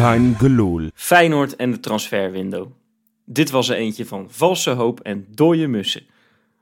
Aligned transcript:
Kein 0.00 0.34
gelul. 0.34 0.90
Feyenoord 0.94 1.56
en 1.56 1.70
de 1.70 1.80
transferwindow. 1.80 2.70
Dit 3.24 3.50
was 3.50 3.68
er 3.68 3.76
eentje 3.76 4.06
van 4.06 4.30
valse 4.30 4.70
hoop 4.70 5.00
en 5.00 5.26
dode 5.34 5.66
mussen. 5.66 6.02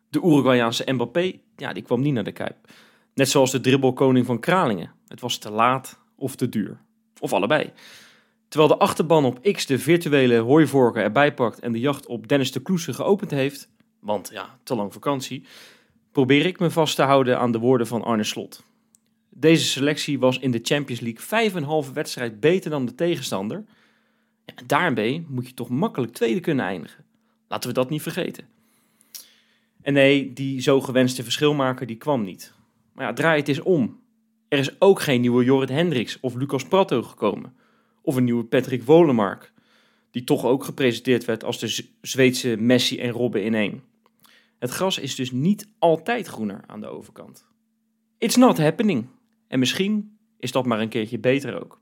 De 0.09 0.19
Uruguayaanse 0.19 0.93
Mbappé, 0.93 1.33
ja, 1.57 1.73
die 1.73 1.83
kwam 1.83 2.01
niet 2.01 2.13
naar 2.13 2.25
de 2.25 2.33
Kuip. 2.33 2.57
Net 3.15 3.29
zoals 3.29 3.51
de 3.51 3.61
dribbelkoning 3.61 4.27
van 4.27 4.41
Kralingen. 4.41 4.93
Het 5.09 5.21
was 5.21 5.39
te 5.39 5.51
laat 5.51 5.99
of 6.17 6.37
te 6.37 6.49
duur. 6.49 6.81
Of 7.21 7.33
allebei. 7.33 7.73
Terwijl 8.49 8.73
de 8.73 8.79
achterban 8.79 9.25
op 9.25 9.43
X 9.53 9.67
de 9.67 9.79
virtuele 9.79 10.39
hooivorken 10.39 11.03
erbij 11.03 11.35
pakt 11.35 11.59
en 11.59 11.73
de 11.73 11.81
jacht 11.81 12.07
op 12.07 12.29
Dennis 12.29 12.53
de 12.53 12.63
Kloese 12.63 12.93
geopend 12.93 13.31
heeft, 13.31 13.69
want 14.01 14.31
ja, 14.33 14.59
te 14.63 14.75
lang 14.75 14.93
vakantie, 14.93 15.45
probeer 16.13 16.47
ik 16.47 16.59
me 16.59 16.71
vast 16.71 16.97
te 16.97 17.03
houden 17.03 17.39
aan 17.39 17.53
de 17.53 17.59
woorden 17.59 17.87
van 17.87 18.03
Arne 18.05 18.25
Slot. 18.25 18.67
Deze 19.41 19.65
selectie 19.65 20.19
was 20.19 20.39
in 20.39 20.51
de 20.51 20.61
Champions 20.63 21.01
League 21.01 21.21
vijf 21.21 21.53
en 21.53 21.57
een 21.57 21.69
halve 21.69 21.93
wedstrijd 21.93 22.41
beter 22.41 22.71
dan 22.71 22.87
de 22.87 22.95
tegenstander. 22.95 23.65
Ja, 24.45 24.55
en 24.55 24.67
daarmee 24.67 25.27
moet 25.29 25.47
je 25.47 25.55
toch 25.55 25.69
makkelijk 25.69 26.13
tweede 26.13 26.41
kunnen 26.41 26.65
eindigen. 26.65 27.05
Laten 27.49 27.69
we 27.69 27.75
dat 27.75 27.91
niet 27.91 28.03
vergeten. 28.03 28.49
En 29.83 29.93
nee, 29.93 30.33
die 30.33 30.61
zo 30.61 30.81
gewenste 30.81 31.23
verschilmaker 31.23 31.87
die 31.87 31.97
kwam 31.97 32.25
niet. 32.25 32.53
Maar 32.93 33.07
ja, 33.07 33.13
draai 33.13 33.39
het 33.39 33.49
eens 33.49 33.61
om. 33.61 34.01
Er 34.49 34.59
is 34.59 34.81
ook 34.81 35.01
geen 35.01 35.21
nieuwe 35.21 35.45
Jorrit 35.45 35.69
Hendricks 35.69 36.21
of 36.21 36.35
Lucas 36.35 36.65
Pratto 36.65 37.03
gekomen. 37.03 37.55
Of 38.03 38.17
een 38.17 38.25
nieuwe 38.25 38.45
Patrick 38.45 38.83
Wolemark. 38.83 39.53
Die 40.11 40.25
toch 40.25 40.45
ook 40.45 40.65
gepresenteerd 40.65 41.25
werd 41.25 41.45
als 41.45 41.59
de 41.59 41.87
Zweedse 42.01 42.57
Messi 42.57 42.99
en 42.99 43.11
Robben 43.11 43.45
in 43.45 43.55
één. 43.55 43.83
Het 44.59 44.71
gras 44.71 44.99
is 44.99 45.15
dus 45.15 45.31
niet 45.31 45.69
altijd 45.79 46.27
groener 46.27 46.61
aan 46.67 46.81
de 46.81 46.87
overkant. 46.87 47.47
It's 48.19 48.37
not 48.37 48.59
happening. 48.59 49.07
En 49.49 49.59
misschien 49.59 50.19
is 50.39 50.53
dat 50.53 50.67
maar 50.67 50.81
een 50.81 50.89
keertje 50.89 51.19
beter 51.19 51.61
ook. 51.61 51.81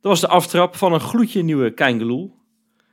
Dat 0.00 0.10
was 0.10 0.20
de 0.20 0.28
aftrap 0.28 0.76
van 0.76 0.92
een 0.92 1.00
gloedje 1.00 1.42
nieuwe 1.42 1.70
Keingeloel. 1.70 2.34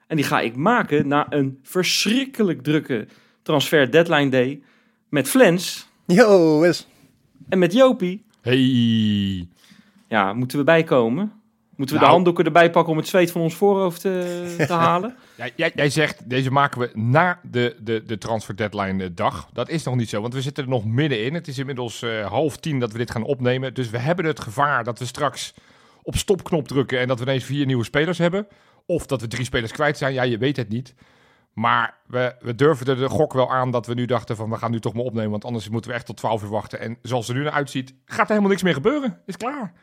En 0.08 0.16
die 0.16 0.26
ga 0.26 0.40
ik 0.40 0.56
maken 0.56 1.08
na 1.08 1.26
een 1.30 1.60
verschrikkelijk 1.64 2.62
drukke 2.64 3.08
transfer 3.42 3.92
deadline 3.92 4.30
day 4.30 4.62
met 5.10 5.30
Flens 5.30 5.88
Yo, 6.06 6.60
Wes. 6.60 6.88
en 7.50 7.60
met 7.60 7.74
Jopie. 7.74 8.26
Hey. 8.42 9.48
Ja, 10.08 10.34
moeten 10.34 10.58
we 10.58 10.64
bijkomen? 10.64 11.32
Moeten 11.76 11.96
we 11.96 12.02
de 12.02 12.06
Nou. 12.08 12.12
handdoeken 12.12 12.46
erbij 12.46 12.72
pakken 12.72 12.92
om 12.92 12.98
het 12.98 13.08
zweet 13.08 13.32
van 13.32 13.42
ons 13.42 13.56
voorhoofd 13.56 14.02
te, 14.02 14.54
te 14.68 14.74
halen? 14.88 15.16
Jij, 15.38 15.72
jij, 15.76 15.90
zegt, 15.90 16.30
deze 16.30 16.52
maken 16.52 16.80
we 16.80 16.90
na 16.94 17.40
de, 17.44 17.76
de, 17.80 18.04
de 18.04 18.18
transfer 18.18 18.56
deadline 18.56 19.04
eh, 19.04 19.10
dag. 19.14 19.50
Dat 19.54 19.70
is 19.70 19.84
nog 19.84 19.96
niet 19.96 20.10
zo, 20.10 20.22
want 20.22 20.34
we 20.34 20.42
zitten 20.42 20.64
er 20.64 20.70
nog 20.70 20.86
middenin. 20.86 21.34
Het 21.34 21.48
is 21.48 21.58
inmiddels 21.58 22.02
eh, 22.02 22.26
half 22.26 22.58
tien 22.58 22.80
dat 22.80 22.92
we 22.92 22.98
dit 22.98 23.12
gaan 23.12 23.24
opnemen. 23.24 23.74
Dus 23.74 23.90
we 23.90 23.98
hebben 23.98 24.26
het 24.26 24.40
gevaar 24.40 24.84
dat 24.84 25.00
we 25.00 25.06
straks 25.06 25.54
op 26.04 26.16
stopknop 26.16 26.68
drukken 26.68 27.00
en 27.00 27.08
dat 27.08 27.20
we 27.20 27.26
ineens 27.26 27.44
vier 27.44 27.66
nieuwe 27.66 27.84
spelers 27.84 28.18
hebben. 28.18 28.48
Of 28.86 29.06
dat 29.06 29.22
we 29.22 29.28
drie 29.28 29.46
spelers 29.46 29.72
kwijt 29.72 29.98
zijn. 29.98 30.14
Ja, 30.14 30.24
je 30.24 30.38
weet 30.38 30.58
het 30.58 30.70
niet. 30.70 30.94
Maar 31.54 31.98
we, 32.08 32.36
we 32.40 32.54
er 32.56 32.98
de 32.98 33.10
gok 33.10 33.34
wel 33.34 33.52
aan 33.52 33.72
dat 33.72 33.86
we 33.86 33.94
nu 33.94 34.06
dachten 34.06 34.36
van 34.36 34.50
we 34.50 34.58
gaan 34.58 34.72
nu 34.72 34.80
toch 34.80 34.94
maar 34.94 35.04
opnemen. 35.04 35.32
Want 35.32 35.46
anders 35.46 35.70
moeten 35.70 35.92
we 35.92 35.98
echt 35.98 36.06
tot 36.06 36.18
12 36.18 36.44
uur 36.44 36.50
wachten. 36.50 36.80
En 36.80 36.98
zoals 37.02 37.28
het 37.28 37.36
er 37.36 37.42
nu 37.42 37.48
naar 37.48 37.58
uitziet, 37.58 37.94
gaat 38.06 38.22
er 38.22 38.28
helemaal 38.28 38.50
niks 38.50 38.64
meer 38.64 38.74
gebeuren. 38.74 39.22
Is 39.26 39.38
klaar. 39.38 39.74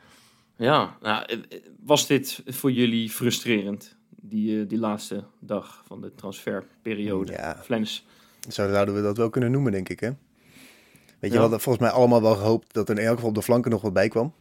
Ja, 0.57 0.97
nou, 1.01 1.25
eh, 1.25 1.59
was 1.81 2.07
dit 2.07 2.43
voor 2.47 2.73
jullie 2.73 3.11
frustrerend? 3.11 3.94
Die, 4.29 4.61
eh, 4.61 4.69
die 4.69 4.79
laatste 4.79 5.25
dag 5.39 5.83
van 5.87 6.01
de 6.01 6.15
transferperiode. 6.15 7.33
Ja. 7.33 7.57
Flens. 7.63 8.07
Zo 8.49 8.69
zouden 8.71 8.95
we 8.95 9.03
dat 9.03 9.17
wel 9.17 9.31
kunnen 9.31 9.51
noemen, 9.51 9.73
denk 9.73 9.89
ik, 9.89 10.01
hè? 10.01 10.11
Weet 11.19 11.31
je, 11.33 11.39
we 11.39 11.39
hadden 11.39 11.61
volgens 11.61 11.85
mij 11.85 11.95
allemaal 11.95 12.23
wel 12.23 12.35
gehoopt 12.35 12.75
dat 12.75 12.89
er 12.89 12.99
in 12.99 13.05
elk 13.05 13.15
geval 13.15 13.29
op 13.29 13.35
de 13.35 13.43
flanken 13.43 13.71
nog 13.71 13.83
wat 13.83 13.93
bij 13.93 14.09
kwam. 14.09 14.33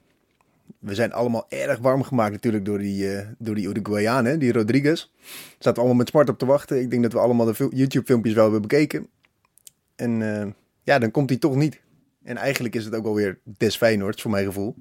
We 0.79 0.95
zijn 0.95 1.13
allemaal 1.13 1.45
erg 1.49 1.79
warm 1.79 2.03
gemaakt 2.03 2.31
natuurlijk 2.31 2.65
door 2.65 2.77
die, 2.77 3.15
eh 3.15 3.27
door 3.37 3.55
die 3.55 3.67
Uruguayaan, 3.67 4.25
hè? 4.25 4.37
die 4.37 4.51
Rodriguez. 4.53 5.09
Zaten 5.51 5.73
we 5.73 5.79
allemaal 5.79 5.95
met 5.97 6.09
smart 6.09 6.29
op 6.29 6.37
te 6.39 6.45
wachten. 6.45 6.79
Ik 6.81 6.89
denk 6.89 7.03
dat 7.03 7.13
we 7.13 7.19
allemaal 7.19 7.45
de 7.45 7.55
fil- 7.55 7.73
YouTube-filmpjes 7.73 8.33
wel 8.33 8.43
hebben 8.43 8.61
bekeken. 8.61 9.07
En 9.95 10.41
eh, 10.41 10.47
ja, 10.83 10.99
dan 10.99 11.11
komt 11.11 11.29
hij 11.29 11.39
toch 11.39 11.55
niet. 11.55 11.81
En 12.23 12.37
eigenlijk 12.37 12.75
is 12.75 12.85
het 12.85 12.95
ook 12.95 13.03
wel 13.03 13.15
weer 13.15 13.39
des 13.43 13.77
Feyenoords, 13.77 14.21
voor 14.21 14.31
mijn 14.31 14.45
gevoel. 14.45 14.75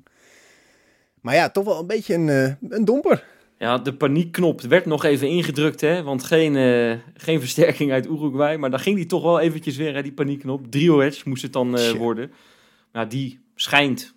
Maar 1.20 1.34
ja, 1.34 1.50
toch 1.50 1.64
wel 1.64 1.80
een 1.80 1.86
beetje 1.86 2.14
een, 2.14 2.56
een 2.68 2.84
domper. 2.84 3.26
Ja, 3.62 3.78
de 3.78 3.94
paniekknop 3.94 4.60
werd 4.60 4.86
nog 4.86 5.04
even 5.04 5.28
ingedrukt, 5.28 5.80
hè? 5.80 6.02
Want 6.02 6.24
geen, 6.24 6.56
eh, 6.56 6.98
geen 7.14 7.40
versterking 7.40 7.92
uit 7.92 8.06
Uruguay. 8.06 8.56
Maar 8.56 8.70
dan 8.70 8.80
ging 8.80 8.96
die 8.96 9.06
toch 9.06 9.22
wel 9.22 9.40
eventjes 9.40 9.76
weer, 9.76 9.94
hè, 9.94 10.02
die 10.02 10.12
paniekknop. 10.12 10.70
Drioets 10.70 11.24
moest 11.24 11.42
het 11.42 11.52
dan 11.52 11.76
eh, 11.76 11.90
worden. 11.90 12.32
Nou, 12.92 13.06
die 13.06 13.40
schijnt, 13.54 14.14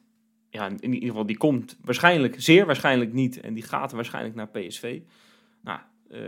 ja, 0.50 0.70
in 0.80 0.94
ieder 0.94 1.10
geval, 1.10 1.26
die 1.26 1.38
komt 1.38 1.78
waarschijnlijk, 1.82 2.36
zeer 2.38 2.66
waarschijnlijk 2.66 3.14
niet. 3.14 3.40
En 3.40 3.54
die 3.54 3.64
gaat 3.64 3.92
waarschijnlijk 3.92 4.36
naar 4.36 4.50
PSV. 4.50 5.00
Nou, 5.62 5.80
eh, 6.10 6.20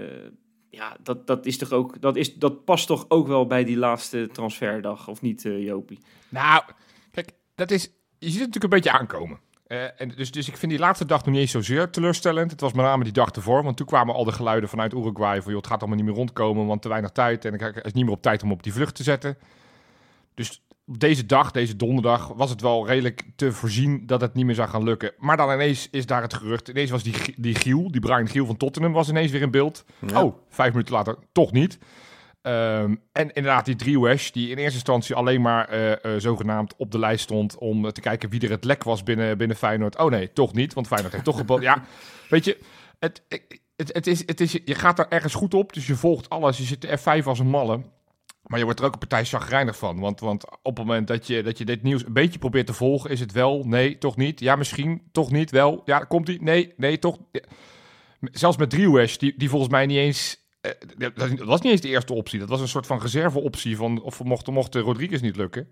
ja, 0.70 0.98
dat, 1.04 1.28
dat 1.28 1.46
is 1.46 1.58
toch 1.58 1.72
ook, 1.72 2.02
dat, 2.02 2.16
is, 2.16 2.36
dat 2.36 2.66
past 2.66 2.88
toch 2.88 3.06
ook 3.08 3.28
wel 3.28 3.48
bij 3.48 3.64
die 3.64 3.78
laatste 3.78 4.30
transferdag, 4.32 5.08
of 5.08 5.22
niet, 5.22 5.42
Jopie? 5.42 6.00
Nou, 6.30 6.64
kijk, 7.12 7.32
dat 7.56 7.72
is, 7.72 7.84
je 8.18 8.30
ziet 8.30 8.40
het 8.40 8.54
natuurlijk 8.54 8.64
een 8.64 8.82
beetje 8.82 9.00
aankomen. 9.00 9.40
Eh, 9.68 10.02
en 10.02 10.10
dus, 10.16 10.32
dus 10.32 10.48
ik 10.48 10.58
vind 10.58 10.72
die 10.72 10.82
laatste 10.82 11.06
dag 11.06 11.26
nog 11.26 11.34
niet 11.34 11.42
eens 11.42 11.52
zozeer 11.52 11.90
teleurstellend. 11.90 12.52
Het 12.52 12.62
was 12.62 12.74
met 12.74 12.86
name 12.86 13.04
die 13.04 13.14
dag 13.14 13.30
ervoor, 13.30 13.64
want 13.64 13.78
toen 13.78 13.86
kwamen 13.86 14.16
al 14.16 14.24
de 14.24 14.32
geluiden 14.32 14.70
vanuit 14.70 14.94
Uruguay 14.94 15.42
van... 15.42 15.52
joh, 15.52 15.62
het 15.62 15.68
gaat 15.68 15.80
allemaal 15.80 15.98
niet 15.98 16.06
meer 16.08 16.16
rondkomen, 16.16 16.66
want 16.66 16.82
te 16.82 16.90
weinig 16.90 17.12
tijd. 17.12 17.46
En 17.46 17.62
het 17.62 17.86
is 17.86 17.94
niet 17.94 18.06
meer 18.06 18.14
op 18.14 18.22
tijd 18.22 18.44
om 18.44 18.52
op 18.52 18.64
die 18.64 18.74
vlucht 18.74 18.96
te 18.96 19.04
zetten. 19.04 19.38
Dus 20.34 20.62
op 20.86 21.00
deze 21.00 21.26
dag, 21.26 21.52
deze 21.52 21.76
donderdag, 21.76 22.28
was 22.28 22.50
het 22.50 22.62
wel 22.62 22.88
redelijk 22.88 23.24
te 23.36 23.52
voorzien 23.52 24.06
dat 24.06 24.22
het 24.22 24.34
niet 24.34 24.46
meer 24.46 24.56
zou 24.56 24.70
gaan 24.70 24.84
lukken. 24.84 25.12
Maar 25.18 25.38
dan 25.38 25.52
ineens 25.52 25.88
is 25.92 26.06
daar 26.06 26.22
het 26.22 26.34
gerucht. 26.34 26.68
Ineens 26.68 26.90
was 26.90 27.04
die, 27.04 27.16
die 27.38 27.56
Giel, 27.56 27.92
die 27.92 28.02
Brian 28.02 28.28
Giel 28.28 28.46
van 28.46 28.58
Tottenham, 28.58 28.94
was 28.94 29.10
ineens 29.10 29.32
weer 29.32 29.42
in 29.42 29.52
beeld. 29.52 29.86
Ja. 30.00 30.24
Oh, 30.24 30.38
vijf 30.50 30.72
minuten 30.72 30.94
later 30.94 31.18
toch 31.32 31.52
niet. 31.52 31.78
Ehm, 32.48 32.96
en 33.12 33.34
inderdaad, 33.34 33.66
die 33.66 33.76
Driewesh, 33.76 34.30
die 34.30 34.50
in 34.50 34.58
eerste 34.58 34.74
instantie 34.74 35.16
alleen 35.16 35.42
maar 35.42 35.70
eh, 35.70 35.92
eh, 35.92 36.22
zogenaamd 36.22 36.76
op 36.78 36.92
de 36.92 37.00
lijst 37.00 37.24
stond 37.24 37.58
om 37.58 37.92
te 37.92 38.02
kijken 38.02 38.30
wie 38.30 38.42
er 38.42 38.50
het 38.50 38.64
lek 38.64 38.84
was 38.84 39.04
binnen, 39.04 39.38
binnen 39.38 39.58
Feyenoord. 39.58 39.98
Oh 39.98 40.10
nee, 40.10 40.34
toch 40.34 40.54
niet, 40.54 40.74
want 40.74 40.88
Feyenoord 40.88 41.14
heeft 41.14 41.26
toch 41.26 41.38
geboden. 41.38 41.64
Ja, 41.64 41.84
weet 42.30 42.46
je, 42.46 42.58
het, 43.00 43.22
het, 43.76 43.94
het, 43.94 44.08
is, 44.08 44.24
het 44.26 44.42
is, 44.42 44.52
je 44.52 44.76
gaat 44.76 45.00
er 45.00 45.08
ergens 45.10 45.34
goed 45.34 45.54
op, 45.54 45.74
dus 45.74 45.88
je 45.88 45.96
volgt 45.96 46.30
alles. 46.30 46.58
Je 46.58 46.64
zit 46.64 46.82
de 46.82 47.00
F5 47.00 47.24
als 47.26 47.40
een 47.40 47.50
malle. 47.50 47.82
Maar 48.42 48.60
je 48.60 48.66
wordt 48.66 48.80
er 48.80 48.86
ook 48.86 48.94
een 48.94 49.00
partij 49.00 49.26
chagrijnig 49.26 49.78
van. 49.78 50.00
Want, 50.00 50.20
want 50.20 50.46
op 50.50 50.78
het 50.78 50.86
moment 50.86 51.08
dat 51.08 51.28
je, 51.28 51.44
dat 51.44 51.58
je 51.58 51.66
dit 51.66 51.84
nieuws 51.84 52.06
een 52.06 52.14
beetje 52.14 52.40
probeert 52.40 52.66
te 52.66 52.74
volgen, 52.74 53.10
is 53.10 53.20
het 53.20 53.32
wel, 53.32 53.64
nee, 53.64 53.98
toch 53.98 54.18
niet. 54.18 54.40
Ja, 54.40 54.56
misschien, 54.56 55.02
toch 55.12 55.32
niet, 55.32 55.52
wel. 55.52 55.82
Ja, 55.86 56.00
komt 56.00 56.26
die? 56.26 56.42
Nee, 56.42 56.74
nee, 56.78 57.00
toch. 57.00 57.18
Zelfs 58.22 58.58
met 58.58 58.70
Driewesh, 58.70 59.16
die, 59.16 59.34
die 59.38 59.50
volgens 59.50 59.72
mij 59.72 59.86
niet 59.86 59.98
eens... 59.98 60.46
eh, 60.68 60.88
dat 60.98 61.16
dat 61.16 61.40
was 61.40 61.62
niet 61.62 61.72
eens 61.72 61.82
de 61.82 61.88
eerste 61.88 62.14
optie. 62.14 62.40
Dat 62.40 62.50
was 62.50 62.62
een 62.62 62.68
soort 62.68 62.86
van 62.88 63.00
reserveoptie 63.02 63.78
van 63.78 64.02
of 64.02 64.24
mocht, 64.24 64.48
mocht 64.48 64.72
de 64.74 64.80
Rodriguez 64.80 65.22
niet 65.22 65.36
lukken. 65.36 65.70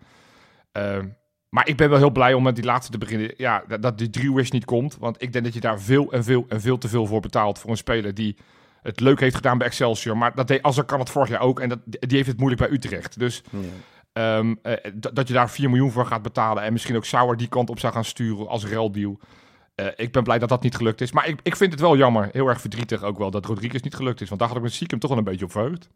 Ehm, 0.72 1.08
maar 1.50 1.68
ik 1.68 1.78
ben 1.78 1.90
wel 1.90 1.98
heel 1.98 2.12
blij 2.12 2.34
om 2.34 2.44
met 2.44 2.56
die 2.56 2.66
laatste 2.66 2.92
te 2.92 2.98
beginnen. 2.98 3.34
Ja, 3.38 3.64
dat, 3.68 3.82
dat 3.82 3.98
die 3.98 4.10
Driewesh 4.10 4.50
niet 4.50 4.66
komt. 4.66 4.98
Want 5.00 5.22
ik 5.22 5.34
denk 5.34 5.46
dat 5.46 5.54
je 5.54 5.60
daar 5.60 5.80
veel 5.82 6.12
en 6.12 6.24
veel 6.24 6.46
en 6.50 6.62
veel 6.62 6.78
te 6.78 6.88
veel 6.88 7.06
voor 7.06 7.20
betaalt 7.22 7.60
voor 7.60 7.70
een 7.70 7.78
speler 7.78 8.14
die 8.14 8.38
het 8.82 9.00
leuk 9.00 9.20
heeft 9.20 9.36
gedaan 9.36 9.58
bij 9.58 9.68
Excelsior. 9.68 10.18
Maar 10.18 10.36
dat 10.36 10.48
deed, 10.48 10.78
er 10.78 10.84
kan 10.84 11.00
het 11.00 11.10
vorig 11.10 11.30
jaar 11.30 11.40
ook. 11.42 11.60
En 11.60 11.70
dat, 11.70 11.80
die 11.86 12.18
heeft 12.18 12.28
het 12.28 12.38
moeilijk 12.40 12.62
bij 12.62 12.72
Utrecht. 12.72 13.20
Dus 13.20 13.44
ehm, 14.14 14.56
eh, 14.62 14.74
dat- 14.94 15.16
dat 15.16 15.28
je 15.28 15.34
daar 15.34 15.50
4 15.50 15.70
miljoen 15.70 15.92
voor 15.92 16.06
gaat 16.06 16.22
betalen. 16.22 16.64
En 16.64 16.72
misschien 16.74 16.96
ook 16.96 17.06
Sauer 17.06 17.38
die 17.38 17.48
kant 17.48 17.70
op 17.70 17.80
zou 17.80 17.94
gaan 17.94 18.06
sturen 18.06 18.48
als 18.48 18.66
ruildeal. 18.66 19.20
Eh 19.76 19.88
ik 19.96 20.12
ben 20.12 20.24
blij 20.24 20.40
dat 20.40 20.50
dat 20.50 20.64
niet 20.64 20.76
gelukt 20.76 21.02
is. 21.02 21.12
Maar 21.12 21.28
ik, 21.28 21.40
ik 21.44 21.56
vind 21.56 21.72
het 21.72 21.82
wel 21.82 21.98
jammer. 21.98 22.30
Heel 22.32 22.48
erg 22.48 22.62
verdrietig 22.62 23.04
ook 23.04 23.18
wel 23.18 23.32
dat 23.32 23.46
Rodriguez 23.46 23.82
niet 23.82 23.96
gelukt 23.96 24.22
is. 24.22 24.28
Want 24.28 24.40
daar 24.40 24.50
had 24.50 24.58
ik 24.58 24.64
met 24.64 24.74
Siekem 24.74 25.00
toch 25.00 25.10
wel 25.10 25.20
een 25.20 25.26
beetje 25.26 25.46
op 25.46 25.52
verheugd. 25.52 25.90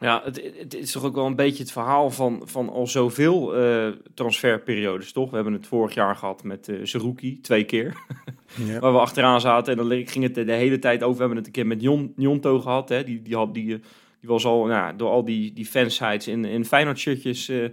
Ja, 0.00 0.22
het, 0.24 0.42
het 0.58 0.74
is 0.74 0.92
toch 0.92 1.04
ook 1.04 1.14
wel 1.14 1.26
een 1.26 1.36
beetje 1.36 1.62
het 1.62 1.72
verhaal 1.72 2.10
van, 2.10 2.42
van 2.44 2.68
al 2.68 2.86
zoveel 2.86 3.56
eh, 3.56 3.88
transferperiodes, 4.14 5.12
toch? 5.12 5.28
We 5.30 5.34
hebben 5.34 5.52
het 5.54 5.66
vorig 5.66 5.94
jaar 5.94 6.16
gehad 6.16 6.42
met 6.42 6.68
eh 6.68 6.76
Zerouki, 6.82 7.40
twee 7.40 7.64
keer. 7.64 7.96
Ja. 8.66 8.78
Waar 8.78 8.92
we 8.92 8.98
achteraan 8.98 9.40
zaten 9.40 9.78
en 9.78 9.88
dan 9.88 10.06
ging 10.06 10.24
het 10.24 10.34
de 10.34 10.52
hele 10.52 10.78
tijd 10.78 11.02
over. 11.02 11.14
We 11.14 11.20
hebben 11.20 11.36
het 11.36 11.46
een 11.46 11.52
keer 11.52 11.66
met 11.66 11.82
Jon, 11.82 12.12
Jonto 12.16 12.60
gehad, 12.60 12.88
hè? 12.88 13.04
Die, 13.04 13.22
die, 13.22 13.34
had, 13.34 13.54
die, 13.54 13.66
die 13.66 13.80
was 14.28 14.44
al 14.44 14.58
nou, 14.58 14.70
ja, 14.70 14.92
door 14.92 15.10
al 15.10 15.24
die, 15.24 15.52
die 15.52 15.66
fansites 15.66 16.28
in, 16.28 16.44
in 16.44 16.64
Feyenoord-shirtjes... 16.64 17.48
eh, 17.48 17.64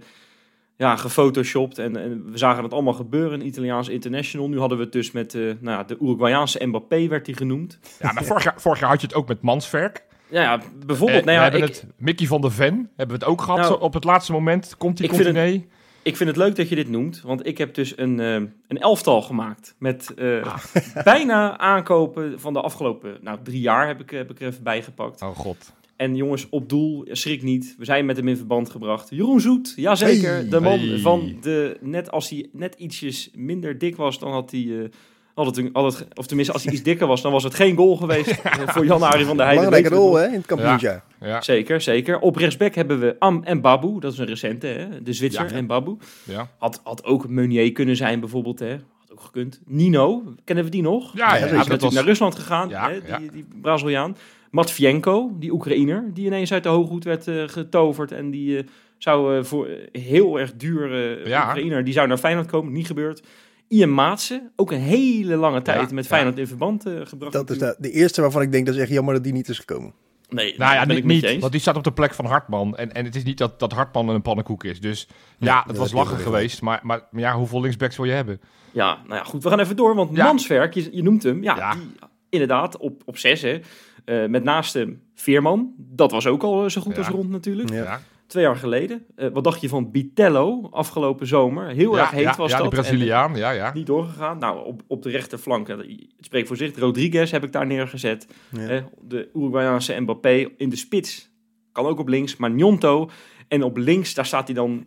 ja, 0.76 0.96
gefotoshopt. 0.96 1.78
En, 1.78 1.96
en 1.96 2.30
we 2.30 2.38
zagen 2.38 2.62
het 2.62 2.72
allemaal 2.72 2.92
gebeuren. 2.92 3.40
Een 3.40 3.46
Italiaans 3.46 3.88
international. 3.88 4.48
Nu 4.48 4.58
hadden 4.58 4.78
we 4.78 4.84
het 4.84 4.92
dus 4.92 5.10
met 5.10 5.34
eh, 5.34 5.42
nou, 5.42 5.56
ja, 5.78 5.84
de 5.84 5.96
Uruguayaanse 6.00 6.66
Mbappé, 6.66 7.08
werd 7.08 7.26
hij 7.26 7.34
genoemd. 7.34 7.78
Ja, 8.00 8.12
maar 8.12 8.24
vorig 8.24 8.44
jaar, 8.44 8.60
vorig 8.60 8.80
jaar 8.80 8.88
had 8.88 9.00
je 9.00 9.06
het 9.06 9.16
ook 9.16 9.28
met 9.28 9.42
Manswerk. 9.42 10.04
Ja, 10.28 10.42
ja 10.42 10.60
bijvoorbeeld. 10.86 11.20
Eh, 11.20 11.24
nou 11.26 11.36
ja, 11.38 11.44
we 11.44 11.50
hebben 11.50 11.68
ik, 11.68 11.74
het, 11.74 11.86
Mickey 11.96 12.26
van 12.26 12.40
der 12.40 12.52
Ven 12.52 12.90
hebben 12.96 13.18
we 13.18 13.24
het 13.24 13.32
ook 13.32 13.42
gehad 13.42 13.58
Nou, 13.60 13.80
op 13.80 13.94
het 13.94 14.04
laatste 14.04 14.32
moment. 14.32 14.76
Komt 14.76 14.98
hij, 14.98 15.32
nee? 15.32 15.68
ik 16.02 16.16
vind 16.16 16.28
het 16.28 16.38
leuk 16.38 16.56
dat 16.56 16.68
je 16.68 16.74
dit 16.74 16.88
noemt. 16.88 17.20
Want 17.20 17.46
ik 17.46 17.58
heb 17.58 17.74
dus 17.74 17.98
een, 17.98 18.20
eh, 18.20 18.34
een 18.68 18.78
elftal 18.78 19.22
gemaakt. 19.22 19.74
Met 19.78 20.14
Ah. 20.42 20.56
bijna 21.04 21.58
aankopen 21.58 22.40
van 22.40 22.52
de 22.52 22.60
afgelopen 22.60 23.18
nou, 23.20 23.38
drie 23.42 23.60
jaar 23.60 23.86
heb 23.86 24.00
ik, 24.00 24.10
heb 24.10 24.30
ik 24.30 24.40
er 24.40 24.46
even 24.46 24.62
bijgepakt. 24.62 25.22
Oh 25.22 25.36
god. 25.36 25.72
En 25.96 26.16
jongens, 26.16 26.46
op 26.50 26.68
doel, 26.68 27.06
schrik 27.10 27.42
niet. 27.42 27.74
We 27.78 27.84
zijn 27.84 28.06
met 28.06 28.16
hem 28.16 28.28
in 28.28 28.36
verband 28.36 28.70
gebracht. 28.70 29.10
Jeroen 29.10 29.40
Zoet, 29.40 29.72
jazeker. 29.76 30.32
Hey. 30.34 30.48
de 30.48 30.60
man 30.60 30.78
Hey. 30.78 30.98
van 30.98 31.36
de... 31.40 31.76
Net 31.80 32.10
als 32.10 32.30
hij 32.30 32.48
net 32.52 32.74
ietsjes 32.74 33.30
minder 33.34 33.78
dik 33.78 33.96
was, 33.96 34.18
dan 34.18 34.32
had 34.32 34.50
hij... 34.50 34.60
eh, 34.82 34.88
had 35.34 35.46
het, 35.46 35.56
een- 35.56 35.70
had 35.72 35.98
het, 35.98 36.06
of 36.18 36.26
tenminste, 36.26 36.52
als 36.54 36.64
hij 36.64 36.72
iets 36.72 36.82
dikker 36.90 37.06
was, 37.06 37.22
dan 37.22 37.32
was 37.32 37.44
het 37.44 37.54
geen 37.54 37.76
goal 37.76 37.96
geweest 37.96 38.28
eh, 38.30 38.68
voor 38.68 38.84
Jan-Ari 38.86 39.24
van 39.24 39.36
der 39.36 39.46
Heijden. 39.46 39.64
Belangrijke 39.68 40.02
rol 40.02 40.14
hè, 40.16 40.26
in 40.26 40.32
het 40.34 40.46
kampioensjaar. 40.46 41.04
Ja, 41.20 41.42
Zeker, 41.42 41.80
zeker. 41.80 42.18
Op 42.18 42.36
rechtsback 42.36 42.74
hebben 42.74 43.00
we 43.00 43.16
Am 43.18 43.42
en 43.44 43.60
Babu. 43.60 44.00
Dat 44.00 44.12
is 44.12 44.18
een 44.18 44.26
recente, 44.26 44.66
hè? 44.66 45.02
de 45.02 45.12
Zwitser 45.12 45.44
Ja. 45.50 45.56
en 45.56 45.66
Babu. 45.66 45.96
ja. 46.24 46.50
Had, 46.58 46.80
had 46.84 47.04
ook 47.04 47.28
Meunier 47.28 47.72
kunnen 47.72 47.96
zijn 47.96 48.20
bijvoorbeeld, 48.20 48.58
hè? 48.58 48.70
Had 48.70 49.12
ook 49.12 49.20
gekund. 49.20 49.60
Nino, 49.66 50.22
kennen 50.44 50.64
we 50.64 50.70
die 50.70 50.82
nog? 50.82 51.12
Ja, 51.16 51.18
ja, 51.24 51.30
Hij 51.30 51.38
ja, 51.38 51.44
is 51.44 51.50
dat 51.50 51.56
natuurlijk 51.58 51.82
was- 51.82 51.94
naar 51.94 52.04
Rusland 52.04 52.34
gegaan, 52.34 52.68
Ja, 52.68 52.88
hè? 52.90 53.00
Die, 53.00 53.08
ja. 53.08 53.18
die 53.32 53.46
Braziliaan. 53.62 54.16
Matvienko, 54.56 55.30
die 55.38 55.52
Oekraïner, 55.52 56.10
die 56.14 56.26
ineens 56.26 56.52
uit 56.52 56.62
de 56.62 56.68
hooghoed 56.68 57.04
werd 57.04 57.28
eh, 57.28 57.42
getoverd. 57.46 58.12
En 58.12 58.30
die 58.30 58.58
eh, 58.58 58.64
zou 58.98 59.36
eh, 59.38 59.44
voor 59.44 59.68
heel 59.92 60.38
erg 60.40 60.54
duur 60.56 60.92
eh 61.20 61.26
Ja. 61.26 61.46
Oekraïner, 61.48 61.84
die 61.84 61.92
zou 61.92 62.08
naar 62.08 62.18
Feyenoord 62.18 62.46
komen. 62.46 62.72
Niet 62.72 62.86
gebeurd. 62.86 63.22
Ian 63.68 63.94
Maatsen, 63.94 64.50
ook 64.56 64.70
een 64.72 64.80
hele 64.80 65.36
lange 65.36 65.62
tijd 65.62 65.88
Ja, 65.88 65.94
met 65.94 66.04
ja. 66.04 66.10
Feyenoord 66.10 66.38
in 66.38 66.46
verband 66.46 66.86
eh, 66.86 66.92
gebracht. 67.04 67.32
Dat 67.32 67.50
is 67.50 67.58
de, 67.58 67.76
de 67.78 67.90
eerste 67.90 68.20
waarvan 68.20 68.42
ik 68.42 68.52
denk 68.52 68.66
dat 68.66 68.74
is 68.74 68.80
echt 68.80 68.90
jammer 68.90 69.14
dat 69.14 69.24
die 69.24 69.32
niet 69.32 69.48
is 69.48 69.58
gekomen. 69.58 69.92
Nee, 70.28 70.54
Nou 70.58 70.72
ja, 70.72 70.78
dat 70.78 70.86
ben 70.86 70.96
niet, 70.96 71.04
ik 71.04 71.10
niet, 71.10 71.22
eens. 71.22 71.40
want 71.40 71.52
die 71.52 71.60
staat 71.60 71.76
op 71.76 71.84
de 71.84 71.92
plek 71.92 72.14
van 72.14 72.24
Hartman. 72.24 72.76
En, 72.76 72.92
en 72.94 73.04
het 73.04 73.14
is 73.16 73.22
niet 73.24 73.38
dat, 73.38 73.58
dat 73.58 73.72
Hartman 73.72 74.08
een 74.08 74.22
pannenkoek 74.22 74.64
is. 74.64 74.80
Dus 74.80 75.08
ja, 75.38 75.58
het 75.58 75.66
dat 75.66 75.76
was 75.76 75.92
lachen 75.92 76.18
geweest. 76.18 76.62
Maar, 76.62 76.80
maar, 76.82 77.00
maar 77.10 77.20
ja, 77.22 77.36
hoeveel 77.36 77.60
linksbacks 77.60 77.96
wil 77.96 78.06
je 78.06 78.12
hebben? 78.12 78.40
Ja, 78.72 78.98
nou 79.06 79.14
ja, 79.14 79.24
goed, 79.24 79.42
we 79.42 79.48
gaan 79.48 79.60
even 79.60 79.76
door, 79.76 79.94
want 79.94 80.16
Ja. 80.16 80.24
Manswerk, 80.24 80.74
je, 80.74 80.88
je 80.92 81.02
noemt 81.02 81.22
hem, 81.22 81.42
ja, 81.42 81.56
Ja. 81.56 81.72
Die, 81.72 81.82
inderdaad, 82.28 82.76
op, 82.76 83.02
op 83.04 83.18
zes, 83.18 83.42
hè. 83.42 83.60
Eh, 84.06 84.26
met 84.26 84.44
naast 84.44 84.74
hem 84.74 85.02
Veerman, 85.14 85.74
dat 85.76 86.10
was 86.10 86.26
ook 86.26 86.42
al 86.42 86.64
eh, 86.64 86.70
zo 86.70 86.80
goed 86.80 86.92
Ja. 86.92 86.98
als 86.98 87.08
rond 87.08 87.30
natuurlijk. 87.30 87.70
Ja. 87.70 87.82
Ja, 87.82 88.00
Twee 88.26 88.42
jaar 88.44 88.56
geleden. 88.56 89.04
Eh, 89.16 89.28
wat 89.32 89.44
dacht 89.44 89.60
je 89.60 89.68
van 89.68 89.90
Bitello 89.90 90.68
afgelopen 90.70 91.26
zomer? 91.26 91.68
Heel 91.68 91.94
ja, 91.94 92.00
erg 92.00 92.10
heet 92.10 92.22
ja, 92.22 92.36
was 92.36 92.50
ja, 92.50 92.58
dat. 92.58 92.70
de 92.70 92.76
En 92.76 92.82
Braziliaan. 92.82 93.36
Ja, 93.36 93.50
ja. 93.50 93.72
niet 93.74 93.86
doorgegaan. 93.86 94.38
Nou, 94.38 94.66
op, 94.66 94.82
op 94.86 95.02
de 95.02 95.10
rechterflank, 95.10 95.68
het 95.68 95.86
spreekt 96.20 96.48
voor 96.48 96.56
zich, 96.56 96.78
Rodriguez 96.78 97.30
heb 97.30 97.44
ik 97.44 97.52
daar 97.52 97.66
neergezet. 97.66 98.26
Ja. 98.50 98.68
Eh, 98.68 98.82
de 99.00 99.28
Uruguayaanse 99.34 100.00
Mbappé 100.00 100.48
in 100.56 100.68
de 100.68 100.76
spits. 100.76 101.30
Kan 101.72 101.86
ook 101.86 101.98
op 101.98 102.08
links, 102.08 102.36
maar 102.36 102.50
Njonto. 102.50 103.10
En 103.48 103.62
op 103.62 103.76
links, 103.76 104.14
daar 104.14 104.26
staat 104.26 104.46
hij 104.46 104.54
dan... 104.54 104.86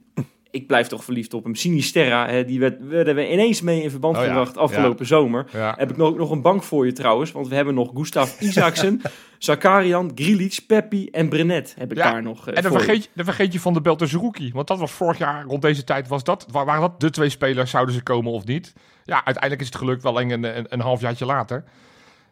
Ik 0.51 0.67
blijf 0.67 0.87
toch 0.87 1.03
verliefd 1.03 1.33
op 1.33 1.43
hem. 1.43 1.55
Sinisterra, 1.55 2.27
hè, 2.27 2.45
die 2.45 2.59
werd, 2.59 2.87
werden 2.87 3.15
we 3.15 3.31
ineens 3.31 3.61
mee 3.61 3.83
in 3.83 3.89
verband 3.89 4.15
Oh 4.17 4.21
ja, 4.21 4.27
gebracht 4.27 4.57
afgelopen 4.57 5.05
zomer. 5.05 5.45
ja. 5.53 5.73
Heb 5.77 5.89
ik 5.89 5.97
nog, 5.97 6.17
nog 6.17 6.31
een 6.31 6.41
bank 6.41 6.63
voor 6.63 6.85
je 6.85 6.91
trouwens, 6.91 7.31
want 7.31 7.47
we 7.47 7.55
hebben 7.55 7.73
nog 7.73 7.91
Gustav 7.93 8.39
Isaacsen, 8.41 9.01
Zakarian, 9.37 10.11
Grilic, 10.15 10.59
Peppi 10.67 11.09
en 11.09 11.29
Brenet 11.29 11.75
heb 11.77 11.91
ik 11.91 11.97
daar 11.97 12.21
nog 12.23 12.47
eh, 12.47 12.57
En 12.57 12.63
dan 12.63 12.71
vergeet, 12.71 13.03
je, 13.03 13.09
dan 13.13 13.25
vergeet 13.25 13.53
je 13.53 13.59
van 13.59 13.73
de 13.73 13.81
Belterzeroeki. 13.81 14.51
Want 14.53 14.67
dat 14.67 14.79
was 14.79 14.91
vorig 14.91 15.17
jaar, 15.17 15.43
rond 15.45 15.61
deze 15.61 15.83
tijd, 15.83 16.07
was 16.07 16.23
dat, 16.23 16.45
wa- 16.51 16.65
waren 16.65 16.81
dat 16.81 16.99
de 16.99 17.09
twee 17.09 17.29
spelers, 17.29 17.71
zouden 17.71 17.95
ze 17.95 18.03
komen 18.03 18.31
of 18.31 18.45
niet? 18.45 18.73
Ja, 19.03 19.15
uiteindelijk 19.15 19.61
is 19.61 19.67
het 19.67 19.75
gelukt 19.77 20.03
wel 20.03 20.21
een, 20.21 20.43
een, 20.43 20.65
een 20.69 20.79
halfjaartje 20.81 21.25
later. 21.25 21.63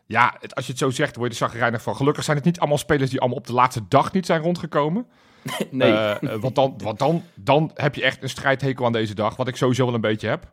Ja, 0.06 0.36
het- 0.40 0.56
als 0.56 0.66
je 0.66 0.72
het 0.72 0.82
zo 0.82 0.90
zegt, 0.90 1.16
word 1.16 1.34
je 1.36 1.44
er 1.44 1.50
zagrijnig 1.50 1.82
van. 1.82 1.96
Gelukkig 1.96 2.24
zijn 2.24 2.38
het 2.38 2.46
niet 2.46 2.60
allemaal 2.60 2.78
spelers 2.78 3.10
die 3.10 3.20
allemaal 3.20 3.38
op 3.38 3.48
de 3.48 3.54
laatste 3.54 3.82
dag 3.88 4.12
niet 4.14 4.26
zijn 4.26 4.42
rondgekomen. 4.42 5.06
Nee, 5.72 5.92
Eh, 5.92 6.12
eh, 6.34 6.42
want 6.42 6.56
dan, 6.56 6.74
want 6.84 7.00
dan, 7.00 7.24
dan 7.36 7.72
heb 7.74 7.96
je 7.96 8.04
echt 8.04 8.24
een 8.24 8.30
strijdhekel 8.30 8.86
aan 8.86 8.92
deze 8.92 9.16
dag, 9.16 9.36
wat 9.36 9.48
ik 9.48 9.56
sowieso 9.56 9.86
wel 9.86 9.94
een 9.94 10.02
beetje 10.02 10.28
heb. 10.28 10.52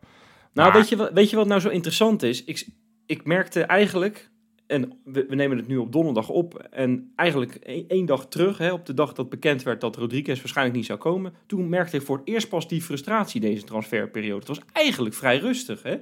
nou 0.53 0.69
maar- 0.69 0.77
weet 0.79 0.89
je, 0.89 0.95
wat, 0.95 1.11
weet 1.13 1.29
je 1.29 1.35
wat 1.35 1.47
nou 1.47 1.61
zo 1.61 1.69
interessant 1.69 2.23
is? 2.23 2.43
Ik, 2.43 2.67
ik 3.05 3.25
merkte 3.25 3.61
eigenlijk, 3.61 4.29
en 4.67 4.99
we, 5.03 5.25
we 5.29 5.35
nemen 5.35 5.57
het 5.57 5.67
nu 5.67 5.77
op 5.77 5.91
donderdag 5.91 6.29
op, 6.29 6.67
en 6.71 7.11
eigenlijk 7.15 7.57
e- 7.61 7.83
één 7.87 8.05
dag 8.05 8.27
terug, 8.27 8.57
hè, 8.57 8.71
op 8.71 8.85
de 8.85 8.93
dag 8.93 9.13
dat 9.13 9.29
bekend 9.29 9.63
werd 9.63 9.81
dat 9.81 9.95
Rodriguez 9.95 10.37
waarschijnlijk 10.39 10.77
niet 10.77 10.85
zou 10.85 10.99
komen, 10.99 11.33
toen 11.45 11.69
merkte 11.69 11.95
ik 11.97 12.01
voor 12.05 12.17
het 12.17 12.27
eerst 12.27 12.49
pas 12.49 12.67
die 12.67 12.81
frustratie 12.81 13.41
deze 13.41 13.63
transferperiode. 13.63 14.39
Het 14.39 14.47
was 14.47 14.59
eigenlijk 14.73 15.15
vrij 15.15 15.37
rustig, 15.37 15.83
hè? 15.83 15.95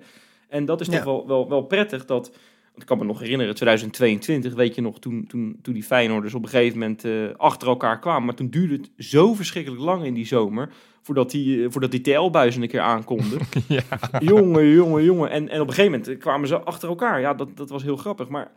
En 0.49 0.65
dat 0.65 0.81
is 0.81 0.87
toch 0.87 0.95
Ja. 0.95 1.05
wel, 1.05 1.27
wel, 1.27 1.49
wel 1.49 1.61
prettig 1.61 2.05
dat... 2.05 2.31
Ik 2.75 2.85
kan 2.85 2.97
me 2.97 3.03
nog 3.03 3.19
herinneren, 3.19 3.55
2022, 3.55 4.53
weet 4.53 4.75
je 4.75 4.81
nog, 4.81 4.99
toen, 4.99 5.25
toen, 5.27 5.59
toen 5.61 5.73
die 5.73 5.83
Feyenoorders 5.83 6.33
op 6.33 6.43
een 6.43 6.49
gegeven 6.49 6.79
moment 6.79 7.05
eh, 7.05 7.11
achter 7.37 7.67
elkaar 7.67 7.99
kwamen. 7.99 8.25
Maar 8.25 8.35
toen 8.35 8.49
duurde 8.49 8.73
het 8.73 8.91
zo 8.97 9.33
verschrikkelijk 9.33 9.81
lang 9.81 10.03
in 10.05 10.13
die 10.13 10.25
zomer, 10.25 10.69
voordat 11.01 11.31
die, 11.31 11.63
eh, 11.63 11.71
voordat 11.71 11.91
die 11.91 12.01
TL-buizen 12.01 12.61
een 12.61 12.67
keer 12.67 12.81
aankonden. 12.81 13.39
ja. 13.67 13.83
jongen, 14.19 14.67
jongen, 14.69 15.03
jongen. 15.03 15.29
En, 15.29 15.49
en 15.49 15.61
op 15.61 15.67
een 15.67 15.73
gegeven 15.73 15.99
moment 15.99 16.17
kwamen 16.17 16.47
ze 16.47 16.59
achter 16.59 16.89
elkaar. 16.89 17.19
Ja, 17.19 17.33
dat, 17.33 17.57
dat 17.57 17.69
was 17.69 17.83
heel 17.83 17.97
grappig. 17.97 18.27
Maar 18.27 18.51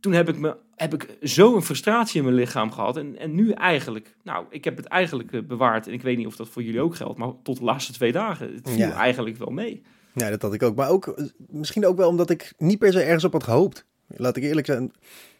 toen 0.00 0.12
heb 0.12 0.28
ik, 0.28 0.38
me, 0.38 0.56
heb 0.76 0.94
ik 0.94 1.16
zo'n 1.20 1.62
frustratie 1.62 2.18
in 2.18 2.24
mijn 2.24 2.36
lichaam 2.36 2.72
gehad. 2.72 2.96
En, 2.96 3.18
en 3.18 3.34
nu 3.34 3.50
eigenlijk, 3.50 4.16
nou, 4.22 4.44
ik 4.50 4.64
heb 4.64 4.76
het 4.76 4.86
eigenlijk 4.86 5.32
eh, 5.32 5.40
bewaard. 5.42 5.86
En 5.86 5.92
ik 5.92 6.02
weet 6.02 6.16
niet 6.16 6.26
of 6.26 6.36
dat 6.36 6.48
voor 6.48 6.62
jullie 6.62 6.80
ook 6.80 6.96
geldt. 6.96 7.18
Maar 7.18 7.32
tot 7.42 7.58
de 7.58 7.64
laatste 7.64 7.92
twee 7.92 8.12
dagen, 8.12 8.54
het 8.54 8.68
viel 8.68 8.78
Ja. 8.78 8.92
eigenlijk 8.92 9.36
wel 9.36 9.50
mee. 9.50 9.82
Ja, 10.18 10.30
dat 10.30 10.42
had 10.42 10.54
ik 10.54 10.62
ook. 10.62 10.76
Maar 10.76 10.90
ook 10.90 11.06
eh, 11.06 11.24
misschien 11.36 11.86
ook 11.86 11.96
wel 11.96 12.08
omdat 12.08 12.30
ik 12.30 12.52
niet 12.58 12.78
per 12.78 12.92
se 12.92 13.02
ergens 13.02 13.24
op 13.24 13.32
had 13.32 13.44
gehoopt. 13.44 13.84
Laat 14.06 14.36
ik 14.36 14.42
eerlijk 14.42 14.66
zijn. 14.66 14.92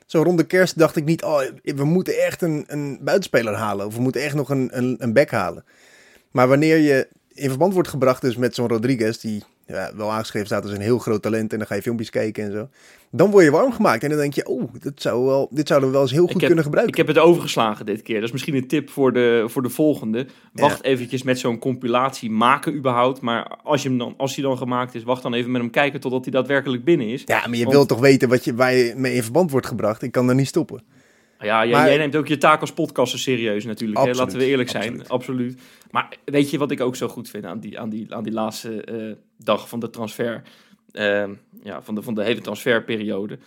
Zo 0.06 0.22
rond 0.22 0.38
de 0.38 0.46
kerst 0.46 0.78
dacht 0.78 0.96
ik 0.96 1.04
niet, 1.04 1.22
oh, 1.22 1.40
we 1.62 1.84
moeten 1.84 2.25
echt 2.25 2.42
een, 2.42 2.64
een 2.66 2.98
buitenspeler 3.00 3.54
halen. 3.54 3.86
Of 3.86 3.94
we 3.94 4.00
moeten 4.00 4.22
echt 4.22 4.34
nog 4.34 4.50
een, 4.50 4.69
een, 4.72 4.96
een 4.98 5.12
back 5.12 5.30
halen. 5.30 5.64
Maar 6.30 6.48
wanneer 6.48 6.76
je 6.76 7.08
in 7.28 7.48
verband 7.48 7.72
wordt 7.72 7.88
gebracht 7.88 8.20
dus 8.20 8.36
met 8.36 8.54
zo'n 8.54 8.69
Rodriguez, 8.69 9.19
die 9.19 9.44
ja, 9.69 9.91
wel 9.97 10.11
aangeschreven 10.12 10.47
staat 10.47 10.62
als 10.62 10.73
een 10.73 10.81
heel 10.81 10.99
groot 10.99 11.23
talent. 11.23 11.53
En 11.53 11.59
dan 11.59 11.67
ga 11.67 11.75
je 11.75 11.82
filmpjes 11.82 12.11
kijken 12.11 12.44
en 12.44 12.53
zo. 12.53 12.69
Dan 13.11 13.31
word 13.31 13.44
je 13.44 13.50
warm 13.50 13.73
gemaakt. 13.73 14.03
En 14.03 14.09
dan 14.11 14.19
denk 14.19 14.35
je, 14.35 14.47
oh, 14.47 14.73
dit, 14.81 15.03
zou 15.03 15.25
wel, 15.26 15.49
dit 15.50 15.69
zouden 15.69 15.88
we 15.88 15.94
wel 15.94 16.05
eens 16.05 16.12
heel 16.15 16.23
goed 16.26 16.32
heb- 16.35 16.44
kunnen 16.47 16.65
gebruiken. 16.65 16.93
Ik 16.99 17.06
heb 17.06 17.17
het 17.17 17.25
overgeslagen 17.25 17.87
dit 17.87 18.03
keer. 18.03 18.15
Dat 18.15 18.25
is 18.25 18.32
misschien 18.32 18.55
een 18.55 18.67
tip 18.69 18.91
voor 18.91 19.12
de, 19.12 19.44
voor 19.47 19.62
de 19.62 19.69
volgende. 19.69 20.26
Wacht 20.53 20.85
eventjes 20.85 21.23
met 21.23 21.38
zo'n 21.38 21.59
compilatie 21.59 22.31
maken 22.31 22.75
überhaupt. 22.75 23.20
Maar 23.20 23.56
als, 23.62 23.82
je 23.82 23.88
hem 23.88 23.99
dan, 23.99 24.15
als 24.17 24.35
hij 24.35 24.44
dan 24.44 24.59
gemaakt 24.59 24.94
is, 24.94 25.03
wacht 25.03 25.23
dan 25.23 25.35
even 25.35 25.50
met 25.50 25.61
hem 25.61 25.70
kijken 25.70 26.00
totdat 26.00 26.23
hij 26.25 26.32
daadwerkelijk 26.32 26.85
binnen 26.85 27.09
is. 27.09 27.23
Ja, 27.25 27.38
maar 27.47 27.56
je 27.56 27.62
Want- 27.62 27.75
wilt 27.76 27.88
toch 27.88 28.00
weten 28.00 28.29
wat 28.29 28.44
je, 28.44 28.55
waar 28.55 28.75
je 28.75 28.93
mee 28.97 29.15
in 29.15 29.22
verband 29.22 29.51
wordt 29.51 29.67
gebracht. 29.67 30.03
Ik 30.03 30.13
kan 30.13 30.29
er 30.29 30.34
niet 30.34 30.46
stoppen. 30.46 30.82
Ja, 31.40 31.66
jij, 31.66 31.72
Maar- 31.78 31.88
jij 31.88 31.96
neemt 31.98 32.16
ook 32.16 32.26
je 32.28 32.38
taak 32.38 32.60
als 32.60 32.72
podcaster 32.72 33.18
serieus 33.18 33.64
natuurlijk. 33.64 34.00
Hè? 34.04 34.12
Laten 34.12 34.38
we 34.38 34.44
eerlijk 34.46 34.68
zijn, 34.68 34.84
absoluut. 34.88 35.08
absoluut. 35.10 35.60
Maar 35.90 36.16
weet 36.24 36.50
je 36.50 36.58
wat 36.58 36.70
ik 36.70 36.80
ook 36.80 36.96
zo 36.96 37.08
goed 37.08 37.28
vind 37.30 37.44
aan 37.44 37.60
die, 37.60 37.80
aan 37.80 37.88
die, 37.88 38.14
aan 38.14 38.22
die 38.22 38.32
laatste 38.32 38.82
eh, 38.84 39.12
dag 39.36 39.68
van 39.68 39.80
de 39.80 39.90
transfer, 39.90 40.42
ehm, 40.92 41.30
ja, 41.62 41.82
van 41.82 41.94
de, 41.94 42.02
van 42.02 42.14
de 42.14 42.24
hele 42.24 42.40
transferperiode? 42.40 43.38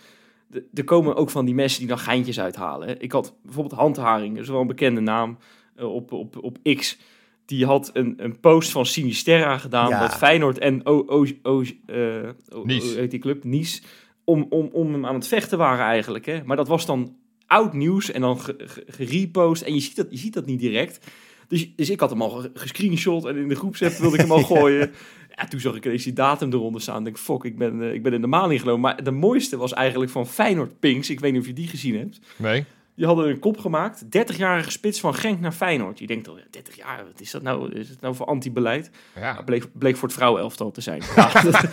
De- 0.46 0.64
Er 0.74 0.84
komen 0.84 1.16
ook 1.16 1.30
van 1.30 1.44
die 1.44 1.54
mensen 1.54 1.78
die 1.78 1.88
dan 1.88 1.98
geintjes 1.98 2.40
uithalen. 2.40 2.88
Hè? 2.88 2.94
Ik 2.98 3.12
had 3.12 3.34
bijvoorbeeld 3.42 3.80
Handharing, 3.80 4.34
dat 4.34 4.42
is 4.42 4.50
wel 4.50 4.60
een 4.60 4.66
bekende 4.66 5.00
naam 5.00 5.38
eh, 5.76 5.94
op, 5.94 6.12
op, 6.12 6.36
op 6.44 6.58
X. 6.76 6.98
Die 7.44 7.66
had 7.66 7.90
een, 7.92 8.14
een 8.16 8.40
post 8.40 8.70
van 8.70 8.86
Sinisterra 8.86 9.58
gedaan, 9.58 9.88
Ja. 9.88 10.00
dat 10.00 10.16
Feyenoord 10.16 10.58
en 10.58 10.86
o, 10.86 11.04
o, 11.06 11.26
o, 11.42 11.62
eh, 11.86 11.96
o- 12.48 12.62
Nice. 12.64 12.86
hoe 12.86 12.96
heet 12.98 13.10
die 13.10 13.20
club, 13.20 13.44
Nice, 13.44 13.82
om, 14.24 14.46
om, 14.50 14.68
om 14.72 14.92
hem 14.92 15.06
aan 15.06 15.14
het 15.14 15.28
vechten 15.28 15.58
waren 15.58 15.84
eigenlijk. 15.84 16.26
Hè? 16.26 16.44
Maar 16.44 16.56
dat 16.56 16.68
was 16.68 16.86
dan 16.86 17.16
oud 17.52 17.72
nieuws 17.72 18.10
en 18.10 18.20
dan 18.20 18.40
ge- 18.40 18.54
ge- 18.58 18.84
gerepost. 18.86 19.62
En 19.62 19.74
je 19.74 19.80
ziet 19.80 19.96
dat, 19.96 20.06
je 20.10 20.16
ziet 20.18 20.34
dat 20.34 20.46
niet 20.46 20.60
direct. 20.60 21.06
Dus, 21.48 21.68
dus 21.76 21.90
ik 21.90 22.00
had 22.00 22.10
hem 22.10 22.22
al 22.22 22.30
ge- 22.30 22.50
gescreenshot 22.54 23.24
en 23.24 23.36
in 23.36 23.48
de 23.48 23.54
groepsapp 23.54 23.92
wilde 23.92 24.14
ik 24.16 24.20
hem 24.22 24.32
al 24.32 24.42
gooien. 24.56 24.90
Ja, 25.36 25.46
toen 25.48 25.60
zag 25.60 25.74
ik 25.76 25.84
ineens 25.84 26.04
die 26.04 26.12
datum 26.12 26.52
eronder 26.52 26.80
staan. 26.80 26.98
Ik 26.98 27.04
denk, 27.04 27.18
fuck, 27.18 27.44
ik 27.44 27.58
ben, 27.58 27.82
eh, 27.82 27.92
ik 27.92 28.02
ben 28.02 28.12
in 28.12 28.20
de 28.20 28.26
maling 28.26 28.60
genomen. 28.60 28.80
Maar 28.80 29.04
de 29.04 29.10
mooiste 29.10 29.56
was 29.56 29.72
eigenlijk 29.72 30.10
van 30.10 30.26
Feyenoord 30.26 30.78
Pinks. 30.78 31.10
Ik 31.10 31.20
weet 31.20 31.32
niet 31.32 31.40
of 31.40 31.46
je 31.46 31.52
die 31.52 31.66
gezien 31.68 31.98
hebt. 31.98 32.20
Nee? 32.36 32.64
Die 32.96 33.06
hadden 33.06 33.28
een 33.28 33.38
kop 33.38 33.58
gemaakt. 33.58 34.04
30-jarige 34.04 34.70
spits 34.70 35.00
van 35.00 35.14
Genk 35.14 35.40
naar 35.40 35.52
Feyenoord. 35.52 35.98
Je 35.98 36.06
denkt 36.06 36.28
al, 36.28 36.36
ja, 36.36 36.42
30 36.50 36.76
jaar, 36.76 37.04
wat 37.12 37.20
is 37.20 37.30
dat 37.30 37.42
nou? 37.42 37.72
Is 37.72 37.88
het 37.88 38.00
nou 38.00 38.14
voor 38.14 38.26
anti-beleid? 38.26 38.90
Ja. 39.14 39.20
Ja, 39.20 39.42
bleek, 39.42 39.64
bleek 39.78 39.96
voor 39.96 40.08
het 40.08 40.16
vrouwenelftal 40.16 40.70
te 40.70 40.80
zijn. 40.80 41.02
Ja, 41.16 41.32
dat- 41.42 41.66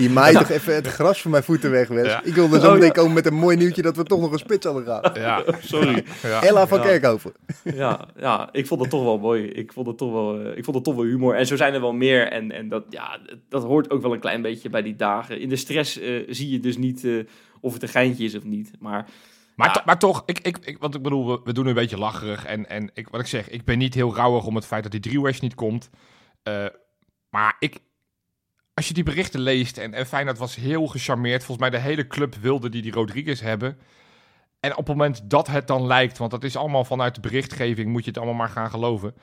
Je 0.00 0.10
maait 0.10 0.36
toch 0.36 0.48
even 0.50 0.74
het 0.74 0.86
gras 0.86 1.22
van 1.22 1.30
mijn 1.30 1.42
voeten 1.42 1.70
weg, 1.70 1.88
Wes. 1.88 2.06
Ja. 2.06 2.22
Ik 2.22 2.34
wilde 2.34 2.60
zo 2.60 2.66
Oh, 2.66 2.72
meteen 2.72 2.86
ja. 2.86 2.92
komen 2.92 3.12
met 3.12 3.26
een 3.26 3.34
mooi 3.34 3.56
nieuwtje 3.56 3.82
dat 3.82 3.96
we 3.96 4.02
toch 4.04 4.20
nog 4.20 4.32
een 4.32 4.38
spits 4.38 4.64
hadden 4.66 4.84
gehad. 4.84 5.16
Ja. 5.16 5.44
sorry. 5.60 6.04
Ja. 6.22 6.42
Ella 6.42 6.66
van 6.66 6.78
Ja. 6.78 6.84
Kerkhoven. 6.84 7.32
ja, 7.64 8.08
ja, 8.16 8.48
ik 8.52 8.66
vond 8.66 8.80
het 8.80 8.90
toch 8.90 9.02
wel 9.02 9.18
mooi. 9.18 9.44
Ik 9.46 9.72
vond 9.72 9.86
het 9.86 9.98
toch 9.98 10.12
wel, 10.12 10.40
eh, 10.40 10.56
ik 10.56 10.64
vond 10.64 10.76
het 10.76 10.84
toch 10.84 10.94
wel 10.94 11.04
humor. 11.04 11.34
En 11.34 11.46
zo 11.46 11.56
zijn 11.56 11.74
er 11.74 11.80
wel 11.80 11.92
meer. 11.92 12.28
En, 12.28 12.52
en 12.52 12.68
dat, 12.68 12.84
ja, 12.90 13.18
dat 13.48 13.62
hoort 13.62 13.90
ook 13.90 14.02
wel 14.02 14.12
een 14.12 14.20
klein 14.20 14.42
beetje 14.42 14.70
bij 14.70 14.82
die 14.82 14.96
dagen. 14.96 15.40
In 15.40 15.48
de 15.48 15.56
stress 15.56 15.98
eh, 16.00 16.22
zie 16.28 16.50
je 16.50 16.60
dus 16.60 16.76
niet 16.76 17.04
eh, 17.04 17.12
of 17.60 17.72
het 17.72 17.82
een 17.82 17.88
geintje 17.88 18.24
is 18.24 18.34
of 18.36 18.44
niet. 18.44 18.70
Maar 18.78 19.06
Maar, 19.54 19.66
Ja. 19.66 19.72
to- 19.72 19.82
maar 19.84 19.98
toch, 19.98 20.22
ik, 20.26 20.38
ik, 20.38 20.58
ik, 20.58 20.78
want 20.78 20.94
ik 20.94 21.02
bedoel, 21.02 21.26
we, 21.26 21.40
we 21.44 21.52
doen 21.52 21.66
een 21.66 21.74
beetje 21.74 21.98
lacherig. 21.98 22.44
En, 22.44 22.68
en 22.68 22.90
ik, 22.94 23.08
wat 23.08 23.20
ik 23.20 23.26
zeg, 23.26 23.48
ik 23.50 23.64
ben 23.64 23.78
niet 23.78 23.94
heel 23.94 24.14
rauwig 24.14 24.44
om 24.44 24.54
het 24.54 24.66
feit 24.66 24.82
dat 24.82 24.92
die 24.92 25.00
Driewash 25.00 25.40
niet 25.40 25.54
komt. 25.54 25.90
Eh, 26.42 26.66
maar 27.30 27.56
ik, 27.58 27.78
als 28.74 28.88
je 28.88 28.94
die 28.94 29.02
berichten 29.04 29.40
leest, 29.40 29.78
en, 29.78 29.94
en 29.94 30.06
Feyenoord 30.06 30.38
was 30.38 30.54
heel 30.54 30.86
gecharmeerd. 30.86 31.44
Volgens 31.44 31.68
mij 31.68 31.78
de 31.80 31.86
hele 31.86 32.06
club 32.06 32.34
wilde 32.34 32.68
die 32.68 32.82
die 32.82 32.92
Rodriguez 32.92 33.40
hebben. 33.40 33.78
En 34.60 34.70
op 34.70 34.76
het 34.76 34.86
moment 34.86 35.30
dat 35.30 35.46
het 35.46 35.66
dan 35.66 35.86
lijkt, 35.86 36.18
want 36.18 36.30
dat 36.30 36.44
is 36.44 36.56
allemaal 36.56 36.84
vanuit 36.84 37.14
de 37.14 37.20
berichtgeving, 37.20 37.88
moet 37.90 38.02
je 38.04 38.08
het 38.08 38.16
allemaal 38.18 38.34
maar 38.36 38.48
gaan 38.48 38.70
geloven. 38.70 39.14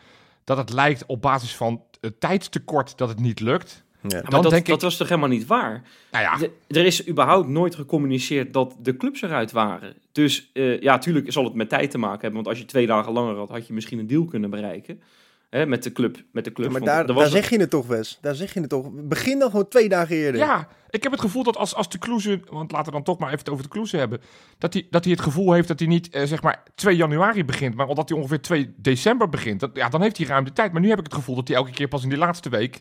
Dat 0.43 0.57
het 0.57 0.69
lijkt 0.69 1.05
op 1.05 1.21
basis 1.21 1.55
van 1.55 1.83
het 1.99 2.19
tijdstekort 2.19 2.97
dat 2.97 3.09
het 3.09 3.19
niet 3.19 3.39
lukt. 3.39 3.85
Ja. 4.07 4.21
Maar 4.21 4.41
dat, 4.41 4.49
denk 4.51 4.55
ik- 4.63 4.65
dat 4.67 4.81
was 4.81 4.97
toch 4.97 5.07
helemaal 5.09 5.29
niet 5.29 5.45
waar? 5.47 5.83
Nou 6.11 6.23
ja, 6.23 6.37
De- 6.37 6.51
er 6.79 6.85
is 6.85 7.07
überhaupt 7.07 7.47
nooit 7.47 7.75
gecommuniceerd 7.75 8.53
dat 8.53 8.75
de 8.81 8.97
clubs 8.97 9.21
eruit 9.21 9.51
waren. 9.51 9.93
Dus 10.11 10.49
eh, 10.53 10.81
ja, 10.81 10.97
tuurlijk 10.97 11.31
zal 11.31 11.43
het 11.43 11.53
met 11.53 11.69
tijd 11.69 11.91
te 11.91 11.97
maken 11.97 12.21
hebben. 12.21 12.33
Want 12.35 12.47
als 12.47 12.57
je 12.57 12.65
twee 12.65 12.87
dagen 12.87 13.11
langer 13.13 13.35
had, 13.35 13.49
had 13.49 13.67
je 13.67 13.73
misschien 13.73 13.99
een 13.99 14.07
deal 14.07 14.25
kunnen 14.25 14.49
bereiken. 14.49 15.01
Hè, 15.49 15.65
met 15.65 15.83
de 15.83 15.91
club. 15.91 16.17
Met 16.31 16.43
de 16.43 16.51
club. 16.51 16.67
Ja, 16.67 16.71
maar 16.71 16.81
daar, 16.81 17.07
daar 17.15 17.27
zeg 17.27 17.49
je 17.49 17.59
het 17.59 17.69
toch, 17.69 17.87
Wes. 17.87 18.17
Daar 18.21 18.35
zeg 18.35 18.53
je 18.53 18.59
het 18.59 18.69
toch. 18.69 18.89
Begin 18.91 19.39
dan 19.39 19.49
gewoon 19.49 19.67
twee 19.67 19.89
dagen 19.89 20.15
eerder. 20.15 20.41
Ja, 20.41 20.67
ik 20.89 21.03
heb 21.03 21.11
het 21.11 21.21
gevoel 21.21 21.43
dat 21.43 21.57
als, 21.57 21.75
als 21.75 21.89
de 21.89 21.97
Kloeze, 21.97 22.39
want 22.49 22.71
laten 22.71 22.85
we 22.85 22.91
dan 22.91 23.03
toch 23.03 23.17
maar 23.17 23.27
even 23.27 23.39
het 23.39 23.49
over 23.49 23.63
de 23.63 23.69
Kloeze 23.69 23.97
hebben, 23.97 24.21
dat 24.57 24.73
hij, 24.73 24.87
dat 24.89 25.03
hij 25.03 25.13
het 25.13 25.21
gevoel 25.21 25.51
heeft 25.53 25.67
dat 25.67 25.79
hij 25.79 25.87
niet 25.87 26.09
eh, 26.09 26.23
zeg 26.25 26.41
maar 26.41 26.63
2 26.75 26.95
januari 26.95 27.45
begint, 27.45 27.75
maar 27.75 27.87
dat 27.95 28.09
hij 28.09 28.17
ongeveer 28.17 28.41
2 28.41 28.73
december 28.77 29.29
begint. 29.29 29.59
Dat, 29.59 29.69
ja, 29.73 29.89
dan 29.89 30.01
heeft 30.01 30.17
hij 30.17 30.25
ruim 30.25 30.43
de 30.43 30.53
tijd. 30.53 30.71
Maar 30.71 30.81
nu 30.81 30.89
heb 30.89 30.99
ik 30.99 31.05
het 31.05 31.13
gevoel 31.13 31.35
dat 31.35 31.47
hij 31.47 31.57
elke 31.57 31.71
keer 31.71 31.87
pas 31.87 32.03
in 32.03 32.09
die 32.09 32.17
laatste 32.17 32.49
week, 32.49 32.79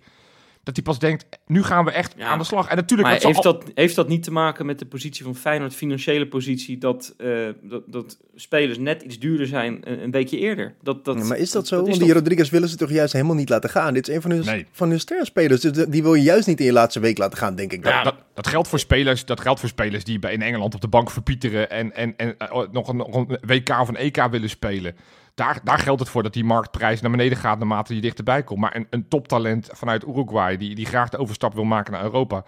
dat 0.62 0.74
hij 0.76 0.84
pas 0.84 0.98
denkt, 0.98 1.24
nu 1.46 1.62
gaan 1.62 1.84
we 1.84 1.90
echt 1.90 2.14
Ja. 2.16 2.26
aan 2.26 2.38
de 2.38 2.44
slag. 2.44 2.68
En 2.68 2.76
natuurlijk, 2.76 3.08
Maar 3.08 3.20
dat 3.20 3.22
zal 3.22 3.32
heeft 3.32 3.46
al- 3.46 3.52
dat, 3.66 3.70
heeft 3.74 3.94
dat 3.96 4.08
niet 4.08 4.22
te 4.22 4.32
maken 4.32 4.66
met 4.66 4.78
de 4.78 4.86
positie 4.86 5.24
van 5.24 5.36
Feyenoord, 5.36 5.74
financiële 5.74 6.26
positie, 6.26 6.78
dat, 6.78 7.14
eh, 7.18 7.48
dat, 7.62 7.82
dat 7.86 8.18
spelers 8.34 8.78
net 8.78 9.02
iets 9.02 9.18
duurder 9.18 9.46
zijn 9.46 9.78
een, 9.84 10.02
een 10.02 10.10
weekje 10.10 10.38
eerder? 10.38 10.74
Dat, 10.82 11.04
dat, 11.04 11.16
Ja, 11.18 11.24
maar 11.24 11.38
is 11.38 11.50
dat 11.50 11.66
zo? 11.66 11.74
is 11.74 11.80
Want 11.80 11.94
toch- 11.94 12.04
die 12.04 12.12
Rodriguez 12.14 12.50
willen 12.50 12.68
ze 12.68 12.76
toch 12.76 12.90
juist 12.90 13.12
helemaal 13.12 13.34
niet 13.34 13.48
laten 13.48 13.70
gaan. 13.70 13.94
Dit 13.94 14.08
is 14.08 14.14
een 14.14 14.20
van 14.22 14.30
hun, 14.30 14.44
Nee. 14.44 14.66
van 14.72 14.88
hun 14.90 15.00
sterspelers. 15.00 15.60
Dus 15.60 15.86
die 15.88 16.02
wil 16.02 16.14
je 16.14 16.22
juist 16.22 16.46
niet 16.46 16.60
in 16.60 16.66
je 16.66 16.72
laatste 16.72 17.00
week 17.00 17.18
laten 17.18 17.38
gaan, 17.38 17.54
denk 17.54 17.72
ik. 17.72 17.82
dan. 17.82 18.04
dat, 18.04 18.14
dat 18.34 18.46
geldt 18.46 18.68
voor 18.68 18.78
spelers, 18.78 19.24
dat 19.24 19.40
geldt 19.40 19.60
voor 19.60 19.68
spelers 19.68 20.04
die 20.04 20.18
bij 20.18 20.32
in 20.32 20.42
Engeland 20.42 20.74
op 20.74 20.80
de 20.80 20.88
bank 20.88 21.10
verpieteren 21.10 21.70
en, 21.70 21.94
en, 21.94 22.14
en 22.16 22.34
eh, 22.38 22.62
nog, 22.72 22.88
een, 22.88 22.96
nog 22.96 23.14
een 23.14 23.38
WK 23.46 23.68
of 23.80 23.88
een 23.88 23.96
EK 23.96 24.26
willen 24.30 24.48
spelen. 24.50 24.96
Daar, 25.34 25.60
daar 25.64 25.78
geldt 25.78 26.00
het 26.00 26.08
voor 26.08 26.22
dat 26.22 26.32
die 26.32 26.44
marktprijs 26.44 27.00
naar 27.00 27.10
beneden 27.10 27.38
gaat 27.38 27.58
naarmate 27.58 27.94
je 27.94 28.00
dichterbij 28.00 28.42
komt. 28.42 28.60
Maar 28.60 28.76
een, 28.76 28.86
een 28.90 29.08
toptalent 29.08 29.68
vanuit 29.72 30.06
Uruguay 30.06 30.56
die, 30.56 30.74
die 30.74 30.86
graag 30.86 31.08
de 31.08 31.18
overstap 31.18 31.54
wil 31.54 31.64
maken 31.64 31.92
naar 31.92 32.02
Europa, 32.02 32.44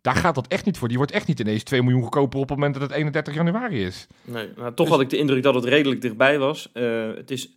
daar 0.00 0.16
gaat 0.16 0.34
dat 0.34 0.46
echt 0.46 0.64
niet 0.64 0.78
voor. 0.78 0.88
Die 0.88 0.96
wordt 0.96 1.12
echt 1.12 1.26
niet 1.26 1.40
ineens 1.40 1.62
2 1.62 1.82
miljoen 1.82 2.02
goedkoper 2.02 2.40
op 2.40 2.48
het 2.48 2.58
moment 2.58 2.74
dat 2.74 2.82
het 2.82 2.92
31 2.92 3.34
januari 3.34 3.84
is. 3.84 4.06
Nee, 4.24 4.48
nou, 4.56 4.74
toch 4.74 4.88
had 4.88 5.00
ik 5.00 5.10
de 5.10 5.16
indruk 5.16 5.42
dat 5.42 5.54
het 5.54 5.64
redelijk 5.64 6.00
dichtbij 6.00 6.38
was. 6.38 6.70
Eh, 6.72 7.14
het 7.14 7.30
is 7.30 7.54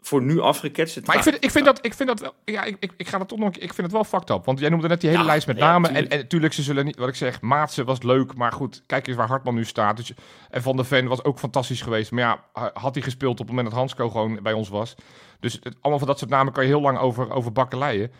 voor 0.00 0.22
nu 0.22 0.40
afgeketst. 0.40 1.06
Maar 1.06 1.16
ik 1.16 1.22
vind, 1.22 1.36
ik 1.44 1.50
vind, 1.50 1.64
dat, 1.64 1.78
ik 1.82 1.94
vind 1.94 2.08
dat 2.08 2.20
wel. 2.20 2.34
Ja, 2.44 2.64
ik, 2.64 2.76
ik, 2.80 2.92
ik 2.96 3.08
ga 3.08 3.18
dat 3.18 3.28
toch 3.28 3.38
nog. 3.38 3.48
Ik 3.48 3.74
vind 3.74 3.76
het 3.76 3.92
wel 3.92 4.04
fucked 4.04 4.30
up. 4.30 4.44
Want 4.44 4.58
jij 4.58 4.68
noemde 4.68 4.88
net 4.88 5.00
die 5.00 5.10
hele 5.10 5.22
Ja, 5.22 5.28
lijst 5.28 5.46
met 5.46 5.58
ja, 5.58 5.64
namen. 5.64 5.94
En, 5.94 6.08
en 6.08 6.18
natuurlijk, 6.18 6.52
ze 6.52 6.62
zullen 6.62 6.84
niet. 6.84 6.96
Wat 6.96 7.08
ik 7.08 7.14
zeg, 7.14 7.40
Maatsen 7.40 7.84
was 7.84 8.02
leuk. 8.02 8.34
Maar 8.34 8.52
goed, 8.52 8.82
kijk 8.86 9.06
eens 9.06 9.16
waar 9.16 9.28
Hartman 9.28 9.54
nu 9.54 9.64
staat. 9.64 9.96
Dus, 9.96 10.12
en 10.50 10.62
Van 10.62 10.76
der 10.76 10.84
Ven 10.84 11.08
was 11.08 11.24
ook 11.24 11.38
fantastisch 11.38 11.82
geweest. 11.82 12.10
Maar 12.10 12.22
ja, 12.52 12.70
had 12.72 12.94
hij 12.94 13.02
gespeeld 13.02 13.32
op 13.32 13.38
het 13.38 13.48
moment 13.48 13.68
dat 13.68 13.78
Hansco 13.78 14.10
gewoon 14.10 14.38
bij 14.42 14.52
ons 14.52 14.68
was. 14.68 14.94
Dus 15.40 15.52
het, 15.52 15.76
allemaal 15.80 15.98
van 15.98 16.08
dat 16.08 16.18
soort 16.18 16.30
namen 16.30 16.52
kan 16.52 16.62
je 16.62 16.68
heel 16.68 16.80
lang 16.80 16.98
over, 16.98 17.32
over 17.32 17.52
bakkeleien. 17.52 18.10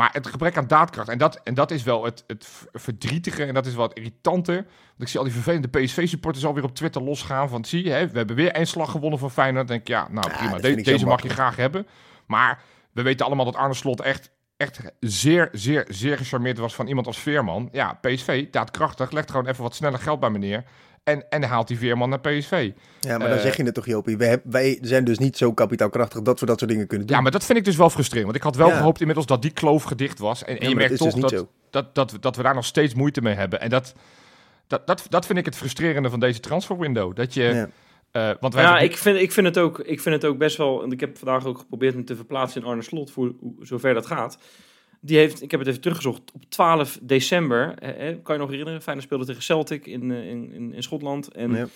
Maar 0.00 0.10
het 0.12 0.26
gebrek 0.26 0.56
aan 0.56 0.66
daadkracht. 0.66 1.08
En 1.08 1.18
dat, 1.18 1.40
en 1.44 1.54
dat 1.54 1.70
is 1.70 1.82
wel 1.82 2.04
het, 2.04 2.24
het 2.26 2.48
verdrietige. 2.72 3.44
En 3.44 3.54
dat 3.54 3.66
is 3.66 3.74
wel 3.74 3.88
het 3.88 3.96
irritante. 3.96 4.52
Want 4.52 4.98
ik 4.98 5.08
zie 5.08 5.18
al 5.18 5.24
die 5.24 5.34
vervelende 5.34 5.68
PSV-supporters 5.68 6.44
alweer 6.44 6.64
op 6.64 6.74
Twitter 6.74 7.02
losgaan. 7.02 7.48
Van 7.48 7.64
zie 7.64 7.84
je, 7.84 7.90
we 8.08 8.16
hebben 8.18 8.36
weer 8.36 8.52
één 8.52 8.66
slag 8.66 8.90
gewonnen 8.90 9.18
van 9.18 9.30
Feyenoord. 9.30 9.68
Dan 9.68 9.76
denk 9.76 9.80
ik, 9.88 9.94
ja, 9.94 10.08
nou 10.10 10.30
Ja, 10.30 10.36
prima. 10.36 10.56
de- 10.58 10.82
deze 10.82 11.06
mag 11.06 11.22
je 11.22 11.28
graag 11.28 11.56
hebben. 11.56 11.86
Maar 12.26 12.62
we 12.92 13.02
weten 13.02 13.26
allemaal 13.26 13.44
dat 13.44 13.56
Arne 13.56 13.74
Slot 13.74 14.00
echt, 14.00 14.30
echt 14.56 14.80
zeer, 15.00 15.48
zeer, 15.52 15.84
zeer 15.88 16.16
gecharmeerd 16.16 16.58
was 16.58 16.74
van 16.74 16.86
iemand 16.86 17.06
als 17.06 17.18
Veerman. 17.18 17.68
Ja, 17.72 17.92
PSV, 18.00 18.50
daadkrachtig, 18.50 19.10
legt 19.10 19.30
gewoon 19.30 19.46
even 19.46 19.62
wat 19.62 19.74
sneller 19.74 19.98
geld 19.98 20.20
bij 20.20 20.30
meneer. 20.30 20.64
En, 21.04 21.28
en 21.30 21.42
haalt 21.42 21.68
die 21.68 21.78
Veerman 21.78 22.08
naar 22.08 22.20
PSV. 22.20 22.70
Ja, 23.00 23.18
maar 23.18 23.28
dan 23.28 23.36
Eh, 23.36 23.42
zeg 23.42 23.56
je 23.56 23.62
het 23.64 23.74
toch, 23.74 23.86
Jopie. 23.86 24.16
Wij, 24.44 24.78
zijn 24.82 25.04
dus 25.04 25.18
niet 25.18 25.36
zo 25.36 25.52
kapitaalkrachtig 25.52 26.22
dat 26.22 26.40
we 26.40 26.46
dat 26.46 26.58
soort 26.58 26.70
dingen 26.70 26.86
kunnen 26.86 27.06
doen. 27.06 27.16
Ja, 27.16 27.22
maar 27.22 27.32
dat 27.32 27.44
vind 27.44 27.58
ik 27.58 27.64
dus 27.64 27.76
wel 27.76 27.90
frustrerend. 27.90 28.24
Want 28.26 28.36
ik 28.36 28.42
had 28.44 28.56
wel 28.56 28.68
Ja. 28.68 28.76
gehoopt 28.76 28.98
inmiddels 29.00 29.26
dat 29.26 29.42
die 29.42 29.50
kloof 29.50 29.82
gedicht 29.82 30.18
was. 30.18 30.44
En, 30.44 30.56
en 30.58 30.62
Ja, 30.62 30.68
je 30.68 30.74
merkt 30.74 30.98
dat 30.98 31.06
is 31.06 31.12
toch 31.14 31.22
dus 31.22 31.30
dat, 31.30 31.48
dat, 31.70 31.94
dat, 31.94 32.10
we- 32.12 32.18
dat 32.18 32.36
we 32.36 32.42
daar 32.42 32.54
nog 32.54 32.64
steeds 32.64 32.94
moeite 32.94 33.20
mee 33.22 33.34
hebben. 33.34 33.60
En 33.60 33.68
dat, 33.70 33.94
dat, 34.66 34.86
dat, 34.86 35.06
dat 35.08 35.26
vind 35.26 35.38
ik 35.38 35.44
het 35.44 35.56
frustrerende 35.56 36.10
van 36.10 36.20
deze 36.20 36.40
transferwindow. 36.40 37.16
Dat 37.16 37.34
je... 37.34 37.42
Ja. 37.42 37.68
eh, 38.30 38.36
want 38.40 38.54
wij 38.54 38.62
Ja, 38.62 38.68
hebben- 38.70 38.88
ik 38.90 38.96
vind, 38.96 39.18
ik, 39.18 39.32
vind 39.32 39.46
het 39.46 39.58
ook, 39.58 39.78
ik 39.78 40.00
vind 40.00 40.14
het 40.14 40.24
ook 40.24 40.38
best 40.38 40.56
wel. 40.56 40.82
En 40.82 40.92
ik 40.92 41.00
heb 41.00 41.18
vandaag 41.18 41.44
ook 41.46 41.58
geprobeerd 41.58 41.94
hem 41.94 42.04
te 42.04 42.16
verplaatsen 42.16 42.60
in 42.62 42.66
Arne 42.66 42.82
Slot, 42.82 43.10
voor 43.10 43.32
zover 43.60 43.94
dat 43.94 44.06
gaat. 44.06 44.38
Die 45.00 45.16
heeft, 45.16 45.42
ik 45.42 45.50
heb 45.50 45.60
het 45.60 45.68
even 45.68 45.80
teruggezocht, 45.80 46.32
op 46.32 46.44
12 46.48 46.98
december, 47.02 47.74
eh, 47.78 48.08
eh, 48.08 48.16
kan 48.22 48.34
je 48.34 48.40
nog 48.40 48.50
herinneren, 48.50 48.82
Feyenoord 48.82 49.06
speelde 49.06 49.24
tegen 49.24 49.42
Celtic 49.42 49.86
in, 49.86 50.10
eh, 50.10 50.28
in, 50.28 50.52
in, 50.52 50.72
in 50.74 50.82
Schotland. 50.82 51.28
En 51.28 51.50
Ja. 51.54 51.66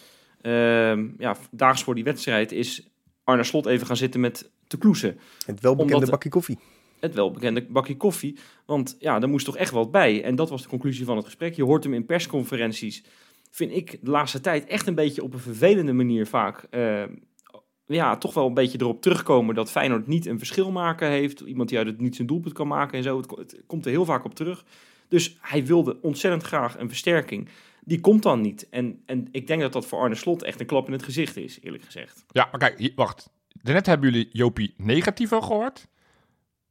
ehm, 0.40 1.08
ja, 1.18 1.36
daags 1.50 1.82
voor 1.82 1.94
die 1.94 2.04
wedstrijd 2.04 2.52
is 2.52 2.88
Arne 3.24 3.44
Slot 3.44 3.66
even 3.66 3.86
gaan 3.86 3.96
zitten 3.96 4.20
met 4.20 4.50
te 4.66 4.78
kloesen. 4.78 5.18
Het 5.46 5.60
welbekende 5.60 5.94
Omdat- 5.94 6.10
bakje 6.10 6.28
koffie. 6.28 6.58
Het 7.00 7.14
welbekende 7.14 7.66
bakje 7.68 7.96
koffie. 7.96 8.38
Want 8.66 8.96
ja, 8.98 9.20
er 9.20 9.28
moest 9.28 9.44
toch 9.44 9.56
echt 9.56 9.70
wat 9.70 9.90
bij. 9.90 10.22
En 10.24 10.36
dat 10.36 10.50
was 10.50 10.62
de 10.62 10.68
conclusie 10.68 11.04
van 11.04 11.16
het 11.16 11.24
gesprek. 11.24 11.54
Je 11.54 11.64
hoort 11.64 11.84
hem 11.84 11.94
in 11.94 12.06
persconferenties. 12.06 13.04
Vind 13.50 13.72
ik 13.72 13.98
de 14.02 14.10
laatste 14.10 14.40
tijd 14.40 14.64
echt 14.66 14.86
een 14.86 14.94
beetje 14.94 15.22
op 15.22 15.32
een 15.32 15.38
vervelende 15.40 15.92
manier 15.92 16.26
vaak. 16.26 16.66
eh, 16.70 17.02
ja, 17.86 18.16
toch 18.16 18.34
wel 18.34 18.46
een 18.46 18.54
beetje 18.54 18.78
erop 18.80 19.02
terugkomen 19.02 19.54
dat 19.54 19.70
Feyenoord 19.70 20.06
niet 20.06 20.26
een 20.26 20.38
verschil 20.38 20.70
maken 20.70 21.08
heeft. 21.08 21.40
Iemand 21.40 21.68
die 21.68 21.78
uit 21.78 21.86
het 21.86 22.00
niet 22.00 22.14
zijn 22.16 22.26
doelpunt 22.26 22.54
kan 22.54 22.68
maken 22.68 22.98
en 22.98 23.02
zo. 23.04 23.16
Het, 23.16 23.26
ko- 23.26 23.38
het 23.38 23.62
komt 23.66 23.84
er 23.84 23.90
heel 23.90 24.04
vaak 24.04 24.24
op 24.24 24.34
terug. 24.34 24.64
Dus 25.08 25.36
hij 25.40 25.66
wilde 25.66 25.98
ontzettend 26.02 26.42
graag 26.42 26.78
een 26.78 26.88
versterking. 26.88 27.48
Die 27.84 28.00
komt 28.00 28.22
dan 28.22 28.40
niet. 28.40 28.68
En, 28.70 29.02
en 29.06 29.28
ik 29.30 29.46
denk 29.46 29.60
dat 29.60 29.72
dat 29.72 29.86
voor 29.86 29.98
Arne 29.98 30.14
Slot 30.14 30.42
echt 30.42 30.60
een 30.60 30.66
klap 30.66 30.86
in 30.86 30.92
het 30.92 31.02
gezicht 31.02 31.36
is, 31.36 31.58
eerlijk 31.62 31.84
gezegd. 31.84 32.24
Ja, 32.28 32.48
maar 32.50 32.60
kijk, 32.60 32.92
wacht. 32.94 33.30
Daarnet 33.62 33.86
hebben 33.86 34.10
jullie 34.10 34.28
Jopie 34.32 34.74
negativo 34.76 35.40
gehoord. 35.40 35.88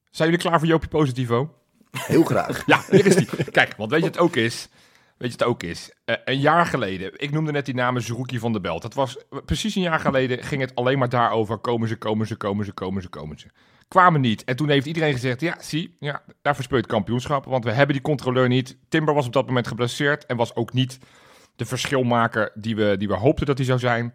Zijn 0.10 0.30
jullie 0.30 0.46
klaar 0.46 0.60
voor 0.60 0.68
Jopie 0.68 0.90
positivo? 0.90 1.54
Heel 1.92 2.24
graag. 2.24 2.64
Ja, 2.66 2.84
hier 2.90 3.06
is 3.06 3.16
die. 3.16 3.28
Kijk, 3.52 3.76
want 3.78 3.92
weet 3.92 4.00
je 4.00 4.06
het 4.06 4.18
ook 4.18 4.36
is? 4.36 4.70
Weet 5.18 5.32
je 5.32 5.38
het 5.38 5.44
ook 5.44 5.64
is? 5.64 5.94
Eh, 6.06 6.16
een 6.26 6.40
jaar 6.40 6.66
geleden, 6.66 7.12
ik 7.16 7.32
noemde 7.32 7.52
net 7.52 7.66
die 7.66 7.76
namen 7.76 8.02
Zerouki 8.02 8.40
van 8.40 8.52
der 8.52 8.62
Belt. 8.62 8.82
Dat 8.82 8.94
was 8.94 9.18
precies 9.46 9.76
een 9.76 9.82
jaar 9.82 10.00
geleden, 10.00 10.44
ging 10.44 10.62
het 10.62 10.76
alleen 10.76 10.98
maar 10.98 11.10
daarover. 11.10 11.58
Komen 11.58 11.88
ze, 11.88 11.96
komen 11.96 12.28
ze, 12.28 12.36
komen 12.36 12.66
ze, 12.66 12.72
komen 12.72 13.02
ze, 13.02 13.10
komen 13.10 13.40
ze. 13.40 13.48
Kwamen 13.88 14.22
niet. 14.22 14.44
En 14.44 14.56
toen 14.56 14.70
heeft 14.70 14.86
iedereen 14.86 15.14
gezegd, 15.14 15.42
ja, 15.42 15.56
zie, 15.60 15.96
ja, 16.00 16.22
daar 16.42 16.58
het 16.70 16.86
kampioenschap. 16.86 17.46
Want 17.46 17.64
we 17.64 17.72
hebben 17.72 17.96
die 17.96 18.04
controleur 18.04 18.48
niet. 18.48 18.78
Timber 18.90 19.14
was 19.14 19.26
op 19.26 19.34
dat 19.34 19.48
moment 19.48 19.68
geblesseerd 19.68 20.26
en 20.26 20.38
was 20.38 20.56
ook 20.56 20.74
niet 20.74 21.00
de 21.56 21.66
verschilmaker 21.66 22.52
die 22.56 22.76
we, 22.76 22.96
die 22.98 23.08
we 23.08 23.14
hoopten 23.14 23.46
dat 23.46 23.58
hij 23.58 23.66
zou 23.66 23.80
zijn. 23.80 24.14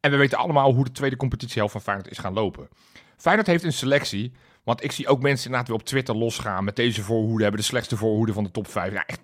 En 0.00 0.10
we 0.10 0.16
weten 0.16 0.38
allemaal 0.38 0.74
hoe 0.74 0.84
de 0.84 0.92
tweede 0.92 1.16
competitiehelft 1.16 1.72
van 1.72 1.80
Feyenoord 1.80 2.10
is 2.10 2.18
gaan 2.18 2.32
lopen. 2.32 2.68
Feyenoord 3.16 3.46
heeft 3.46 3.64
een 3.64 3.72
selectie, 3.72 4.32
want 4.64 4.84
ik 4.84 4.92
zie 4.92 5.08
ook 5.08 5.22
mensen 5.22 5.44
inderdaad 5.44 5.68
weer 5.68 5.78
op 5.78 5.86
Twitter 5.86 6.16
losgaan 6.16 6.64
met 6.64 6.76
deze 6.76 7.02
voorhoede, 7.02 7.42
hebben 7.42 7.60
de 7.60 7.66
slechtste 7.66 7.96
voorhoede 7.96 8.32
van 8.32 8.44
de 8.44 8.50
top 8.50 8.68
5. 8.68 8.92
Ja, 8.92 9.06
echt, 9.06 9.20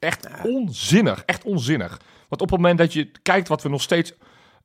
echt 0.00 0.28
onzinnig, 0.42 1.22
echt 1.24 1.44
onzinnig. 1.44 2.00
Want 2.28 2.42
op 2.42 2.50
het 2.50 2.60
moment 2.60 2.78
dat 2.78 2.92
je 2.92 3.10
kijkt 3.22 3.48
wat 3.48 3.62
we 3.62 3.68
nog 3.68 3.82
steeds 3.82 4.14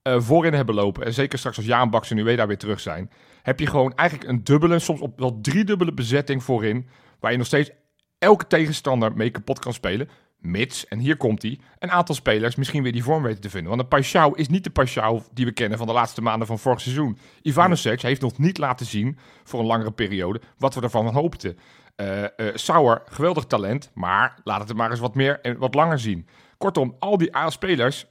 eh, 0.02 0.22
voorin 0.22 0.54
hebben 0.54 0.76
lopen, 0.76 1.06
en 1.06 1.14
zeker 1.14 1.38
straks 1.38 1.58
als 1.58 1.66
Jaan 1.66 1.90
Baks 1.90 2.12
en 2.12 2.18
Ueda 2.18 2.48
weer 2.48 2.58
terug 2.58 2.80
zijn, 2.80 3.12
heb 3.42 3.60
je 3.60 3.68
gewoon 3.68 3.96
eigenlijk 3.96 4.30
een 4.30 4.44
dubbele, 4.44 4.80
soms 4.80 5.02
op 5.02 5.20
wel 5.20 5.42
driedubbele 5.42 5.94
bezetting 5.94 6.44
voorin, 6.44 6.88
waar 7.20 7.32
je 7.32 7.38
nog 7.38 7.48
steeds 7.48 7.72
elke 8.18 8.48
tegenstander 8.48 9.14
mee 9.14 9.30
kapot 9.30 9.60
kan 9.60 9.74
spelen. 9.74 10.10
Mits, 10.40 10.88
en 10.88 11.00
hier 11.00 11.18
komt 11.18 11.42
hij, 11.42 11.60
een 11.80 11.92
aantal 11.92 12.16
spelers 12.16 12.56
misschien 12.56 12.84
weer 12.84 12.92
die 12.92 13.04
vorm 13.04 13.24
weten 13.24 13.42
te 13.42 13.50
vinden. 13.50 13.78
Want 13.78 13.82
een 13.82 14.00
Paixão 14.00 14.36
is 14.36 14.48
niet 14.48 14.64
de 14.64 14.70
Paixão 14.70 15.34
die 15.34 15.46
we 15.46 15.52
kennen 15.52 15.78
van 15.78 15.88
de 15.88 15.94
laatste 15.94 16.22
maanden 16.22 16.48
van 16.48 16.60
vorig 16.60 16.82
seizoen. 16.82 17.18
Ivanovic 17.42 18.02
heeft 18.02 18.22
nog 18.22 18.38
niet 18.38 18.58
laten 18.58 18.86
zien, 18.86 19.18
voor 19.44 19.60
een 19.60 19.66
langere 19.66 19.92
periode, 19.92 20.42
wat 20.58 20.76
we 20.76 20.82
ervan 20.82 21.08
hoopten. 21.08 21.58
Eh 21.96 22.24
eh, 22.24 22.30
Sauer, 22.56 23.02
geweldig 23.06 23.46
talent, 23.46 23.92
maar 23.94 24.38
laat 24.44 24.60
het 24.60 24.70
er 24.70 24.76
maar 24.76 24.90
eens 24.92 25.00
wat 25.00 25.16
meer 25.16 25.40
en 25.42 25.58
wat 25.58 25.74
langer 25.74 26.00
zien. 26.00 26.28
Kortom, 26.58 26.96
al 27.00 27.18
die 27.18 27.36
A-spelers, 27.36 28.06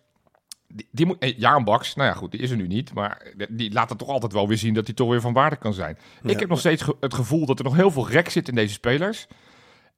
die, 0.69 0.89
die 0.91 1.07
moet, 1.07 1.19
eh, 1.19 1.39
Jaan 1.39 1.65
Baks, 1.65 1.95
nou 1.95 2.09
ja 2.09 2.15
goed, 2.15 2.31
die 2.31 2.41
is 2.41 2.51
er 2.51 2.57
nu 2.57 2.67
niet, 2.67 2.95
maar 2.95 3.27
die- 3.49 3.73
laat 3.73 3.89
het 3.89 3.99
toch 3.99 4.09
altijd 4.09 4.33
wel 4.33 4.49
weer 4.49 4.59
zien 4.59 4.75
dat 4.75 4.87
hij 4.87 4.95
toch 4.95 5.09
weer 5.09 5.21
van 5.21 5.33
waarde 5.33 5.57
kan 5.57 5.73
zijn. 5.75 5.99
Ik 6.23 6.41
heb 6.41 6.49
nog 6.49 6.59
steeds 6.59 6.83
ge- 6.83 6.97
het 7.01 7.15
gevoel 7.15 7.47
dat 7.47 7.59
er 7.59 7.65
nog 7.65 7.75
heel 7.77 7.91
veel 7.91 8.09
rek 8.09 8.29
zit 8.29 8.49
in 8.49 8.55
deze 8.55 8.73
spelers. 8.75 9.27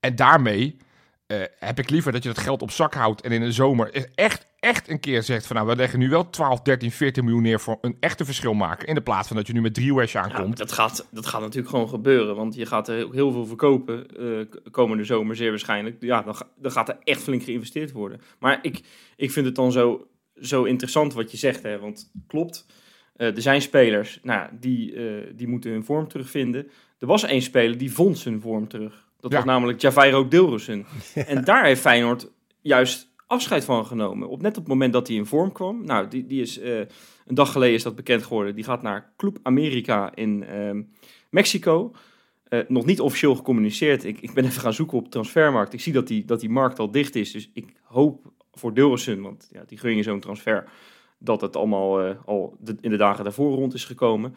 En 0.01 0.17
daarmee 0.17 0.77
eh, 1.27 1.43
heb 1.59 1.79
ik 1.79 1.91
liever 1.91 2.13
dat 2.13 2.23
je 2.23 2.29
dat 2.29 2.39
geld 2.39 2.63
op 2.63 2.71
zak 2.71 2.95
houdt 2.95 3.21
en 3.21 3.33
in 3.33 3.41
de 3.41 3.53
zomer 3.53 3.95
is 3.95 4.07
echt, 4.15 4.47
echt 4.59 4.89
een 4.89 5.01
keer 5.01 5.23
zegt 5.23 5.47
van 5.47 5.57
nou, 5.57 5.69
we 5.69 5.77
leggen 5.77 5.99
nu 5.99 6.09
wel 6.09 6.31
12, 6.31 6.61
13, 6.63 6.91
14 6.91 7.25
miljoen 7.25 7.43
neer 7.43 7.61
voor 7.61 7.79
een 7.81 7.97
echte 8.01 8.25
verschil 8.25 8.55
maken. 8.55 8.87
In 8.89 8.95
de 8.95 9.01
plaats 9.03 9.29
van 9.29 9.37
dat 9.37 9.47
je 9.47 9.53
nu 9.53 9.61
met 9.61 9.75
drie 9.75 9.95
Wesh 9.95 10.13
Ja, 10.13 10.23
aankomt. 10.23 10.57
dat, 10.57 10.73
gaat, 10.73 11.07
dat 11.11 11.27
gaat 11.27 11.41
natuurlijk 11.41 11.69
gewoon 11.69 11.89
gebeuren. 11.89 12.37
Want 12.37 12.55
je 12.55 12.67
gaat 12.67 12.89
er 12.89 12.95
heel, 13.13 13.33
veel 13.33 13.47
verkopen 13.47 14.07
k- 14.51 14.61
komende 14.73 15.05
zomer, 15.05 15.37
zeer 15.37 15.51
waarschijnlijk. 15.51 15.97
Ja, 16.01 16.23
dan, 16.23 16.37
dan 16.57 16.73
gaat 16.73 16.89
er 16.89 16.99
echt 17.05 17.23
flink 17.23 17.43
geïnvesteerd 17.43 17.93
worden. 17.93 18.21
Maar 18.39 18.59
ik, 18.63 18.81
ik 19.17 19.31
vind 19.31 19.47
het 19.47 19.55
dan 19.55 19.73
zo, 19.73 20.07
zo 20.41 20.65
interessant 20.65 21.13
wat 21.15 21.31
je 21.31 21.37
zegt. 21.37 21.63
Hè, 21.63 21.79
want 21.79 22.11
klopt, 22.27 22.67
eh, 23.17 23.37
er 23.37 23.43
zijn 23.43 23.63
spelers 23.63 24.19
nou, 24.23 24.49
die, 24.61 24.95
die 25.35 25.49
moeten 25.49 25.71
hun 25.71 25.85
vorm 25.85 26.09
terugvinden. 26.09 26.71
Er 26.99 27.07
was 27.07 27.23
één 27.25 27.43
speler 27.43 27.79
die 27.79 27.93
vond 27.93 28.19
zijn 28.19 28.41
vorm 28.41 28.69
terug. 28.69 29.05
Dat 29.21 29.31
Ja. 29.31 29.37
was 29.37 29.47
namelijk 29.47 29.81
Javairo 29.81 30.29
Dilrosun. 30.29 30.87
En 31.15 31.45
daar 31.45 31.65
heeft 31.65 31.81
Feyenoord 31.81 32.31
juist 32.61 33.11
afscheid 33.27 33.65
van 33.65 33.87
genomen. 33.87 34.29
Op, 34.29 34.43
net 34.43 34.51
op 34.57 34.63
het 34.63 34.69
moment 34.73 34.93
dat 34.93 35.07
hij 35.07 35.17
in 35.17 35.27
vorm 35.27 35.53
kwam. 35.53 35.85
Nou, 35.85 36.09
die, 36.09 36.27
die 36.27 36.41
is, 36.41 36.59
eh, 36.59 36.79
een 37.27 37.35
dag 37.35 37.53
geleden 37.53 37.75
is 37.75 37.83
dat 37.83 37.97
bekend 37.97 38.23
geworden. 38.23 38.55
Die 38.55 38.65
gaat 38.65 38.83
naar 38.83 39.13
Club 39.17 39.39
America 39.43 40.15
in 40.15 40.45
ehm, 40.45 40.83
Mexico. 41.31 41.93
Eh, 42.49 42.61
nog 42.69 42.87
niet 42.87 43.01
officieel 43.01 43.35
gecommuniceerd. 43.35 44.05
Ik, 44.05 44.21
ik 44.21 44.33
ben 44.35 44.45
even 44.45 44.61
gaan 44.61 44.73
zoeken 44.73 44.99
op 44.99 45.11
transfermarkt. 45.11 45.73
Ik 45.73 45.81
zie 45.81 45.93
dat 45.93 46.07
die, 46.07 46.25
dat 46.25 46.41
die 46.41 46.51
markt 46.51 46.79
al 46.79 46.91
dicht 46.91 47.15
is. 47.15 47.33
Dus 47.33 47.51
ik 47.53 47.73
hoop 47.83 48.33
voor 48.53 48.75
Dilrosun, 48.75 49.23
want 49.23 49.49
ja, 49.53 49.63
die 49.67 49.79
gun 49.79 49.97
je 49.97 50.03
zo'n 50.03 50.21
transfer, 50.21 50.65
dat 51.19 51.41
het 51.41 51.57
allemaal 51.57 52.01
eh, 52.03 52.15
al 52.25 52.57
de- 52.61 52.77
in 52.81 52.91
de 52.91 52.97
dagen 52.97 53.25
daarvoor 53.25 53.55
rond 53.55 53.75
is 53.75 53.85
gekomen. 53.85 54.35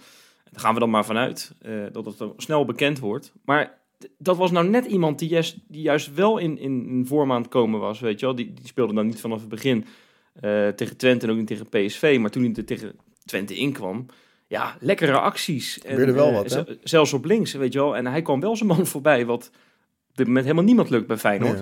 Daar 0.52 0.62
gaan 0.62 0.74
we 0.74 0.80
dan 0.80 0.90
maar 0.90 1.06
vanuit 1.06 1.56
dat 1.92 2.06
het 2.06 2.24
snel 2.38 2.66
bekend 2.66 3.00
wordt. 3.00 3.34
Maar 3.46 3.79
dat 4.18 4.38
was 4.38 4.52
nou 4.52 4.68
net 4.68 4.86
iemand 4.86 5.20
die 5.20 5.30
juist, 5.30 5.58
die 5.68 5.82
juist 5.82 6.14
wel 6.14 6.38
in, 6.38 6.58
in, 6.58 6.88
in 6.88 7.06
vorm 7.06 7.32
aan 7.32 7.42
het 7.42 7.52
komen 7.52 7.80
was, 7.80 8.00
weet 8.00 8.20
je 8.20 8.26
wel. 8.26 8.36
Die, 8.36 8.54
die 8.54 8.68
speelde 8.68 8.94
dan 8.94 9.06
niet 9.06 9.22
vanaf 9.22 9.40
het 9.40 9.50
begin 9.50 9.86
eh, 10.34 10.68
tegen 10.68 10.98
Twente 10.98 11.26
en 11.26 11.32
ook 11.32 11.38
niet 11.38 11.48
tegen 11.48 11.70
PSV. 11.70 12.18
Maar 12.22 12.30
toen 12.30 12.44
hij 12.44 12.54
er 12.54 12.66
tegen 12.66 12.96
Twente 13.26 13.56
inkwam, 13.56 14.06
ja, 14.48 14.78
lekkere 14.80 15.20
acties. 15.20 15.80
En, 15.82 16.14
wel 16.14 16.28
eh, 16.28 16.34
wat, 16.34 16.52
hè? 16.52 16.64
Zelfs 16.84 17.14
op 17.14 17.26
links, 17.26 17.54
weet 17.54 17.74
je 17.74 17.80
wel. 17.80 17.96
En 17.96 18.06
hij 18.06 18.22
kwam 18.22 18.40
wel 18.40 18.56
zijn 18.56 18.70
man 18.70 18.86
voorbij, 18.96 19.26
wat 19.26 19.52
op 20.10 20.18
dit 20.18 20.28
moment 20.28 20.46
helemaal 20.46 20.66
niemand 20.66 20.90
lukt 20.90 21.08
bij 21.08 21.18
Feyenoord. 21.18 21.62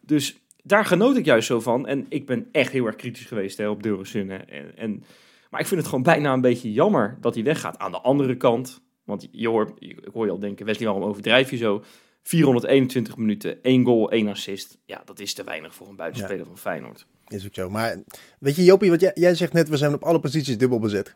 Dus 0.00 0.38
daar 0.62 0.84
genoot 0.84 1.16
ik 1.16 1.24
juist 1.24 1.46
zo 1.46 1.60
van. 1.60 1.86
En 1.86 2.06
ik 2.08 2.26
ben 2.26 2.48
echt 2.52 2.72
heel 2.72 2.86
erg 2.86 2.96
kritisch 2.96 3.26
geweest 3.26 3.58
hè, 3.58 3.68
op 3.68 3.82
Deurensun. 3.82 4.30
En, 4.30 4.76
en, 4.76 5.04
maar 5.50 5.60
ik 5.60 5.66
vind 5.66 5.80
het 5.80 5.88
gewoon 5.88 6.04
bijna 6.04 6.32
een 6.32 6.40
beetje 6.40 6.72
jammer 6.72 7.18
dat 7.20 7.34
hij 7.34 7.44
weggaat. 7.44 7.78
Aan 7.78 7.90
de 7.90 8.00
andere 8.00 8.36
kant, 8.36 8.80
want 9.08 9.28
je 9.30 9.48
hoort, 9.48 9.70
ik 9.78 9.98
hoor 10.12 10.24
je 10.26 10.30
al 10.32 10.38
denken, 10.38 10.66
Wesley, 10.66 10.88
waarom 10.88 11.08
overdrijf 11.08 11.50
je 11.50 11.56
zo? 11.56 11.82
421 12.22 13.16
minuten, 13.16 13.62
1 13.62 13.84
goal, 13.84 14.10
1 14.10 14.28
assist. 14.28 14.78
Ja, 14.84 15.02
dat 15.04 15.20
is 15.20 15.34
te 15.34 15.44
weinig 15.44 15.74
voor 15.74 15.88
een 15.88 15.96
buitenspeler 15.96 16.46
van 16.46 16.58
Feyenoord. 16.58 17.06
Is 17.28 17.46
ook 17.46 17.54
zo. 17.54 17.70
Maar 17.70 17.96
weet 18.38 18.56
je, 18.56 18.64
Jopie, 18.64 18.90
wat 18.90 19.00
jij, 19.00 19.10
jij 19.14 19.34
zegt 19.34 19.52
net, 19.52 19.68
we 19.68 19.76
zijn 19.76 19.94
op 19.94 20.02
alle 20.02 20.20
posities 20.20 20.58
dubbel 20.58 20.78
bezet. 20.78 21.14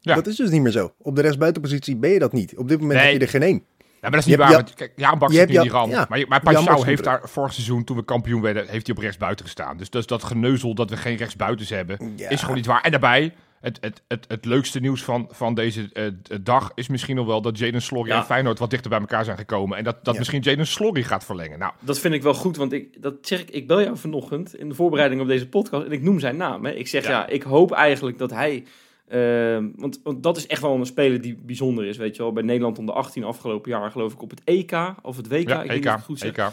Ja. 0.00 0.14
Dat 0.14 0.26
is 0.26 0.36
dus 0.36 0.50
niet 0.50 0.62
meer 0.62 0.72
zo. 0.72 0.92
Op 0.98 1.16
de 1.16 1.22
rechtsbuitenpositie 1.22 1.96
ben 1.96 2.10
je 2.10 2.18
dat 2.18 2.32
niet. 2.32 2.56
Op 2.56 2.68
dit 2.68 2.80
moment 2.80 2.98
Nee. 2.98 3.08
heb 3.10 3.18
je 3.20 3.24
er 3.26 3.30
geen 3.32 3.42
één. 3.42 3.64
Ja, 3.78 3.86
maar 4.00 4.10
dat 4.10 4.20
is 4.20 4.26
niet 4.26 4.36
waar. 4.36 4.50
Ja- 4.50 4.56
want 4.56 4.74
kijk, 4.74 4.92
Jaan 4.96 5.18
Bak 5.18 5.28
je 5.28 5.34
zit 5.34 5.42
hebt 5.48 5.50
nu 5.52 5.56
in 5.58 5.62
die 5.70 5.72
rand. 5.78 5.92
ja. 5.92 6.06
Maar, 6.08 6.24
maar 6.28 6.52
Jan 6.52 6.64
Baks 6.64 6.84
heeft 6.84 7.04
daar 7.04 7.28
vorig 7.28 7.52
seizoen, 7.52 7.84
toen 7.84 7.96
we 7.96 8.04
kampioen 8.04 8.40
werden, 8.40 8.68
heeft 8.68 8.86
hij 8.86 8.96
op 8.96 9.02
rechtsbuiten 9.02 9.44
gestaan. 9.44 9.76
Dus, 9.76 9.90
dus 9.90 10.06
dat 10.06 10.22
geneuzel 10.24 10.74
dat 10.74 10.90
we 10.90 10.96
geen 10.96 11.16
rechtsbuitens 11.16 11.70
hebben, 11.70 12.12
Ja. 12.16 12.28
is 12.28 12.40
gewoon 12.40 12.56
niet 12.56 12.66
waar. 12.66 12.80
En 12.82 12.90
daarbij, 12.90 13.34
het, 13.60 13.78
het, 13.80 14.02
het, 14.08 14.24
het 14.28 14.44
leukste 14.44 14.80
nieuws 14.80 15.02
van, 15.04 15.28
van 15.30 15.54
deze 15.54 15.88
eh, 15.92 16.04
dag 16.40 16.72
is 16.74 16.88
misschien 16.88 17.16
nog 17.16 17.26
wel 17.26 17.40
dat 17.42 17.58
Jaden 17.58 17.82
Slorry 17.82 18.10
Ja. 18.10 18.16
en 18.18 18.24
Feyenoord 18.24 18.58
wat 18.58 18.70
dichter 18.70 18.90
bij 18.90 19.00
elkaar 19.00 19.24
zijn 19.24 19.36
gekomen. 19.36 19.78
En 19.78 19.84
dat, 19.84 19.96
dat 20.04 20.12
Ja. 20.12 20.18
misschien 20.18 20.40
Jaden 20.42 20.66
Slorry 20.66 21.02
gaat 21.02 21.24
verlengen. 21.24 21.58
Nou, 21.58 21.72
Dat 21.80 21.98
vind 21.98 22.14
ik 22.14 22.22
wel 22.22 22.34
goed, 22.34 22.56
want 22.56 22.72
ik, 22.72 23.02
dat 23.02 23.14
zeg 23.20 23.40
ik, 23.40 23.50
ik 23.50 23.66
bel 23.66 23.82
jou 23.82 23.96
vanochtend 23.96 24.54
in 24.56 24.68
de 24.68 24.74
voorbereiding 24.74 25.20
op 25.22 25.28
deze 25.28 25.48
podcast 25.48 25.84
en 25.86 25.92
ik 25.92 26.02
noem 26.02 26.20
zijn 26.20 26.36
naam. 26.36 26.64
Hè. 26.64 26.72
Ik 26.72 26.88
zeg 26.88 27.04
ja. 27.04 27.10
Ja. 27.10 27.26
ik 27.26 27.42
hoop 27.42 27.72
eigenlijk 27.72 28.18
dat 28.18 28.30
hij, 28.30 28.64
ehm, 29.08 29.68
want, 29.76 30.00
want 30.02 30.22
dat 30.22 30.36
is 30.36 30.46
echt 30.46 30.62
wel 30.62 30.74
een 30.74 30.86
speler 30.86 31.20
die 31.20 31.36
bijzonder 31.42 31.84
is, 31.86 31.96
weet 31.96 32.16
je 32.16 32.22
wel. 32.22 32.32
Bij 32.32 32.42
Nederland 32.42 32.78
onder 32.78 32.94
18 32.94 33.24
afgelopen 33.24 33.70
jaar 33.70 33.90
geloof 33.90 34.12
ik 34.12 34.22
op 34.22 34.30
het 34.30 34.40
EK 34.44 34.72
of 35.02 35.16
het 35.16 35.28
WK, 35.28 35.48
ja, 35.48 35.62
ik 35.62 35.68
weet 35.70 35.76
niet 35.76 35.86
EK, 35.86 35.92
of 35.92 35.92
ik 35.92 35.96
het 35.96 36.04
goed 36.04 36.18
zeg. 36.18 36.30
EK. 36.36 36.52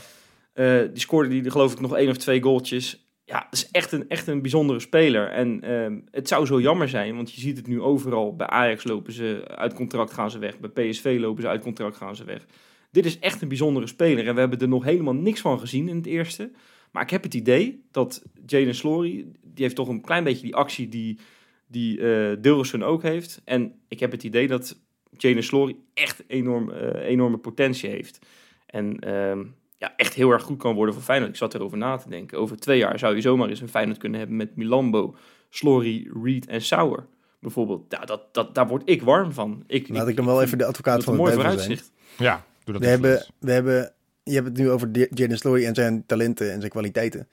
Eh, 0.54 0.80
die 0.94 1.00
scoorde 1.02 1.30
die 1.30 1.52
geloof 1.52 1.72
ik 1.72 1.80
nog 1.80 1.96
één 1.98 2.10
of 2.10 2.18
twee 2.18 2.42
goaltjes. 2.42 3.07
Ja, 3.28 3.48
is 3.52 3.72
echt 3.72 3.92
een, 3.92 4.10
echt 4.10 4.28
een 4.28 4.42
bijzondere 4.42 4.80
speler. 4.80 5.30
En 5.30 5.62
ehm, 5.62 6.00
het 6.12 6.28
zou 6.28 6.46
zo 6.46 6.62
jammer 6.62 6.90
zijn, 6.90 7.16
want 7.16 7.34
je 7.34 7.42
ziet 7.42 7.58
het 7.58 7.68
nu 7.68 7.82
overal. 7.82 8.36
Bij 8.36 8.48
Ajax 8.48 8.84
lopen 8.84 9.14
ze 9.14 9.44
uit 9.48 9.74
contract, 9.74 10.14
gaan 10.14 10.32
ze 10.32 10.40
weg. 10.40 10.60
Bij 10.60 10.90
PSV 10.90 11.18
lopen 11.20 11.42
ze 11.42 11.48
uit 11.48 11.62
contract, 11.62 11.98
gaan 11.98 12.16
ze 12.16 12.24
weg. 12.24 12.46
Dit 12.92 13.06
is 13.06 13.20
echt 13.20 13.42
een 13.42 13.48
bijzondere 13.48 13.88
speler. 13.88 14.28
En 14.28 14.34
we 14.34 14.40
hebben 14.40 14.60
er 14.60 14.68
nog 14.68 14.84
helemaal 14.84 15.14
niks 15.14 15.42
van 15.42 15.60
gezien 15.60 15.90
in 15.90 15.96
het 15.96 16.06
eerste. 16.06 16.52
Maar 16.92 17.04
ik 17.04 17.10
heb 17.10 17.24
het 17.24 17.34
idee 17.34 17.84
dat 17.92 18.24
Jaden 18.46 18.76
Slory, 18.76 19.26
die 19.42 19.64
heeft 19.64 19.76
toch 19.76 19.88
een 19.88 20.02
klein 20.02 20.24
beetje 20.24 20.44
die 20.44 20.56
actie 20.56 20.90
die, 20.90 21.20
die 21.68 22.00
Dilrosun 22.40 22.84
ook 22.84 23.04
heeft. 23.04 23.42
En 23.46 23.74
ik 23.88 24.00
heb 24.00 24.12
het 24.12 24.24
idee 24.24 24.48
dat 24.48 24.78
Jaden 25.18 25.44
Slory 25.44 25.76
echt 25.94 26.24
enorm, 26.28 26.72
eh, 26.72 27.08
enorme 27.10 27.38
potentie 27.38 27.90
heeft. 27.90 28.20
En 28.66 29.00
ehm, 29.00 29.44
ja, 29.78 29.94
echt 29.96 30.14
heel 30.14 30.32
erg 30.32 30.44
goed 30.44 30.58
kan 30.58 30.76
worden 30.76 30.94
voor 30.94 31.04
Feyenoord. 31.04 31.32
Ik 31.32 31.38
zat 31.38 31.54
erover 31.54 31.78
na 31.78 31.98
te 31.98 32.10
denken. 32.10 32.38
Over 32.40 32.58
twee 32.58 32.78
jaar 32.78 33.00
zou 33.00 33.16
je 33.16 33.22
zomaar 33.22 33.50
eens 33.50 33.62
een 33.62 33.70
Feyenoord 33.70 33.98
kunnen 33.98 34.20
hebben 34.20 34.38
met 34.38 34.56
Milambo, 34.56 35.16
Slory, 35.50 36.10
Reed 36.24 36.46
en 36.48 36.62
Sauer. 36.62 37.06
Bijvoorbeeld, 37.40 37.86
ja, 37.90 38.00
dat, 38.06 38.22
dat, 38.34 38.56
daar 38.56 38.68
word 38.68 38.82
ik 38.86 39.02
warm 39.02 39.32
van. 39.34 39.64
Ik, 39.68 39.90
Laat 39.90 40.08
ik 40.08 40.16
dan 40.16 40.26
wel 40.26 40.42
even 40.42 40.58
de 40.58 40.66
advocaat 40.66 41.04
van 41.04 41.14
het 41.14 41.22
mooi 41.22 41.34
duivel 41.36 41.52
zijn. 41.60 41.66
vooruitzicht. 41.68 41.92
Ja, 42.18 42.44
doe 42.64 42.74
dat 42.74 42.84
We 42.84 42.90
hebben, 42.90 43.26
we 43.40 43.52
hebben, 43.52 43.94
je 44.24 44.34
hebt 44.34 44.46
het 44.48 44.58
nu 44.58 44.70
over 44.70 44.92
de- 44.92 45.08
Jaden 45.14 45.38
Slory 45.38 45.66
en 45.66 45.76
zijn 45.76 46.04
talenten 46.06 46.52
en 46.52 46.60
zijn 46.60 46.72
kwaliteiten. 46.72 47.28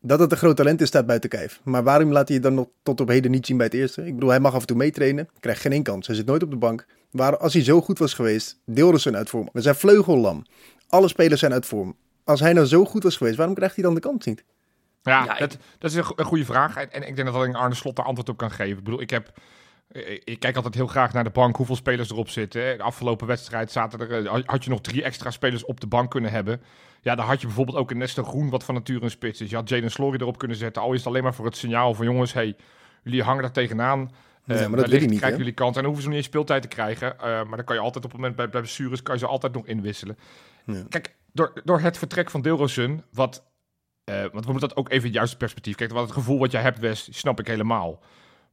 Dat 0.00 0.18
het 0.18 0.30
een 0.32 0.36
groot 0.38 0.56
talent 0.56 0.80
is, 0.80 0.88
staat 0.88 1.06
buiten 1.06 1.30
kijf. 1.30 1.60
Maar 1.64 1.82
waarom 1.82 2.12
laat 2.12 2.26
hij 2.26 2.36
het 2.36 2.44
dan 2.44 2.54
nog 2.54 2.66
tot 2.82 3.00
op 3.00 3.08
heden 3.08 3.30
niet 3.30 3.46
zien 3.46 3.56
bij 3.56 3.66
het 3.66 3.74
eerste? 3.74 4.06
Ik 4.06 4.14
bedoel, 4.14 4.30
hij 4.30 4.40
mag 4.40 4.54
af 4.54 4.60
en 4.60 4.66
toe 4.66 4.76
meetrainen, 4.76 5.28
krijgt 5.40 5.60
geen 5.60 5.72
één 5.72 5.82
kans. 5.82 6.06
Hij 6.06 6.16
zit 6.16 6.26
nooit 6.26 6.42
op 6.42 6.50
de 6.50 6.56
bank. 6.56 6.86
Waar, 7.10 7.36
als 7.38 7.52
hij 7.52 7.62
zo 7.64 7.80
goed 7.80 7.98
was 7.98 8.14
geweest, 8.14 8.58
deelde 8.64 8.98
zijn 8.98 9.16
uit 9.16 9.30
vorm. 9.30 9.48
We 9.52 9.60
zijn 9.60 9.74
vleugellam. 9.74 10.44
Alle 10.92 11.08
spelers 11.08 11.40
zijn 11.40 11.52
uit 11.52 11.66
vorm. 11.66 11.96
Als 12.24 12.40
hij 12.40 12.52
nou 12.52 12.66
zo 12.66 12.84
goed 12.84 13.02
was 13.02 13.16
geweest, 13.16 13.36
waarom 13.36 13.54
krijgt 13.54 13.74
hij 13.74 13.84
dan 13.84 13.94
de 13.94 14.00
kans 14.00 14.26
niet? 14.26 14.44
Ja, 15.02 15.24
Ja, 15.24 15.32
ik- 15.32 15.38
dat, 15.38 15.58
dat 15.78 15.90
is 15.90 15.96
een, 15.96 16.04
go- 16.04 16.12
een 16.16 16.24
goede 16.24 16.44
vraag. 16.44 16.76
En, 16.76 16.92
en 16.92 17.08
ik 17.08 17.14
denk 17.16 17.26
dat 17.28 17.36
alleen 17.36 17.54
Arne 17.54 17.74
Slot 17.74 17.96
daar 17.96 18.04
antwoord 18.04 18.28
op 18.28 18.36
kan 18.36 18.50
geven. 18.50 18.78
Ik 18.78 18.84
bedoel, 18.84 19.00
ik 19.00 19.10
heb... 19.10 19.32
eh, 19.88 20.20
Ik 20.24 20.40
kijk 20.40 20.56
altijd 20.56 20.74
heel 20.74 20.86
graag 20.86 21.12
naar 21.12 21.24
de 21.24 21.30
bank, 21.30 21.56
hoeveel 21.56 21.76
spelers 21.76 22.10
erop 22.10 22.28
zitten. 22.28 22.76
De 22.76 22.82
afgelopen 22.82 23.26
wedstrijd 23.26 23.70
zaten 23.72 24.00
er, 24.00 24.26
eh, 24.26 24.42
had 24.44 24.64
je 24.64 24.70
nog 24.70 24.80
drie 24.80 25.02
extra 25.02 25.30
spelers 25.30 25.64
op 25.64 25.80
de 25.80 25.86
bank 25.86 26.10
kunnen 26.10 26.30
hebben. 26.30 26.62
Ja, 27.00 27.14
dan 27.14 27.26
had 27.26 27.40
je 27.40 27.46
bijvoorbeeld 27.46 27.76
ook 27.76 27.90
een 27.90 27.98
Nestor 27.98 28.24
Groen, 28.24 28.50
wat 28.50 28.64
van 28.64 28.74
nature 28.74 29.02
een 29.04 29.10
spits 29.10 29.40
is. 29.40 29.50
Je 29.50 29.56
had 29.56 29.68
Jaden 29.68 29.90
Slory 29.90 30.16
erop 30.20 30.38
kunnen 30.38 30.56
zetten. 30.56 30.82
Al 30.82 30.92
is 30.92 30.98
het 30.98 31.06
alleen 31.06 31.22
maar 31.22 31.34
voor 31.34 31.44
het 31.44 31.56
signaal 31.56 31.94
van 31.94 32.04
jongens, 32.04 32.32
hey, 32.32 32.56
jullie 33.02 33.22
hangen 33.22 33.42
daar 33.42 33.52
tegenaan. 33.52 33.98
Ja, 34.44 34.54
Eh, 34.54 34.60
maar 34.60 34.60
dat 34.60 34.70
wellicht 34.70 34.90
weet 34.90 34.98
hij 35.00 35.08
niet, 35.08 35.18
krijgen 35.18 35.38
hè? 35.38 35.44
jullie 35.44 35.52
kans. 35.54 35.76
En 35.76 35.82
dan 35.82 35.84
hoeven 35.92 36.02
ze 36.02 36.08
nog 36.08 36.16
niet 36.16 36.26
eens 36.26 36.34
speeltijd 36.34 36.62
te 36.62 36.68
krijgen. 36.68 37.18
Eh, 37.18 37.24
maar 37.24 37.56
dan 37.56 37.64
kan 37.64 37.76
je 37.76 37.82
altijd 37.82 38.04
op 38.04 38.10
het 38.10 38.20
moment 38.20 38.36
bij, 38.36 38.48
bij 38.48 38.60
blessures 38.60 39.02
kan 39.02 39.14
je 39.14 39.20
ze 39.20 39.26
altijd 39.26 39.52
nog 39.54 39.66
inwisselen. 39.66 40.18
Kijk, 40.88 41.16
door, 41.32 41.60
door 41.64 41.80
het 41.80 41.98
vertrek 41.98 42.30
van 42.30 42.42
Deelrosun, 42.42 43.04
wat... 43.12 43.44
eh, 44.04 44.20
want 44.20 44.44
we 44.44 44.50
moeten 44.50 44.68
dat 44.68 44.76
ook 44.76 44.90
even 44.90 45.04
het 45.04 45.14
juiste 45.14 45.36
perspectief 45.36 45.74
kijken. 45.74 45.96
Want 45.96 46.08
het 46.08 46.18
gevoel 46.18 46.38
wat 46.38 46.50
jij 46.50 46.62
hebt, 46.62 46.78
Wes, 46.78 47.18
snap 47.18 47.40
ik 47.40 47.46
helemaal. 47.46 48.02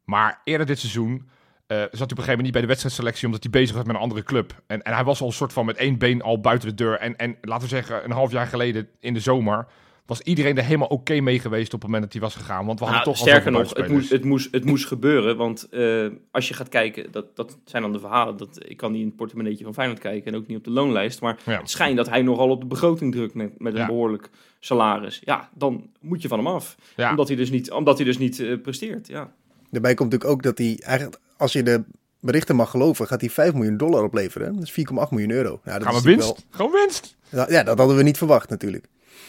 Maar 0.05 0.41
eerder 0.43 0.65
dit 0.65 0.79
seizoen 0.79 1.29
eh, 1.67 1.77
zat 1.77 1.89
hij 1.91 1.91
op 1.91 2.01
een 2.01 2.07
gegeven 2.07 2.25
moment 2.25 2.41
niet 2.43 2.51
bij 2.51 2.61
de 2.61 2.67
wedstrijdselectie... 2.67 3.25
omdat 3.25 3.43
hij 3.43 3.51
bezig 3.51 3.75
was 3.75 3.85
met 3.85 3.95
een 3.95 4.01
andere 4.01 4.23
club. 4.23 4.61
En, 4.67 4.81
en 4.81 4.93
hij 4.93 5.03
was 5.03 5.21
al 5.21 5.27
een 5.27 5.33
soort 5.33 5.53
van 5.53 5.65
met 5.65 5.77
één 5.77 5.97
been 5.97 6.21
al 6.21 6.39
buiten 6.39 6.69
de 6.69 6.75
deur. 6.75 6.99
En, 6.99 7.15
en 7.15 7.37
laten 7.41 7.63
we 7.63 7.75
zeggen, 7.75 8.03
een 8.03 8.11
half 8.11 8.31
jaar 8.31 8.47
geleden 8.47 8.89
in 8.99 9.13
de 9.13 9.19
zomer... 9.19 9.67
was 10.09 10.21
iedereen 10.21 10.57
er 10.57 10.63
helemaal 10.63 10.87
oké 10.87 11.19
mee 11.19 11.39
geweest 11.39 11.73
op 11.73 11.81
het 11.81 11.89
moment 11.91 12.03
dat 12.03 12.13
hij 12.13 12.21
was 12.21 12.35
gegaan. 12.35 12.65
Want 12.65 12.79
we 12.79 12.85
hadden 12.85 13.03
Nou, 13.03 13.15
toch 13.17 13.25
al 13.25 13.29
sterker 13.31 13.51
nog, 13.51 13.73
het 13.75 13.87
moest, 13.87 14.09
het, 14.09 14.23
moest, 14.23 14.47
het 14.51 14.65
moest 14.65 14.85
gebeuren. 14.85 15.37
Want 15.37 15.69
eh, 15.69 16.05
als 16.31 16.47
je 16.47 16.53
gaat 16.53 16.69
kijken, 16.69 17.11
dat, 17.11 17.35
dat 17.35 17.57
zijn 17.65 17.81
dan 17.81 17.91
de 17.91 17.99
verhalen. 17.99 18.37
Dat, 18.37 18.59
ik 18.67 18.77
kan 18.77 18.91
niet 18.91 19.01
in 19.01 19.07
het 19.07 19.15
portemonneetje 19.15 19.63
van 19.63 19.73
Feyenoord 19.73 19.99
kijken 19.99 20.31
en 20.33 20.39
ook 20.39 20.47
niet 20.47 20.57
op 20.57 20.63
de 20.63 20.69
loonlijst. 20.69 21.21
Maar 21.21 21.37
Ja. 21.45 21.57
het 21.59 21.69
schijnt 21.69 21.97
dat 21.97 22.09
hij 22.09 22.21
nogal 22.21 22.49
op 22.49 22.61
de 22.61 22.67
begroting 22.67 23.11
drukt 23.11 23.33
met, 23.33 23.59
met 23.59 23.73
een 23.73 23.79
Ja. 23.79 23.85
behoorlijk 23.85 24.29
salaris. 24.59 25.21
Ja, 25.23 25.49
dan 25.55 25.89
moet 25.99 26.21
je 26.21 26.27
van 26.27 26.37
hem 26.37 26.47
af. 26.47 26.75
Ja. 26.95 27.09
Omdat 27.09 27.27
hij 27.27 27.37
dus 27.37 27.49
niet, 27.49 27.71
omdat 27.71 27.97
hij 27.97 28.05
dus 28.05 28.17
niet 28.17 28.39
eh, 28.39 28.61
presteert. 28.61 29.07
Ja. 29.07 29.31
Daarbij 29.69 29.93
komt 29.93 30.11
natuurlijk 30.11 30.37
ook 30.37 30.43
dat 30.43 30.57
hij 30.57 30.79
eigenlijk, 30.83 31.19
als 31.37 31.53
je 31.53 31.63
de 31.63 31.83
berichten 32.19 32.55
mag 32.55 32.69
geloven, 32.69 33.07
gaat 33.07 33.21
hij 33.21 33.29
5 33.29 33.53
miljoen 33.53 33.77
dollar 33.77 34.03
opleveren. 34.03 34.53
Dat 34.55 34.63
is 34.63 34.71
4,8 34.71 35.09
miljoen 35.11 35.31
euro. 35.31 35.59
Ja, 35.63 35.73
dat 35.79 35.83
Gaan 35.87 35.95
we 35.95 36.01
winst? 36.01 36.45
Gewoon 36.49 36.71
winst? 36.71 37.17
Ja, 37.29 37.63
dat 37.63 37.77
hadden 37.77 37.95
we 37.97 38.03
niet 38.03 38.17
verwacht 38.17 38.49
natuurlijk. 38.49 38.85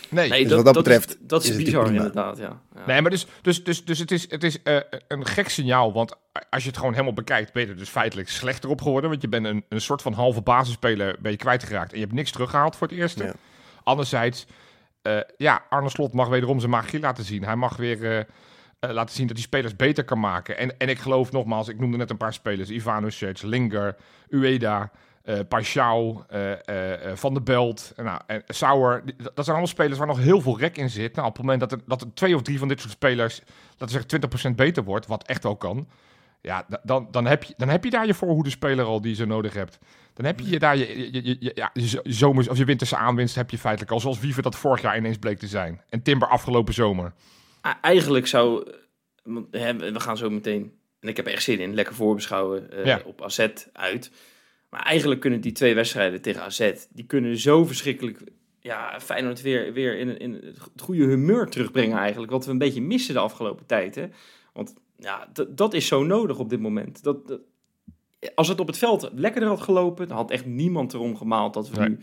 Nee. 0.08 0.28
Nee, 0.28 0.44
dus 0.44 0.52
wat 0.52 0.64
dat 0.64 0.74
betreft 0.74 1.10
is, 1.10 1.16
dat 1.20 1.44
is, 1.44 1.56
bizar 1.56 1.86
inderdaad. 1.86 2.38
Ja. 2.38 2.60
Ja. 2.74 2.82
Nee, 2.86 3.00
maar 3.00 3.10
dus, 3.10 3.26
dus, 3.42 3.64
dus, 3.64 3.84
dus 3.84 3.98
het 3.98 4.10
is, 4.10 4.30
het 4.30 4.44
is 4.44 4.62
eh, 4.62 4.76
een 5.08 5.26
gek 5.26 5.48
signaal. 5.48 5.92
Want 5.92 6.16
als 6.50 6.62
je 6.62 6.68
het 6.68 6.78
gewoon 6.78 6.92
helemaal 6.92 7.12
bekijkt, 7.12 7.52
ben 7.52 7.62
je 7.62 7.68
er 7.68 7.76
dus 7.76 7.88
feitelijk 7.88 8.28
slechter 8.28 8.70
op 8.70 8.80
geworden. 8.82 9.10
Want 9.10 9.22
je 9.22 9.28
bent 9.28 9.46
een, 9.46 9.64
een 9.68 9.80
soort 9.80 10.02
van 10.02 10.12
halve 10.12 10.40
basisspeler 10.40 11.16
ben 11.20 11.30
je 11.30 11.36
kwijtgeraakt. 11.36 11.90
En 11.90 11.98
je 11.98 12.04
hebt 12.04 12.16
niks 12.16 12.30
teruggehaald 12.30 12.76
voor 12.76 12.88
het 12.88 12.96
eerste. 12.96 13.24
Ja. 13.24 13.34
Anderzijds, 13.82 14.46
eh, 15.02 15.18
ja, 15.36 15.64
Arne 15.68 15.88
Slot 15.88 16.12
mag 16.12 16.28
wederom 16.28 16.58
zijn 16.58 16.70
magie 16.70 17.00
laten 17.00 17.24
zien. 17.24 17.44
Hij 17.44 17.56
mag 17.56 17.76
weer 17.76 18.04
eh, 18.04 18.18
eh, 18.18 18.90
laten 18.90 19.14
zien 19.14 19.26
dat 19.26 19.36
hij 19.36 19.44
spelers 19.44 19.76
beter 19.76 20.04
kan 20.04 20.20
maken. 20.20 20.58
En, 20.58 20.78
en 20.78 20.88
ik 20.88 20.98
geloof 20.98 21.32
nogmaals, 21.32 21.68
ik 21.68 21.80
noemde 21.80 21.96
net 21.96 22.10
een 22.10 22.16
paar 22.16 22.32
spelers. 22.32 22.70
Ivanovic, 22.70 23.42
Linger, 23.42 23.96
Ueda, 24.28 24.90
eh, 25.24 27.12
Van 27.14 27.34
der 27.34 27.42
Belt 27.42 27.92
nou, 27.96 28.20
en 28.26 28.42
Sauer. 28.46 29.02
Dat 29.16 29.34
zijn 29.34 29.46
allemaal 29.46 29.66
spelers 29.66 29.98
waar 29.98 30.06
nog 30.06 30.18
heel 30.18 30.40
veel 30.40 30.58
rek 30.58 30.76
in 30.76 30.90
zit. 30.90 31.14
Nou, 31.14 31.26
op 31.28 31.32
het 31.36 31.42
moment 31.42 31.60
dat 31.60 31.72
er, 31.72 31.78
dat 31.86 32.00
er 32.00 32.14
twee 32.14 32.34
of 32.34 32.42
drie 32.42 32.58
van 32.58 32.68
dit 32.68 32.80
soort 32.80 32.92
spelers, 32.92 33.42
laten 33.78 33.96
we 33.96 34.04
zeggen 34.08 34.50
20% 34.52 34.54
beter 34.56 34.84
wordt, 34.84 35.06
wat 35.06 35.26
echt 35.26 35.42
wel 35.42 35.56
kan. 35.56 35.88
Ja, 36.42 36.64
da- 36.68 36.80
dan, 36.84 37.08
dan, 37.10 37.26
heb 37.26 37.42
je, 37.44 37.54
dan 37.56 37.68
heb 37.68 37.84
je 37.84 37.90
daar 37.90 38.06
je 38.06 38.14
voorhoede 38.14 38.50
speler 38.50 38.84
al 38.84 39.00
die 39.00 39.10
je 39.10 39.16
zo 39.16 39.24
nodig 39.24 39.54
hebt. 39.54 39.78
Dan 40.14 40.24
heb 40.24 40.40
je 40.40 40.58
daar 40.58 40.76
je, 40.76 40.98
je, 41.12 41.24
je, 41.24 41.36
je- 41.40 41.52
ja, 41.54 41.70
zomers 42.02 42.48
of 42.48 42.58
je 42.58 42.64
winterse 42.64 42.96
aanwinst 42.96 43.34
heb 43.34 43.50
je 43.50 43.58
feitelijk 43.58 43.92
al. 43.92 44.00
Zoals 44.00 44.20
Wiever 44.20 44.42
dat 44.42 44.56
vorig 44.56 44.82
jaar 44.82 44.96
ineens 44.96 45.18
bleek 45.18 45.38
te 45.38 45.46
zijn. 45.46 45.80
En 45.88 46.02
Timber 46.02 46.28
afgelopen 46.28 46.74
zomer. 46.74 47.12
Eigenlijk 47.80 48.26
zou, 48.26 48.70
we 49.22 50.00
gaan 50.00 50.16
zo 50.16 50.30
meteen, 50.30 50.72
en 51.00 51.08
ik 51.08 51.16
heb 51.16 51.26
echt 51.26 51.42
zin 51.42 51.58
in, 51.60 51.74
lekker 51.74 51.94
voorbeschouwen 51.94 52.68
Ja. 52.84 53.00
op 53.04 53.22
AZ 53.22 53.46
uit. 53.72 54.10
Maar 54.70 54.82
eigenlijk 54.82 55.20
kunnen 55.20 55.40
die 55.40 55.52
twee 55.52 55.74
wedstrijden 55.74 56.20
tegen 56.20 56.42
AZ, 56.42 56.72
die 56.92 57.04
kunnen 57.04 57.38
zo 57.38 57.64
verschrikkelijk 57.64 58.20
ja, 58.60 59.00
Feyenoord 59.00 59.42
weer, 59.42 59.72
weer 59.72 59.98
in, 59.98 60.18
in 60.18 60.32
het 60.32 60.82
goede 60.82 61.04
humeur 61.04 61.48
terugbrengen 61.48 61.98
eigenlijk. 61.98 62.32
Wat 62.32 62.44
we 62.44 62.50
een 62.50 62.58
beetje 62.58 62.82
missen 62.82 63.14
de 63.14 63.20
afgelopen 63.20 63.66
tijd. 63.66 63.94
Hè? 63.94 64.06
Want 64.52 64.74
ja, 64.96 65.28
dat 65.48 65.74
is 65.74 65.86
zo 65.86 66.04
nodig 66.04 66.38
op 66.38 66.50
dit 66.50 66.60
moment. 66.60 67.02
Dat, 67.02 67.26
dat, 67.26 67.40
als 68.34 68.48
het 68.48 68.60
op 68.60 68.66
het 68.66 68.78
veld 68.78 69.10
lekkerder 69.14 69.48
had 69.48 69.60
gelopen, 69.60 70.08
dan 70.08 70.16
had 70.16 70.30
echt 70.30 70.46
niemand 70.46 70.94
erom 70.94 71.16
gemaald 71.16 71.54
dat 71.54 71.70
we 71.70 71.88
nu 71.88 71.98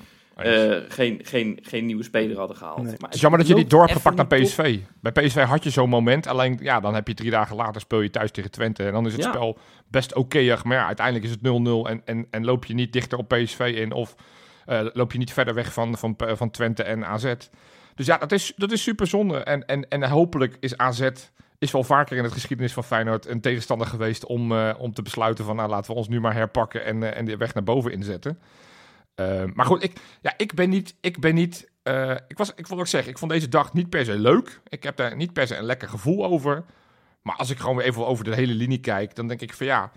eh, 0.45 0.83
geen, 0.87 1.19
geen, 1.23 1.59
geen 1.61 1.85
nieuwe 1.85 2.03
speler 2.03 2.37
hadden 2.37 2.57
gehaald. 2.57 2.77
Nee. 2.77 2.85
Maar 2.85 3.05
Het 3.05 3.13
is 3.13 3.21
jammer 3.21 3.39
dat 3.39 3.47
je 3.47 3.53
loopt 3.53 3.63
niet 3.63 3.73
door 3.73 3.87
hebt 3.87 3.97
even 3.97 4.11
gepakt 4.11 4.29
naar. 4.29 4.39
PSV. 4.41 4.79
Bij 5.01 5.11
PSV 5.11 5.43
had 5.43 5.63
je 5.63 5.69
zo'n 5.69 5.89
moment. 5.89 6.27
Alleen, 6.27 6.57
ja, 6.61 6.79
dan 6.79 6.93
heb 6.93 7.07
je 7.07 7.13
drie 7.13 7.31
dagen 7.31 7.55
later 7.55 7.81
speel 7.81 8.01
je 8.01 8.09
thuis 8.09 8.31
tegen 8.31 8.51
Twente. 8.51 8.85
En 8.85 8.91
dan 8.91 9.05
is 9.05 9.13
het 9.13 9.23
Ja. 9.23 9.29
spel 9.29 9.57
best 9.87 10.15
okéig. 10.15 10.63
Maar 10.63 10.77
ja, 10.77 10.85
uiteindelijk 10.85 11.25
is 11.25 11.31
het 11.31 11.41
0-0. 11.41 11.89
En, 11.89 12.01
en, 12.05 12.27
en 12.31 12.45
loop 12.45 12.65
je 12.65 12.73
niet 12.73 12.93
dichter 12.93 13.17
op 13.17 13.27
PSV 13.27 13.73
in. 13.75 13.91
Of 13.91 14.15
eh, 14.65 14.85
loop 14.93 15.11
je 15.11 15.17
niet 15.17 15.33
verder 15.33 15.53
weg 15.53 15.73
van, 15.73 15.97
van, 15.97 16.15
van 16.17 16.51
Twente 16.51 16.83
en 16.83 17.05
AZ. 17.05 17.33
Dus 17.95 18.05
ja, 18.05 18.17
dat 18.17 18.31
is, 18.31 18.53
dat 18.55 18.71
is 18.71 18.83
super 18.83 19.07
zonde. 19.07 19.37
En, 19.37 19.65
en, 19.65 19.89
en 19.89 20.09
hopelijk 20.09 20.57
is 20.59 20.77
AZ 20.77 21.09
is 21.59 21.71
wel 21.71 21.83
vaker 21.83 22.17
in 22.17 22.23
het 22.23 22.33
geschiedenis 22.33 22.73
van 22.73 22.83
Feyenoord 22.83 23.27
een 23.27 23.41
tegenstander 23.41 23.87
geweest 23.87 24.25
om, 24.25 24.51
eh, 24.51 24.73
om 24.77 24.93
te 24.93 25.01
besluiten 25.01 25.45
van 25.45 25.55
nou 25.55 25.69
laten 25.69 25.91
we 25.91 25.97
ons 25.97 26.07
nu 26.07 26.19
maar 26.19 26.33
herpakken 26.33 26.85
en, 26.85 27.03
eh, 27.03 27.17
en 27.17 27.25
de 27.25 27.37
weg 27.37 27.53
naar 27.53 27.63
boven 27.63 27.91
inzetten. 27.91 28.39
Eh, 29.17 29.43
maar 29.53 29.65
goed, 29.65 29.83
ik, 29.83 29.99
ja, 30.21 30.33
ik 30.37 30.53
ben 30.53 30.69
niet, 30.69 30.95
ik 31.01 31.19
ben 31.19 31.35
niet, 31.35 31.69
eh, 31.83 32.11
ik 32.27 32.37
was, 32.37 32.51
ik 32.55 32.67
wil 32.67 32.79
ook 32.79 32.87
zeggen, 32.87 33.11
ik 33.11 33.17
vond 33.17 33.31
deze 33.31 33.47
dag 33.49 33.73
niet 33.73 33.89
per 33.89 34.05
se 34.05 34.19
leuk. 34.19 34.59
Ik 34.67 34.83
heb 34.83 34.97
daar 34.97 35.15
niet 35.15 35.33
per 35.33 35.47
se 35.47 35.55
een 35.55 35.63
lekker 35.65 35.89
gevoel 35.89 36.25
over. 36.25 36.63
Maar 37.21 37.35
als 37.35 37.49
ik 37.49 37.57
gewoon 37.59 37.75
weer 37.75 37.85
even 37.85 38.07
over 38.07 38.23
de 38.23 38.35
hele 38.35 38.53
linie 38.53 38.79
kijk, 38.79 39.15
dan 39.15 39.27
denk 39.27 39.41
ik 39.41 39.53
van 39.53 39.65
ja, 39.65 39.91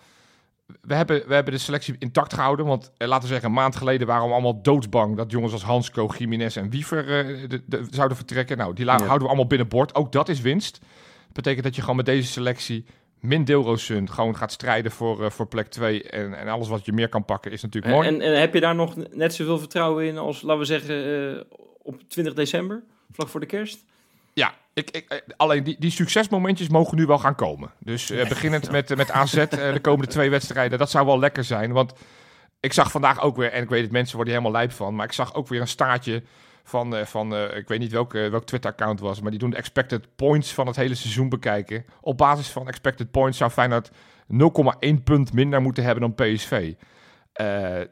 we 0.80 0.94
hebben, 0.94 1.28
we 1.28 1.35
hebben 1.35 1.52
de 1.52 1.59
selectie 1.61 1.96
intact 1.98 2.35
gehouden. 2.35 2.66
Want 2.66 2.92
eh, 2.96 3.09
laten 3.09 3.22
we 3.22 3.28
zeggen, 3.28 3.48
een 3.48 3.54
maand 3.54 3.76
geleden 3.76 4.06
waren 4.06 4.26
we 4.26 4.33
allemaal 4.33 4.62
doodsbang 4.62 5.16
dat 5.16 5.30
jongens 5.30 5.52
als 5.52 5.62
Hansco, 5.62 6.11
Jiménez 6.18 6.56
en 6.56 6.70
Wiever 6.70 7.18
eh, 7.18 7.48
de, 7.48 7.62
de- 7.66 7.87
zouden 7.90 8.16
vertrekken. 8.16 8.56
Nou, 8.56 8.74
die 8.74 8.85
Ja. 8.85 8.90
houden 8.96 9.18
we 9.20 9.26
allemaal 9.26 9.46
binnenboord. 9.46 9.94
Ook 9.94 10.12
dat 10.12 10.28
is 10.28 10.40
winst. 10.40 10.78
Dat 10.80 11.33
betekent 11.33 11.64
dat 11.64 11.74
je 11.74 11.80
gewoon 11.80 11.96
met 11.96 12.06
deze 12.06 12.28
selectie 12.33 12.85
min 13.20 13.44
Deelroosund 13.44 14.11
gewoon 14.11 14.37
gaat 14.37 14.52
strijden 14.52 14.92
voor, 14.92 15.24
eh, 15.24 15.30
voor 15.30 15.46
plek 15.46 15.66
2. 15.66 16.02
En, 16.02 16.35
en 16.38 16.48
alles 16.48 16.68
wat 16.68 16.85
je 16.85 16.92
meer 16.92 17.09
kan 17.09 17.24
pakken 17.24 17.52
is 17.52 17.62
natuurlijk 17.62 17.94
mooi. 17.94 18.09
En, 18.09 18.20
en 18.20 18.40
heb 18.40 18.54
je 18.54 18.61
daar 18.61 18.74
nog 18.74 18.96
net 19.11 19.35
zoveel 19.35 19.59
vertrouwen 19.59 20.06
in 20.06 20.18
als, 20.18 20.42
laten 20.42 20.59
we 20.59 20.64
zeggen, 20.64 21.35
eh, 21.35 21.59
op 21.83 22.02
20 22.09 22.35
december, 22.35 22.83
vlak 23.11 23.28
voor 23.28 23.40
de 23.40 23.46
kerst? 23.46 23.85
Ja, 24.33 24.54
ik, 24.72 24.90
ik, 24.90 25.09
eh, 25.09 25.18
alleen 25.37 25.64
die, 25.64 25.76
die 25.78 25.90
succesmomentjes 25.90 26.68
mogen 26.68 26.96
nu 26.96 27.06
wel 27.06 27.18
gaan 27.18 27.35
komen. 27.35 27.70
Dus 27.78 28.11
eh, 28.11 28.28
beginnend 28.28 28.70
met, 28.70 28.96
met 28.96 29.11
AZ 29.11 29.33
de 29.48 29.78
komende 29.83 30.11
twee 30.11 30.30
wedstrijden, 30.30 30.78
dat 30.78 30.90
zou 30.90 31.06
wel 31.06 31.18
lekker 31.18 31.44
zijn. 31.44 31.72
Want 31.72 31.92
ik 32.61 32.72
zag 32.72 32.90
vandaag 32.90 33.20
ook 33.20 33.37
weer, 33.37 33.52
en 33.52 33.62
ik 33.62 33.68
weet 33.68 33.83
het, 33.83 33.92
mensen 33.92 34.16
worden 34.16 34.35
hier 34.35 34.42
helemaal 34.42 34.62
lijp 34.62 34.76
van, 34.76 34.94
maar 34.94 35.06
ik 35.06 35.12
zag 35.12 35.35
ook 35.35 35.48
weer 35.48 35.61
een 35.61 35.68
staartje 35.68 36.22
van, 36.62 36.96
eh, 36.96 37.05
van 37.05 37.35
eh, 37.35 37.57
ik 37.57 37.68
weet 37.68 37.79
niet 37.79 37.92
welk, 37.92 38.14
eh, 38.14 38.31
welk 38.31 38.44
Twitter-account 38.44 39.01
was, 39.01 39.20
maar 39.20 39.31
die 39.31 39.40
doen 39.40 39.51
de 39.51 39.57
expected 39.57 40.16
points 40.16 40.55
van 40.55 40.66
het 40.66 40.77
hele 40.77 40.94
seizoen 40.94 41.29
bekijken. 41.29 41.85
Op 42.01 42.18
basis 42.18 42.49
van 42.49 42.68
expected 42.68 43.11
points 43.11 43.38
zou 43.38 43.51
Feyenoord 43.51 43.90
0,1 44.27 45.03
punt 45.03 45.33
minder 45.33 45.62
moeten 45.62 45.85
hebben 45.85 46.01
dan 46.03 46.14
PSV. 46.14 46.75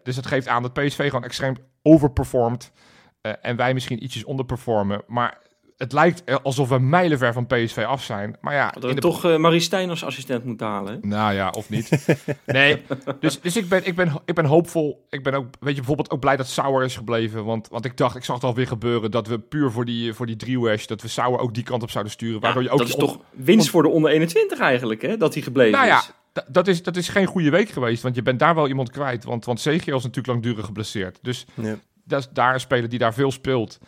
Dus 0.03 0.15
dat 0.15 0.27
geeft 0.27 0.49
aan 0.49 0.63
dat 0.63 0.73
PSV 0.73 1.05
gewoon 1.05 1.25
extreem 1.25 1.57
overperformt 1.83 2.73
en 3.21 3.57
wij 3.57 3.75
misschien 3.75 4.05
ietsjes 4.05 4.25
onderperformen. 4.25 5.03
Maar 5.07 5.39
het 5.79 5.93
lijkt 5.93 6.23
er 6.25 6.41
alsof 6.43 6.69
we 6.69 6.79
mijlenver 6.79 7.33
van 7.33 7.47
PSV 7.47 7.85
af 7.89 8.03
zijn. 8.03 8.37
Maar 8.41 8.55
ja, 8.55 8.71
Dat 8.71 8.83
we 8.85 8.95
de 8.95 9.01
toch 9.01 9.25
eh, 9.25 9.37
Marie 9.37 9.61
Stijn 9.61 9.91
als 9.91 10.05
assistent 10.05 10.45
moeten 10.45 10.67
halen. 10.67 10.93
hè? 11.01 11.09
nou 11.09 11.35
ja, 11.35 11.51
of 11.51 11.69
niet. 11.69 11.91
Nee, 12.47 12.83
dus, 13.21 13.41
dus 13.41 13.57
ik, 13.57 13.69
ben, 13.69 13.87
ik, 13.87 13.95
ben, 13.97 14.13
ik 14.25 14.35
ben 14.35 14.45
hoopvol. 14.45 15.07
Ik 15.11 15.23
ben 15.23 15.35
ook, 15.35 15.47
weet 15.61 15.71
je, 15.71 15.77
bijvoorbeeld 15.77 16.11
ook 16.11 16.21
blij 16.21 16.37
dat 16.37 16.49
Sauer 16.49 16.85
is 16.85 16.97
gebleven. 16.97 17.45
Want, 17.45 17.69
want 17.69 17.85
ik 17.85 17.97
dacht, 17.97 18.17
ik 18.17 18.25
zag 18.25 18.35
het 18.35 18.45
alweer 18.45 18.67
gebeuren 18.67 19.11
dat 19.11 19.27
we 19.27 19.39
puur 19.39 19.71
voor 19.71 19.85
die, 19.85 20.13
voor 20.13 20.27
die 20.27 20.37
driewash, 20.37 20.87
dat 20.87 21.03
we 21.03 21.09
Sauer 21.09 21.39
ook 21.39 21.55
die 21.55 21.63
kant 21.65 21.83
op 21.83 21.91
zouden 21.91 22.13
sturen. 22.13 22.41
Waardoor 22.41 22.63
Ja, 22.63 22.69
je 22.69 22.73
ook 22.75 22.79
dat 22.81 22.89
is 22.89 22.95
on- 22.95 23.01
toch 23.01 23.19
winst 23.31 23.71
voor 23.71 23.83
de 23.83 23.89
onder 23.89 24.11
21 24.11 24.59
eigenlijk, 24.61 25.03
hè? 25.03 25.17
Dat 25.17 25.35
hij 25.35 25.43
gebleven 25.43 25.73
Nou 25.79 25.87
ja, 25.87 25.99
is. 25.99 26.43
dat 26.49 26.69
is, 26.69 26.83
dat 26.83 26.97
is 26.97 27.09
geen 27.09 27.27
goede 27.27 27.51
week 27.51 27.69
geweest. 27.69 28.03
Want 28.03 28.15
je 28.15 28.23
bent 28.23 28.39
daar 28.39 28.55
wel 28.55 28.69
iemand 28.69 28.91
kwijt. 28.91 29.25
Want, 29.25 29.45
want 29.45 29.61
Zegio 29.61 29.97
is 29.97 30.03
natuurlijk 30.03 30.27
langdurig 30.27 30.65
geblesseerd. 30.67 31.19
Dus 31.23 31.47
Ja. 31.55 31.77
dat 32.05 32.21
is 32.21 32.29
daar 32.33 32.55
een 32.55 32.61
speler 32.61 32.89
die 32.89 32.99
daar 32.99 33.15
veel 33.15 33.31
speelt. 33.31 33.79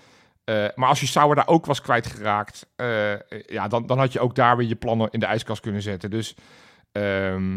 Eh, 0.51 0.67
maar 0.75 0.89
als 0.89 1.01
je 1.01 1.07
Sauer 1.07 1.35
daar 1.35 1.49
ook 1.49 1.67
was 1.67 1.81
kwijtgeraakt, 1.81 2.67
eh 2.77 3.13
ja, 3.47 3.69
dan, 3.69 3.87
dan 3.87 3.99
had 3.99 4.13
je 4.13 4.21
ook 4.21 4.35
daar 4.35 4.57
weer 4.57 4.69
je 4.69 4.75
plannen 4.77 5.09
in 5.11 5.21
de 5.21 5.27
ijskast 5.27 5.61
kunnen 5.61 5.83
zetten. 5.83 6.11
Dus 6.11 6.35
ehm, 6.93 7.57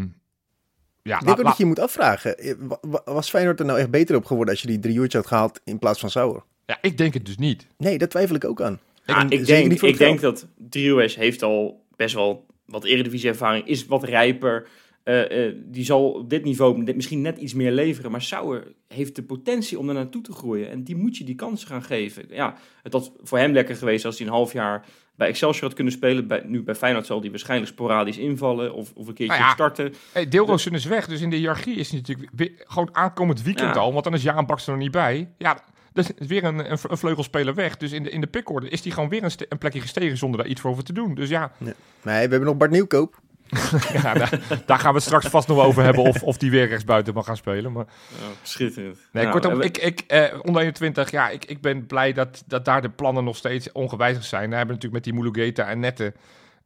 ja, 1.02 1.18
Ik 1.20 1.24
denk 1.26 1.42
dat 1.42 1.56
je 1.56 1.62
je 1.62 1.68
moet 1.68 1.78
afvragen. 1.78 2.56
wa- 2.58 2.78
wa- 2.80 3.02
Was 3.04 3.30
Feyenoord 3.30 3.60
er 3.60 3.66
nou 3.66 3.78
echt 3.78 3.90
beter 3.90 4.16
op 4.16 4.24
geworden 4.24 4.50
als 4.54 4.62
je 4.62 4.68
die 4.68 4.78
drie 4.78 4.94
uurtjes 4.96 5.20
had 5.20 5.26
gehaald 5.26 5.60
in 5.64 5.78
plaats 5.78 6.00
van 6.00 6.10
Sauer? 6.10 6.42
ja, 6.66 6.78
ik 6.80 6.98
denk 6.98 7.14
het 7.14 7.26
dus 7.26 7.36
niet. 7.36 7.66
Nee, 7.78 7.98
dat 7.98 8.10
twijfel 8.10 8.34
ik 8.36 8.44
ook 8.44 8.60
aan. 8.62 8.80
Ja, 9.04 9.20
En 9.20 9.30
ik 9.30 9.46
denk, 9.46 9.72
ik 9.82 9.98
denk 9.98 10.20
dat 10.20 10.46
Driehuis 10.56 11.16
heeft 11.16 11.42
al 11.42 11.84
best 11.96 12.14
wel 12.14 12.46
wat 12.66 12.84
eredivisie-ervaring, 12.84 13.66
is 13.66 13.86
wat 13.86 14.04
rijper. 14.04 14.66
Eh, 15.04 15.46
eh, 15.46 15.54
die 15.66 15.84
zal 15.84 16.10
op 16.12 16.30
dit 16.30 16.44
niveau 16.44 16.94
misschien 16.94 17.20
net 17.20 17.38
iets 17.38 17.54
meer 17.54 17.72
leveren. 17.72 18.10
Maar 18.10 18.22
Sauer 18.22 18.72
heeft 18.88 19.16
de 19.16 19.22
potentie 19.22 19.78
om 19.78 19.86
daar 19.86 19.94
naartoe 19.94 20.22
te 20.22 20.32
groeien. 20.32 20.70
En 20.70 20.84
die 20.84 20.96
moet 20.96 21.16
je 21.16 21.24
die 21.24 21.34
kans 21.34 21.64
gaan 21.64 21.82
geven. 21.82 22.24
Ja, 22.28 22.54
het 22.82 22.92
had 22.92 23.12
voor 23.22 23.38
hem 23.38 23.52
lekker 23.52 23.76
geweest 23.76 24.04
als 24.04 24.18
hij 24.18 24.26
een 24.26 24.32
half 24.32 24.52
jaar 24.52 24.84
bij 25.16 25.28
Excelsior 25.28 25.64
had 25.64 25.74
kunnen 25.74 25.92
spelen. 25.92 26.26
Bij, 26.26 26.42
nu 26.46 26.62
bij 26.62 26.74
Feyenoord 26.74 27.06
zal 27.06 27.20
hij 27.20 27.30
waarschijnlijk 27.30 27.70
sporadisch 27.70 28.18
invallen 28.18 28.74
of, 28.74 28.92
of 28.94 29.06
een 29.06 29.14
keertje 29.14 29.36
Nou 29.36 29.48
ja, 29.48 29.52
starten. 29.54 29.94
Hey, 30.12 30.28
Deelroosun 30.28 30.72
is 30.72 30.84
weg, 30.84 31.06
dus 31.06 31.20
in 31.20 31.30
de 31.30 31.36
hiërarchie 31.36 31.74
is 31.76 31.90
hij 31.90 31.98
natuurlijk 31.98 32.30
weer, 32.34 32.52
gewoon 32.56 32.88
aankomend 32.92 33.42
weekend 33.42 33.74
Ja. 33.74 33.80
al. 33.80 33.92
Want 33.92 34.04
dan 34.04 34.14
is 34.14 34.22
Jaan 34.22 34.46
Baks 34.46 34.66
er 34.66 34.72
nog 34.72 34.82
niet 34.82 34.90
bij. 34.90 35.30
Ja, 35.38 35.64
dus 35.92 36.10
is 36.18 36.26
weer 36.26 36.44
een, 36.44 36.58
een, 36.72 36.78
een 36.88 36.98
vleugelspeler 36.98 37.54
weg. 37.54 37.76
Dus 37.76 37.92
in 37.92 38.02
de, 38.02 38.10
in 38.10 38.20
de 38.20 38.26
pickorde 38.26 38.68
is 38.68 38.82
hij 38.82 38.92
gewoon 38.92 39.08
weer 39.08 39.22
een, 39.22 39.30
een 39.48 39.58
plekje 39.58 39.80
gestegen 39.80 40.16
zonder 40.16 40.40
daar 40.40 40.48
iets 40.48 40.60
voor 40.60 40.70
over 40.70 40.84
te 40.84 40.92
doen. 40.92 41.14
Dus 41.14 41.28
ja, 41.28 41.52
Nee, 41.58 41.74
we 42.02 42.10
hebben 42.10 42.44
nog 42.44 42.56
Bart 42.56 42.70
Nieuwkoop. 42.70 43.20
ja 44.02 44.14
daar, 44.14 44.40
daar 44.66 44.78
gaan 44.78 44.90
we 44.90 44.96
het 44.96 45.02
straks 45.06 45.26
vast 45.26 45.48
nog 45.48 45.58
over 45.58 45.82
hebben 45.82 46.02
of, 46.02 46.22
of 46.22 46.36
die 46.36 46.50
weer 46.50 46.68
rechtsbuiten 46.68 47.14
mag 47.14 47.24
gaan 47.26 47.36
spelen. 47.36 47.72
Maar 47.72 47.84
Ja, 48.08 48.26
schitterend. 48.42 48.98
nee, 49.12 49.22
Nou, 49.24 49.40
kortom, 49.40 49.58
we- 49.58 49.64
ik, 49.64 49.78
ik, 49.78 50.00
eh, 50.06 50.38
onder 50.42 50.60
21, 50.62 51.10
ja, 51.10 51.28
ik, 51.28 51.44
ik 51.44 51.60
ben 51.60 51.86
blij 51.86 52.12
dat, 52.12 52.42
dat 52.46 52.64
daar 52.64 52.82
de 52.82 52.90
plannen 52.90 53.24
nog 53.24 53.36
steeds 53.36 53.72
ongewijzigd 53.72 54.26
zijn. 54.26 54.50
We 54.50 54.56
hebben 54.56 54.74
natuurlijk 54.74 55.04
met 55.04 55.14
die 55.14 55.22
Mulugeta 55.22 55.66
en 55.68 55.80
Nette 55.80 56.12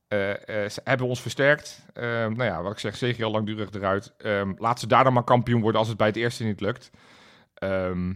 eh, 0.09 0.31
eh, 0.31 0.71
ze 0.71 0.81
hebben 0.85 1.07
ons 1.07 1.21
versterkt. 1.23 1.81
Ehm, 1.93 2.33
nou 2.33 2.45
ja, 2.45 2.63
wat 2.63 2.73
ik 2.73 2.79
zeg, 2.79 2.97
zeker 2.97 3.25
al 3.25 3.31
langdurig 3.31 3.71
eruit. 3.73 4.13
Ehm 4.19 4.53
laat 4.57 4.81
ze 4.81 4.87
daar 4.87 5.05
dan 5.05 5.13
maar 5.13 5.25
kampioen 5.25 5.61
worden 5.61 5.79
als 5.81 5.89
het 5.89 5.97
bij 5.97 6.07
het 6.07 6.17
eerste 6.17 6.45
niet 6.45 6.61
lukt. 6.61 6.91
Ehm, 7.55 8.13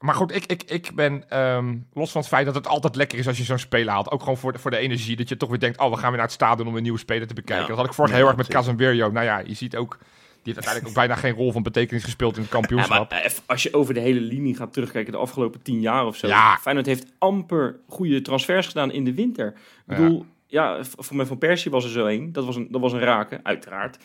maar 0.00 0.14
goed, 0.14 0.34
ik, 0.34 0.44
ik, 0.46 0.62
ik 0.62 0.90
ben 0.94 1.30
ehm, 1.30 1.76
los 1.92 2.10
van 2.10 2.20
het 2.20 2.30
feit 2.30 2.46
dat 2.46 2.54
het 2.54 2.66
altijd 2.66 2.96
lekker 2.96 3.18
is 3.18 3.26
als 3.26 3.38
je 3.38 3.44
zo'n 3.44 3.58
speler 3.58 3.92
haalt. 3.92 4.10
Ook 4.10 4.20
gewoon 4.20 4.36
voor 4.36 4.52
de, 4.52 4.58
voor 4.58 4.70
de 4.70 4.76
energie. 4.76 5.16
Dat 5.16 5.28
je 5.28 5.36
toch 5.36 5.48
weer 5.48 5.58
denkt, 5.60 5.78
oh, 5.80 5.90
we 5.90 5.96
gaan 5.96 6.08
weer 6.08 6.16
naar 6.16 6.26
het 6.26 6.32
stadion 6.32 6.68
om 6.68 6.76
een 6.76 6.82
nieuwe 6.82 6.98
speler 6.98 7.26
te 7.26 7.34
bekijken. 7.34 7.62
Ja. 7.62 7.68
Dat 7.68 7.76
had 7.76 7.86
ik 7.86 7.92
vorig 7.92 8.10
Ja, 8.10 8.16
heel 8.16 8.26
erg 8.26 8.36
met. 8.36 8.46
Casemiro. 8.48 9.10
Nou 9.10 9.24
ja, 9.26 9.38
je 9.38 9.54
ziet 9.54 9.76
ook, 9.76 9.96
die 9.98 10.08
heeft 10.54 10.56
uiteindelijk 10.56 10.86
ook 10.88 10.94
bijna 10.94 11.14
geen 11.14 11.34
rol 11.34 11.52
van 11.52 11.62
betekenis 11.62 12.04
gespeeld 12.04 12.36
in 12.36 12.42
het 12.42 12.50
Ja, 12.52 12.58
kampioenschap. 12.58 13.10
maar 13.10 13.22
even 13.22 13.42
als 13.46 13.62
je 13.62 13.74
over 13.74 13.94
de 13.94 14.00
hele 14.00 14.20
linie 14.20 14.56
gaat 14.56 14.72
terugkijken, 14.72 15.12
de 15.12 15.18
afgelopen 15.18 15.62
tien 15.62 15.80
jaar 15.80 16.06
of 16.06 16.16
zo. 16.16 16.26
Ja. 16.26 16.56
Feyenoord 16.60 16.86
heeft 16.86 17.06
amper 17.18 17.76
goede 17.88 18.22
transfers 18.22 18.66
gedaan 18.66 18.92
in 18.92 19.04
de 19.04 19.14
winter. 19.14 19.46
Ik 19.48 19.54
bedoel, 19.86 20.26
ja, 20.46 20.78
voor 20.98 21.16
mij 21.16 21.26
van 21.26 21.38
Persie 21.38 21.70
was 21.70 21.84
er 21.84 21.90
zo 21.90 22.06
één. 22.06 22.32
Dat 22.32 22.44
was 22.44 22.56
een, 22.56 22.68
dat 22.70 22.80
was 22.80 22.92
een 22.92 23.00
raken, 23.00 23.40
uiteraard. 23.42 23.98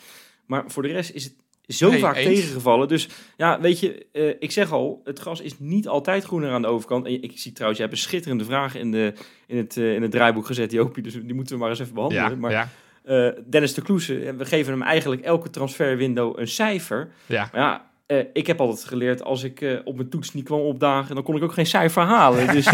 Maar 0.46 0.64
voor 0.66 0.82
de 0.82 0.88
rest 0.88 1.10
is 1.10 1.24
het 1.24 1.34
zo 1.66 1.90
Nee, 1.90 2.00
vaak 2.00 2.16
eens. 2.16 2.26
tegengevallen. 2.26 2.88
Dus 2.88 3.08
ja, 3.36 3.60
weet 3.60 3.80
je, 3.80 4.06
eh, 4.12 4.28
ik 4.38 4.50
zeg 4.50 4.72
al, 4.72 5.00
het 5.04 5.18
gras 5.18 5.40
is 5.40 5.58
niet 5.58 5.88
altijd 5.88 6.24
groener 6.24 6.50
aan 6.50 6.62
de 6.62 6.68
overkant. 6.68 7.06
En 7.06 7.22
ik 7.22 7.32
zie 7.34 7.52
trouwens, 7.52 7.80
je 7.80 7.86
hebt 7.86 7.96
een 7.98 8.04
schitterende 8.04 8.44
vraag 8.44 8.74
in, 8.74 8.90
de, 8.90 9.12
in, 9.46 9.56
het, 9.56 9.76
eh, 9.76 9.94
in 9.94 10.02
het 10.02 10.10
draaiboek 10.10 10.46
gezet, 10.46 10.72
Jopie. 10.72 11.02
Dus 11.02 11.12
die 11.12 11.34
moeten 11.34 11.54
we 11.54 11.60
maar 11.60 11.70
eens 11.70 11.80
even 11.80 11.94
behandelen. 11.94 12.30
ja, 12.30 12.36
maar 12.36 12.50
ja, 12.50 12.68
eh, 13.04 13.42
Dennis 13.50 13.74
de 13.74 13.82
Kloese, 13.82 14.34
we 14.36 14.44
geven 14.44 14.72
hem 14.72 14.82
eigenlijk 14.82 15.22
elke 15.22 15.50
transferwindow 15.50 16.38
een 16.38 16.48
cijfer. 16.48 17.08
ja. 17.26 17.48
Maar 17.52 17.60
ja, 17.60 17.92
ik 18.32 18.46
heb 18.46 18.60
altijd 18.60 18.84
geleerd, 18.84 19.22
als 19.22 19.42
ik 19.42 19.80
op 19.84 19.96
mijn 19.96 20.08
toets 20.08 20.34
niet 20.34 20.44
kwam 20.44 20.60
opdagen, 20.60 21.14
dan 21.14 21.24
kon 21.24 21.36
ik 21.36 21.42
ook 21.42 21.52
geen 21.52 21.66
cijfer 21.66 22.02
halen. 22.02 22.46
Dus 22.52 22.66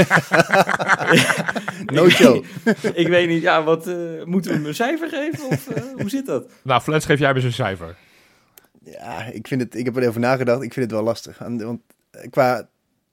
No 1.94 2.08
show. 2.08 2.44
ik 2.94 3.08
weet 3.08 3.28
niet, 3.28 3.42
ja, 3.42 3.62
wat 3.62 3.86
moeten 4.24 4.50
we 4.50 4.56
hem 4.56 4.66
een 4.66 4.74
cijfer 4.74 5.08
geven? 5.08 5.46
Of 5.48 5.66
hoe 5.96 6.10
zit 6.10 6.26
dat? 6.26 6.52
Nou, 6.62 6.80
Flens, 6.80 7.04
geef 7.04 7.18
jij 7.18 7.34
me 7.34 7.40
zo'n 7.40 7.50
cijfer. 7.52 7.96
Ja, 8.84 9.24
ik, 9.24 9.46
vind 9.46 9.60
het, 9.60 9.74
ik 9.74 9.84
heb 9.84 9.96
erover 9.96 10.20
nagedacht. 10.20 10.62
Ik 10.62 10.72
vind 10.72 10.86
het 10.86 10.94
wel 10.94 11.04
lastig. 11.04 11.38
Want 11.38 11.80
eh, 12.10 12.30
qua 12.30 12.68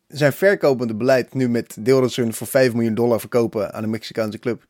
zijn 0.08 0.34
verkopende 0.34 0.96
beleid 0.96 1.34
nu 1.34 1.50
met 1.50 1.78
Deelrotsun 1.80 2.34
voor 2.34 2.48
5 2.48 2.74
miljoen 2.74 2.96
dollar 2.96 3.20
verkopen 3.20 3.74
aan 3.74 3.84
een 3.84 3.90
Mexicaanse 3.90 4.40
club. 4.40 4.66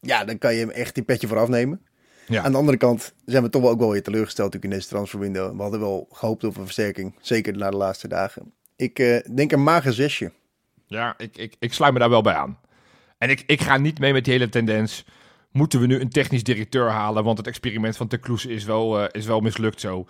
Ja, 0.00 0.24
dan 0.24 0.38
kan 0.38 0.54
je 0.54 0.60
hem 0.60 0.70
echt 0.70 0.94
die 0.94 1.04
petje 1.04 1.26
voor 1.26 1.38
afnemen. 1.38 1.80
Ja. 2.26 2.42
Aan 2.42 2.52
de 2.52 2.58
andere 2.58 2.76
kant 2.76 3.14
zijn 3.24 3.42
we 3.42 3.50
toch 3.50 3.62
wel 3.62 3.70
ook 3.70 3.78
wel 3.78 3.90
weer 3.90 4.02
teleurgesteld 4.02 4.52
natuurlijk 4.52 4.72
in 4.72 4.78
deze 4.78 4.94
transferwindow. 4.94 5.56
We 5.56 5.62
hadden 5.62 5.80
wel 5.80 6.08
gehoopt 6.12 6.44
op 6.44 6.56
een 6.56 6.64
versterking. 6.64 7.14
Zeker 7.20 7.56
na 7.56 7.70
de 7.70 7.76
laatste 7.76 8.08
dagen. 8.08 8.52
Ik 8.76 8.98
eh, 8.98 9.34
denk 9.34 9.52
een 9.52 9.62
mager 9.62 9.92
zesje. 9.92 10.32
Ja, 10.86 11.14
ik, 11.16 11.36
ik, 11.36 11.54
ik 11.58 11.72
sluit 11.72 11.92
me 11.92 11.98
daar 11.98 12.10
wel 12.10 12.22
bij 12.22 12.34
aan. 12.34 12.58
En 13.18 13.30
ik, 13.30 13.44
ik 13.46 13.60
ga 13.60 13.76
niet 13.76 13.98
mee 13.98 14.12
met 14.12 14.24
die 14.24 14.32
hele 14.32 14.48
tendens. 14.48 15.04
Moeten 15.52 15.80
we 15.80 15.86
nu 15.86 16.00
een 16.00 16.08
technisch 16.08 16.44
directeur 16.44 16.88
halen? 16.88 17.24
Want 17.24 17.38
het 17.38 17.46
experiment 17.46 17.96
van 17.96 18.08
Te 18.08 18.16
Kloes 18.16 18.46
is 18.46 18.64
wel, 18.64 19.00
eh, 19.00 19.08
is 19.10 19.26
wel 19.26 19.40
mislukt 19.40 19.80
zo. 19.80 20.06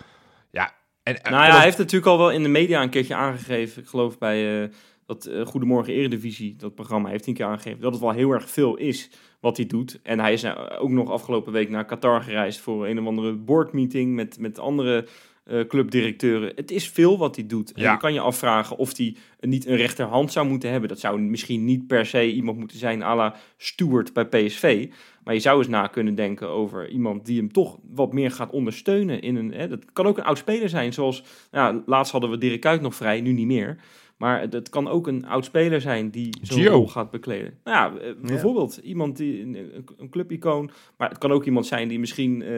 Ja, 0.50 0.74
En, 1.02 1.14
Nou 1.22 1.34
ja, 1.34 1.46
en 1.46 1.54
hij 1.54 1.64
heeft 1.64 1.78
natuurlijk 1.78 2.10
al 2.10 2.18
wel 2.18 2.30
in 2.30 2.42
de 2.42 2.48
media 2.48 2.82
een 2.82 2.90
keertje 2.90 3.14
aangegeven, 3.14 3.82
ik 3.82 3.88
geloof 3.88 4.18
bij 4.18 4.62
eh, 4.62 4.68
dat 5.06 5.24
eh, 5.24 5.46
Goedemorgen 5.46 5.92
Eredivisie, 5.92 6.56
dat 6.56 6.74
programma, 6.74 7.08
heeft 7.08 7.24
hij 7.24 7.32
een 7.32 7.38
keer 7.38 7.48
aangegeven 7.48 7.80
dat 7.80 7.92
het 7.92 8.00
wel 8.00 8.12
heel 8.12 8.30
erg 8.30 8.50
veel 8.50 8.76
is 8.76 9.10
wat 9.40 9.56
hij 9.56 9.66
doet. 9.66 10.00
En 10.02 10.20
hij 10.20 10.32
is 10.32 10.42
nou 10.42 10.70
ook 10.70 10.90
nog 10.90 11.10
afgelopen 11.10 11.52
week 11.52 11.70
naar 11.70 11.84
Qatar 11.84 12.22
gereisd 12.22 12.60
voor 12.60 12.86
een 12.86 13.00
of 13.00 13.06
andere 13.06 13.32
boardmeeting 13.32 14.14
met, 14.14 14.38
met 14.38 14.58
andere 14.58 15.06
eh, 15.50 15.66
clubdirecteuren. 15.66 16.52
Het 16.54 16.70
is 16.70 16.88
veel 16.88 17.18
wat 17.18 17.36
hij 17.36 17.46
doet. 17.46 17.72
En 17.72 17.82
Ja. 17.82 17.92
je 17.92 17.98
kan 17.98 18.12
je 18.12 18.20
afvragen 18.20 18.76
of 18.76 18.96
hij 18.96 19.16
niet 19.40 19.66
een 19.66 19.76
rechterhand 19.76 20.32
zou 20.32 20.46
moeten 20.48 20.70
hebben. 20.70 20.88
Dat 20.88 21.00
zou 21.00 21.20
misschien 21.20 21.64
niet 21.64 21.86
per 21.86 22.06
se 22.06 22.32
iemand 22.32 22.58
moeten 22.58 22.78
zijn 22.78 23.02
à 23.02 23.14
la 23.16 23.36
Stewart 23.56 24.12
bij 24.12 24.26
PSV. 24.26 24.88
Maar 25.24 25.34
je 25.34 25.40
zou 25.40 25.58
eens 25.58 25.68
na 25.68 25.86
kunnen 25.86 26.14
denken 26.14 26.48
over 26.48 26.88
iemand 26.88 27.26
die 27.26 27.36
hem 27.38 27.52
toch 27.52 27.78
wat 27.90 28.12
meer 28.12 28.30
gaat 28.30 28.50
ondersteunen. 28.52 29.20
In 29.22 29.36
een, 29.36 29.52
hè, 29.52 29.68
dat 29.68 29.92
kan 29.92 30.06
ook 30.06 30.18
een 30.18 30.24
oud 30.24 30.38
speler 30.38 30.68
zijn, 30.68 30.92
zoals 30.92 31.22
ja, 31.52 31.82
laatst 31.86 32.12
hadden 32.12 32.30
we 32.30 32.38
Dirk 32.38 32.60
Kuyt 32.60 32.80
nog 32.80 32.94
vrij, 32.94 33.20
nu 33.20 33.32
niet 33.32 33.46
meer. 33.46 33.76
Maar 34.16 34.40
het 34.50 34.68
kan 34.68 34.88
ook 34.88 35.06
een 35.06 35.26
oud 35.26 35.44
speler 35.44 35.80
zijn 35.80 36.10
die 36.10 36.36
zo'n 36.42 36.66
rol 36.66 36.88
gaat 36.88 37.10
bekleden. 37.10 37.54
Nou 37.64 37.94
ja, 37.94 38.00
eh, 38.00 38.12
bijvoorbeeld 38.22 38.76
iemand 38.76 39.16
die 39.16 39.42
een, 39.42 39.54
een- 39.54 39.86
een 39.98 40.08
clubicoon. 40.08 40.70
Maar 40.96 41.08
het 41.08 41.18
kan 41.18 41.32
ook 41.32 41.44
iemand 41.44 41.66
zijn 41.66 41.88
die 41.88 41.98
misschien 41.98 42.42
eh, 42.42 42.50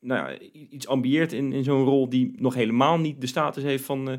nou 0.00 0.30
ja, 0.30 0.38
iets 0.70 0.86
ambieert 0.88 1.32
in, 1.32 1.52
in 1.52 1.64
zo'n 1.64 1.84
rol 1.84 2.08
die 2.08 2.32
nog 2.36 2.54
helemaal 2.54 2.98
niet 2.98 3.20
de 3.20 3.26
status 3.26 3.62
heeft 3.62 3.84
van, 3.84 4.10
eh 4.10 4.16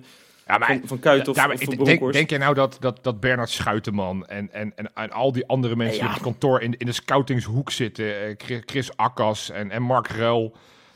ja, 0.47 0.57
maar 0.57 0.67
van, 0.67 0.99
van 0.99 1.19
of, 1.27 1.35
Ja, 1.35 1.45
maar 1.45 1.55
of 1.55 1.61
ik 1.61 1.67
van 1.75 1.85
denk, 1.85 2.13
denk 2.13 2.29
jij 2.29 2.39
nou 2.39 2.53
dat, 2.53 2.77
dat, 2.79 3.03
dat 3.03 3.19
Bernard 3.19 3.49
Schuiteman 3.49 4.25
en, 4.25 4.53
en, 4.53 4.71
en, 4.75 4.91
en 4.93 5.11
al 5.11 5.31
die 5.31 5.45
andere 5.47 5.75
mensen 5.75 5.99
die 5.99 6.07
op 6.07 6.13
het 6.13 6.23
kantoor 6.23 6.61
in, 6.61 6.77
in 6.77 6.85
de 6.85 6.91
scoutingshoek 6.91 7.71
zitten, 7.71 8.21
eh, 8.21 8.33
Chris- 8.37 8.61
Chris 8.65 8.97
Akkas 8.97 9.49
en, 9.49 9.71
en 9.71 9.81
Mark 9.81 10.07
Ruil, 10.07 10.55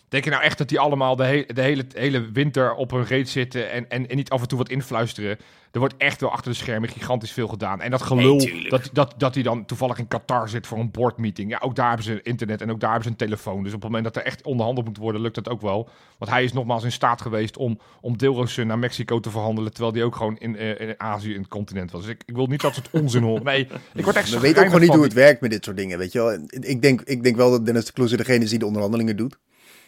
denk 0.10 0.24
je 0.24 0.30
nou 0.30 0.44
echt 0.44 0.58
dat 0.58 0.70
die 0.70 0.80
allemaal 0.80 1.16
de, 1.16 1.24
he- 1.24 1.46
de 1.54 1.62
hele, 1.62 1.86
hele 1.94 2.32
winter 2.32 2.74
op 2.74 2.92
hun 2.92 3.06
reet 3.06 3.30
zitten 3.30 3.72
en, 3.72 3.90
en, 3.90 4.10
en 4.10 4.16
niet 4.16 4.30
af 4.30 4.42
en 4.42 4.48
toe 4.48 4.58
wat 4.58 4.70
influisteren? 4.70 5.38
Er 5.72 5.82
wordt 5.82 5.96
echt 5.98 6.22
wel 6.22 6.32
achter 6.32 6.52
de 6.52 6.58
schermen 6.58 6.90
gigantisch 6.90 7.32
veel 7.32 7.48
gedaan. 7.48 7.82
En 7.82 7.92
dat 7.92 8.02
gelul, 8.02 8.36
Nee, 8.36 8.70
dat, 8.70 8.90
dat, 8.94 9.14
dat 9.18 9.34
hij 9.34 9.44
dan 9.44 9.66
toevallig 9.66 9.98
in 9.98 10.08
Qatar 10.08 10.50
zit 10.50 10.68
voor 10.68 10.78
een 10.78 10.92
boardmeeting. 10.92 11.50
Ja, 11.50 11.60
ook 11.64 11.76
daar 11.76 11.88
hebben 11.88 12.06
ze 12.06 12.22
internet 12.22 12.62
en 12.62 12.72
ook 12.72 12.80
daar 12.80 12.90
hebben 12.92 13.08
ze 13.08 13.12
een 13.14 13.28
telefoon. 13.28 13.64
Dus 13.64 13.74
op 13.74 13.82
het 13.82 13.92
moment 13.92 14.04
dat 14.04 14.16
er 14.16 14.24
echt 14.30 14.44
onderhandeld 14.44 14.88
moet 14.88 14.98
worden, 14.98 15.22
lukt 15.22 15.36
dat 15.36 15.50
ook 15.50 15.62
wel. 15.62 15.90
Want 16.18 16.32
hij 16.32 16.44
is 16.44 16.54
nogmaals 16.54 16.84
in 16.84 16.92
staat 16.92 17.22
geweest 17.22 17.58
om, 17.58 17.80
om 18.02 18.18
Deelroosen 18.18 18.68
naar 18.68 18.80
Mexico 18.80 19.20
te 19.20 19.30
verhandelen. 19.30 19.74
Terwijl 19.74 19.94
hij 19.94 20.04
ook 20.04 20.16
gewoon 20.16 20.38
in, 20.38 20.58
eh, 20.58 20.80
in 20.88 20.94
Azië, 20.98 21.34
in 21.34 21.40
het 21.40 21.50
continent 21.50 21.92
was. 21.92 22.02
Dus 22.02 22.12
ik, 22.12 22.24
ik 22.26 22.36
wil 22.36 22.48
niet 22.48 22.62
dat 22.62 22.74
soort 22.74 22.90
onzin 22.92 23.24
horen. 23.24 23.44
Nee, 23.44 23.68
ik 23.94 24.04
word 24.04 24.16
echt 24.16 24.30
We 24.30 24.40
weten 24.40 24.60
ook 24.60 24.66
gewoon 24.66 24.82
niet 24.82 24.94
hoe 24.94 25.04
het 25.04 25.14
werkt 25.14 25.42
met 25.42 25.52
dit 25.52 25.64
soort 25.64 25.78
dingen, 25.78 25.98
weet 25.98 26.12
je 26.12 26.20
wel. 26.20 26.40
Ik 26.50 26.82
denk, 26.82 27.02
ik 27.02 27.24
denk 27.24 27.36
wel 27.36 27.52
dat 27.52 27.66
Dennis 27.66 27.86
de 27.86 27.92
Kloeze 27.94 28.18
degene 28.18 28.44
is 28.44 28.50
die 28.50 28.60
de 28.60 28.66
onderhandelingen 28.66 29.18
doet. 29.18 29.38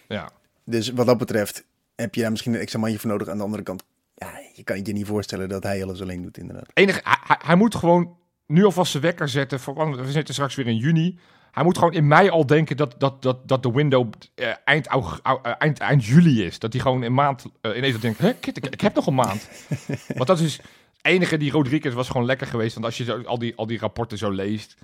Ja. 0.07 0.29
Dus 0.65 0.89
wat 0.89 1.05
dat 1.05 1.17
betreft 1.17 1.63
heb 1.95 2.15
je 2.15 2.21
daar 2.21 2.31
misschien 2.31 2.53
een 2.53 2.59
extra 2.59 2.79
mandje 2.79 2.99
voor 2.99 3.09
nodig. 3.09 3.27
Aan 3.27 3.37
de 3.37 3.43
andere 3.43 3.63
kant, 3.63 3.83
ja, 4.15 4.29
je 4.53 4.63
kan 4.63 4.85
je 4.85 4.93
niet 4.93 5.07
voorstellen 5.07 5.49
dat 5.49 5.63
hij 5.63 5.83
alles 5.83 6.01
alleen 6.01 6.21
doet, 6.21 6.37
inderdaad. 6.37 6.69
Enige, 6.73 6.99
hij, 7.03 7.37
hij- 7.43 7.55
moet 7.55 7.75
gewoon 7.75 8.17
nu 8.47 8.63
alvast 8.65 8.91
zijn 8.91 9.03
wekker 9.03 9.29
zetten. 9.29 9.59
Voor, 9.59 9.73
want 9.73 9.95
we 9.95 10.11
zitten 10.11 10.33
straks 10.33 10.55
weer 10.55 10.67
in 10.67 10.77
juni. 10.77 11.19
Hij 11.51 11.63
moet 11.63 11.77
gewoon 11.77 11.93
in 11.93 12.07
mei 12.07 12.29
al 12.29 12.45
denken 12.45 12.77
dat, 12.77 12.95
dat, 12.97 13.21
dat, 13.21 13.47
dat 13.47 13.63
de 13.63 13.71
window 13.71 14.11
eh, 14.35 14.53
eind, 14.65 14.87
aug- 14.87 15.19
eh, 15.23 15.35
eind, 15.57 15.79
eind 15.79 16.05
juli 16.05 16.43
is. 16.45 16.59
Dat 16.59 16.73
hij 16.73 16.81
gewoon 16.81 17.01
een 17.01 17.13
maand 17.13 17.45
eh, 17.61 17.77
ineens 17.77 17.99
denkt, 17.99 18.17
hè, 18.19 18.33
kid, 18.33 18.57
ik, 18.57 18.65
ik 18.65 18.81
heb 18.81 18.95
nog 18.95 19.07
een 19.07 19.15
maand. 19.15 19.49
want 20.15 20.27
dat 20.27 20.39
is 20.39 20.53
het 20.57 20.65
enige, 21.01 21.37
die 21.37 21.51
Rodriguez 21.51 21.93
was 21.93 22.07
gewoon 22.09 22.25
lekker 22.25 22.47
geweest. 22.47 22.73
Want 22.73 22.85
als 22.85 22.97
je 22.97 23.03
zo, 23.03 23.21
al, 23.21 23.39
die, 23.39 23.55
al 23.55 23.67
die 23.67 23.79
rapporten 23.79 24.17
zo 24.17 24.29
leest, 24.31 24.75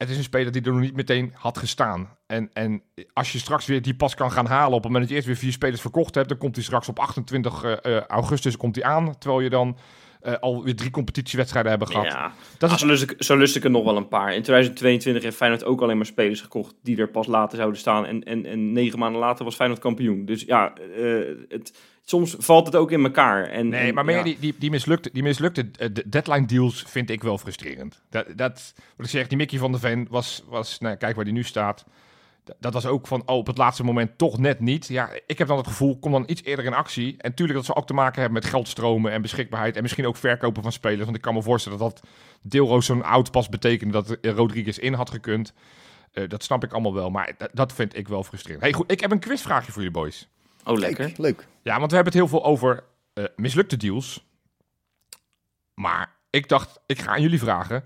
het 0.00 0.10
is 0.10 0.16
een 0.16 0.22
speler 0.22 0.52
die 0.52 0.62
er 0.62 0.72
nog 0.72 0.80
niet 0.80 0.96
meteen 0.96 1.32
had 1.34 1.58
gestaan. 1.58 2.08
En, 2.26 2.50
en 2.52 2.82
als 3.12 3.32
je 3.32 3.38
straks 3.38 3.66
weer 3.66 3.82
die 3.82 3.94
pas 3.94 4.14
kan 4.14 4.32
gaan 4.32 4.46
halen 4.46 4.76
op 4.76 4.82
het 4.82 4.92
moment 4.92 5.00
dat 5.00 5.08
je 5.08 5.14
eerst 5.14 5.26
weer 5.26 5.36
vier 5.36 5.52
spelers 5.52 5.80
verkocht 5.80 6.14
hebt, 6.14 6.28
dan 6.28 6.38
komt 6.38 6.54
hij 6.54 6.64
straks 6.64 6.88
op 6.88 6.98
28 6.98 7.62
eh, 7.62 7.96
eh, 7.96 8.04
augustus 8.06 8.56
komt 8.56 8.74
hij 8.74 8.84
aan. 8.84 9.18
Terwijl 9.18 9.40
je 9.40 9.50
dan 9.50 9.76
eh, 10.20 10.34
alweer 10.34 10.76
drie 10.76 10.90
competitiewedstrijden 10.90 11.70
hebben 11.70 11.88
gehad. 11.88 12.06
Ja, 12.06 12.32
Dat 12.58 12.68
Ah, 12.70 12.74
is 12.74 12.80
zo, 12.80 12.86
lust 12.86 13.02
ik, 13.02 13.14
zo 13.18 13.36
lust 13.36 13.56
ik 13.56 13.64
er 13.64 13.70
nog 13.70 13.84
wel 13.84 13.96
een 13.96 14.08
paar. 14.08 14.34
In 14.34 14.42
2022 14.42 15.22
heeft 15.22 15.36
Feyenoord 15.36 15.64
ook 15.64 15.80
alleen 15.82 15.96
maar 15.96 16.06
spelers 16.06 16.40
gekocht 16.40 16.74
die 16.82 16.96
er 16.96 17.08
pas 17.10 17.26
later 17.26 17.56
zouden 17.56 17.78
staan. 17.80 18.06
En, 18.06 18.24
en, 18.24 18.46
en 18.46 18.72
negen 18.72 18.98
maanden 18.98 19.20
later 19.20 19.44
was 19.44 19.54
Feyenoord 19.54 19.80
kampioen. 19.80 20.24
Dus 20.24 20.42
ja, 20.42 20.72
eh, 20.96 21.04
het, 21.48 21.72
soms 22.04 22.34
valt 22.38 22.66
het 22.66 22.76
ook 22.76 22.90
in 22.90 23.04
elkaar. 23.04 23.44
En, 23.44 23.68
Nee, 23.68 23.88
en, 23.88 23.94
maar 23.94 24.04
meer 24.04 24.16
ja. 24.16 24.22
die, 24.22 24.36
die, 24.40 24.54
die 24.58 24.70
mislukte, 24.70 25.10
die 25.12 25.22
mislukte 25.22 25.70
eh, 25.78 25.88
de 25.92 26.08
deadline 26.08 26.46
deals 26.46 26.84
vind 26.88 27.10
ik 27.10 27.22
wel 27.22 27.38
frustrerend. 27.38 28.02
Dat, 28.10 28.26
dat, 28.36 28.74
wat 28.96 29.06
ik 29.06 29.12
zeg, 29.12 29.26
die 29.26 29.36
Mickey 29.36 29.58
van 29.58 29.70
der 29.70 29.80
Ven 29.80 30.06
was, 30.10 30.44
was 30.48 30.78
nou, 30.78 30.96
kijk 30.96 31.16
waar 31.16 31.24
die 31.24 31.34
nu 31.34 31.42
staat. 31.42 31.84
Dat- 32.58 32.72
was 32.72 32.86
ook 32.86 33.06
van, 33.06 33.22
oh, 33.26 33.36
op 33.36 33.46
het 33.46 33.58
laatste 33.58 33.84
moment 33.84 34.18
toch 34.18 34.38
net 34.38 34.60
niet. 34.60 34.86
Ja, 34.86 35.10
ik 35.26 35.38
heb 35.38 35.48
dan 35.48 35.56
het 35.56 35.66
gevoel, 35.66 35.98
kom 35.98 36.12
dan 36.12 36.24
iets 36.26 36.42
eerder 36.44 36.64
in 36.64 36.74
actie. 36.74 37.14
En 37.18 37.34
tuurlijk 37.34 37.58
dat 37.58 37.66
ze 37.66 37.74
ook 37.74 37.86
te 37.86 37.94
maken 37.94 38.20
hebben 38.20 38.42
met 38.42 38.50
geldstromen 38.50 39.12
en 39.12 39.22
beschikbaarheid. 39.22 39.76
En 39.76 39.82
misschien 39.82 40.06
ook 40.06 40.16
verkopen 40.16 40.62
van 40.62 40.72
spelers. 40.72 41.04
Want 41.04 41.16
ik 41.16 41.22
kan 41.22 41.34
me 41.34 41.42
voorstellen 41.42 41.78
dat 41.78 41.90
dat 41.90 42.08
deelroos 42.42 42.86
zo'n 42.86 43.04
oud 43.04 43.30
pas 43.30 43.48
betekende 43.48 43.92
dat 43.92 44.16
Rodriguez 44.22 44.78
in 44.78 44.92
had 44.94 45.10
gekund. 45.10 45.52
Eh, 46.12 46.28
dat 46.28 46.42
snap 46.42 46.64
ik 46.64 46.72
allemaal 46.72 46.94
wel, 46.94 47.10
maar 47.10 47.34
dat, 47.38 47.50
dat 47.52 47.72
vind 47.72 47.96
ik 47.96 48.08
wel 48.08 48.24
frustrerend. 48.24 48.62
Hey, 48.62 48.72
goed, 48.72 48.90
ik 48.90 49.00
heb 49.00 49.10
een 49.10 49.18
quizvraagje 49.20 49.72
voor 49.72 49.82
jullie 49.82 49.98
boys. 49.98 50.28
Oh, 50.64 50.78
lekker. 50.78 51.04
Kijk, 51.04 51.18
leuk. 51.18 51.46
Ja, 51.62 51.78
want 51.78 51.90
we 51.90 51.94
hebben 51.96 52.12
het 52.12 52.22
heel 52.22 52.30
veel 52.30 52.44
over 52.44 52.84
eh, 53.12 53.24
mislukte 53.36 53.76
deals. 53.76 54.24
Maar 55.74 56.16
ik 56.30 56.48
dacht, 56.48 56.80
ik 56.86 57.00
ga 57.00 57.10
aan 57.10 57.22
jullie 57.22 57.38
vragen. 57.38 57.84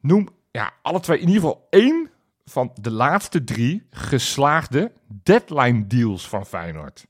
Noem 0.00 0.28
ja, 0.50 0.72
alle 0.82 1.00
twee 1.00 1.18
in 1.18 1.26
ieder 1.28 1.42
geval 1.42 1.66
één 1.70 2.09
van 2.50 2.72
de 2.80 2.90
laatste 2.90 3.44
drie 3.44 3.86
geslaagde 3.90 4.92
deadline 5.22 5.86
deals 5.86 6.28
van 6.28 6.46
Feyenoord. 6.46 7.06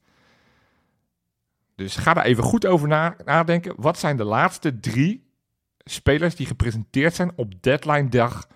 Dus 1.74 1.96
ga 1.96 2.14
daar 2.14 2.24
even 2.24 2.44
goed 2.44 2.66
over 2.66 2.88
na- 2.88 3.16
nadenken. 3.24 3.74
Wat 3.76 3.98
zijn 3.98 4.16
de 4.16 4.24
laatste 4.24 4.80
drie 4.80 5.28
spelers 5.84 6.34
die 6.34 6.46
gepresenteerd 6.46 7.14
zijn 7.14 7.32
op 7.36 7.62
deadline 7.62 8.08
dag 8.08 8.48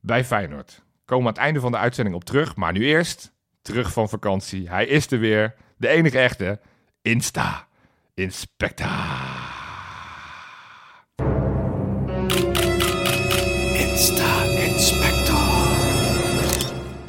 bij 0.00 0.24
Feyenoord? 0.24 0.82
Komen 1.04 1.24
we 1.24 1.28
aan 1.30 1.34
het 1.34 1.44
einde 1.44 1.60
van 1.60 1.72
de 1.72 1.78
uitzending 1.78 2.16
op 2.16 2.24
terug. 2.24 2.56
Maar 2.56 2.72
nu 2.72 2.84
eerst 2.84 3.32
terug 3.62 3.92
van 3.92 4.08
vakantie. 4.08 4.68
Hij 4.68 4.86
is 4.86 5.10
er 5.10 5.18
weer. 5.18 5.54
De 5.76 5.88
enige 5.88 6.18
echte. 6.18 6.60
Insta. 7.02 7.66
Inspecta. 8.14 9.10
Insta. 13.74 14.31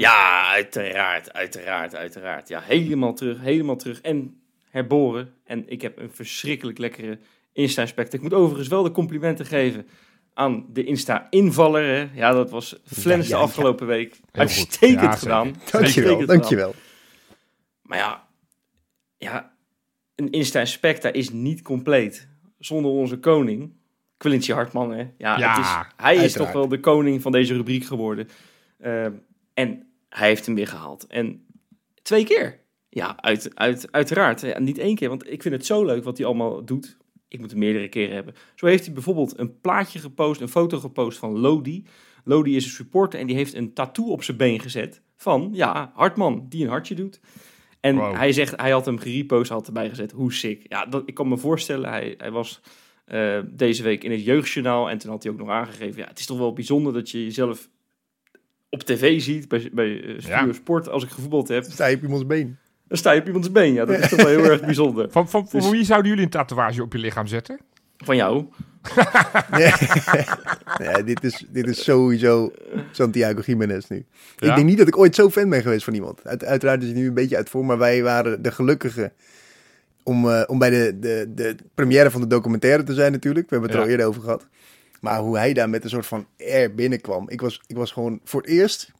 Ja, 0.04 0.48
uiteraard, 0.48 1.34
uiteraard, 1.34 1.96
uiteraard. 1.96 2.48
Ja, 2.48 2.60
helemaal 2.62 3.13
terug, 3.13 3.39
helemaal 3.39 3.76
terug. 3.76 4.02
En 4.02 4.42
herboren. 4.70 5.34
En 5.46 5.63
ik 5.70 5.82
heb 5.82 5.98
een 5.98 6.12
verschrikkelijk 6.12 6.78
lekkere 6.78 7.20
Insta 7.54 7.82
Inspector. 7.82 8.16
Ik 8.16 8.22
moet 8.22 8.34
overigens 8.34 8.68
wel 8.68 8.84
de 8.84 8.92
complimenten 8.92 9.46
geven 9.46 9.88
aan 10.34 10.66
de 10.70 10.84
Insta-invaller. 10.84 12.10
Ja, 12.13 12.32
dat 12.32 12.50
was 12.50 12.80
Flens 12.86 13.28
Ja, 13.28 13.36
ja, 13.36 13.42
de 13.42 13.48
afgelopen 13.48 13.88
week. 13.88 14.20
Uitstekend 14.32 15.16
gedaan. 15.16 15.44
Dankjewel, 15.48 15.82
Uitstekend 15.82 16.20
gedaan. 16.20 16.26
dankjewel. 16.38 16.76
Maar 17.82 17.98
ja, 17.98 18.28
ja 19.18 19.56
een 20.16 20.32
Insta-Inspecta 20.32 21.12
is 21.12 21.30
niet 21.30 21.62
compleet 21.62 22.28
zonder 22.60 22.92
onze 22.92 23.20
koning. 23.20 23.74
Quincy 24.18 24.52
Hartman, 24.52 24.92
hè? 24.92 25.08
Ja, 25.18 25.56
het 25.56 25.66
is, 25.66 25.72
hij 25.96 26.16
is 26.16 26.34
toch 26.34 26.52
wel 26.52 26.68
de 26.68 26.80
koning 26.80 27.22
van 27.22 27.32
deze 27.32 27.54
rubriek 27.54 27.86
geworden. 27.86 28.28
Ehm, 28.80 29.12
en 29.54 29.92
hij 30.13 30.28
heeft 30.28 30.45
hem 30.45 30.56
weer 30.56 30.67
gehaald. 30.67 31.08
En 31.08 31.45
twee 32.02 32.23
keer. 32.26 32.60
Ja, 32.89 33.21
uit, 33.21 33.52
uit, 33.56 33.91
uiteraard. 33.91 34.41
Ja, 34.41 34.60
niet 34.60 34.78
één 34.78 34.95
keer, 34.95 35.10
want 35.10 35.32
ik 35.32 35.41
vind 35.41 35.54
het 35.56 35.65
zo 35.65 35.86
leuk 35.86 36.04
wat 36.04 36.17
hij 36.17 36.26
allemaal 36.26 36.65
doet. 36.65 36.97
Ik 37.28 37.39
moet 37.39 37.49
hem 37.49 37.60
meerdere 37.60 37.89
keren 37.89 38.15
hebben. 38.15 38.34
Zo 38.56 38.65
heeft 38.65 38.86
hij 38.86 38.93
bijvoorbeeld 38.93 39.39
een 39.39 39.60
plaatje 39.62 39.99
gepost, 39.99 40.41
een 40.41 40.47
foto 40.47 40.80
gepost 40.80 41.17
van 41.17 41.39
Lodi. 41.39 41.86
Lodi 42.23 42.56
is 42.56 42.65
een 42.65 42.71
supporter 42.71 43.19
en 43.19 43.28
die 43.28 43.36
heeft 43.36 43.54
een 43.54 43.73
tattoo 43.73 44.06
op 44.06 44.23
zijn 44.23 44.38
been 44.38 44.60
gezet 44.60 45.02
van, 45.15 45.49
ja, 45.54 45.91
Hartman, 45.95 46.45
die 46.49 46.63
een 46.63 46.69
hartje 46.69 46.95
doet. 46.95 47.19
En 47.80 47.95
Wow. 47.95 48.15
hij 48.15 48.32
zegt, 48.32 48.60
hij 48.62 48.71
had 48.71 48.86
hem 48.86 48.97
gerepost, 48.97 49.49
had 49.49 49.67
erbij 49.67 49.89
gezet. 49.89 50.12
Hoe 50.12 50.34
sick. 50.34 50.65
Ja, 50.67 50.86
dat, 50.86 51.04
ik 51.06 51.13
kan 51.13 51.28
me 51.28 51.38
voorstellen, 51.38 51.89
hij, 51.89 52.13
hij 52.17 52.32
was 52.32 52.62
eh, 53.06 53.39
deze 53.49 53.84
week 53.84 54.04
in 54.04 54.12
het 54.12 54.23
jeugdjournaal. 54.23 54.89
En 54.89 54.97
toen 54.97 55.12
had 55.12 55.23
hij 55.23 55.32
ook 55.32 55.38
nog 55.38 55.49
aangegeven, 55.49 56.02
ja, 56.02 56.08
het 56.08 56.19
is 56.19 56.26
toch 56.26 56.38
wel 56.38 56.54
bijzonder 56.54 56.93
dat 56.93 57.10
je 57.10 57.23
jezelf 57.23 57.69
op 58.73 58.83
tv 58.83 59.21
ziet, 59.21 59.47
bij, 59.47 59.69
bij 59.73 60.03
eh, 60.03 60.09
Studio 60.17 60.45
Ja. 60.45 60.53
Sport. 60.53 60.89
Als 60.89 61.03
ik 61.03 61.09
gevoetbald 61.09 61.47
heb, 61.47 61.63
Sta 61.63 61.86
je 61.86 61.95
op 61.95 62.01
iemands 62.03 62.25
been. 62.25 62.57
dan 62.88 62.97
sta 62.97 63.12
je 63.12 63.19
op 63.19 63.25
iemands 63.27 63.51
been. 63.51 63.73
Ja, 63.73 63.86
dat 63.86 63.99
is 63.99 64.09
toch 64.09 64.21
wel 64.21 64.27
heel 64.27 64.43
erg 64.51 64.62
bijzonder. 64.65 65.12
Van, 65.12 65.29
van, 65.29 65.49
van 65.49 65.59
Dus- 65.59 65.69
wie 65.69 65.83
zouden 65.83 66.09
jullie 66.09 66.25
een 66.25 66.31
tatoeage 66.31 66.81
op 66.81 66.93
je 66.93 66.99
lichaam 66.99 67.27
zetten? 67.27 67.59
Van 67.97 68.15
jou. 68.15 68.45
Ja, 70.83 71.01
dit, 71.01 71.23
is, 71.23 71.45
dit 71.49 71.67
is 71.67 71.83
sowieso 71.83 72.51
Santiago 72.91 73.41
Jiménez 73.45 73.88
nu. 73.88 74.05
Ja? 74.38 74.49
Ik 74.49 74.55
denk 74.55 74.67
niet 74.67 74.77
dat 74.77 74.88
ik 74.88 74.97
ooit 74.97 75.15
zo 75.15 75.29
fan 75.29 75.49
ben 75.49 75.62
geweest 75.62 75.83
van 75.83 75.93
iemand. 75.93 76.25
Uit, 76.27 76.43
uiteraard 76.45 76.81
is 76.81 76.88
het 76.88 76.97
nu 76.97 77.07
een 77.07 77.13
beetje 77.13 77.36
uit 77.38 77.49
voor, 77.49 77.65
maar 77.65 77.77
wij 77.77 78.03
waren 78.03 78.41
de 78.41 78.51
gelukkige 78.51 79.12
om, 80.03 80.29
eh, 80.29 80.43
om 80.47 80.59
bij 80.59 80.69
de, 80.69 80.97
de, 80.99 81.31
de 81.36 81.55
première 81.75 82.12
van 82.12 82.21
de 82.21 82.27
documentaire 82.27 82.83
te 82.83 82.93
zijn 82.93 83.12
natuurlijk. 83.12 83.49
We 83.49 83.55
hebben 83.55 83.69
het 83.69 83.79
er 83.79 83.86
al 83.86 83.91
eerder 83.91 84.05
over 84.07 84.21
gehad. 84.21 84.47
Maar 85.04 85.20
hoe 85.20 85.38
hij 85.38 85.54
daar 85.54 85.70
met 85.70 85.84
een 85.84 85.89
soort 85.89 86.06
van 86.06 86.28
air 86.39 86.76
binnenkwam. 86.76 87.30
Ik 87.30 87.42
was, 87.42 87.62
ik 87.68 87.76
was 87.76 87.92
gewoon 87.92 88.20
voor 88.24 88.42
het 88.42 88.50
eerst 88.50 88.92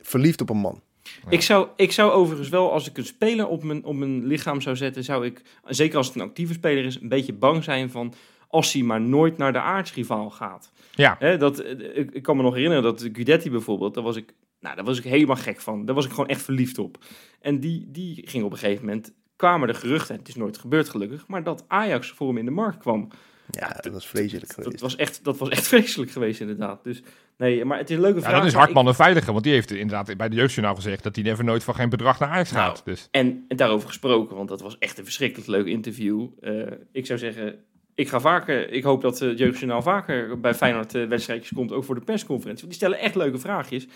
verliefd 0.00 0.40
op 0.40 0.50
een 0.50 0.56
man. 0.56 0.80
Ik, 1.28 1.42
zou, 1.42 1.68
ik 1.76 1.92
zou 1.92 2.10
overigens 2.10 2.48
wel, 2.48 2.72
als 2.72 2.88
ik 2.88 2.98
een 2.98 3.04
speler 3.04 3.48
op 3.48 3.62
mijn, 3.62 3.84
op 3.84 3.96
mijn 3.96 4.26
lichaam 4.26 4.60
zou 4.60 4.76
zetten, 4.76 5.04
zou 5.04 5.26
ik, 5.26 5.42
zeker 5.64 5.96
als 5.96 6.06
het 6.06 6.16
een 6.16 6.22
actieve 6.22 6.52
speler 6.52 6.84
is, 6.84 7.00
een 7.00 7.08
beetje 7.08 7.32
bang 7.32 7.64
zijn 7.64 7.90
van 7.90 8.14
als 8.48 8.72
hij 8.72 8.82
maar 8.82 9.00
nooit 9.00 9.36
naar 9.36 9.52
de 9.52 9.60
aardsrivaal 9.60 10.30
gaat. 10.30 10.70
Ja. 10.94 11.16
Hè, 11.18 11.36
dat, 11.36 11.64
ik, 11.94 12.10
ik 12.10 12.22
kan 12.22 12.36
me 12.36 12.42
nog 12.42 12.54
herinneren 12.54 12.84
dat 12.84 13.08
Guidetti 13.12 13.50
bijvoorbeeld, 13.50 13.94
daar 13.94 14.04
was 14.04 14.16
ik, 14.16 14.34
nou, 14.60 14.76
daar 14.76 14.84
was 14.84 14.98
ik 14.98 15.04
helemaal 15.04 15.36
gek 15.36 15.60
van. 15.60 15.84
Daar 15.84 15.94
was 15.94 16.04
ik 16.04 16.10
gewoon 16.10 16.28
echt 16.28 16.42
verliefd 16.42 16.78
op. 16.78 17.04
En 17.40 17.60
die, 17.60 17.90
die 17.90 18.28
ging 18.28 18.44
op 18.44 18.52
een 18.52 18.58
gegeven 18.58 18.84
moment, 18.84 19.12
kwamen 19.36 19.68
de 19.68 19.74
geruchten, 19.74 20.16
het 20.16 20.28
is 20.28 20.34
nooit 20.34 20.58
gebeurd 20.58 20.88
gelukkig, 20.88 21.26
maar 21.26 21.42
dat 21.42 21.64
Ajax 21.68 22.10
voor 22.10 22.28
hem 22.28 22.38
in 22.38 22.44
de 22.44 22.50
markt 22.50 22.78
kwam. 22.78 23.08
Ja, 23.50 23.68
dat 23.80 23.92
was 23.92 24.06
vreselijk 24.06 24.46
Dat 24.46 24.64
geweest. 24.64 24.80
was 24.80 24.96
echt, 24.96 25.24
dat 25.24 25.38
was 25.38 25.48
echt 25.48 25.66
vreselijk 25.74 26.10
geweest 26.10 26.40
inderdaad. 26.40 26.84
Dus 26.84 27.02
nee, 27.36 27.64
maar 27.64 27.78
het 27.78 27.90
is 27.90 27.96
een 27.96 28.02
leuke 28.02 28.20
vraag. 28.20 28.32
Ja, 28.32 28.38
dat 28.38 28.46
is 28.46 28.54
Hartman 28.54 28.86
een 28.86 28.94
veilige, 28.94 29.32
want 29.32 29.44
die 29.44 29.52
heeft 29.52 29.70
inderdaad 29.70 30.16
bij 30.16 30.28
de 30.28 30.36
jeugdjournaal 30.36 30.74
gezegd 30.74 31.02
dat 31.02 31.14
hij 31.14 31.24
never 31.24 31.44
nooit 31.44 31.64
van 31.64 31.74
geen 31.74 31.88
bedrag 31.88 32.18
naar 32.18 32.28
Ajax 32.28 32.52
Nou, 32.52 32.64
gaat. 32.64 32.84
Dus 32.84 33.08
En, 33.10 33.44
en 33.48 33.56
daarover 33.56 33.88
gesproken, 33.88 34.36
want 34.36 34.48
dat 34.48 34.60
was 34.60 34.78
echt 34.78 34.98
een 34.98 35.04
verschrikkelijk 35.04 35.48
leuk 35.48 35.66
interview. 35.66 36.26
Eh, 36.40 36.52
ik 36.92 37.06
zou 37.06 37.18
zeggen, 37.18 37.58
ik 37.94 38.08
ga 38.08 38.20
vaker, 38.20 38.70
ik 38.72 38.82
hoop 38.82 39.00
dat 39.02 39.18
het 39.18 39.38
Jeugdjournaal 39.38 39.82
vaker 39.82 40.40
bij 40.40 40.54
Feyenoord 40.54 40.94
eh, 40.94 41.06
wedstrijdjes 41.06 41.52
komt, 41.52 41.72
ook 41.72 41.84
voor 41.84 41.94
de 41.94 42.00
persconferentie. 42.00 42.66
Want 42.66 42.78
die 42.78 42.86
stellen 42.88 43.04
echt 43.04 43.14
leuke 43.14 43.38
vraagjes. 43.38 43.86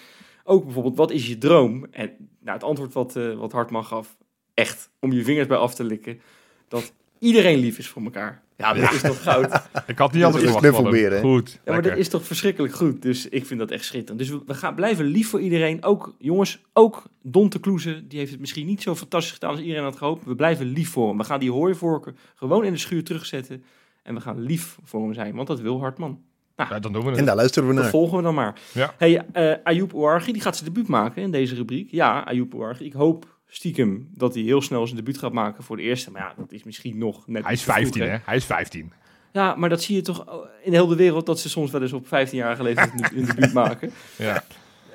Ook 0.45 0.65
bijvoorbeeld, 0.65 0.97
wat 0.97 1.11
is 1.11 1.29
je 1.29 1.38
droom? 1.38 1.87
En 1.91 2.11
nou, 2.41 2.57
het 2.57 2.65
antwoord 2.67 2.93
wat, 2.93 3.17
eh, 3.17 3.33
wat 3.35 3.53
Hartman 3.53 3.85
gaf, 3.85 4.17
echt, 4.55 4.91
om 5.01 5.12
je 5.12 5.25
vingers 5.25 5.47
bij 5.47 5.57
af 5.57 5.75
te 5.75 5.85
likken, 5.85 6.21
dat 6.69 6.93
iedereen 7.19 7.59
lief 7.59 7.79
is 7.79 7.88
voor 7.88 8.03
elkaar. 8.03 8.43
Ja, 8.62 8.75
dat 8.75 8.92
is 8.92 9.01
toch 9.01 9.22
goud? 9.22 9.62
ik 9.87 9.98
had 9.98 10.12
niet 10.12 10.25
anders 10.25 10.44
is 10.44 10.51
verwacht? 10.51 11.20
Goed. 11.20 11.61
Ja, 11.64 11.72
maar 11.72 11.83
dat 11.83 11.96
is 11.96 12.09
toch 12.09 12.25
verschrikkelijk 12.27 12.75
goed. 12.75 13.03
Dus 13.03 13.29
ik 13.29 13.46
vind 13.46 13.61
dat 13.61 13.70
echt 13.70 13.85
schitterend. 13.85 14.18
Dus 14.18 14.29
we, 14.29 14.40
we 14.46 14.55
gaan 14.55 14.75
blijven 14.75 15.05
lief 15.05 15.29
voor 15.31 15.40
iedereen. 15.40 15.85
Ook, 15.85 16.14
jongens, 16.18 16.61
ook 16.72 17.03
Don 17.22 17.48
te 17.48 17.61
Kloeze. 17.61 18.07
Die 18.07 18.18
heeft 18.18 18.31
het 18.31 18.40
misschien 18.40 18.66
niet 18.66 18.83
zo 18.83 18.94
fantastisch 18.94 19.33
gedaan 19.33 19.51
als 19.51 19.61
iedereen 19.61 19.83
had 19.83 19.96
gehoopt. 19.96 20.25
We 20.25 20.35
blijven 20.35 20.66
lief 20.66 20.90
voor 20.90 21.09
hem. 21.09 21.18
We 21.18 21.25
gaan 21.25 21.40
die 21.40 21.51
hooivorken 21.53 22.16
gewoon 22.35 22.64
in 22.64 22.72
de 22.72 22.79
schuur 22.79 23.05
terugzetten. 23.05 23.64
En 24.03 24.14
we 24.14 24.20
gaan 24.20 24.40
lief 24.40 24.79
voor 24.85 25.03
hem 25.03 25.14
zijn. 25.14 25.35
Want 25.35 25.48
dat 25.48 25.61
wil 25.61 25.81
Hartman. 25.81 26.20
Ja, 26.57 26.79
dan 26.79 26.92
doen 26.92 27.03
we 27.05 27.11
En 27.11 27.16
het. 27.16 27.27
daar 27.27 27.37
luisteren 27.37 27.68
we 27.68 27.75
Dat 27.75 27.83
naar. 27.83 27.92
volgen 27.92 28.16
we 28.16 28.22
dan 28.22 28.35
maar. 28.35 28.61
Ja. 28.72 28.94
Hey, 28.98 29.27
eh 29.33 29.55
Ayoub 29.64 29.94
Ouarghi, 29.94 30.33
die 30.33 30.42
gaat 30.42 30.57
zijn 30.57 30.72
debuut 30.72 30.88
maken 30.88 31.22
in 31.22 31.31
deze 31.31 31.55
rubriek. 31.55 31.90
Ja, 31.90 32.20
Ayoub 32.25 32.55
Ouarghi. 32.55 32.85
Ik 32.85 32.92
hoop 32.92 33.27
stiekem 33.55 34.09
dat 34.15 34.35
hij 34.35 34.43
heel 34.43 34.62
snel 34.62 34.85
zijn 34.87 34.97
debuut 34.97 35.19
gaat 35.19 35.33
maken 35.33 35.65
voor 35.65 35.77
de 35.77 35.83
eerste. 35.83 36.11
Maar 36.11 36.23
ja, 36.23 36.35
dat 36.37 36.53
is 36.53 36.62
misschien 36.62 36.99
nog 36.99 37.27
net 37.27 37.45
Hij 37.45 37.53
is 37.53 37.59
iets 37.59 37.67
te 37.67 37.73
vroeg, 37.73 37.83
15, 37.85 38.03
hè? 38.11 38.17
Hij 38.25 38.37
is 38.37 38.45
15. 38.45 38.93
Ja, 39.33 39.55
maar 39.55 39.69
dat 39.69 39.83
zie 39.83 39.95
je 39.97 40.03
toch 40.03 40.47
in 40.62 40.73
heel 40.73 40.87
de 40.87 40.97
wereld 40.97 41.27
dat 41.27 41.41
ze 41.41 41.49
soms 41.49 41.71
wel 41.71 41.83
eens 41.83 41.93
op 41.93 42.07
15-jarige 42.07 42.62
leeftijd 42.62 43.12
een 43.15 43.25
debuut 43.25 43.53
maken. 43.53 43.91
Ja. 44.19 44.45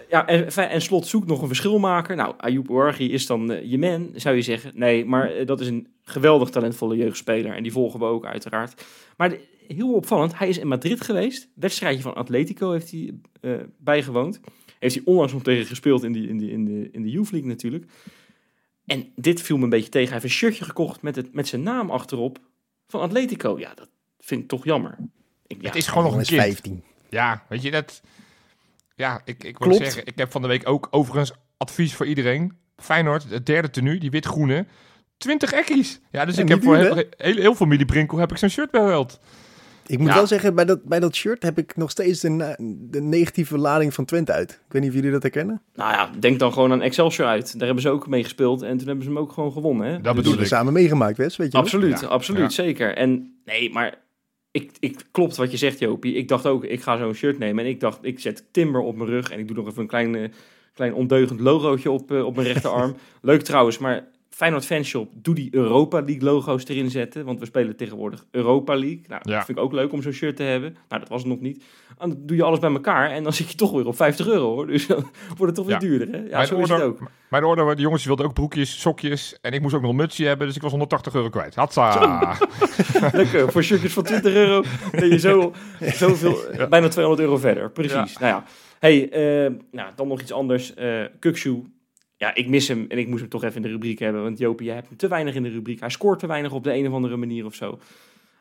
Ja, 0.10 0.28
en, 0.28 0.70
en 0.70 0.82
Slot 0.82 1.08
zoekt 1.08 1.28
nog 1.28 1.42
een 1.42 1.48
verschilmaker. 1.48 2.16
Nou, 2.16 2.34
Ayoub 2.38 2.70
Ouarghi 2.70 3.12
is 3.12 3.26
dan 3.26 3.52
eh, 3.52 3.72
je 3.72 3.78
man, 3.78 4.10
zou 4.16 4.36
je 4.36 4.42
zeggen. 4.42 4.72
Nee, 4.76 5.06
maar 5.06 5.32
eh, 5.32 5.46
dat 5.46 5.60
is 5.60 5.68
een 5.68 5.88
geweldig 6.04 6.50
talentvolle 6.50 6.96
jeugdspeler. 6.96 7.56
En 7.56 7.64
die 7.64 7.72
volgen 7.72 8.00
we 8.00 8.06
ook 8.06 8.26
uiteraard. 8.26 8.86
Maar 9.18 9.30
de- 9.30 9.40
heel 9.68 9.94
opvallend, 9.94 10.38
hij 10.38 10.50
is 10.50 10.58
in 10.58 10.68
Madrid 10.68 11.02
geweest. 11.02 11.48
Wedstrijdje 11.56 12.02
van 12.02 12.16
Atletico 12.16 12.72
heeft 12.72 12.92
hij 12.92 13.14
eh, 13.42 13.52
bijgewoond. 13.78 14.40
Heeft 14.80 14.96
hij 14.96 15.04
onlangs 15.06 15.34
nog 15.34 15.44
tegen 15.44 15.66
gespeeld 15.66 16.04
in, 16.04 16.12
die, 16.12 16.28
in, 16.28 16.38
die, 16.38 16.52
in, 16.52 16.66
de, 16.66 16.90
in 16.92 17.02
de 17.02 17.10
Youth 17.10 17.32
League 17.32 17.50
natuurlijk. 17.50 17.86
En 18.88 19.12
dit 19.16 19.42
viel 19.42 19.58
me 19.58 19.64
een 19.64 19.70
beetje 19.70 19.90
tegen. 19.90 20.12
Hij 20.12 20.14
heeft 20.14 20.34
een 20.34 20.40
shirtje 20.40 20.66
gekocht 20.66 21.02
met, 21.02 21.16
het, 21.16 21.34
met 21.34 21.48
zijn 21.48 21.64
naam 21.64 21.90
achterop 21.90 22.40
van 22.88 23.02
Atletico. 23.02 23.60
Ja, 23.60 23.74
dat 23.74 23.90
vind 24.20 24.42
ik 24.42 24.48
toch 24.48 24.64
jammer. 24.64 24.98
Ik, 25.48 25.62
ja, 25.62 25.68
Het 25.68 25.76
is 25.76 25.88
gewoon 25.88 26.04
nog 26.04 26.16
een 26.16 26.26
kind. 26.26 26.42
15. 26.42 26.84
Ja, 27.10 27.44
weet 27.50 27.62
je 27.62 27.72
dat? 27.72 28.02
Ja, 28.96 29.22
ik, 29.26 29.44
ik 29.44 29.58
wil 29.58 29.74
zeggen, 29.74 30.06
ik 30.06 30.18
heb 30.18 30.32
van 30.32 30.42
de 30.42 30.48
week 30.48 30.70
ook 30.70 30.88
overigens 30.92 31.32
advies 31.58 31.94
voor 31.94 32.06
iedereen. 32.06 32.58
Feyenoord, 32.78 33.30
het 33.30 33.46
derde 33.46 33.70
tenue, 33.70 34.00
die 34.00 34.12
wit-groene. 34.12 34.66
20 35.18 35.52
ekkies. 35.52 36.00
Ja, 36.12 36.26
dus 36.26 36.36
Ja, 36.36 36.42
ik 36.42 36.50
heb 36.50 36.64
voor 36.64 36.78
heel, 36.78 37.04
heel, 37.18 37.36
heel 37.36 37.56
familie 37.56 37.86
Brinkel 37.86 38.18
heb 38.18 38.32
ik 38.32 38.38
zo'n 38.38 38.50
shirt 38.50 38.72
beheld. 38.72 39.20
Ik 39.90 39.98
moet 40.00 40.08
Ja. 40.08 40.14
wel 40.14 40.28
zeggen, 40.28 40.56
bij 40.56 40.66
dat, 40.66 40.84
bij 40.84 41.00
dat 41.00 41.16
shirt 41.16 41.44
heb 41.44 41.58
ik 41.58 41.76
nog 41.76 41.90
steeds 41.92 42.20
de, 42.22 42.56
de 42.90 43.02
negatieve 43.02 43.58
lading 43.58 43.94
van 43.94 44.06
Twente 44.06 44.32
uit. 44.32 44.52
Ik 44.52 44.72
weet 44.74 44.82
niet 44.82 44.90
of 44.92 44.98
jullie 44.98 45.12
dat 45.12 45.22
herkennen. 45.22 45.62
Nou 45.76 45.92
ja, 45.92 46.10
denk 46.20 46.40
dan 46.40 46.54
gewoon 46.54 46.72
aan 46.72 46.82
Excelsior 46.82 47.28
uit. 47.28 47.54
Daar 47.58 47.66
hebben 47.66 47.84
ze 47.84 47.90
ook 47.90 48.08
mee 48.08 48.24
gespeeld 48.24 48.62
en 48.62 48.78
toen 48.78 48.88
hebben 48.88 49.04
ze 49.06 49.10
hem 49.10 49.20
ook 49.20 49.32
gewoon 49.32 49.52
gewonnen. 49.52 49.88
Hè? 49.88 49.94
Dat 49.94 50.04
Dus- 50.04 50.14
bedoel 50.16 50.34
ik. 50.34 50.40
we 50.40 50.46
samen 50.46 50.74
meegemaakt, 50.74 51.18
Wes, 51.18 51.36
weet 51.38 51.52
je? 51.52 51.58
Absoluut, 51.58 52.00
Ja. 52.00 52.08
absoluut, 52.08 52.42
Ja. 52.56 52.64
zeker. 52.64 52.96
En 52.96 53.40
nee, 53.46 53.72
maar 53.72 53.96
ik, 54.52 54.72
ik, 54.80 55.00
klopt 55.12 55.36
wat 55.36 55.52
je 55.52 55.58
zegt, 55.58 55.80
Jopie. 55.80 56.14
Ik 56.14 56.28
dacht 56.28 56.46
ook, 56.46 56.64
ik 56.64 56.82
ga 56.82 56.98
zo'n 56.98 57.14
shirt 57.14 57.38
nemen. 57.40 57.64
En 57.64 57.70
ik 57.70 57.80
dacht, 57.80 58.00
ik 58.02 58.20
zet 58.20 58.44
Timber 58.52 58.82
op 58.82 58.96
mijn 58.96 59.10
rug 59.10 59.30
en 59.32 59.40
ik 59.40 59.48
doe 59.48 59.56
nog 59.56 59.68
even 59.68 59.82
een 59.82 59.88
klein, 59.88 60.34
klein 60.74 60.94
ondeugend 60.94 61.40
logootje 61.40 61.92
op, 61.92 62.12
eh, 62.12 62.26
op 62.26 62.36
mijn 62.36 62.48
rechterarm. 62.48 62.96
Leuk 63.22 63.42
trouwens, 63.42 63.78
maar 63.78 64.08
Feyenoord 64.38 64.66
Fanshop, 64.66 65.10
doe 65.14 65.36
die 65.36 65.48
Europa 65.52 65.98
League 66.02 66.24
logo's 66.24 66.66
erin 66.68 66.90
zetten. 66.90 67.26
Want 67.26 67.40
we 67.40 67.46
spelen 67.46 67.76
tegenwoordig 67.76 68.26
Europa 68.32 68.74
League. 68.76 69.02
Nou, 69.08 69.22
Ja. 69.24 69.36
dat 69.36 69.46
vind 69.46 69.58
ik 69.58 69.64
ook 69.64 69.72
leuk 69.72 69.92
om 69.92 70.02
zo'n 70.02 70.12
shirt 70.12 70.36
te 70.36 70.44
hebben. 70.44 70.76
Nou, 70.90 71.02
dat 71.02 71.10
was 71.10 71.22
het 71.22 71.30
nog 71.30 71.40
niet. 71.40 71.64
Dan 71.98 72.16
doe 72.20 72.38
je 72.38 72.44
alles 72.44 72.60
bij 72.60 72.72
elkaar 72.72 73.10
en 73.12 73.24
dan 73.24 73.34
zit 73.40 73.50
je 73.52 73.58
toch 73.58 73.72
weer 73.72 73.88
op 73.88 73.96
50 73.96 74.28
euro 74.28 74.54
hoor. 74.54 74.68
Dus 74.68 74.88
dan 74.88 74.98
wordt 75.38 75.46
het 75.46 75.56
toch 75.56 75.66
weer 75.66 75.74
Ja. 75.74 75.80
duurder 75.80 76.08
hè? 76.12 76.18
Ja, 76.18 76.36
Mijn 76.36 76.48
zo 76.48 76.56
is 76.56 76.62
het 76.62 76.72
order- 76.72 76.86
ook. 76.88 77.00
Mijn 77.30 77.44
orde, 77.44 77.76
de 77.76 77.82
jongens 77.82 78.06
wilden 78.06 78.26
ook 78.26 78.34
broekjes, 78.34 78.82
sokjes. 78.82 79.38
En 79.42 79.52
ik 79.52 79.62
moest 79.62 79.76
ook 79.76 79.82
nog 79.82 79.90
een 79.90 79.96
mutsje 79.98 80.26
hebben, 80.26 80.48
dus 80.48 80.56
ik 80.56 80.62
was 80.62 80.72
180 80.72 81.14
euro 81.14 81.30
kwijt. 81.30 81.56
Hatsa. 81.56 82.38
Lekker, 83.14 83.52
voor 83.52 83.64
shirtjes 83.64 83.94
van 83.94 84.04
20 84.04 84.34
euro 84.34 84.64
ben 84.92 85.10
je 85.10 85.20
zo, 85.20 85.54
zoveel, 85.82 86.38
bijna 86.70 86.88
200 86.88 87.20
euro 87.28 87.38
verder. 87.38 87.72
Precies. 87.72 88.18
Nou 88.18 88.34
ja, 88.34 88.44
hey, 88.80 89.10
eh, 89.10 89.52
nou, 89.72 89.90
dan 89.96 90.08
nog 90.08 90.22
iets 90.22 90.32
anders. 90.32 90.74
eh 90.74 91.04
Kukshoe. 91.20 91.62
Ja, 92.18 92.36
ik 92.36 92.48
mis 92.48 92.68
hem 92.68 92.86
en 92.88 92.98
ik 92.98 93.08
moest 93.08 93.22
hem 93.22 93.30
toch 93.30 93.44
even 93.44 93.56
in 93.56 93.62
de 93.62 93.68
rubriek 93.68 94.00
hebben. 94.00 94.24
Want 94.24 94.38
Jopie, 94.38 94.66
jij 94.66 94.76
hebt 94.76 94.88
hem 94.88 94.98
te 94.98 95.08
weinig 95.08 95.36
in 95.36 95.44
de 95.44 95.50
rubriek. 95.50 95.80
Hij 95.80 95.90
scoort 95.90 96.20
te 96.20 96.28
weinig 96.28 96.52
op 96.52 96.64
de 96.64 96.74
een 96.74 96.88
of 96.88 96.94
andere 96.94 97.18
manier 97.18 97.46
of 97.46 97.54
zo. 97.56 97.80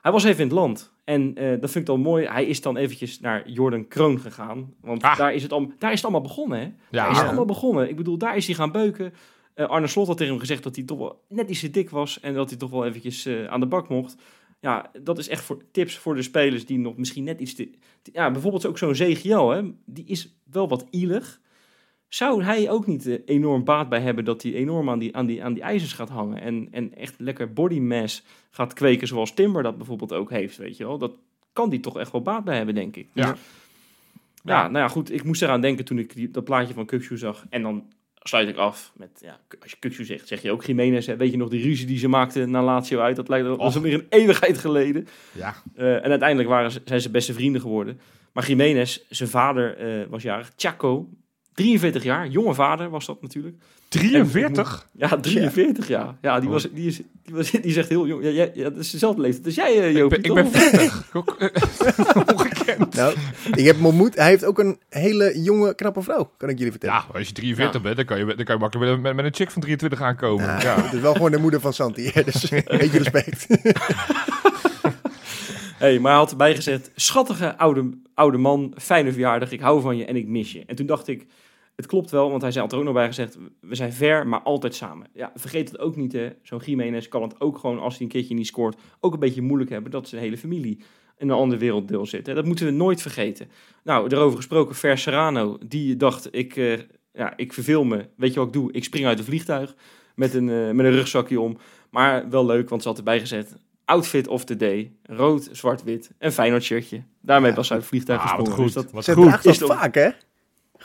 Hij 0.02 0.12
was 0.12 0.24
even 0.24 0.38
in 0.40 0.46
het 0.46 0.56
land. 0.56 0.92
En 1.04 1.34
eh, 1.34 1.48
dat 1.50 1.58
vind 1.70 1.74
ik 1.74 1.86
dan 1.86 2.00
mooi. 2.00 2.26
Hij 2.26 2.44
is 2.46 2.60
dan 2.60 2.76
eventjes 2.76 3.20
naar 3.20 3.48
Jordan 3.50 3.88
Kroon 3.88 4.20
gegaan. 4.20 4.74
Want 4.80 5.02
Ah. 5.02 5.16
daar, 5.18 5.34
is 5.34 5.42
het 5.42 5.52
al, 5.52 5.72
daar 5.78 5.90
is 5.90 5.96
het 5.96 6.04
allemaal 6.04 6.28
begonnen, 6.28 6.58
hè? 6.58 6.64
Ja, 6.64 6.72
Daar 6.90 7.10
is 7.10 7.16
het 7.16 7.26
allemaal 7.26 7.44
begonnen. 7.44 7.88
Ik 7.88 7.96
bedoel, 7.96 8.18
daar 8.18 8.36
is 8.36 8.46
hij 8.46 8.54
gaan 8.54 8.72
beuken. 8.72 9.12
Eh, 9.54 9.66
Arne 9.66 9.86
Slot 9.86 10.06
had 10.06 10.16
tegen 10.16 10.32
hem 10.32 10.40
gezegd 10.40 10.62
dat 10.62 10.76
hij 10.76 10.84
toch 10.84 10.98
wel 10.98 11.24
net 11.28 11.50
iets 11.50 11.60
te 11.60 11.70
dik 11.70 11.90
was. 11.90 12.20
En 12.20 12.34
dat 12.34 12.48
hij 12.50 12.58
toch 12.58 12.70
wel 12.70 12.86
eventjes 12.86 13.26
eh, 13.26 13.46
aan 13.46 13.60
de 13.60 13.66
bak 13.66 13.88
mocht. 13.88 14.16
Ja, 14.60 14.90
dat 15.02 15.18
is 15.18 15.28
echt 15.28 15.42
voor 15.44 15.62
tips 15.72 15.98
voor 15.98 16.14
de 16.14 16.22
spelers 16.22 16.66
die 16.66 16.78
nog 16.78 16.96
misschien 16.96 17.24
net 17.24 17.40
iets 17.40 17.54
te... 17.54 17.70
te- 18.02 18.10
ja, 18.12 18.30
bijvoorbeeld 18.30 18.66
ook 18.66 18.78
zo'n 18.78 18.94
Zegiel, 18.94 19.50
hè. 19.50 19.62
Die 19.84 20.04
is 20.06 20.36
wel 20.50 20.68
wat 20.68 20.86
ielig. 20.90 21.40
Zou 22.16 22.42
hij 22.42 22.70
ook 22.70 22.86
niet 22.86 23.06
eh, 23.06 23.18
enorm 23.24 23.64
baat 23.64 23.88
bij 23.88 24.00
hebben 24.00 24.24
dat 24.24 24.42
hij 24.42 24.54
enorm 24.54 24.90
aan 24.90 24.98
die, 24.98 25.16
aan 25.16 25.26
die, 25.26 25.44
aan 25.44 25.52
die 25.52 25.62
ijzers 25.62 25.92
gaat 25.92 26.08
hangen. 26.08 26.40
En, 26.40 26.68
en 26.70 26.94
echt 26.94 27.14
lekker 27.18 27.52
body 27.52 27.78
mass 27.78 28.24
gaat 28.50 28.72
kweken 28.72 29.06
zoals 29.06 29.34
Timber 29.34 29.62
dat 29.62 29.76
bijvoorbeeld 29.76 30.12
ook 30.12 30.30
heeft, 30.30 30.56
weet 30.56 30.76
je 30.76 30.84
wel. 30.86 30.98
Dat 30.98 31.12
kan 31.52 31.70
die 31.70 31.80
toch 31.80 31.98
echt 31.98 32.12
wel 32.12 32.22
baat 32.22 32.44
bij 32.44 32.56
hebben, 32.56 32.74
denk 32.74 32.96
ik. 32.96 33.08
Ja. 33.12 33.36
Ja, 34.44 34.68
nou 34.68 34.78
ja, 34.84 34.88
goed. 34.88 35.12
Ik 35.12 35.24
moest 35.24 35.42
eraan 35.42 35.60
denken 35.60 35.84
toen 35.84 35.98
ik 35.98 36.14
die, 36.14 36.30
dat 36.30 36.44
plaatje 36.44 36.74
van 36.74 36.86
Kukshoe 36.86 37.16
zag. 37.16 37.46
En 37.50 37.62
dan 37.62 37.84
sluit 38.22 38.48
ik 38.48 38.56
af 38.56 38.92
met, 38.94 39.10
ja, 39.20 39.40
als 39.62 39.70
je 39.70 39.76
Kukshoe 39.78 40.04
zegt, 40.04 40.28
zeg 40.28 40.42
je 40.42 40.50
ook 40.50 40.64
Jiménez. 40.64 41.06
Weet 41.06 41.30
je 41.30 41.36
nog 41.36 41.48
die 41.48 41.62
ruzie 41.62 41.86
die 41.86 41.98
ze 41.98 42.08
maakte 42.08 42.46
na 42.46 42.62
Lazio 42.62 43.00
uit? 43.00 43.16
Dat 43.16 43.28
lijkt 43.28 43.48
Och. 43.48 43.74
weer 43.74 43.94
een 43.94 44.06
eeuwigheid 44.08 44.58
geleden. 44.58 45.06
ja. 45.32 45.54
Eh, 45.74 45.94
en 45.94 46.10
uiteindelijk 46.10 46.48
waren 46.48 46.70
ze, 46.70 46.80
zijn 46.84 47.00
ze 47.00 47.10
beste 47.10 47.32
vrienden 47.32 47.60
geworden. 47.60 48.00
Maar 48.32 48.46
Jiménez, 48.46 49.00
zijn 49.08 49.28
vader 49.28 49.76
eh, 49.76 50.06
was 50.08 50.22
jarig. 50.22 50.52
Chaco, 50.56 51.08
43 51.56 52.02
jaar. 52.02 52.28
Jonge 52.28 52.54
vader 52.54 52.90
was 52.90 53.06
dat 53.06 53.22
natuurlijk. 53.22 53.56
43? 53.88 54.86
Ja, 54.92 55.08
43 55.20 55.88
jaar. 55.88 56.14
Ja, 56.20 56.38
die, 56.40 56.46
Oh. 56.48 56.52
was, 56.54 56.68
die, 56.72 56.86
is, 56.86 56.96
die, 57.24 57.34
was, 57.34 57.50
die 57.50 57.84
heel 57.88 58.06
jong. 58.06 58.22
Ja, 58.24 58.30
jij- 58.30 58.50
ja, 58.54 58.62
dat 58.70 58.76
is 58.78 58.90
dezelfde 58.90 59.20
leeftijd. 59.20 59.44
Dus 59.44 59.54
jij, 59.54 59.78
eh, 59.80 59.88
Ik 59.90 59.96
Jopie, 59.96 60.20
ben, 60.20 60.28
ik 60.30 60.34
ben 60.34 60.44
toch? 60.52 60.62
40. 60.70 61.08
Ook, 61.12 61.36
eh, 61.38 62.26
Ongekend. 62.34 62.94
Nou, 62.94 63.14
ik 63.54 63.64
heb 63.64 63.76
hem 63.76 63.86
ontmoet. 63.86 64.14
Hij 64.14 64.28
heeft 64.28 64.44
ook 64.44 64.58
een 64.58 64.78
hele 64.88 65.40
jonge, 65.42 65.74
knappe 65.74 66.02
vrouw, 66.02 66.30
kan 66.36 66.48
ik 66.48 66.56
jullie 66.56 66.70
vertellen. 66.72 66.94
Ja, 67.12 67.18
als 67.18 67.28
je 67.28 67.32
43 67.34 67.74
Ja. 67.74 67.80
bent, 67.80 67.96
dan 67.96 68.04
kan 68.04 68.18
je, 68.18 68.24
dan 68.34 68.44
kan 68.44 68.54
je 68.54 68.60
makkelijk 68.60 68.90
met, 68.90 69.00
met, 69.02 69.14
met 69.14 69.24
een 69.24 69.34
chick 69.34 69.50
van 69.50 69.62
23 69.62 70.00
aankomen. 70.00 70.44
Ja, 70.44 70.60
Ja. 70.62 70.82
Het 70.82 70.92
is 70.92 71.00
wel 71.00 71.12
gewoon 71.12 71.30
de 71.30 71.38
moeder 71.38 71.60
van 71.60 71.72
Santi, 71.72 72.12
dus 72.24 72.50
een 72.50 72.62
beetje 72.78 72.98
respect. 72.98 73.46
Hey, 75.78 75.98
maar 75.98 76.10
hij 76.10 76.20
had 76.20 76.30
erbij 76.30 76.54
gezet, 76.54 76.90
schattige 76.94 77.56
oude, 77.58 77.90
oude 78.14 78.38
man, 78.38 78.74
fijne 78.78 79.12
verjaardag, 79.12 79.50
ik 79.50 79.60
hou 79.60 79.80
van 79.80 79.96
je 79.96 80.04
en 80.04 80.16
ik 80.16 80.26
mis 80.26 80.52
je. 80.52 80.62
En 80.66 80.76
toen 80.76 80.86
dacht 80.86 81.08
ik, 81.08 81.26
het 81.76 81.86
klopt 81.86 82.10
wel, 82.10 82.30
want 82.30 82.42
hij 82.42 82.50
zei, 82.50 82.62
had 82.64 82.72
er 82.72 82.78
ook 82.78 82.84
nog 82.84 82.94
bij 82.94 83.06
gezegd, 83.06 83.38
we 83.60 83.74
zijn 83.74 83.92
ver, 83.92 84.26
maar 84.26 84.40
altijd 84.40 84.74
samen. 84.74 85.06
Ja, 85.12 85.32
vergeet 85.34 85.70
het 85.70 85.78
ook 85.78 85.96
niet, 85.96 86.12
hè. 86.12 86.28
Zo'n 86.42 86.60
Jiménez 86.64 87.08
kan 87.08 87.22
het 87.22 87.40
ook 87.40 87.58
gewoon, 87.58 87.78
als 87.78 87.94
hij 87.94 88.02
een 88.02 88.12
keertje 88.12 88.34
niet 88.34 88.46
scoort, 88.46 88.76
ook 89.00 89.12
een 89.12 89.18
beetje 89.18 89.42
moeilijk 89.42 89.70
hebben 89.70 89.90
dat 89.90 90.08
zijn 90.08 90.22
hele 90.22 90.38
familie 90.38 90.80
in 91.18 91.28
een 91.28 91.36
ander 91.36 91.58
werelddeel 91.58 92.06
zit. 92.06 92.26
Hè. 92.26 92.34
Dat 92.34 92.44
moeten 92.44 92.64
we 92.66 92.70
nooit 92.72 93.02
vergeten. 93.02 93.48
Nou, 93.84 94.08
erover 94.10 94.36
gesproken, 94.36 94.74
Ver 94.74 94.98
Serrano, 94.98 95.58
die 95.66 95.96
dacht, 95.96 96.28
ik, 96.30 96.56
eh, 96.56 96.78
ja, 97.12 97.36
ik 97.36 97.52
verveel 97.52 97.84
me. 97.84 98.08
Weet 98.16 98.32
je 98.32 98.38
wat 98.38 98.48
ik 98.48 98.52
doe? 98.54 98.72
Ik 98.72 98.84
spring 98.84 99.06
uit 99.06 99.18
een 99.18 99.24
vliegtuig 99.24 99.74
met 100.14 100.34
een, 100.34 100.48
eh, 100.48 100.70
met 100.70 100.86
een 100.86 100.92
rugzakje 100.92 101.40
om. 101.40 101.56
Maar 101.90 102.30
wel 102.30 102.46
leuk, 102.46 102.68
want 102.68 102.82
ze 102.82 102.88
had 102.88 102.98
erbij 102.98 103.20
gezet, 103.20 103.56
outfit 103.84 104.28
of 104.28 104.44
the 104.44 104.56
day, 104.56 104.92
rood, 105.02 105.48
zwart, 105.52 105.82
wit, 105.84 106.10
en 106.18 106.32
Feyenoord 106.32 106.62
shirtje. 106.62 107.02
Daarmee 107.20 107.52
was 107.52 107.66
ze 107.66 107.72
uit 107.72 107.80
het 107.80 107.90
vliegtuig 107.90 108.20
Ah, 108.20 108.24
wat 108.26 108.34
gesprongen. 108.36 108.64
goed. 108.64 108.74
Dus 108.74 108.82
dat, 108.84 108.92
wat 108.92 109.04
Ze 109.04 109.12
goed. 109.14 109.24
draagt 109.24 109.44
dat 109.58 109.68
vaak, 109.78 109.94
hè? 109.94 110.08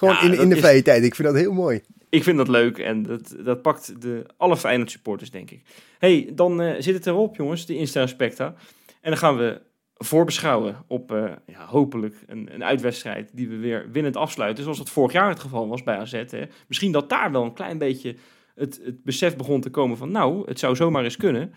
Gewoon 0.02 0.14
Ja, 0.16 0.22
in, 0.22 0.40
in 0.40 0.50
de 0.50 0.56
is- 0.56 0.62
vrije 0.62 0.82
tijd. 0.82 1.04
Ik 1.04 1.16
vind 1.16 1.28
dat 1.28 1.38
heel 1.38 1.54
mooi. 1.54 1.82
ik 2.10 2.24
vind 2.24 2.38
dat 2.38 2.48
leuk 2.48 2.78
en 2.78 3.04
dat, 3.04 3.36
dat 3.46 3.62
pakt 3.62 4.02
de 4.02 4.26
alle 4.38 4.58
Feyenoord 4.58 4.92
supporters, 4.92 5.32
denk 5.32 5.52
ik. 5.52 5.62
hey, 6.00 6.30
dan 6.34 6.62
eh, 6.62 6.76
zit 6.82 6.94
het 6.96 7.08
erop, 7.08 7.36
jongens, 7.36 7.66
de 7.66 7.76
Insta 7.76 8.08
Specta. 8.08 8.46
En 9.02 9.10
dan 9.12 9.18
gaan 9.18 9.38
we 9.38 9.62
voorbeschouwen 9.98 10.76
op 10.88 11.12
eh, 11.12 11.24
ja, 11.46 11.66
hopelijk 11.66 12.16
een, 12.28 12.50
een 12.54 12.64
uitwedstrijd 12.64 13.30
die 13.34 13.50
we 13.50 13.58
weer 13.58 13.88
winnend 13.92 14.18
afsluiten. 14.18 14.64
Zoals 14.64 14.78
dat 14.78 14.90
vorig 14.90 15.12
jaar 15.12 15.30
het 15.30 15.40
geval 15.40 15.68
was 15.68 15.84
bij 15.84 15.98
AZ. 15.98 16.12
Hè. 16.12 16.44
Misschien 16.68 16.92
dat 16.92 17.10
daar 17.10 17.32
wel 17.32 17.44
een 17.44 17.54
klein 17.54 17.78
beetje 17.78 18.16
het, 18.56 18.80
het 18.84 19.04
besef 19.04 19.36
begon 19.36 19.62
te 19.62 19.70
komen 19.70 19.98
van... 19.98 20.12
nou, 20.12 20.44
het 20.48 20.60
zou 20.60 20.76
zomaar 20.76 21.04
eens 21.04 21.18
kunnen 21.18 21.54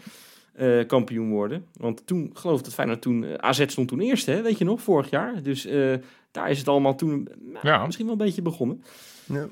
eh, 0.55 0.87
kampioen 0.87 1.31
worden. 1.31 1.67
Want 1.73 2.07
toen, 2.07 2.31
geloof 2.35 2.59
ik 2.59 2.65
dat 2.65 2.75
Feyenoord 2.75 3.03
toen... 3.03 3.25
eh, 3.25 3.35
AZ 3.35 3.65
stond 3.67 3.89
toen 3.89 4.01
eerst, 4.01 4.27
hè, 4.27 4.43
weet 4.43 4.59
je 4.59 4.65
nog, 4.65 4.83
vorig 4.83 5.11
jaar. 5.11 5.43
Dus 5.43 5.67
eh, 5.67 5.95
daar 6.31 6.51
is 6.51 6.59
het 6.59 6.69
allemaal 6.69 6.95
toen 6.95 7.29
nou, 7.41 7.59
Ja. 7.69 7.85
misschien 7.85 8.07
wel 8.07 8.15
een 8.15 8.25
beetje 8.25 8.43
begonnen. 8.43 8.83
Ja. 9.25 9.47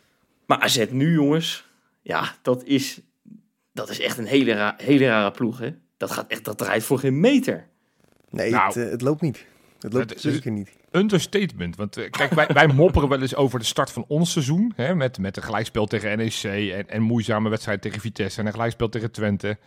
Maar 0.46 0.58
AZ 0.58 0.84
nu, 0.90 1.12
jongens, 1.12 1.68
ja, 2.02 2.34
dat 2.42 2.64
is, 2.64 3.00
dat 3.72 3.90
is 3.90 4.00
echt 4.00 4.18
een 4.18 4.26
hele, 4.26 4.52
ra 4.52 4.74
hele 4.76 5.06
rare 5.06 5.30
ploeg, 5.30 5.58
hè. 5.58 5.70
Dat, 5.96 6.10
gaat 6.10 6.30
echt, 6.30 6.44
dat 6.44 6.58
draait 6.58 6.82
voor 6.84 6.98
geen 6.98 7.20
meter. 7.20 7.66
Nee, 8.30 8.50
Nou. 8.50 8.80
het, 8.80 8.90
het 8.90 9.00
loopt 9.02 9.20
niet. 9.20 9.46
Het 9.80 9.92
loopt 9.92 10.10
Het 10.10 10.24
is- 10.24 10.32
zeker 10.34 10.50
niet. 10.50 10.70
Understatement. 10.90 11.76
Want 11.76 12.08
kijk, 12.10 12.32
wij, 12.32 12.46
wij 12.52 12.66
mopperen 12.66 13.08
wel 13.08 13.20
eens 13.20 13.34
over 13.34 13.58
de 13.58 13.64
start 13.64 13.90
van 13.90 14.04
ons 14.08 14.32
seizoen. 14.32 14.72
Hè, 14.76 14.94
met, 14.94 15.18
met 15.18 15.36
een 15.36 15.42
gelijkspel 15.42 15.86
tegen 15.86 16.16
NEC 16.18 16.42
en, 16.72 16.88
en 16.88 17.02
moeizame 17.02 17.48
wedstrijd 17.48 17.82
tegen 17.82 18.00
Vitesse 18.00 18.40
en 18.40 18.46
een 18.46 18.52
gelijkspel 18.52 18.88
tegen 18.88 19.10
Twente. 19.10 19.58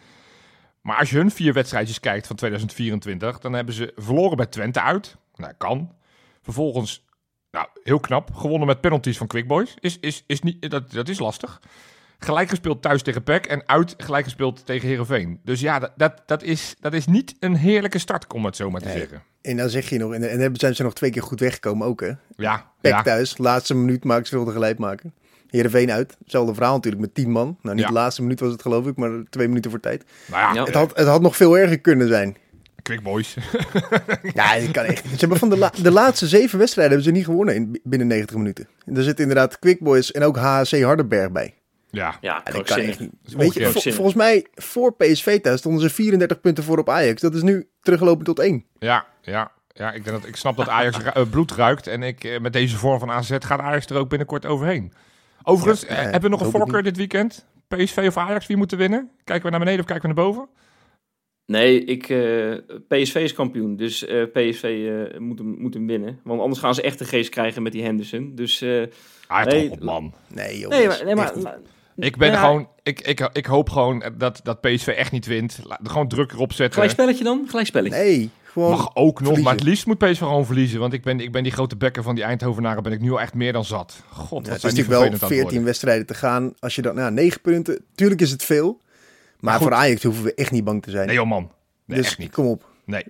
Maar 0.85 0.97
als 0.97 1.09
je 1.09 1.17
hun 1.17 1.31
vier 1.31 1.53
wedstrijdjes 1.53 1.99
kijkt 1.99 2.27
van 2.27 2.35
2024, 2.35 3.39
dan 3.39 3.53
hebben 3.53 3.73
ze 3.75 3.93
verloren 3.95 4.37
bij 4.37 4.45
Twente 4.45 4.81
uit. 4.81 5.15
Nou, 5.35 5.53
kan. 5.57 5.91
Vervolgens, 6.41 7.05
nou, 7.51 7.67
heel 7.83 7.99
knap, 7.99 8.33
gewonnen 8.33 8.67
met 8.67 8.81
penalties 8.81 9.17
van 9.17 9.27
Quick 9.27 9.47
Boys. 9.47 9.75
Is, 9.79 9.97
is, 9.99 10.23
is 10.27 10.41
niet, 10.41 10.69
dat, 10.69 10.91
dat 10.91 11.09
is 11.09 11.19
lastig. 11.19 11.61
Gelijk 12.19 12.49
gespeeld 12.49 12.81
thuis 12.81 13.01
tegen 13.01 13.23
PEC 13.23 13.45
en 13.45 13.67
uit 13.67 13.93
gelijk 13.97 14.23
gespeeld 14.23 14.65
tegen 14.65 14.87
Herenveen. 14.87 15.39
Dus 15.43 15.59
ja, 15.59 15.79
dat, 15.79 15.91
dat, 15.95 16.21
dat, 16.25 16.43
is, 16.43 16.75
dat 16.79 16.93
is 16.93 17.05
niet 17.05 17.35
een 17.39 17.55
heerlijke 17.55 17.99
start, 17.99 18.33
om 18.33 18.45
het 18.45 18.55
zo 18.55 18.69
maar 18.69 18.81
te 18.81 18.87
Nee. 18.87 18.97
zeggen. 18.97 19.23
En 19.41 19.57
dan 19.57 19.69
zeg 19.69 19.89
je 19.89 19.97
nog, 19.97 20.13
en, 20.13 20.29
en 20.29 20.39
hebben- 20.39 20.59
zijn 20.59 20.75
ze 20.75 20.83
nog 20.83 20.93
twee 20.93 21.11
keer 21.11 21.23
goed 21.23 21.39
weggekomen 21.39 21.87
ook, 21.87 22.01
hè? 22.01 22.11
Ja, 22.35 22.71
ja. 22.81 23.01
thuis, 23.01 23.37
laatste 23.37 23.75
minuut 23.75 24.03
maken 24.03 24.25
ze 24.27 24.35
wilde 24.35 24.51
gelijk 24.51 24.77
maken. 24.77 25.13
Heerenveen 25.49 25.91
uit, 25.91 26.15
hetzelfde 26.19 26.53
verhaal 26.53 26.73
natuurlijk 26.75 27.01
met 27.03 27.13
tien 27.15 27.31
man. 27.31 27.57
Nou, 27.61 27.75
niet 27.75 27.83
Ja. 27.83 27.89
de 27.89 27.97
laatste 27.97 28.21
minuut 28.21 28.39
was 28.39 28.51
het 28.51 28.61
geloof 28.61 28.87
ik, 28.87 28.95
maar 28.95 29.23
twee 29.29 29.47
minuten 29.47 29.71
voor 29.71 29.79
tijd. 29.79 30.03
Nou 30.27 30.41
ja, 30.41 30.53
Ja. 30.53 30.63
Het, 30.65 30.73
had, 30.73 30.97
het 30.97 31.07
had 31.07 31.21
nog 31.21 31.35
veel 31.35 31.57
erger 31.57 31.79
kunnen 31.79 32.07
zijn. 32.07 32.37
Quick 32.81 33.03
Boys. 33.03 33.35
Ja, 34.33 34.59
dat 34.59 34.71
kan 34.71 34.83
echt 34.83 35.03
niet. 35.03 35.13
Ze 35.13 35.19
hebben 35.19 35.37
van 35.37 35.49
de, 35.49 35.57
la- 35.57 35.71
de 35.81 35.91
laatste 35.91 36.27
zeven 36.27 36.59
wedstrijden 36.59 36.93
hebben 36.95 37.11
ze 37.13 37.17
niet 37.19 37.25
gewonnen 37.29 37.55
in, 37.55 37.79
binnen 37.83 38.07
90 38.07 38.35
minuten. 38.37 38.67
En 38.85 38.97
er 38.97 39.03
zitten 39.03 39.25
inderdaad 39.27 39.59
Quick 39.59 39.79
Boys 39.79 40.11
en 40.11 40.23
ook 40.23 40.37
HC 40.37 40.81
Hardenberg 40.81 41.31
bij. 41.31 41.53
Ja, 41.89 42.15
Ja, 42.21 42.41
Ja, 42.45 42.51
dat 42.51 42.63
kan 42.65 42.77
echt 42.77 42.99
niet. 42.99 43.11
Weet 43.37 43.53
je, 43.53 43.71
vol- 43.71 43.91
volgens 43.91 44.15
mij 44.15 44.45
voor 44.53 44.95
PSV 44.95 45.39
thuis 45.41 45.59
stonden 45.59 45.81
ze 45.81 45.89
34 45.89 46.41
punten 46.41 46.63
voor 46.63 46.77
op 46.77 46.89
Ajax. 46.89 47.21
Dat 47.21 47.33
is 47.35 47.41
nu 47.41 47.67
teruggelopen 47.81 48.25
tot 48.25 48.39
één. 48.39 48.65
ja, 48.79 49.05
ja. 49.21 49.51
Ja, 49.77 49.91
ik, 49.91 50.03
denk 50.03 50.17
dat, 50.21 50.27
ik 50.29 50.35
snap 50.35 50.57
dat 50.57 50.67
Ajax 50.69 50.97
ru- 50.97 51.09
eh, 51.09 51.29
bloed 51.29 51.51
ruikt. 51.51 51.87
En 51.87 52.03
ik, 52.03 52.23
eh, 52.23 52.39
met 52.39 52.53
deze 52.53 52.77
vorm 52.77 52.99
van 52.99 53.11
AZ 53.11 53.31
gaat 53.39 53.59
Ajax 53.59 53.85
er 53.85 53.97
ook 53.97 54.09
binnenkort 54.09 54.45
overheen. 54.45 54.93
Overigens, 55.45 55.81
Ja, 55.81 55.87
eh, 55.87 56.01
hebben 56.01 56.21
we 56.21 56.29
nog 56.29 56.41
een 56.41 56.51
voorkeur 56.51 56.83
dit 56.83 56.97
weekend? 56.97 57.45
PSV 57.67 58.03
of 58.07 58.17
Ajax, 58.17 58.47
wie 58.47 58.57
moeten 58.57 58.77
winnen? 58.77 59.09
Kijken 59.23 59.43
we 59.45 59.49
naar 59.49 59.59
beneden 59.59 59.79
of 59.79 59.85
kijken 59.85 60.09
we 60.09 60.15
naar 60.15 60.25
boven? 60.25 60.47
Nee, 61.45 61.83
ik, 61.83 62.09
eh, 62.09 62.51
PSV 62.87 63.15
is 63.15 63.33
kampioen, 63.33 63.75
dus 63.75 64.05
eh, 64.05 64.23
PSV 64.23 64.63
eh, 65.13 65.19
moet, 65.19 65.37
hem, 65.39 65.55
moet 65.59 65.73
hem 65.73 65.87
winnen. 65.87 66.19
Want 66.23 66.41
anders 66.41 66.59
gaan 66.59 66.75
ze 66.75 66.81
echt 66.81 66.99
de 66.99 67.05
geest 67.05 67.29
krijgen 67.29 67.61
met 67.63 67.71
die 67.71 67.83
Henderson. 67.83 68.31
Dus 68.35 68.61
eh, 68.61 68.83
Ah, 69.27 69.45
Nee, 69.45 69.63
toch 69.69 69.77
op, 69.77 69.83
man. 69.83 70.13
Nee, 70.33 70.59
joh. 70.59 70.69
nee, 70.69 70.87
maar, 70.87 71.01
nee, 71.05 71.15
maar, 71.15 71.33
Ik 71.95 72.17
ben 72.17 72.31
Ja. 72.31 72.39
gewoon, 72.39 72.69
ik, 72.83 73.01
ik, 73.01 73.29
ik 73.33 73.45
hoop 73.45 73.69
gewoon 73.69 74.03
dat, 74.17 74.39
dat 74.43 74.61
PSV 74.61 74.87
echt 74.87 75.11
niet 75.11 75.25
wint. 75.25 75.59
Laat, 75.63 75.79
gewoon 75.83 76.07
druk 76.07 76.31
erop 76.31 76.53
zetten. 76.53 76.73
gelijk 76.73 76.91
spelletje 76.91 77.23
dan? 77.23 77.45
Gelijk 77.49 77.67
spelletje. 77.67 77.97
Nee, 77.99 78.29
gewoon... 78.55 78.71
Mag 78.71 78.95
ook 78.95 79.05
nog, 79.05 79.15
verliezen. 79.17 79.43
maar 79.43 79.53
het 79.53 79.63
liefst 79.63 79.85
moet 79.85 79.97
PSV 79.97 80.17
gewoon 80.17 80.45
verliezen. 80.45 80.79
Want 80.79 80.93
ik 80.93 81.03
ben, 81.03 81.19
ik 81.19 81.31
ben 81.31 81.43
die 81.43 81.51
grote 81.51 81.75
bekker 81.75 82.03
van 82.03 82.15
die 82.15 82.23
Eindhovenaren 82.23 82.83
ben 82.83 82.91
ik 82.91 83.01
nu 83.01 83.11
al 83.11 83.21
echt 83.21 83.33
meer 83.33 83.53
dan 83.53 83.65
zat. 83.65 84.03
God, 84.11 84.45
Ja, 84.45 84.51
het 84.51 84.57
is 84.57 84.63
natuurlijk 84.63 84.89
wel 84.89 84.99
vervelend 84.99 85.21
aan 85.23 85.27
het 85.29 85.37
14 85.37 85.43
worden. 85.43 85.63
wedstrijden 85.63 86.05
te 86.05 86.13
gaan. 86.13 86.53
Als 86.59 86.75
je 86.75 86.81
dan, 86.81 86.95
nou, 86.95 87.11
9 87.11 87.41
punten, 87.41 87.85
tuurlijk 87.95 88.21
is 88.21 88.31
het 88.31 88.43
veel. 88.43 88.81
Maar 89.39 89.59
voor 89.59 89.73
Ajax 89.73 90.03
hoeven 90.03 90.23
we 90.23 90.33
echt 90.33 90.51
niet 90.51 90.63
bang 90.63 90.83
te 90.83 90.89
zijn. 90.91 91.07
Nee 91.07 91.15
joh 91.15 91.27
man, 91.29 91.51
nee, 91.85 91.97
dus 91.97 92.07
echt 92.07 92.17
niet. 92.17 92.31
kom 92.31 92.45
op, 92.45 92.65
Nee. 92.85 93.03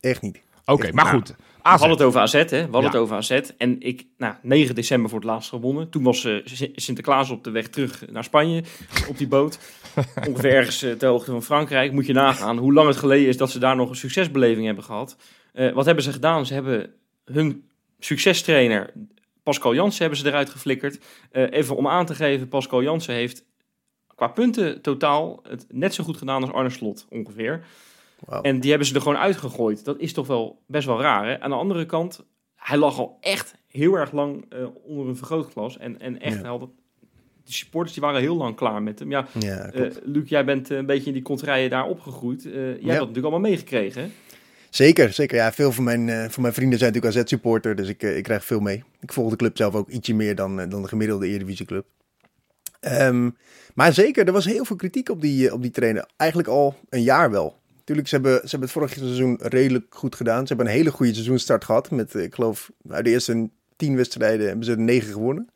echt 0.00 0.22
niet. 0.22 0.40
Oké, 0.64 0.92
maar 0.92 1.06
goed. 1.06 1.34
We 1.64 1.70
AZ. 1.70 1.78
hadden 1.80 1.98
het 1.98 2.06
over 2.06 2.20
AZ, 2.20 2.32
hè? 2.32 2.42
We 2.48 2.56
hadden 2.56 2.80
Ja. 2.80 2.86
het 2.86 2.96
over 2.96 3.16
AZ. 3.16 3.30
En 3.58 3.80
ik, 3.80 4.06
nou, 4.16 4.34
9 4.42 4.74
december 4.74 5.10
voor 5.10 5.18
het 5.18 5.28
laatst 5.28 5.48
gewonnen. 5.48 5.88
Toen 5.90 6.02
was 6.02 6.24
eh, 6.24 6.34
Sin- 6.44 6.72
Sinterklaas 6.74 7.30
op 7.30 7.44
de 7.44 7.50
weg 7.50 7.68
terug 7.68 8.04
naar 8.10 8.24
Spanje 8.24 8.62
op 9.10 9.18
die 9.18 9.28
boot. 9.28 9.58
Ongeveer 10.28 10.54
ergens 10.54 10.78
ter 10.78 11.06
hoogte 11.08 11.30
van 11.30 11.42
Frankrijk. 11.42 11.92
Moet 11.92 12.06
je 12.06 12.12
nagaan 12.12 12.58
hoe 12.58 12.72
lang 12.72 12.88
het 12.88 12.96
geleden 12.96 13.28
is 13.28 13.36
dat 13.36 13.50
ze 13.50 13.58
daar 13.58 13.76
nog 13.76 13.88
een 13.88 13.96
succesbeleving 13.96 14.66
hebben 14.66 14.84
gehad. 14.84 15.16
Eh, 15.52 15.72
wat 15.72 15.84
hebben 15.84 16.04
ze 16.04 16.12
gedaan? 16.12 16.46
Ze 16.46 16.54
hebben 16.54 16.90
hun 17.24 17.68
succestrainer 17.98 18.92
Pascal 19.42 19.74
Jansen 19.74 20.00
hebben 20.00 20.18
ze 20.18 20.26
eruit 20.26 20.50
geflikkerd. 20.50 20.98
Even 21.32 21.76
om 21.76 21.88
aan 21.88 22.06
te 22.06 22.14
geven, 22.14 22.48
Pascal 22.48 22.82
Jansen 22.82 23.14
heeft 23.14 23.44
qua 24.14 24.28
punten 24.28 24.82
totaal 24.82 25.40
het 25.48 25.66
net 25.68 25.94
zo 25.94 26.04
goed 26.04 26.16
gedaan 26.16 26.42
als 26.42 26.52
Arne 26.52 26.70
Slot 26.70 27.06
ongeveer. 27.10 27.64
En 28.42 28.60
die 28.60 28.70
hebben 28.70 28.88
ze 28.88 28.94
er 28.94 29.00
gewoon 29.00 29.18
uitgegooid. 29.18 29.84
Dat 29.84 29.98
is 29.98 30.12
toch 30.12 30.26
wel 30.26 30.62
best 30.66 30.86
wel 30.86 31.00
raar. 31.00 31.26
Hè? 31.26 31.40
Aan 31.40 31.50
de 31.50 31.56
andere 31.56 31.86
kant, 31.86 32.24
hij 32.56 32.76
lag 32.76 32.98
al 32.98 33.18
echt 33.20 33.54
heel 33.68 33.94
erg 33.94 34.12
lang 34.12 34.44
eh, 34.48 34.66
onder 34.84 35.08
een 35.08 35.16
vergrootglas. 35.16 35.78
En, 35.78 36.00
en 36.00 36.20
echt, 36.20 36.40
Ja. 36.42 36.48
had 36.48 36.60
de 37.44 37.52
supporters 37.52 37.92
die 37.94 38.02
waren 38.02 38.20
heel 38.20 38.36
lang 38.36 38.56
klaar 38.56 38.82
met 38.82 38.98
hem. 38.98 39.10
Ja, 39.10 39.26
Ja, 39.38 39.70
eh. 39.70 39.90
Luc, 40.04 40.28
jij 40.28 40.44
bent 40.44 40.70
eh, 40.70 40.76
een 40.76 40.86
beetje 40.86 41.06
in 41.06 41.12
die 41.12 41.22
kontrijen 41.22 41.70
daar 41.70 41.86
opgegroeid. 41.86 42.42
Jij 42.42 42.52
hebt 42.52 42.80
dat 42.82 42.86
natuurlijk 42.88 43.16
allemaal 43.24 43.40
meegekregen. 43.50 44.02
hè? 44.02 44.08
Zeker, 44.70 45.12
zeker. 45.12 45.36
Ja, 45.36 45.52
veel 45.52 45.72
van 45.72 45.84
mijn, 45.84 46.30
van 46.30 46.42
mijn 46.42 46.54
vrienden 46.54 46.78
zijn 46.78 46.92
natuurlijk 46.92 47.18
AZ-supporter, 47.18 47.76
dus 47.76 47.88
ik, 47.88 48.02
ik 48.02 48.22
krijg 48.22 48.44
veel 48.44 48.60
mee. 48.60 48.84
Ik 49.00 49.12
volg 49.12 49.30
de 49.30 49.36
club 49.36 49.56
zelf 49.56 49.74
ook 49.74 49.88
ietsje 49.88 50.14
meer 50.14 50.34
dan, 50.34 50.68
dan 50.68 50.82
de 50.82 50.88
gemiddelde 50.88 51.26
Eredivisieclub. 51.26 51.86
Ehm 52.80 53.30
maar 53.74 53.92
zeker, 53.92 54.26
er 54.26 54.32
was 54.32 54.44
heel 54.44 54.64
veel 54.64 54.76
kritiek 54.76 55.08
op 55.08 55.20
die, 55.20 55.52
op 55.52 55.62
die 55.62 55.70
trainer. 55.70 56.08
Eigenlijk 56.16 56.48
al 56.48 56.74
een 56.88 57.02
jaar 57.02 57.30
wel. 57.30 57.56
Tuurlijk, 57.84 58.08
ze 58.08 58.14
hebben, 58.14 58.32
ze 58.34 58.40
hebben 58.48 58.60
het 58.60 58.70
vorige 58.70 58.98
seizoen 58.98 59.38
redelijk 59.42 59.86
goed 59.88 60.14
gedaan. 60.14 60.40
Ze 60.40 60.48
hebben 60.48 60.66
een 60.66 60.78
hele 60.78 60.90
goede 60.90 61.12
seizoenstart 61.12 61.64
gehad. 61.64 61.90
Met, 61.90 62.14
ik 62.14 62.34
geloof, 62.34 62.70
uit 62.88 63.04
de 63.04 63.10
eerste 63.10 63.50
tien 63.76 63.96
wedstrijden 63.96 64.46
hebben 64.46 64.64
ze 64.64 64.70
er 64.70 64.78
negen 64.78 65.12
gewonnen. 65.12 65.48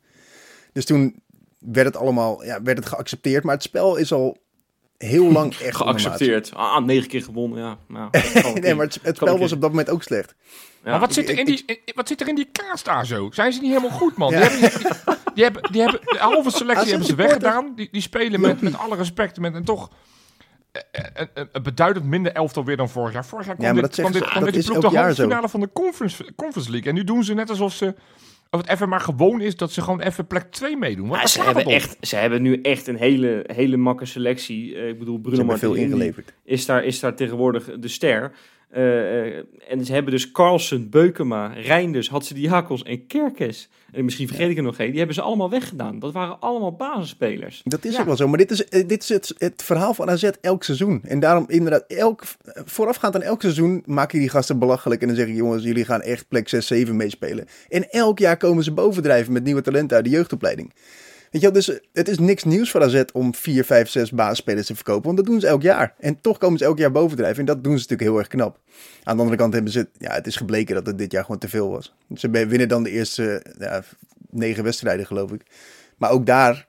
Dus 0.73 0.85
toen 0.85 1.21
werd 1.59 1.87
het 1.87 1.97
allemaal 1.97 2.43
ja, 2.43 2.61
werd 2.61 2.77
het 2.77 2.87
geaccepteerd. 2.87 3.43
Maar 3.43 3.53
het 3.53 3.63
spel 3.63 3.95
is 3.95 4.11
al 4.11 4.37
heel 4.97 5.31
lang 5.37 5.55
echt. 5.55 5.75
Geaccepteerd. 5.75 6.53
Ah, 6.53 6.85
negen 6.85 7.07
keer 7.09 7.23
gewonnen, 7.23 7.59
ja. 7.59 7.77
Nou, 7.87 8.09
Nee, 8.61 8.75
maar 8.75 8.85
het, 8.85 8.99
het 9.01 9.15
spel 9.15 9.37
was 9.39 9.51
op 9.51 9.61
dat 9.61 9.69
moment 9.69 9.89
ook 9.89 10.03
slecht. 10.03 10.35
Ja, 10.83 10.91
maar 10.91 10.99
wat 10.99 11.13
zit, 11.13 11.29
er 11.29 11.39
in 11.39 11.45
die, 11.45 11.63
in- 11.65 11.79
wat 11.95 12.07
zit 12.07 12.21
er 12.21 12.27
in 12.27 12.35
die 12.35 12.49
kaas 12.51 12.83
daar 12.83 13.05
zo? 13.05 13.29
Zijn 13.31 13.53
ze 13.53 13.59
niet 13.61 13.69
helemaal 13.69 13.97
goed, 13.97 14.15
man? 14.17 14.31
Ja. 14.31 14.49
Die, 14.49 14.59
hebben, 14.59 14.81
die, 14.81 15.33
die 15.33 15.43
hebben, 15.43 15.71
die 15.71 15.81
hebben 15.81 16.01
de 16.03 16.17
halve 16.19 16.51
selectie 16.51 16.89
hebben 16.89 17.07
ze 17.07 17.15
weggedaan. 17.15 17.73
Die, 17.75 17.87
die 17.91 18.01
spelen 18.01 18.41
met, 18.41 18.61
met 18.61 18.77
alle 18.77 18.95
respect 18.95 19.39
met 19.39 19.53
een 19.53 19.63
toch 19.65 19.89
een, 20.71 21.27
een, 21.33 21.49
een 21.51 21.63
beduidend 21.63 22.05
minder 22.05 22.31
elftal 22.31 22.65
weer 22.65 22.77
dan 22.77 22.89
vorig 22.89 23.13
jaar. 23.13 23.25
Vorig 23.25 23.45
jaar 23.45 23.55
kwam 23.55 23.67
Ja, 23.67 23.73
maar 23.73 23.81
dit, 23.81 23.95
dat 23.95 23.99
kwam 23.99 24.11
dit, 24.11 24.43
dat 24.43 24.53
dit 24.53 24.65
ploeg 24.65 24.91
de 24.91 24.97
halve 24.97 25.15
zo. 25.15 25.23
finale 25.23 25.49
van 25.49 25.59
de 25.59 25.69
conference, 25.73 26.33
conference 26.35 26.71
League. 26.71 26.89
En 26.89 26.95
nu 26.95 27.03
doen 27.03 27.23
ze 27.23 27.33
net 27.33 27.49
alsof 27.49 27.73
ze 27.73 27.95
of 28.51 28.61
het 28.61 28.69
even 28.69 28.89
maar 28.89 28.99
gewoon 28.99 29.41
is 29.41 29.55
dat 29.55 29.71
ze 29.71 29.81
gewoon 29.81 30.01
even 30.01 30.27
plek 30.27 30.51
2 30.51 30.77
meedoen. 30.77 31.07
Wat 31.07 31.15
Ja, 31.15 31.21
waar 31.21 31.29
ze, 31.29 31.41
hebben 31.41 31.65
echt, 31.65 31.97
ze 32.01 32.15
hebben 32.15 32.41
nu 32.41 32.61
echt 32.61 32.87
een 32.87 32.95
hele, 32.97 33.43
hele 33.47 33.77
makke 33.77 34.05
selectie. 34.05 34.75
Eh, 34.75 34.87
ik 34.87 34.99
bedoel, 34.99 35.19
Bruno 35.19 35.43
Martins 35.43 35.77
ingeleverd. 35.77 36.33
is 36.43 36.65
daar, 36.65 36.83
is 36.83 36.99
daar 36.99 37.15
tegenwoordig 37.15 37.69
de 37.79 37.87
ster. 37.87 38.31
Eh, 38.69 39.27
eh, 39.37 39.43
en 39.67 39.85
ze 39.85 39.93
hebben 39.93 40.11
dus 40.11 40.31
Carlsen, 40.31 40.89
Beukema, 40.89 41.47
Reinders, 41.47 42.09
Hatsidiakos 42.09 42.83
en 42.83 43.07
Kerkes. 43.07 43.69
En 43.91 44.03
misschien 44.03 44.27
vergeet 44.27 44.49
ik 44.49 44.57
er 44.57 44.63
nog 44.63 44.77
één. 44.77 44.87
Die 44.89 44.97
hebben 44.97 45.15
ze 45.15 45.21
allemaal 45.21 45.49
weggedaan. 45.49 45.99
Dat 45.99 46.13
waren 46.13 46.39
allemaal 46.39 46.75
basisspelers. 46.75 47.61
Dat 47.65 47.85
is 47.85 47.93
Ja. 47.93 47.99
ook 47.99 48.05
wel 48.05 48.15
zo. 48.15 48.27
Maar 48.27 48.37
dit 48.37 48.51
is, 48.51 48.65
eh, 48.67 48.87
dit 48.87 49.03
is 49.03 49.09
het, 49.09 49.33
het 49.37 49.63
verhaal 49.63 49.93
van 49.93 50.09
AZ 50.09 50.29
elk 50.41 50.63
seizoen. 50.63 51.01
En 51.03 51.19
daarom 51.19 51.45
inderdaad, 51.47 51.83
elk, 51.87 52.23
voorafgaand 52.65 53.15
aan 53.15 53.21
elk 53.21 53.41
seizoen 53.41 53.83
maak 53.85 54.11
je 54.11 54.19
die 54.19 54.29
gasten 54.29 54.59
belachelijk. 54.59 55.01
En 55.01 55.07
dan 55.07 55.15
zeg 55.15 55.27
je, 55.27 55.33
jongens, 55.33 55.63
jullie 55.63 55.85
gaan 55.85 56.01
echt 56.01 56.27
plek 56.27 56.49
6, 56.49 56.67
7 56.67 56.95
meespelen. 56.95 57.45
En 57.69 57.89
elk 57.89 58.19
jaar 58.19 58.37
komen 58.37 58.63
ze 58.63 58.71
bovendrijven 58.71 59.33
met 59.33 59.43
nieuwe 59.43 59.61
talenten 59.61 59.95
uit 59.95 60.05
de 60.05 60.11
jeugdopleiding. 60.11 60.73
Dus 61.31 61.69
eh, 61.69 61.77
het 61.93 62.07
is 62.07 62.19
niks 62.19 62.43
nieuws 62.43 62.71
voor 62.71 62.83
AZ 62.83 63.03
om 63.13 63.35
4, 63.35 63.65
5, 63.65 63.89
6 63.89 64.11
basisspelers 64.11 64.67
te 64.67 64.75
verkopen. 64.75 65.03
Want 65.03 65.17
dat 65.17 65.25
doen 65.25 65.39
ze 65.39 65.47
elk 65.47 65.61
jaar. 65.61 65.93
En 65.99 66.21
toch 66.21 66.37
komen 66.37 66.57
ze 66.57 66.65
elk 66.65 66.77
jaar 66.77 66.91
bovendrijven. 66.91 67.39
En 67.39 67.45
dat 67.45 67.63
doen 67.63 67.73
ze 67.73 67.79
natuurlijk 67.79 68.09
heel 68.09 68.17
erg 68.17 68.27
knap. 68.27 68.59
Aan 69.03 69.15
de 69.15 69.21
andere 69.21 69.37
kant 69.37 69.53
hebben 69.53 69.71
ze, 69.71 69.87
ja, 69.97 70.13
het 70.13 70.27
is 70.27 70.35
gebleken 70.35 70.75
dat 70.75 70.85
het 70.85 70.97
dit 70.97 71.11
jaar 71.11 71.23
gewoon 71.23 71.39
te 71.39 71.49
veel 71.49 71.69
was. 71.69 71.95
Ze 72.15 72.29
winnen 72.29 72.67
dan 72.67 72.83
de 72.83 72.89
eerste 72.89 73.43
ja, 73.59 73.83
negen 74.29 74.63
wedstrijden, 74.63 75.05
geloof 75.05 75.31
ik. 75.31 75.41
Maar 75.97 76.11
ook 76.11 76.25
daar 76.25 76.67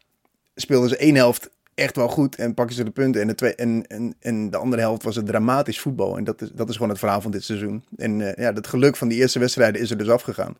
speelden 0.54 0.88
ze 0.88 0.96
één 0.96 1.14
helft 1.14 1.50
echt 1.74 1.96
wel 1.96 2.08
goed 2.08 2.36
en 2.36 2.54
pakken 2.54 2.76
ze 2.76 2.84
de 2.84 2.90
punten. 2.90 3.20
En 3.20 3.26
de, 3.26 3.34
twee, 3.34 3.54
en, 3.54 3.86
en, 3.86 4.14
en 4.20 4.50
de 4.50 4.56
andere 4.56 4.82
helft 4.82 5.02
was 5.02 5.16
het 5.16 5.26
dramatisch 5.26 5.80
voetbal. 5.80 6.16
En 6.16 6.24
dat 6.24 6.42
is, 6.42 6.50
dat 6.54 6.68
is 6.68 6.74
gewoon 6.74 6.90
het 6.90 6.98
verhaal 6.98 7.20
van 7.20 7.30
dit 7.30 7.44
seizoen. 7.44 7.84
En 7.96 8.20
eh, 8.20 8.44
ja, 8.44 8.52
het 8.52 8.66
geluk 8.66 8.96
van 8.96 9.08
die 9.08 9.18
eerste 9.18 9.38
wedstrijden 9.38 9.80
is 9.80 9.90
er 9.90 9.98
dus 9.98 10.08
afgegaan. 10.08 10.56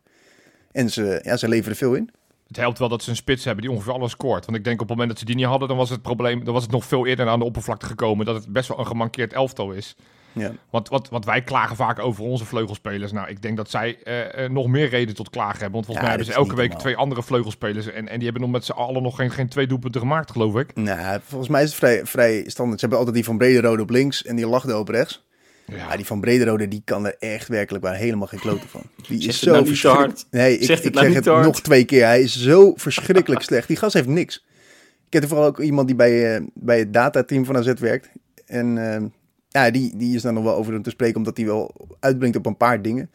En 0.73 0.91
ze, 0.91 1.21
ja, 1.23 1.37
ze 1.37 1.49
leveren 1.49 1.77
veel 1.77 1.95
in. 1.95 2.11
Het 2.51 2.59
helpt 2.59 2.79
wel 2.79 2.89
dat 2.89 3.03
ze 3.03 3.11
een 3.11 3.17
spits 3.17 3.45
hebben 3.45 3.65
die 3.65 3.73
ongeveer 3.73 3.93
alles 3.93 4.11
scoort. 4.11 4.45
Want 4.47 4.59
ik 4.59 4.65
denk 4.65 4.81
op 4.81 4.89
het 4.89 4.97
moment 4.97 5.09
dat 5.09 5.19
ze 5.19 5.25
die 5.25 5.35
niet 5.37 5.45
hadden, 5.45 5.69
dan 5.69 5.77
was 5.77 5.91
het 5.91 6.03
probleem, 6.03 6.45
dan 6.45 6.55
was 6.55 6.63
het 6.63 6.73
nog 6.73 6.85
veel 6.85 7.07
eerder 7.07 7.29
aan 7.29 7.39
de 7.39 7.45
oppervlakte 7.45 7.87
gekomen 7.87 8.27
dat 8.27 8.35
het 8.35 8.53
best 8.53 8.69
wel 8.69 8.79
een 8.79 8.87
gemankeerd 8.87 9.33
elftal 9.33 9.71
is. 9.73 9.97
Ja. 10.33 10.53
Want 10.71 10.89
wat, 10.89 11.09
wat 11.09 11.25
wij 11.25 11.43
klagen 11.43 11.77
vaak 11.77 11.99
over 11.99 12.25
onze 12.25 12.45
vleugelspelers. 12.45 13.13
Nou, 13.13 13.29
ik 13.29 13.43
denk 13.43 13.57
dat 13.57 13.71
zij 13.71 13.99
eh, 14.03 14.45
eh, 14.45 14.51
nog 14.51 14.67
meer 14.67 14.89
reden 14.89 15.15
tot 15.15 15.31
klagen 15.31 15.59
hebben. 15.61 15.73
Want 15.73 15.85
volgens 15.85 16.07
Ja, 16.07 16.13
mij 16.13 16.17
hebben 16.17 16.27
ze 16.35 16.41
elke 16.41 16.55
week 16.55 16.65
normaal. 16.65 16.81
twee 16.85 16.97
andere 16.97 17.23
vleugelspelers. 17.23 17.87
En, 17.87 18.09
en 18.09 18.15
die 18.15 18.25
hebben 18.25 18.43
nog 18.43 18.51
met 18.51 18.65
z'n 18.65 18.73
allen 18.73 19.03
nog 19.03 19.17
geen, 19.17 19.31
geen 19.31 19.49
twee 19.49 19.67
doelpunten 19.67 20.01
gemaakt, 20.01 20.31
geloof 20.31 20.57
ik. 20.59 20.75
Nou, 20.75 21.21
volgens 21.25 21.51
mij 21.51 21.63
is 21.63 21.69
het 21.69 21.79
vrij, 21.79 22.07
vrij 22.07 22.45
standaard. 22.47 22.81
Ze 22.81 22.87
hebben 22.87 22.99
altijd 22.99 23.17
die 23.17 23.25
van 23.25 23.39
Brederode 23.39 23.83
op 23.83 23.91
links 23.91 24.25
en 24.25 24.37
die 24.37 24.47
Lachdo 24.49 24.79
op 24.79 24.89
rechts. 24.89 25.25
Ja, 25.77 25.97
die 25.97 26.07
van 26.07 26.21
Brederode, 26.21 26.69
die 26.69 26.83
kan 26.85 27.07
er 27.07 27.17
echt 27.19 27.49
werkelijk 27.49 27.85
waar 27.85 27.95
helemaal 27.95 28.27
geen 28.27 28.41
kloten 28.41 28.69
van. 28.69 28.83
Die 29.09 29.29
is 29.29 29.39
zo 29.39 29.47
nou 29.51 29.57
niet 29.57 29.65
te 29.67 29.71
verschrik- 29.71 29.97
hard. 29.97 30.27
Nee, 30.31 30.59
ik, 30.59 30.65
Zeg 30.65 30.79
ik 30.79 30.85
het 30.85 30.95
nou 30.95 31.07
zeg 31.07 31.15
het 31.15 31.27
hard. 31.27 31.45
nog 31.45 31.61
twee 31.63 31.85
keer. 31.85 32.05
Hij 32.05 32.21
is 32.23 32.43
zo 32.43 32.73
verschrikkelijk 32.77 33.43
slecht. 33.43 33.69
Die 33.69 33.77
gast 33.77 33.95
heeft 33.95 34.07
niks. 34.09 34.47
Ik 35.07 35.13
heb 35.13 35.23
er 35.23 35.29
vooral 35.29 35.47
ook 35.47 35.61
iemand 35.61 35.87
die 35.87 35.97
bij, 35.97 36.35
eh, 36.37 36.43
bij 36.55 36.79
het 36.79 36.93
datateam 36.93 37.45
van 37.45 37.57
AZ 37.57 37.73
werkt. 37.79 38.09
En 38.47 38.93
eh, 38.95 39.03
ja, 39.49 39.71
die, 39.71 39.97
die 39.97 40.15
is 40.17 40.23
dan 40.23 40.35
nog 40.35 40.45
wel 40.45 40.55
over 40.55 40.73
hem 40.73 40.83
te 40.83 40.91
spreken, 40.91 41.17
omdat 41.17 41.37
hij 41.37 41.47
wel 41.47 41.75
uitbrengt 42.01 42.37
op 42.37 42.47
een 42.47 42.57
paar 42.57 42.83
dingen. 42.83 43.11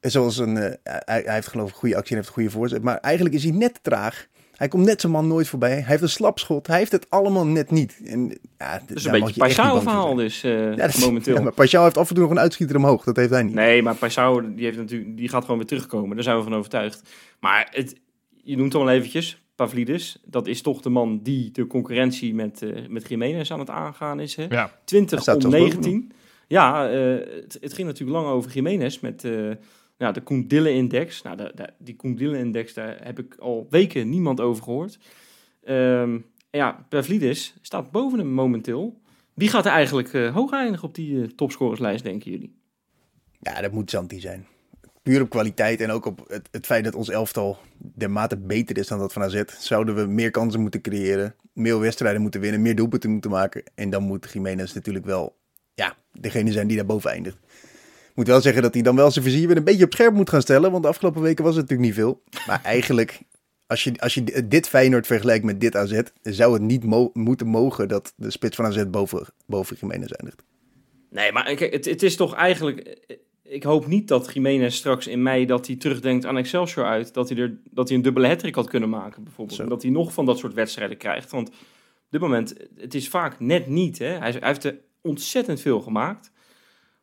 En 0.00 0.10
Zoals 0.10 0.38
een, 0.38 0.56
eh, 0.56 0.74
hij, 0.82 1.22
hij 1.24 1.34
heeft 1.34 1.46
geloof 1.48 1.66
ik 1.68 1.72
een 1.74 1.78
goede 1.80 1.96
actie 1.96 2.10
en 2.10 2.16
heeft 2.16 2.28
een 2.28 2.34
goede 2.34 2.50
voorzet. 2.50 2.82
Maar 2.82 2.96
eigenlijk 2.98 3.34
is 3.34 3.42
hij 3.42 3.52
net 3.52 3.78
traag. 3.82 4.26
Hij 4.56 4.68
komt 4.68 4.84
net 4.84 5.00
zijn 5.00 5.12
man 5.12 5.26
nooit 5.26 5.48
voorbij. 5.48 5.70
Hij 5.72 5.82
heeft 5.84 6.02
een 6.02 6.08
slapschot. 6.08 6.66
Hij 6.66 6.78
heeft 6.78 6.92
het 6.92 7.10
allemaal 7.10 7.46
net 7.46 7.70
niet. 7.70 8.00
En, 8.04 8.38
ja, 8.58 8.82
Dat 8.86 8.96
is 8.96 9.04
een 9.04 9.10
beetje 9.12 9.26
een 9.26 9.32
Paisao-verhaal 9.34 10.14
dus 10.14 10.42
eh, 10.42 10.52
Ja, 10.70 10.74
dat 10.74 10.88
is- 10.88 11.04
momenteel. 11.04 11.34
Ja, 11.36 11.42
maar 11.42 11.52
Pashao 11.52 11.82
heeft 11.82 11.96
af 11.96 12.08
en 12.08 12.14
toe 12.14 12.22
nog 12.24 12.32
een 12.32 12.38
uitschieter 12.38 12.76
omhoog. 12.76 13.04
Dat 13.04 13.16
heeft 13.16 13.30
hij 13.30 13.42
niet. 13.42 13.54
Nee, 13.54 13.82
maar 13.82 13.94
Paisao 13.94 14.54
die, 14.54 14.64
heeft 14.64 14.76
natuurlijk, 14.76 15.16
die 15.16 15.28
gaat 15.28 15.42
gewoon 15.42 15.56
weer 15.58 15.66
terugkomen. 15.66 16.14
Daar 16.14 16.24
zijn 16.24 16.36
we 16.36 16.42
van 16.42 16.54
overtuigd. 16.54 17.02
Maar 17.40 17.68
het, 17.70 17.94
je 18.42 18.56
noemt 18.56 18.74
al 18.74 18.90
eventjes, 18.90 19.42
Pavlidis. 19.56 20.18
Dat 20.24 20.46
is 20.46 20.62
toch 20.62 20.80
de 20.80 20.88
man 20.90 21.20
die 21.22 21.50
de 21.50 21.66
concurrentie 21.66 22.34
met, 22.34 22.62
eh 22.62 22.70
met 22.88 23.08
Jiménez 23.08 23.50
aan 23.50 23.58
het 23.58 23.70
aangaan 23.70 24.20
is. 24.20 24.36
Hè? 24.36 24.42
Ja, 24.48 24.48
Hij 24.56 24.70
20 24.84 25.20
staat 25.22 25.44
om 25.44 25.50
zelfs 25.50 25.56
19. 25.56 26.12
Ja, 26.48 26.88
eh, 26.88 26.98
het, 27.42 27.58
het 27.60 27.72
ging 27.72 27.86
natuurlijk 27.88 28.18
lang 28.18 28.28
over 28.32 28.50
Jiménez 28.52 29.00
met 29.00 29.24
ja, 29.96 30.12
de 30.12 30.20
Koen 30.20 30.48
Dille-index. 30.48 31.22
Nou, 31.22 31.36
de, 31.36 31.70
die 31.78 31.96
Koen 31.96 32.14
Dille-index, 32.14 32.74
daar 32.74 33.04
heb 33.04 33.18
ik 33.18 33.34
al 33.38 33.66
weken 33.70 34.08
niemand 34.08 34.40
over 34.40 34.62
gehoord. 34.62 34.98
Ehm, 35.64 36.18
ja, 36.50 36.86
Pavlidis 36.88 37.54
staat 37.60 37.90
boven 37.90 38.18
hem 38.18 38.28
momenteel. 38.28 39.00
Wie 39.34 39.48
gaat 39.48 39.66
er 39.66 39.72
eigenlijk 39.72 40.12
eh, 40.12 40.34
hoog 40.34 40.52
eindigen 40.52 40.88
op 40.88 40.94
die 40.94 41.22
eh, 41.22 41.28
topscorerslijst, 41.28 42.04
denken 42.04 42.30
jullie? 42.30 42.56
Ja, 43.40 43.60
dat 43.60 43.72
moet 43.72 43.90
Zanti 43.90 44.20
zijn. 44.20 44.46
Puur 45.02 45.22
op 45.22 45.30
kwaliteit 45.30 45.80
en 45.80 45.90
ook 45.90 46.04
op 46.04 46.24
het, 46.28 46.48
het 46.50 46.66
feit 46.66 46.84
dat 46.84 46.94
ons 46.94 47.08
elftal 47.08 47.58
dermate 47.78 48.36
beter 48.36 48.78
is 48.78 48.86
dan 48.86 48.98
dat 48.98 49.12
van 49.12 49.22
AZ. 49.22 49.42
Zouden 49.58 49.94
we 49.94 50.06
meer 50.06 50.30
kansen 50.30 50.60
moeten 50.60 50.80
creëren, 50.80 51.34
meer 51.52 51.80
wedstrijden 51.80 52.22
moeten 52.22 52.40
winnen, 52.40 52.62
meer 52.62 52.76
doelpunten 52.76 53.10
moeten 53.10 53.30
maken. 53.30 53.62
En 53.74 53.90
dan 53.90 54.02
moet 54.02 54.30
Jiménez 54.32 54.72
natuurlijk 54.72 55.04
wel 55.04 55.36
ja, 55.74 55.96
degene 56.12 56.52
zijn 56.52 56.66
die 56.66 56.76
daar 56.76 56.86
boven 56.86 57.10
eindigt. 57.10 57.38
Moet 58.16 58.26
wel 58.26 58.40
zeggen 58.40 58.62
dat 58.62 58.74
hij 58.74 58.82
dan 58.82 58.96
wel 58.96 59.10
zijn 59.10 59.24
vizier 59.24 59.46
weer 59.46 59.56
een 59.56 59.64
beetje 59.64 59.84
op 59.84 59.92
scherp 59.92 60.14
moet 60.14 60.30
gaan 60.30 60.42
stellen. 60.42 60.70
Want 60.70 60.82
de 60.82 60.88
afgelopen 60.88 61.22
weken 61.22 61.44
was 61.44 61.56
het 61.56 61.62
natuurlijk 61.62 61.88
niet 61.88 61.98
veel. 61.98 62.22
Maar 62.46 62.60
eigenlijk, 62.62 63.20
als 63.66 63.84
je, 63.84 63.92
als 64.00 64.14
je 64.14 64.48
dit 64.48 64.68
Feyenoord 64.68 65.06
vergelijkt 65.06 65.44
met 65.44 65.60
dit 65.60 65.76
AZ... 65.76 66.00
zou 66.22 66.52
het 66.52 66.62
niet 66.62 66.84
mo- 66.84 67.10
moeten 67.12 67.46
mogen 67.46 67.88
dat 67.88 68.12
de 68.16 68.30
spits 68.30 68.56
van 68.56 68.64
AZ 68.64 68.84
boven, 68.88 69.26
boven 69.46 69.76
Jiménez 69.80 70.10
eindigt. 70.10 70.42
Nee, 71.10 71.32
maar 71.32 71.54
kijk, 71.54 71.72
het, 71.72 71.84
het 71.84 72.02
is 72.02 72.16
toch 72.16 72.34
eigenlijk... 72.34 72.98
Ik 73.42 73.62
hoop 73.62 73.86
niet 73.86 74.08
dat 74.08 74.32
Jiménez 74.34 74.76
straks 74.76 75.06
in 75.06 75.22
mei 75.22 75.46
dat 75.46 75.66
hij 75.66 75.76
terugdenkt 75.76 76.26
aan 76.26 76.36
Excelsior 76.36 76.84
uit. 76.86 77.14
Dat 77.14 77.28
hij, 77.28 77.38
er, 77.38 77.58
dat 77.70 77.88
hij 77.88 77.96
een 77.96 78.02
dubbele 78.02 78.26
hattrick 78.28 78.54
had 78.54 78.68
kunnen 78.68 78.88
maken 78.88 79.24
bijvoorbeeld. 79.24 79.56
Zo. 79.56 79.62
En 79.62 79.68
dat 79.68 79.82
hij 79.82 79.90
nog 79.90 80.12
van 80.12 80.26
dat 80.26 80.38
soort 80.38 80.54
wedstrijden 80.54 80.96
krijgt. 80.96 81.30
Want 81.30 81.48
op 81.48 81.54
dit 82.10 82.20
moment, 82.20 82.54
het 82.76 82.94
is 82.94 83.08
vaak 83.08 83.40
net 83.40 83.66
niet. 83.66 83.98
Hè? 83.98 84.06
Hij, 84.06 84.30
hij 84.30 84.48
heeft 84.48 84.64
er 84.64 84.78
ontzettend 85.02 85.60
veel 85.60 85.80
gemaakt. 85.80 86.30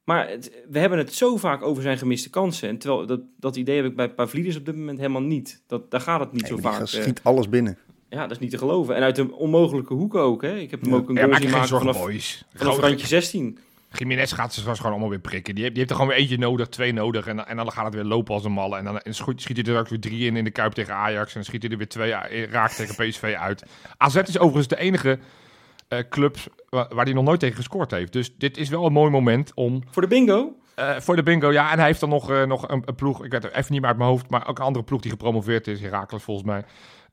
Maar 0.04 0.30
het- 0.30 0.51
we 0.70 0.80
hebben 0.80 0.97
het 0.97 1.14
zo 1.14 1.38
vaak 1.38 1.62
over 1.62 1.84
zijn 1.84 1.97
gemiste 1.97 2.30
kansen. 2.30 2.70
En 2.70 2.78
terwijl 2.78 3.06
dat, 3.06 3.20
dat 3.39 3.56
idee 3.56 3.76
heb 3.76 3.86
ik 3.86 3.95
bij 3.95 4.10
Pavlidis 4.10 4.56
op 4.58 4.66
dit 4.66 4.76
moment 4.76 4.97
helemaal 4.97 5.22
niet. 5.22 5.62
Dat, 5.68 5.91
daar 5.91 6.01
gaat 6.01 6.20
het 6.20 6.32
niet 6.32 6.41
Nee, 6.41 6.51
zo 6.51 6.58
vaak. 6.58 6.74
gast 6.74 6.93
eh, 6.95 7.01
schiet 7.01 7.20
alles 7.24 7.49
binnen. 7.49 7.78
ja, 8.10 8.22
dat 8.22 8.32
is 8.32 8.39
niet 8.39 8.51
te 8.51 8.58
geloven. 8.58 8.95
En 8.95 9.01
uit 9.04 9.18
een 9.18 9.34
onmogelijke 9.34 9.93
hoek 9.93 10.16
ook. 10.16 10.41
Hè? 10.41 10.58
Ik 10.58 10.72
heb 10.72 10.82
hem 10.82 10.89
Ja. 10.89 10.95
ook 10.95 11.10
een 11.10 11.18
goal 11.18 11.36
zien 11.36 11.49
maken 11.49 11.68
vanaf, 11.68 11.97
boys. 11.99 12.45
vanaf 12.54 12.78
randje 12.80 13.08
16. 13.08 13.58
Jiménez 13.97 14.34
gaat 14.34 14.54
ze 14.54 14.62
gewoon 14.62 14.91
allemaal 14.91 15.10
weer 15.10 15.20
prikken. 15.20 15.54
Die 15.56 15.64
heeft, 15.64 15.76
die 15.76 15.84
heeft 15.84 15.89
er 15.89 15.95
gewoon 16.01 16.12
weer 16.16 16.22
eentje 16.22 16.38
nodig, 16.38 16.68
twee 16.68 16.93
nodig. 16.93 17.28
En, 17.28 17.36
dan- 17.36 17.45
en 17.45 17.56
dan 17.56 17.72
gaat 17.72 17.86
het 17.86 17.93
weer 17.93 18.04
lopen 18.04 18.34
als 18.34 18.43
een 18.45 18.51
malle. 18.51 18.78
En 18.78 18.84
dan 18.84 18.99
en 18.99 19.14
schiet, 19.16 19.41
schiet 19.41 19.56
hij 19.58 19.66
er 19.66 19.72
straks 19.72 19.89
weer 19.89 19.99
drie 19.99 20.26
in 20.26 20.36
in 20.36 20.43
de 20.43 20.51
Kuip 20.51 20.74
tegen 20.74 20.93
Ajax. 20.93 21.28
En 21.28 21.34
dan 21.34 21.43
schiet 21.43 21.62
hij 21.62 21.72
er 21.72 21.78
weer 21.78 21.88
twee 21.88 22.16
a- 22.16 22.28
raak 22.49 22.72
tegen 22.72 22.95
PSV 23.10 23.36
uit. 23.39 23.64
AZ 23.97 24.16
is 24.16 24.38
overigens 24.39 24.68
de 24.68 24.78
enige 24.78 25.20
eh, 25.98 26.10
club 26.10 26.38
waar, 26.70 26.96
waar 26.96 27.06
hij 27.06 27.14
nog 27.14 27.24
nooit 27.24 27.39
tegen 27.39 27.56
gescoord 27.56 27.91
heeft. 27.91 28.14
Dus 28.14 28.36
dit 28.38 28.58
is 28.58 28.70
wel 28.70 28.86
een 28.86 28.94
mooi 28.94 29.12
moment 29.12 29.52
om 29.54 29.84
Voor 29.91 30.02
de 30.02 30.08
bingo. 30.08 30.56
eh, 30.76 31.00
voor 31.00 31.16
de 31.16 31.24
bingo. 31.24 31.52
Ja, 31.52 31.72
en 31.72 31.78
hij 31.78 31.88
heeft 31.88 32.00
dan 32.00 32.10
nog, 32.10 32.32
eh, 32.32 32.44
nog 32.44 32.68
een, 32.70 32.82
een 32.86 32.96
ploeg. 32.96 33.24
Ik 33.24 33.32
weet 33.32 33.44
het 33.44 33.54
even 33.54 33.72
niet 33.72 33.80
meer 33.82 33.89
uit 33.89 33.98
mijn 33.98 34.10
hoofd. 34.10 34.30
Maar 34.30 34.48
ook 34.48 34.58
een 34.60 34.66
andere 34.66 34.86
ploeg 34.86 35.02
die 35.02 35.12
gepromoveerd 35.12 35.68
is. 35.68 35.82
Herakles 35.82 36.24
volgens 36.24 36.48
mij. 36.48 36.64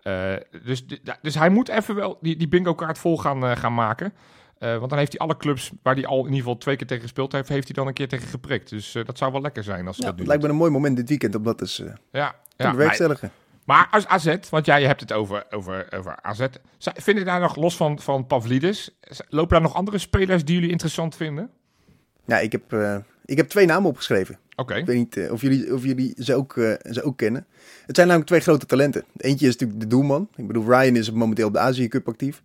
Eh, 0.03 0.62
dus, 0.64 0.85
dus 1.22 1.35
hij 1.35 1.49
moet 1.49 1.68
even 1.68 1.95
wel 1.95 2.18
die, 2.20 2.37
die 2.37 2.49
bingo 2.49 2.74
kaart 2.74 2.99
vol 2.99 3.18
gaan, 3.18 3.57
gaan 3.57 3.74
maken. 3.74 4.12
Eh, 4.59 4.76
want 4.76 4.91
dan 4.91 4.99
heeft 4.99 5.12
hij 5.12 5.20
alle 5.20 5.37
clubs 5.37 5.70
waar 5.83 5.95
hij 5.95 6.07
al 6.07 6.18
in 6.18 6.24
ieder 6.24 6.39
geval 6.39 6.57
twee 6.57 6.76
keer 6.76 6.87
tegen 6.87 7.03
gespeeld 7.03 7.33
heeft, 7.33 7.49
heeft 7.49 7.64
hij 7.64 7.74
dan 7.74 7.87
een 7.87 7.93
keer 7.93 8.09
tegen 8.09 8.28
geprikt. 8.28 8.70
Dus 8.70 8.93
dat 8.93 9.18
zou 9.18 9.33
wel 9.33 9.41
lekker 9.41 9.64
zijn 9.64 9.87
als 9.87 9.97
Ja, 9.97 10.03
dat 10.03 10.11
het 10.12 10.20
nu 10.20 10.26
lijkt 10.26 10.43
me 10.43 10.49
een 10.49 10.55
mooi 10.57 10.70
moment 10.70 10.97
dit 10.97 11.09
weekend 11.09 11.35
om 11.35 11.43
dat 11.43 11.59
dus 11.59 11.81
eh. 11.81 11.87
Ja, 11.87 11.95
te 12.28 12.35
ja 12.57 12.64
maar, 12.64 12.72
bewerkstelligen. 12.72 13.31
Maar 13.71 13.89
als 13.91 14.07
AZ, 14.07 14.37
want 14.51 14.66
jij 14.66 14.85
hebt 14.85 15.01
het 15.01 15.12
over, 15.12 15.47
over, 15.51 15.87
over 15.97 16.18
AZ. 16.23 16.47
Zou- 16.79 16.97
Vind 17.01 17.18
je 17.18 17.25
daar 17.25 17.41
nog 17.41 17.57
los 17.57 17.77
van, 17.77 18.01
van 18.01 18.27
Pavlidis, 18.27 18.99
lopen 19.29 19.49
daar 19.51 19.61
nog 19.61 19.75
andere 19.75 19.99
spelers 19.99 20.45
die 20.45 20.55
jullie 20.55 20.71
interessant 20.71 21.14
vinden? 21.16 21.51
Ja, 22.25 22.39
ik 22.39 22.53
heb, 22.53 22.73
eh, 22.73 22.97
ik 23.25 23.37
heb 23.37 23.49
twee 23.49 23.66
namen 23.66 23.89
opgeschreven. 23.91 24.39
Oké. 24.57 24.75
Ik 24.75 24.87
weet 24.87 24.97
niet 24.97 25.16
eh, 25.16 25.33
of, 25.33 25.41
jullie, 25.41 25.75
of 25.75 25.85
jullie 25.85 26.14
ze 26.18 26.35
ook, 26.35 26.57
eh, 26.57 26.73
ze 26.91 27.03
ook 27.03 27.16
kennen. 27.16 27.47
Het 27.87 27.95
zijn 27.97 28.07
namelijk 28.07 28.31
twee 28.31 28.41
grote 28.41 28.66
talenten. 28.66 29.05
Eentje 29.16 29.47
is 29.47 29.53
natuurlijk 29.53 29.81
de 29.81 29.87
doelman. 29.87 30.29
Ik 30.37 30.47
bedoel, 30.47 30.64
Ryan 30.64 30.97
is 30.97 31.11
momenteel 31.11 31.47
op 31.47 31.53
de 31.53 31.59
Azië 31.59 31.89
Cup 31.89 32.09
actief. 32.09 32.43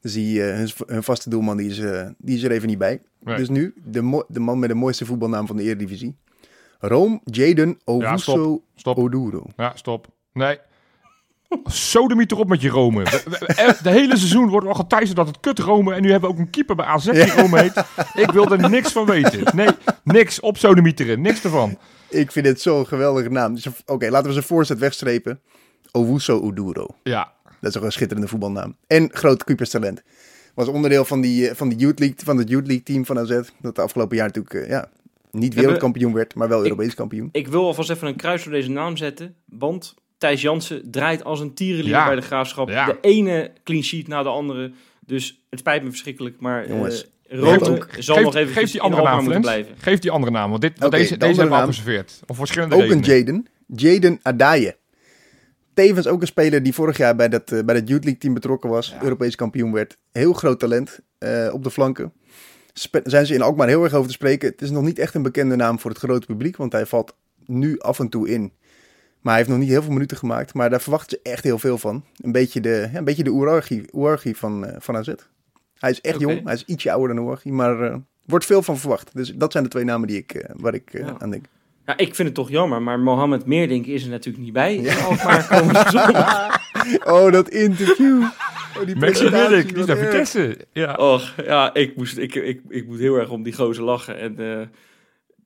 Dus 0.00 0.12
die, 0.12 0.40
hun, 0.40 0.68
hun 0.86 1.02
vaste 1.02 1.30
doelman 1.30 1.56
die 1.56 1.68
is, 1.70 1.76
die 2.18 2.36
is 2.36 2.42
er 2.42 2.50
even 2.50 2.68
niet 2.68 2.78
bij. 2.78 3.02
Nee. 3.18 3.36
Dus 3.36 3.48
nu 3.48 3.74
de, 3.84 4.24
de 4.28 4.40
man 4.40 4.58
met 4.58 4.68
de 4.68 4.74
mooiste 4.74 5.04
voetbalnaam 5.06 5.46
van 5.46 5.56
de 5.56 5.62
Eredivisie. 5.62 6.16
Rome 6.78 7.20
Jaden 7.24 7.78
Owusu 7.84 8.18
stop. 8.18 8.62
Stop. 8.74 8.98
Oduro. 8.98 9.46
Ja, 9.56 9.72
stop. 9.76 10.18
Nee. 10.32 10.58
Sodemiet 11.64 12.32
erop 12.32 12.48
met 12.48 12.60
je 12.60 12.68
Rome. 12.68 13.02
De 13.82 13.90
hele 13.90 14.16
seizoen 14.16 14.48
wordt 14.48 14.66
al 14.66 14.74
geteisterd 14.74 15.16
dat 15.16 15.26
het 15.26 15.40
kut 15.40 15.58
Rome. 15.58 15.94
En 15.94 16.02
nu 16.02 16.10
hebben 16.10 16.28
we 16.30 16.34
ook 16.34 16.40
een 16.40 16.50
keeper 16.50 16.76
bij 16.76 16.86
AZ 16.86 17.04
die 17.04 17.32
Rome 17.32 17.60
heet. 17.60 17.84
Ik 18.14 18.30
wil 18.30 18.52
er 18.52 18.70
niks 18.70 18.92
van 18.92 19.06
weten. 19.06 19.56
Nee, 19.56 19.68
niks 20.04 20.40
op 20.40 20.56
sodemieteren. 20.56 21.20
Niks 21.20 21.44
ervan. 21.44 21.78
Ik 22.08 22.32
vind 22.32 22.46
het 22.46 22.60
zo'n 22.60 22.86
geweldige 22.86 23.28
naam. 23.28 23.54
Dus, 23.54 23.66
Oké, 23.86 24.10
laten 24.10 24.26
we 24.26 24.32
zijn 24.32 24.44
voorzet 24.44 24.78
wegstrepen. 24.78 25.40
Owusu 25.90 26.32
Oduro. 26.32 26.86
Ja, 27.02 27.32
Dat 27.60 27.70
is 27.70 27.76
ook 27.76 27.84
een 27.84 27.92
schitterende 27.92 28.28
voetbalnaam. 28.28 28.76
En 28.86 29.08
groot 29.12 29.44
keeperstalent. 29.44 30.02
Was 30.54 30.68
onderdeel 30.68 31.04
van, 31.04 31.20
die, 31.20 31.48
eh, 31.48 31.56
van, 31.56 31.68
de 31.68 31.74
Youth 31.74 31.98
League, 31.98 32.16
van 32.24 32.36
het 32.36 32.48
Youth 32.48 32.66
League 32.66 32.84
team 32.84 33.06
van 33.06 33.18
AZ. 33.18 33.40
Dat 33.60 33.74
de 33.74 33.82
afgelopen 33.82 34.16
jaar 34.16 34.26
natuurlijk 34.26 34.54
eh, 34.54 34.68
ja, 34.68 34.88
niet 35.30 35.54
wereldkampioen 35.54 36.12
werd, 36.12 36.34
maar 36.34 36.48
wel 36.48 36.62
Europees 36.62 36.94
kampioen. 36.94 37.28
Ik 37.32 37.48
wil 37.48 37.64
alvast 37.64 37.90
even 37.90 38.08
een 38.08 38.16
kruis 38.16 38.42
voor 38.42 38.52
deze 38.52 38.70
naam 38.70 38.96
zetten. 38.96 39.34
Want 39.44 39.94
Thijs 40.20 40.42
Jansen 40.42 40.90
draait 40.90 41.24
als 41.24 41.40
een 41.40 41.54
tierenlier 41.54 41.90
Ja. 41.92 42.06
bij 42.06 42.14
de 42.14 42.20
Graafschap. 42.20 42.68
Ja. 42.68 42.86
De 42.86 42.98
ene 43.00 43.52
clean 43.64 43.82
sheet 43.82 44.08
na 44.08 44.22
de 44.22 44.28
andere. 44.28 44.72
Dus 45.06 45.42
het 45.50 45.58
spijt 45.58 45.82
me 45.82 45.88
verschrikkelijk. 45.90 46.40
Maar 46.40 46.68
Jongens, 46.68 47.04
eh 47.28 47.38
Rome 47.38 47.68
ook. 47.70 47.88
zal 47.98 48.14
geef, 48.16 48.24
nog 48.24 48.34
even 48.34 48.52
geef 48.54 48.70
die 48.70 48.80
andere 48.80 49.02
naam, 49.02 49.22
moeten 49.22 49.40
blijven. 49.40 49.74
Geef 49.78 49.98
die 49.98 50.10
andere 50.10 50.32
naam, 50.32 50.50
want 50.50 50.62
dit, 50.62 50.80
deze, 50.90 50.90
de 50.90 51.16
deze 51.16 51.16
hebben 51.26 51.36
we 51.36 51.42
al 51.50 51.58
naam. 51.58 51.66
geserveerd. 51.68 52.20
Om 52.26 52.34
verschillende 52.34 52.74
Ook 52.74 52.90
een. 52.90 53.00
Jaden. 53.00 53.46
Jaden 53.66 54.18
Adaye. 54.22 54.76
Tevens 55.74 56.06
ook 56.06 56.20
een 56.20 56.26
speler 56.26 56.62
die 56.62 56.74
vorig 56.74 56.96
jaar 56.96 57.16
bij 57.16 57.28
dat, 57.28 57.52
eh, 57.52 57.62
bij 57.64 57.74
dat 57.74 57.88
Youth 57.88 58.02
League 58.04 58.20
team 58.20 58.34
betrokken 58.34 58.70
was. 58.70 58.94
Europees 59.02 59.34
kampioen 59.34 59.72
werd. 59.72 59.96
Heel 60.12 60.32
groot 60.32 60.58
talent 60.60 60.98
eh, 61.18 61.48
op 61.52 61.64
de 61.64 61.70
flanken. 61.70 62.12
Spe- 62.72 63.00
zijn 63.04 63.26
ze 63.26 63.34
in 63.34 63.42
Alkmaar 63.42 63.68
heel 63.68 63.84
erg 63.84 63.92
over 63.94 64.06
te 64.06 64.12
spreken. 64.12 64.48
Het 64.50 64.62
is 64.62 64.70
nog 64.70 64.82
niet 64.82 64.98
echt 64.98 65.14
een 65.14 65.22
bekende 65.22 65.56
naam 65.56 65.78
voor 65.78 65.90
het 65.90 65.98
grote 65.98 66.26
publiek. 66.26 66.56
Want 66.56 66.72
hij 66.72 66.86
valt 66.86 67.14
nu 67.46 67.78
af 67.78 67.98
en 67.98 68.08
toe 68.08 68.28
in. 68.28 68.52
Maar 69.20 69.32
hij 69.34 69.36
heeft 69.42 69.48
nog 69.48 69.58
niet 69.58 69.68
heel 69.68 69.82
veel 69.82 69.92
minuten 69.92 70.16
gemaakt. 70.16 70.54
Maar 70.54 70.70
daar 70.70 70.80
verwachten 70.80 71.18
ze 71.22 71.30
echt 71.30 71.44
heel 71.44 71.58
veel 71.58 71.78
van. 71.78 72.04
Een 72.16 72.32
beetje 72.32 72.60
de, 72.60 72.88
ja, 72.92 72.98
een 72.98 73.04
beetje 73.04 73.24
de 73.24 73.30
Oerarchi, 73.30 73.84
Oerarchi 73.92 74.34
van, 74.34 74.66
eh, 74.66 74.76
van 74.78 74.96
AZ. 74.96 75.12
Hij 75.78 75.90
is 75.90 76.00
echt 76.00 76.20
jong. 76.20 76.44
Hij 76.44 76.54
is 76.54 76.64
ietsje 76.64 76.92
ouder 76.92 77.16
dan 77.16 77.24
Oerarchi. 77.24 77.52
Maar 77.52 77.80
er 77.80 78.00
wordt 78.26 78.44
veel 78.44 78.62
van 78.62 78.78
verwacht. 78.78 79.10
Dus 79.14 79.32
dat 79.34 79.52
zijn 79.52 79.64
de 79.64 79.70
twee 79.70 79.84
namen 79.84 80.08
die 80.08 80.16
ik, 80.16 80.34
eh, 80.34 80.50
waar 80.56 80.74
ik 80.74 80.94
eh, 80.94 81.00
Ja. 81.06 81.14
aan 81.18 81.30
denk. 81.30 81.44
Ja, 81.86 81.96
ik 81.96 82.14
vind 82.14 82.28
het 82.28 82.36
toch 82.36 82.50
jammer. 82.50 82.82
Maar 82.82 82.98
Mohammed 83.00 83.46
Meerdink 83.46 83.86
is 83.86 84.04
er 84.04 84.10
natuurlijk 84.10 84.44
niet 84.44 84.52
bij. 84.52 84.80
zondag. 85.50 86.58
Oh, 87.04 87.32
dat 87.32 87.48
interview. 87.48 88.22
Oh, 88.22 88.86
die 88.86 88.94
Dirk, 88.94 89.68
die 89.68 89.76
is 89.78 89.86
naar. 89.86 89.96
Vitesse. 89.96 90.56
Ja. 90.72 90.94
Och, 90.94 91.34
ja, 91.44 91.74
ik, 91.74 91.96
moest, 91.96 92.16
ik, 92.18 92.34
ik, 92.34 92.60
ik 92.68 92.86
moet 92.86 92.98
heel 92.98 93.16
erg 93.16 93.30
om 93.30 93.42
die 93.42 93.52
gozer 93.52 93.84
lachen. 93.84 94.18
En 94.18 94.38
eh, 94.38 94.66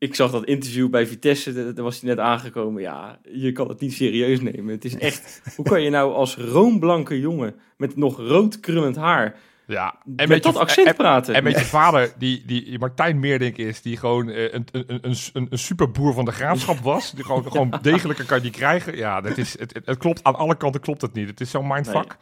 ik 0.05 0.14
zag 0.14 0.30
dat 0.30 0.44
interview 0.44 0.88
bij 0.90 1.07
Vitesse, 1.07 1.52
da- 1.52 1.72
daar 1.72 1.84
was 1.84 2.00
hij 2.00 2.09
net 2.11 2.18
aangekomen. 2.18 2.82
Ja, 2.82 3.18
je 3.32 3.52
kan 3.52 3.68
het 3.68 3.80
niet 3.80 3.92
serieus 3.92 4.40
nemen. 4.40 4.68
Het 4.74 4.84
is 4.84 4.96
echt, 4.98 5.40
hoe 5.57 5.64
kan 5.64 5.82
je 5.82 5.90
nou 5.90 6.12
als 6.12 6.36
roomblanke 6.36 7.20
jongen 7.20 7.55
met 7.76 7.96
nog 7.96 8.16
rood 8.18 8.61
krullend 8.61 8.96
haar 8.96 9.34
Ja, 9.66 9.94
en 10.16 10.28
met 10.28 10.42
dat 10.42 10.52
je- 10.55 10.59
accent 10.59 10.86
en- 10.86 10.94
praten? 10.94 11.34
En 11.34 11.42
met 11.44 11.59
je 11.59 11.64
vader, 11.64 12.12
die, 12.18 12.42
die 12.46 12.78
Martijn 12.78 13.18
Meerdink 13.20 13.57
is, 13.57 13.82
die 13.82 13.96
gewoon 13.96 14.28
eh, 14.28 14.52
een, 14.52 14.66
een, 14.72 14.84
een, 14.86 15.14
een, 15.32 15.46
een 15.50 15.59
superboer 15.59 16.12
van 16.14 16.24
de 16.24 16.32
graafschap 16.32 16.78
was. 16.92 17.12
Die 17.12 17.24
gewoon, 17.24 17.50
gewoon 17.50 17.78
degelijker 17.82 18.24
kan 18.24 18.36
je 18.36 18.42
die 18.42 18.52
krijgen. 18.52 18.96
Ja, 18.96 19.20
dat 19.20 19.38
is, 19.38 19.59
het, 19.59 19.74
het, 19.74 19.86
het 19.86 19.98
klopt, 19.98 20.24
aan 20.24 20.34
alle 20.36 20.57
kanten 20.57 20.80
klopt 20.80 21.00
het 21.02 21.12
niet. 21.12 21.28
Het 21.28 21.40
is 21.40 21.50
zo'n 21.50 21.66
mindfuck. 21.66 22.16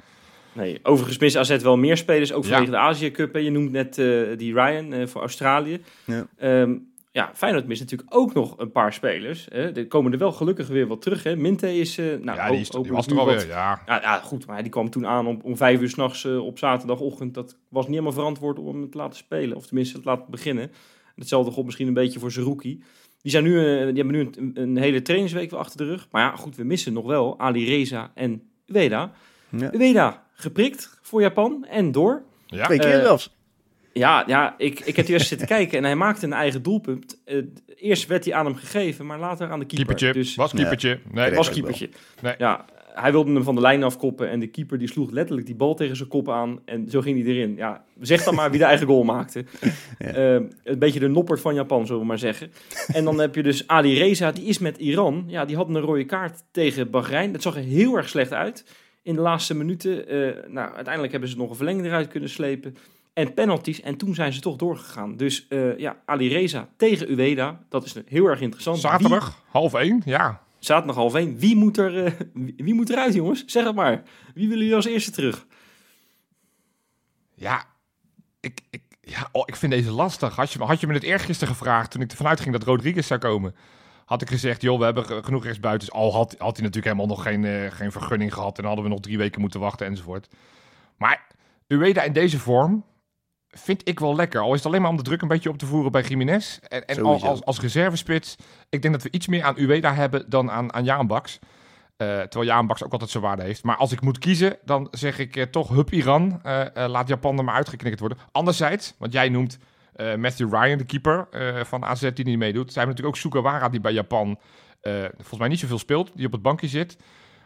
Nee, 0.55 0.79
overigens 0.83 1.19
mist 1.19 1.37
AZ 1.37 1.57
wel 1.63 1.77
meer 1.77 1.97
spelers, 1.97 2.33
ook 2.33 2.43
Ja. 2.45 2.49
vanwege 2.51 2.71
de 2.71 2.77
Azië 2.79 3.11
Cup. 3.11 3.33
hè. 3.33 3.39
Je 3.39 3.51
noemt 3.51 3.71
net 3.73 3.99
eh, 3.99 4.07
die 4.37 4.55
Ryan 4.55 4.93
eh, 4.93 5.07
voor 5.07 5.21
Australië. 5.21 5.83
Ja. 6.05 6.27
Ehm, 6.39 6.75
ja, 7.13 7.31
Feyenoord 7.35 7.67
mist 7.67 7.81
natuurlijk 7.81 8.15
ook 8.17 8.35
nog 8.35 8.59
een 8.59 8.71
paar 8.73 8.93
spelers. 8.93 9.47
Hè. 9.51 9.73
Er 9.77 9.87
komen 9.87 10.13
er 10.13 10.19
wel 10.19 10.33
gelukkig 10.33 10.69
weer 10.69 10.87
wat 10.87 11.03
terug. 11.03 11.23
Hè. 11.23 11.37
Minte 11.37 11.75
is... 11.77 11.99
eh 11.99 12.05
nou, 12.07 12.39
ja, 12.39 12.51
die, 12.51 12.61
is, 12.61 12.69
die 12.71 12.93
was 12.93 13.07
er 13.07 13.19
alweer. 13.19 13.37
wat- 13.37 13.47
Ja, 13.47 13.83
Ja, 13.87 14.01
ja, 14.01 14.19
goed, 14.19 14.47
maar 14.47 14.63
die 14.63 14.71
kwam 14.71 14.91
toen 14.91 15.07
aan 15.07 15.27
om, 15.27 15.41
om 15.43 15.57
vijf 15.57 15.81
uur 15.81 15.89
s'nachts 15.89 16.25
uh, 16.25 16.45
op 16.45 16.59
zaterdagochtend. 16.59 17.35
Dat 17.35 17.57
was 17.69 17.85
niet 17.85 17.93
helemaal 17.95 18.13
verantwoord 18.13 18.59
om 18.59 18.67
hem 18.67 18.91
te 18.91 18.97
laten 18.97 19.17
spelen. 19.17 19.57
Of 19.57 19.67
tenminste 19.67 19.99
te 20.01 20.05
laten 20.09 20.31
beginnen. 20.31 20.71
Hetzelfde 21.17 21.51
god 21.53 21.65
misschien 21.65 21.87
een 21.87 21.95
beetje 21.95 22.19
voor 22.19 22.33
Zerouki. 22.33 22.83
Die, 23.23 23.31
zijn 23.31 23.45
nu, 23.45 23.59
eh, 23.59 23.65
die 23.87 23.97
hebben 24.05 24.07
nu 24.13 24.31
een, 24.39 24.51
een 24.55 24.77
hele 24.77 25.03
trainingsweek 25.03 25.51
weer 25.51 25.59
achter 25.61 25.77
de 25.77 25.85
rug. 25.85 26.09
Maar 26.11 26.23
ja, 26.23 26.37
goed, 26.37 26.57
we 26.57 26.65
missen 26.65 26.93
nog 26.93 27.07
wel 27.07 27.39
Ali 27.39 27.65
Reza 27.67 28.11
en 28.15 28.43
Ueda. 28.67 29.13
Ja. 29.49 29.71
Ueda 29.73 30.27
geprikt 30.35 30.99
voor 31.03 31.21
Japan 31.21 31.65
en 31.71 31.93
door. 31.93 32.23
ja. 32.47 32.65
Twee 32.65 32.79
keer 32.79 32.93
Eh, 32.99 33.01
zelfs. 33.03 33.37
Ja, 33.93 34.25
ja 34.27 34.55
ik, 34.59 34.81
ik 34.81 34.97
heb 34.97 35.09
eerst 35.09 35.27
zitten 35.27 35.47
kijken 35.47 35.79
en 35.79 35.85
hij 35.85 35.97
maakte 35.97 36.27
een 36.27 36.33
eigen 36.33 36.63
doelpunt. 36.63 37.21
Eh, 37.25 37.43
eerst 37.77 38.07
werd 38.07 38.25
hij 38.25 38.35
aan 38.35 38.45
hem 38.45 38.55
gegeven, 38.55 39.07
maar 39.07 39.19
later 39.19 39.51
aan 39.51 39.59
de 39.59 39.67
keeper. 39.67 39.95
keepertje. 39.95 40.21
Dus 40.21 40.35
was 40.35 40.53
keepertje. 40.53 41.01
Nee, 41.11 41.35
was 41.35 41.51
keepertje. 41.51 41.89
Nee. 42.21 42.35
Ja, 42.39 42.65
hij 42.95 43.13
wilde 43.13 43.33
hem 43.33 43.43
van 43.43 43.55
de 43.55 43.61
lijn 43.61 43.83
afkoppen 43.83 44.31
en 44.31 44.41
de 44.41 44.47
keeper 44.47 44.79
die 44.79 44.89
sloeg 44.89 45.11
letterlijk 45.11 45.47
die 45.47 45.57
bal 45.57 45.75
tegen 45.75 45.97
zijn 45.97 46.09
kop 46.09 46.29
aan 46.29 46.61
en 46.65 46.91
zo 46.91 47.01
ging 47.01 47.23
hij 47.23 47.35
erin. 47.35 47.57
Ja, 47.57 47.85
zeg 48.01 48.25
dan 48.25 48.35
maar 48.35 48.51
wie 48.51 48.59
de 48.59 48.65
eigen 48.65 48.87
goal 48.87 49.03
maakte. 49.03 49.45
Ja. 49.99 50.07
Eh, 50.07 50.41
een 50.65 50.79
beetje 50.79 51.01
de 51.01 51.09
noppert 51.09 51.41
van 51.41 51.55
Japan, 51.55 51.87
zullen 51.87 52.01
we 52.01 52.07
maar 52.07 52.19
zeggen. 52.19 52.53
En 52.93 53.05
dan 53.05 53.21
heb 53.21 53.35
je 53.35 53.43
dus 53.43 53.67
Ali 53.67 53.99
Reza, 53.99 54.33
die 54.33 54.45
is 54.45 54.59
met 54.59 54.79
Iran. 54.79 55.25
Ja, 55.27 55.45
die 55.45 55.57
had 55.57 55.69
een 55.69 55.81
rode 55.81 56.05
kaart 56.05 56.43
tegen 56.51 56.91
Bahrein. 56.91 57.33
Dat 57.33 57.43
zag 57.43 57.57
er 57.57 57.63
heel 57.63 57.97
erg 57.97 58.09
slecht 58.09 58.33
uit 58.33 58.65
in 59.03 59.15
de 59.15 59.21
laatste 59.21 59.55
minuten. 59.55 60.09
Eh, 60.09 60.49
nou, 60.49 60.75
uiteindelijk 60.75 61.13
hebben 61.13 61.31
ze 61.31 61.37
nog 61.37 61.51
een 61.51 61.57
verlenging 61.57 61.87
eruit 61.87 62.09
kunnen 62.09 62.29
slepen. 62.29 62.77
En 63.13 63.35
penalties. 63.35 63.81
En 63.81 63.97
toen 63.97 64.15
zijn 64.15 64.33
ze 64.33 64.41
toch 64.41 64.57
doorgegaan. 64.57 65.17
Dus 65.17 65.49
eh, 65.49 65.79
ja, 65.79 65.97
Ali 66.05 66.29
Reza 66.29 66.69
tegen 66.77 67.09
Ueda. 67.09 67.61
Dat 67.69 67.85
is 67.85 67.95
heel 68.07 68.27
erg 68.27 68.41
interessant. 68.41 68.81
Wie- 68.81 68.91
Zaterdag, 68.91 69.43
half 69.49 69.75
één. 69.75 70.03
Ja, 70.05 70.43
Zaterdag 70.59 70.97
half 70.97 71.15
één. 71.15 71.37
Wie 71.39 71.57
moet, 71.57 71.79
er, 71.79 72.05
eh, 72.05 72.13
wie, 72.35 72.55
wie 72.57 72.75
moet 72.75 72.91
eruit, 72.91 73.15
jongens? 73.15 73.45
Zeg 73.47 73.65
het 73.65 73.75
maar. 73.75 74.03
Wie 74.35 74.45
willen 74.49 74.59
jullie 74.63 74.75
als 74.75 74.87
eerste 74.87 75.11
terug? 75.11 75.47
Ja, 77.35 77.65
ik, 78.41 78.61
ik, 78.71 78.83
ja 79.01 79.29
oh, 79.33 79.43
ik 79.47 79.57
vind 79.57 79.73
deze 79.73 79.91
lastig. 79.91 80.37
Had 80.37 80.53
je, 80.53 80.59
me- 80.59 80.65
had 80.65 80.81
je 80.81 80.87
me 80.87 80.93
het 80.95 81.03
eergisteren 81.03 81.55
gevraagd 81.55 81.91
toen 81.91 82.03
ik 82.03 82.11
ervan 82.11 82.27
uitging 82.27 82.53
dat 82.53 82.63
Rodriguez 82.65 83.07
zou 83.07 83.21
komen, 83.21 83.55
had 84.05 84.23
ik 84.23 84.29
gezegd, 84.29 84.63
joh, 84.63 84.79
we 84.79 84.85
hebben 84.85 85.05
ge- 85.05 85.23
genoeg 85.23 85.45
rechtsbuitens. 85.45 85.93
Al 85.93 86.13
had, 86.13 86.31
had 86.39 86.57
hij 86.57 86.67
natuurlijk 86.67 86.85
helemaal 86.85 87.07
nog 87.07 87.23
geen, 87.23 87.45
eh, 87.45 87.71
geen 87.71 87.93
vergunning 87.93 88.35
gehad 88.35 88.59
en 88.59 88.65
hadden 88.65 88.85
we 88.85 88.91
nog 88.91 89.01
drie 89.01 89.19
weken 89.19 89.41
moeten 89.41 89.61
wachten 89.61 89.87
enzovoort. 89.87 90.29
Maar 90.97 91.27
Ueda 91.69 92.03
in 92.03 92.13
deze 92.13 92.39
vorm 92.39 92.85
vind 93.53 93.89
ik 93.89 94.01
wel 94.01 94.15
lekker. 94.15 94.41
Al 94.41 94.51
is 94.51 94.57
het 94.57 94.67
alleen 94.67 94.81
maar 94.81 94.91
om 94.91 94.97
de 94.97 95.03
druk 95.03 95.23
een 95.23 95.29
beetje 95.29 95.49
op 95.49 95.59
te 95.59 95.67
voeren 95.67 95.93
bij 95.93 96.03
Jiménez. 96.03 96.59
En, 96.59 96.87
en 96.87 97.03
al- 97.03 97.23
als, 97.23 97.45
als 97.45 97.61
reservespits, 97.61 98.37
ik 98.69 98.83
denk 98.83 98.95
dat 98.95 99.03
we 99.03 99.11
iets 99.11 99.27
meer 99.27 99.43
aan 99.43 99.59
Ueda 99.59 99.95
hebben 99.95 100.25
dan 100.31 100.51
aan, 100.51 100.73
aan 100.73 100.85
Jaan 100.85 101.07
Baks. 101.07 101.39
Eh, 101.97 102.09
terwijl 102.21 102.45
Jaan 102.51 102.67
Baks 102.67 102.85
ook 102.85 102.93
altijd 102.93 103.11
zijn 103.11 103.23
waarde 103.23 103.43
heeft. 103.43 103.63
Maar 103.65 103.77
als 103.77 103.93
ik 103.93 104.01
moet 104.01 104.19
kiezen, 104.19 104.57
dan 104.65 104.89
zeg 104.91 105.19
ik 105.19 105.37
eh, 105.37 105.43
toch 105.45 105.69
Hup 105.69 105.91
Iran. 105.93 106.41
Eh, 106.43 106.65
laat 106.87 107.09
Japan 107.09 107.39
er 107.39 107.45
maar 107.45 107.55
uitgeknikkerd 107.55 108.01
worden. 108.01 108.19
Anderzijds, 108.33 108.95
want 108.99 109.13
jij 109.13 109.29
noemt 109.29 109.59
Matthew 110.17 110.55
Ryan, 110.55 110.79
de 110.79 110.85
keeper 110.85 111.29
van 111.67 111.85
AZ, 111.85 112.11
die 112.13 112.25
niet 112.25 112.39
meedoet. 112.39 112.73
Zijn 112.73 112.87
we 112.87 112.91
natuurlijk 112.91 113.17
ook 113.17 113.23
Sugawara, 113.33 113.69
die 113.69 113.81
bij 113.81 113.93
Japan 113.93 114.39
volgens 115.17 115.39
mij 115.39 115.49
niet 115.49 115.59
zoveel 115.59 115.79
speelt. 115.79 116.11
Die 116.15 116.27
op 116.27 116.33
het 116.33 116.43
bankje 116.43 116.69
zit. 116.69 116.97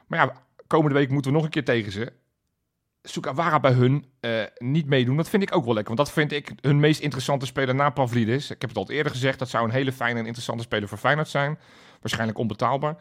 Maar 0.07 0.19
ja, 0.19 0.33
komende 0.67 0.95
week 0.95 1.11
moeten 1.11 1.31
we 1.31 1.37
nog 1.37 1.45
een 1.47 1.53
keer 1.53 1.65
tegen 1.65 1.93
ze. 1.93 2.13
Sugawara 3.09 3.61
bij 3.61 3.73
hun 3.73 4.05
eh, 4.21 4.31
niet 4.59 4.87
meedoen, 4.87 5.17
dat 5.17 5.29
vind 5.29 5.43
ik 5.43 5.55
ook 5.55 5.65
wel 5.65 5.75
lekker. 5.75 5.95
Want 5.95 6.09
dat 6.09 6.17
vind 6.17 6.33
ik 6.33 6.53
hun 6.61 6.81
meest 6.81 7.01
interessante 7.01 7.47
speler 7.47 7.75
na 7.75 7.91
Pavlidis. 7.91 8.51
Ik 8.51 8.61
heb 8.61 8.71
het 8.71 8.79
al 8.79 8.91
eerder 8.91 9.13
gezegd, 9.13 9.39
dat 9.39 9.49
zou 9.49 9.65
een 9.65 9.71
hele 9.71 9.93
fijne 9.93 10.19
en 10.19 10.27
interessante 10.27 10.63
speler 10.63 10.89
voor 10.89 10.99
Feyenoord 10.99 11.29
zijn. 11.29 11.59
Waarschijnlijk 12.01 12.39
onbetaalbaar. 12.39 12.97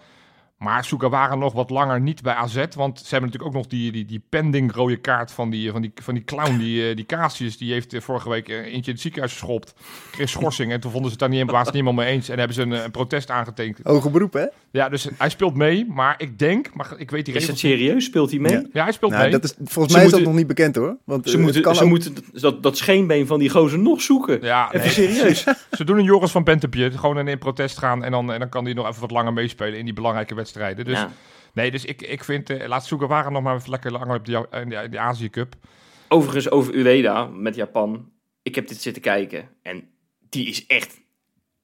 Maar 0.58 0.86
Sugawara 0.86 1.36
nog 1.36 1.54
wat 1.54 1.70
langer 1.70 2.02
niet 2.02 2.22
bij 2.22 2.34
AZ. 2.34 2.66
Want 2.76 3.00
ze 3.00 3.08
hebben 3.10 3.30
natuurlijk 3.30 3.56
ook 3.56 3.62
nog 3.62 3.68
die, 3.68 3.92
die, 3.92 4.06
die 4.06 4.22
pending 4.30 4.74
rode 4.74 4.98
kaart 4.98 5.32
van 5.32 5.50
die, 5.50 5.72
van 5.72 5.82
die, 5.82 5.92
van 5.96 6.14
die 6.14 6.24
clown, 6.24 6.58
die, 6.58 6.90
eh, 6.90 6.96
die 6.96 7.06
Casius. 7.06 7.58
Die 7.58 7.72
heeft 7.74 7.94
eh, 7.94 8.02
vorige 8.02 8.30
week 8.30 8.50
eh, 8.50 8.56
eentje 8.58 8.72
in 8.74 8.92
het 8.92 9.00
ziekenhuis 9.00 9.32
geschopt. 9.32 9.74
Kreeg 10.12 10.30
schorsing 10.30 10.72
en 10.72 10.80
toen 10.80 10.92
vonden 10.92 11.12
ze 11.12 11.18
het 11.20 11.32
daar 11.32 11.40
niet, 11.40 11.52
was 11.52 11.66
het 11.66 11.74
niet 11.74 11.84
helemaal 11.84 12.04
mee 12.06 12.14
eens. 12.14 12.30
En 12.30 12.38
hebben 12.38 12.56
ze 12.56 12.62
een, 12.62 12.72
een 12.72 12.92
protest 12.92 13.30
aangetekend. 13.30 13.88
Hoge 13.88 14.10
beroep, 14.10 14.34
hè? 14.34 14.46
Ja, 14.72 14.90
dus 14.90 15.08
hij 15.18 15.30
speelt 15.30 15.56
mee. 15.56 15.86
Maar 15.90 16.16
ik 16.18 16.40
denk, 16.40 16.74
maar 16.74 16.94
ik 16.98 17.12
weet 17.12 17.26
die 17.26 17.36
Is 17.36 17.48
het 17.48 17.60
serieus? 17.60 18.06
Speelt 18.06 18.30
hij 18.32 18.40
mee? 18.40 18.52
Ja. 18.52 18.64
Ja, 18.74 18.84
hij 18.84 18.92
speelt 18.92 19.12
Nou, 19.12 19.24
mee. 19.24 19.32
dat 19.32 19.44
is, 19.44 19.54
volgens 19.64 19.94
Ze 19.94 20.00
mij 20.00 20.06
is 20.08 20.14
dat 20.14 20.22
nog 20.22 20.34
niet 20.34 20.48
bekend, 20.48 20.76
hoor. 20.76 20.98
Want 21.04 21.30
Ze 21.30 21.38
moeten, 21.40 21.62
kan 21.62 21.76
ze 21.76 21.84
ook- 21.84 21.90
moeten 21.90 22.16
dat, 22.32 22.64
dat 22.64 22.78
scheenbeen 22.78 23.28
van 23.28 23.40
die 23.40 23.50
gozer 23.50 23.80
nog 23.80 24.02
zoeken. 24.02 24.40
Ja, 24.42 24.68
Even 24.74 24.80
nee. 24.80 24.90
serieus. 25.14 25.44
Ze 25.72 25.84
doen 25.84 25.98
een 25.98 26.04
Joris 26.04 26.32
van 26.32 26.44
Bentempje. 26.44 26.92
Gewoon 26.92 27.18
in, 27.20 27.28
in 27.28 27.38
protest 27.38 27.78
gaan. 27.78 28.04
En 28.04 28.12
dan, 28.12 28.32
en 28.34 28.40
dan 28.40 28.50
kan 28.50 28.66
hij 28.66 28.74
nog 28.74 28.88
even 28.88 29.02
wat 29.02 29.12
langer 29.12 29.34
meespelen 29.34 29.80
in 29.80 29.86
die 29.86 29.94
belangrijke 29.94 30.36
wedstrijden. 30.46 30.86
Dus 30.86 30.98
Ja. 31.00 31.12
nee, 31.54 31.72
dus 31.72 31.86
ik, 31.86 32.02
ik 32.02 32.24
vind, 32.24 32.50
eh, 32.50 32.68
laat 32.68 32.86
Sugawara 32.86 33.30
nog 33.30 33.44
maar 33.44 33.56
even 33.56 33.70
lekker 33.70 33.92
langer 33.92 34.16
op 34.16 34.26
die, 34.26 34.38
in 34.52 34.90
die 34.90 35.00
Azië 35.00 35.30
Cup. 35.30 35.56
Overigens 36.08 36.50
over 36.50 36.74
Ueda 36.74 37.26
met 37.26 37.56
Japan. 37.56 38.12
Ik 38.44 38.56
heb 38.56 38.68
dit 38.68 38.82
zitten 38.82 39.02
kijken. 39.02 39.50
En 39.62 39.90
die 40.30 40.48
is 40.48 40.66
echt, 40.66 41.00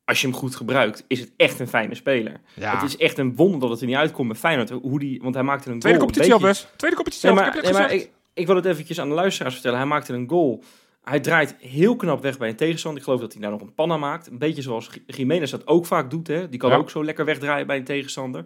als 0.06 0.22
je 0.22 0.28
hem 0.28 0.36
goed 0.36 0.56
gebruikt, 0.56 1.04
is 1.08 1.20
het 1.20 1.32
echt 1.38 1.60
een 1.60 1.68
fijne 1.68 1.96
speler. 1.96 2.40
Ja. 2.54 2.74
Het 2.74 2.84
is 2.90 2.98
echt 2.98 3.18
een 3.18 3.36
wonder 3.36 3.60
dat 3.60 3.70
het 3.70 3.82
er 3.82 3.86
niet 3.88 3.96
uitkomt 3.96 4.28
met 4.28 4.38
Feyenoord. 4.38 4.70
Hoe 4.70 5.00
die, 5.00 5.20
want 5.22 5.34
hij 5.36 5.44
maakte 5.44 5.72
een 5.72 5.80
Tweede 5.80 6.00
goal. 6.00 6.12
competitie 6.12 6.40
beetje- 6.48 6.64
best. 6.66 6.78
Tweede 6.78 6.96
competitie 6.96 7.30
Nee, 7.30 7.38
al. 7.40 7.46
maar, 7.46 7.58
ik 7.58 7.64
heb 7.64 7.74
maar 7.74 7.92
ik, 7.94 8.10
ik 8.34 8.48
wil 8.48 8.56
het 8.56 8.66
eventjes 8.66 9.00
aan 9.00 9.10
de 9.10 9.16
luisteraars 9.16 9.54
vertellen. 9.54 9.78
Hij 9.78 9.88
maakte 9.88 10.14
een 10.14 10.30
goal. 10.30 10.64
Hij 11.12 11.20
draait 11.20 11.56
heel 11.60 11.96
knap 11.96 12.22
weg 12.22 12.38
bij 12.38 12.50
een 12.50 12.56
tegenstander. 12.56 13.00
Ik 13.00 13.06
geloof 13.06 13.22
dat 13.22 13.34
hij 13.34 13.42
daar 13.42 13.52
nog 13.52 13.62
een 13.62 13.74
panna 13.74 13.98
maakt. 13.98 14.28
Een 14.28 14.38
beetje 14.38 14.62
zoals 14.62 14.90
Jiménez 15.06 15.52
dat 15.52 15.68
ook 15.68 15.86
vaak 15.86 16.10
doet. 16.10 16.28
Hè? 16.28 16.50
Die 16.50 16.60
kan 16.60 16.70
Ja. 16.70 16.76
ook 16.76 16.90
zo 16.90 17.04
lekker 17.04 17.26
wegdraaien 17.26 17.68
bij 17.68 17.78
een 17.78 17.84
tegenstander. 17.84 18.44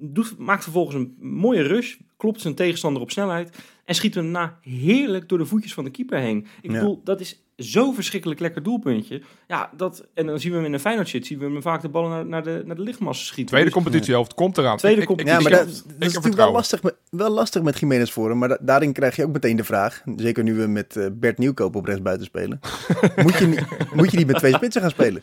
Doet, 0.00 0.38
maakt 0.38 0.62
vervolgens 0.62 0.96
een 0.96 1.16
mooie 1.20 1.62
rush. 1.62 1.94
Klopt 2.16 2.40
zijn 2.40 2.54
tegenstander 2.54 3.02
op 3.02 3.10
snelheid. 3.10 3.56
En 3.84 3.94
schiet 3.94 4.14
hem 4.14 4.32
daarna 4.32 4.58
heerlijk 4.62 5.28
door 5.28 5.38
de 5.38 5.46
voetjes 5.46 5.74
van 5.74 5.84
de 5.84 5.90
keeper 5.90 6.18
heen. 6.18 6.46
Ik 6.62 6.70
Ja. 6.70 6.78
bedoel, 6.78 7.00
dat 7.04 7.20
is 7.20 7.40
zo'n 7.56 7.94
verschrikkelijk 7.94 8.40
lekker 8.40 8.62
doelpuntje. 8.62 9.22
Ja, 9.48 9.70
dat, 9.76 10.06
en 10.14 10.26
dan 10.26 10.40
zien 10.40 10.50
we 10.50 10.56
hem 10.56 10.66
in 10.66 10.72
een 10.72 10.80
Feyenoord 10.80 11.08
shit. 11.08 11.26
Zien 11.26 11.38
we 11.38 11.44
hem 11.44 11.62
vaak 11.62 11.82
de 11.82 11.88
ballen 11.88 12.10
naar, 12.10 12.26
naar, 12.26 12.42
de, 12.42 12.62
naar 12.66 12.76
de 12.76 12.82
lichtmassen 12.82 13.26
schieten. 13.26 13.46
Tweede 13.46 13.66
Dus- 13.70 13.82
competitiehelft 13.82 14.34
komt 14.34 14.58
eraan. 14.58 14.76
Tweede 14.76 14.96
Ik- 14.96 15.02
ik- 15.02 15.08
competitie- 15.16 15.42
Ja, 15.44 15.48
maar 15.50 15.58
dat, 15.58 15.68
ik 15.68 15.74
dat 15.82 15.92
heb 15.92 16.00
is 16.08 16.14
natuurlijk 16.14 16.42
wel 16.42 16.52
lastig, 16.52 16.82
met, 16.82 16.94
wel 17.10 17.30
lastig 17.30 17.62
met 17.62 17.78
Jiménez 17.78 18.10
voor 18.10 18.28
hem. 18.28 18.38
Maar 18.38 18.48
da- 18.48 18.58
daarin 18.60 18.92
krijg 18.92 19.16
je 19.16 19.24
ook 19.24 19.32
meteen 19.32 19.56
de 19.56 19.64
vraag. 19.64 20.02
Zeker 20.16 20.42
nu 20.44 20.54
we 20.54 20.66
met 20.66 20.96
eh, 20.96 21.06
Bert 21.12 21.38
Nieuwkoop 21.38 21.74
op 21.76 21.84
rechtsbuiten 21.84 22.26
spelen. 22.26 22.60
moet, 23.22 23.36
je, 23.38 23.46
niet- 23.46 23.66
moet 23.94 24.10
je 24.10 24.16
niet 24.16 24.26
met 24.26 24.36
twee 24.38 24.52
spitsen 24.54 24.80
gaan 24.82 24.90
spelen? 24.90 25.22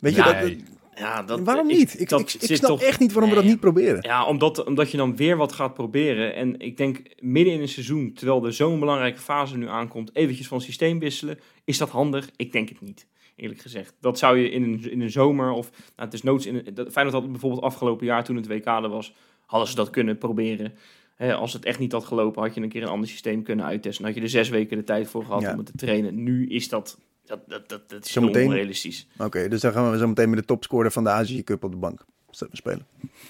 Weet 0.00 0.14
je, 0.14 0.22
Nee. 0.22 0.56
dat, 0.56 0.64
Ja, 0.96 1.22
dat, 1.22 1.40
waarom 1.40 1.66
niet? 1.66 2.00
Ik, 2.00 2.08
dat 2.08 2.20
ik, 2.20 2.32
ik 2.42 2.56
snap 2.56 2.70
toch- 2.70 2.82
echt 2.82 3.00
niet 3.00 3.12
waarom 3.12 3.30
we 3.30 3.36
dat 3.36 3.44
niet 3.44 3.60
proberen. 3.60 4.02
Ja, 4.02 4.24
omdat, 4.26 4.64
omdat 4.64 4.90
je 4.90 4.96
dan 4.96 5.16
weer 5.16 5.36
wat 5.36 5.52
gaat 5.52 5.74
proberen. 5.74 6.34
En 6.34 6.60
ik 6.60 6.76
denk 6.76 7.00
midden 7.18 7.52
in 7.54 7.60
een 7.60 7.68
seizoen, 7.68 8.12
terwijl 8.12 8.44
er 8.46 8.52
zo'n 8.52 8.78
belangrijke 8.80 9.20
fase 9.20 9.56
nu 9.56 9.68
aankomt, 9.68 10.10
eventjes 10.16 10.46
van 10.48 10.60
systeem 10.60 10.98
wisselen. 10.98 11.38
Is 11.64 11.78
dat 11.78 11.88
handig? 11.88 12.28
Ik 12.36 12.52
denk 12.52 12.68
het 12.68 12.80
niet, 12.80 13.06
eerlijk 13.36 13.60
gezegd. 13.60 13.94
Dat 14.00 14.18
zou 14.18 14.38
je 14.38 14.50
in 14.50 14.62
een, 14.62 14.90
in 14.90 15.00
een 15.00 15.10
zomer 15.10 15.50
of, 15.50 15.70
nou, 15.70 15.82
het 15.94 16.12
is 16.12 16.22
noods 16.22 16.46
in 16.46 16.54
een, 16.54 16.74
dat, 16.74 16.92
Feyenoord 16.92 17.16
had 17.16 17.30
bijvoorbeeld 17.30 17.62
afgelopen 17.62 18.06
jaar 18.06 18.24
toen 18.24 18.36
het 18.36 18.46
WK 18.46 18.66
er 18.66 18.88
was, 18.88 19.14
hadden 19.46 19.68
ze 19.68 19.74
dat 19.74 19.90
kunnen 19.90 20.18
proberen. 20.18 20.72
Hè, 21.14 21.34
als 21.34 21.52
het 21.52 21.64
echt 21.64 21.78
niet 21.78 21.92
had 21.92 22.04
gelopen, 22.04 22.42
had 22.42 22.54
je 22.54 22.60
een 22.60 22.68
keer 22.68 22.82
een 22.82 22.88
ander 22.88 23.08
systeem 23.08 23.42
kunnen 23.42 23.64
uittesten. 23.64 24.04
Dan 24.04 24.12
had 24.12 24.20
je 24.20 24.24
er 24.26 24.32
zes 24.44 24.48
weken 24.48 24.76
de 24.76 24.84
tijd 24.84 25.08
voor 25.08 25.24
gehad 25.24 25.42
Ja. 25.42 25.52
om 25.52 25.56
het 25.58 25.66
te 25.66 25.72
trainen. 25.76 26.22
Nu 26.22 26.48
is 26.48 26.68
dat, 26.68 26.98
dat, 27.26 27.40
dat, 27.46 27.68
dat, 27.68 27.88
dat 27.90 28.04
is 28.04 28.14
heel 28.14 28.22
Zometeen- 28.22 28.46
onrealistisch. 28.46 29.06
Oké, 29.18 29.48
dus 29.48 29.60
dan 29.60 29.72
gaan 29.72 29.90
we 29.90 29.98
zo 29.98 30.06
meteen 30.08 30.30
met 30.30 30.38
de 30.38 30.44
topscorer 30.44 30.90
van 30.90 31.04
de 31.04 31.10
Azië 31.10 31.44
Cup 31.44 31.64
op 31.64 31.70
de 31.70 31.76
bank 31.76 32.04
spelen. 32.52 32.86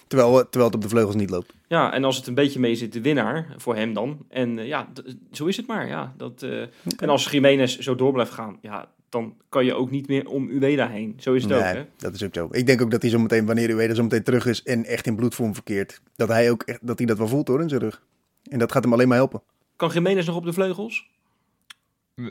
Terwijl, 0.06 0.30
eh, 0.38 0.42
terwijl 0.44 0.64
het 0.64 0.74
op 0.74 0.82
de 0.82 0.88
vleugels 0.88 1.14
niet 1.14 1.30
loopt. 1.30 1.52
Ja, 1.68 1.92
en 1.92 2.04
als 2.04 2.16
het 2.16 2.26
een 2.26 2.34
beetje 2.34 2.60
mee 2.60 2.74
zit, 2.74 2.92
de 2.92 3.00
winnaar 3.00 3.54
voor 3.56 3.76
hem 3.76 3.92
dan. 3.94 4.26
En 4.28 4.58
eh, 4.58 4.66
ja, 4.66 4.88
zo 5.32 5.46
is 5.46 5.56
het 5.56 5.66
maar. 5.66 5.88
Ja, 5.88 6.14
dat, 6.16 6.42
eh, 6.42 6.60
En 6.98 7.08
als 7.08 7.30
Jiménez 7.30 7.78
zo 7.78 7.94
door 7.94 8.12
blijft 8.12 8.32
gaan, 8.32 8.58
ja, 8.60 8.88
dan 9.08 9.36
kan 9.48 9.64
je 9.64 9.74
ook 9.74 9.90
niet 9.90 10.08
meer 10.08 10.28
om 10.28 10.48
Ueda 10.48 10.88
heen. 10.88 11.14
Zo 11.18 11.32
is 11.32 11.42
het 11.42 11.52
ook, 11.52 11.62
hè? 11.62 11.84
dat 11.96 12.14
is 12.14 12.22
ook 12.24 12.34
zo. 12.34 12.48
Ik 12.50 12.66
denk 12.66 12.82
ook 12.82 12.90
dat 12.90 13.02
hij 13.02 13.10
zo 13.10 13.18
meteen, 13.18 13.46
wanneer 13.46 13.70
u 13.70 13.74
weer 13.74 13.94
zo 13.94 14.02
meteen 14.02 14.22
terug 14.22 14.46
is 14.46 14.62
en 14.62 14.84
echt 14.84 15.06
in 15.06 15.16
bloedvorm 15.16 15.54
verkeert, 15.54 16.00
dat 16.16 16.28
hij 16.28 16.50
ook 16.50 16.62
echt, 16.62 16.86
dat 16.86 16.98
hij 16.98 17.06
dat 17.06 17.18
wel 17.18 17.28
voelt 17.28 17.48
hoor 17.48 17.60
in 17.60 17.68
zijn 17.68 17.80
rug. 17.80 18.02
En 18.50 18.58
dat 18.58 18.72
gaat 18.72 18.82
hem 18.82 18.92
alleen 18.92 19.08
maar 19.08 19.16
helpen. 19.16 19.42
Kan 19.76 19.90
Jiménez 19.90 20.26
nog 20.26 20.36
op 20.36 20.44
de 20.44 20.52
vleugels? 20.52 21.10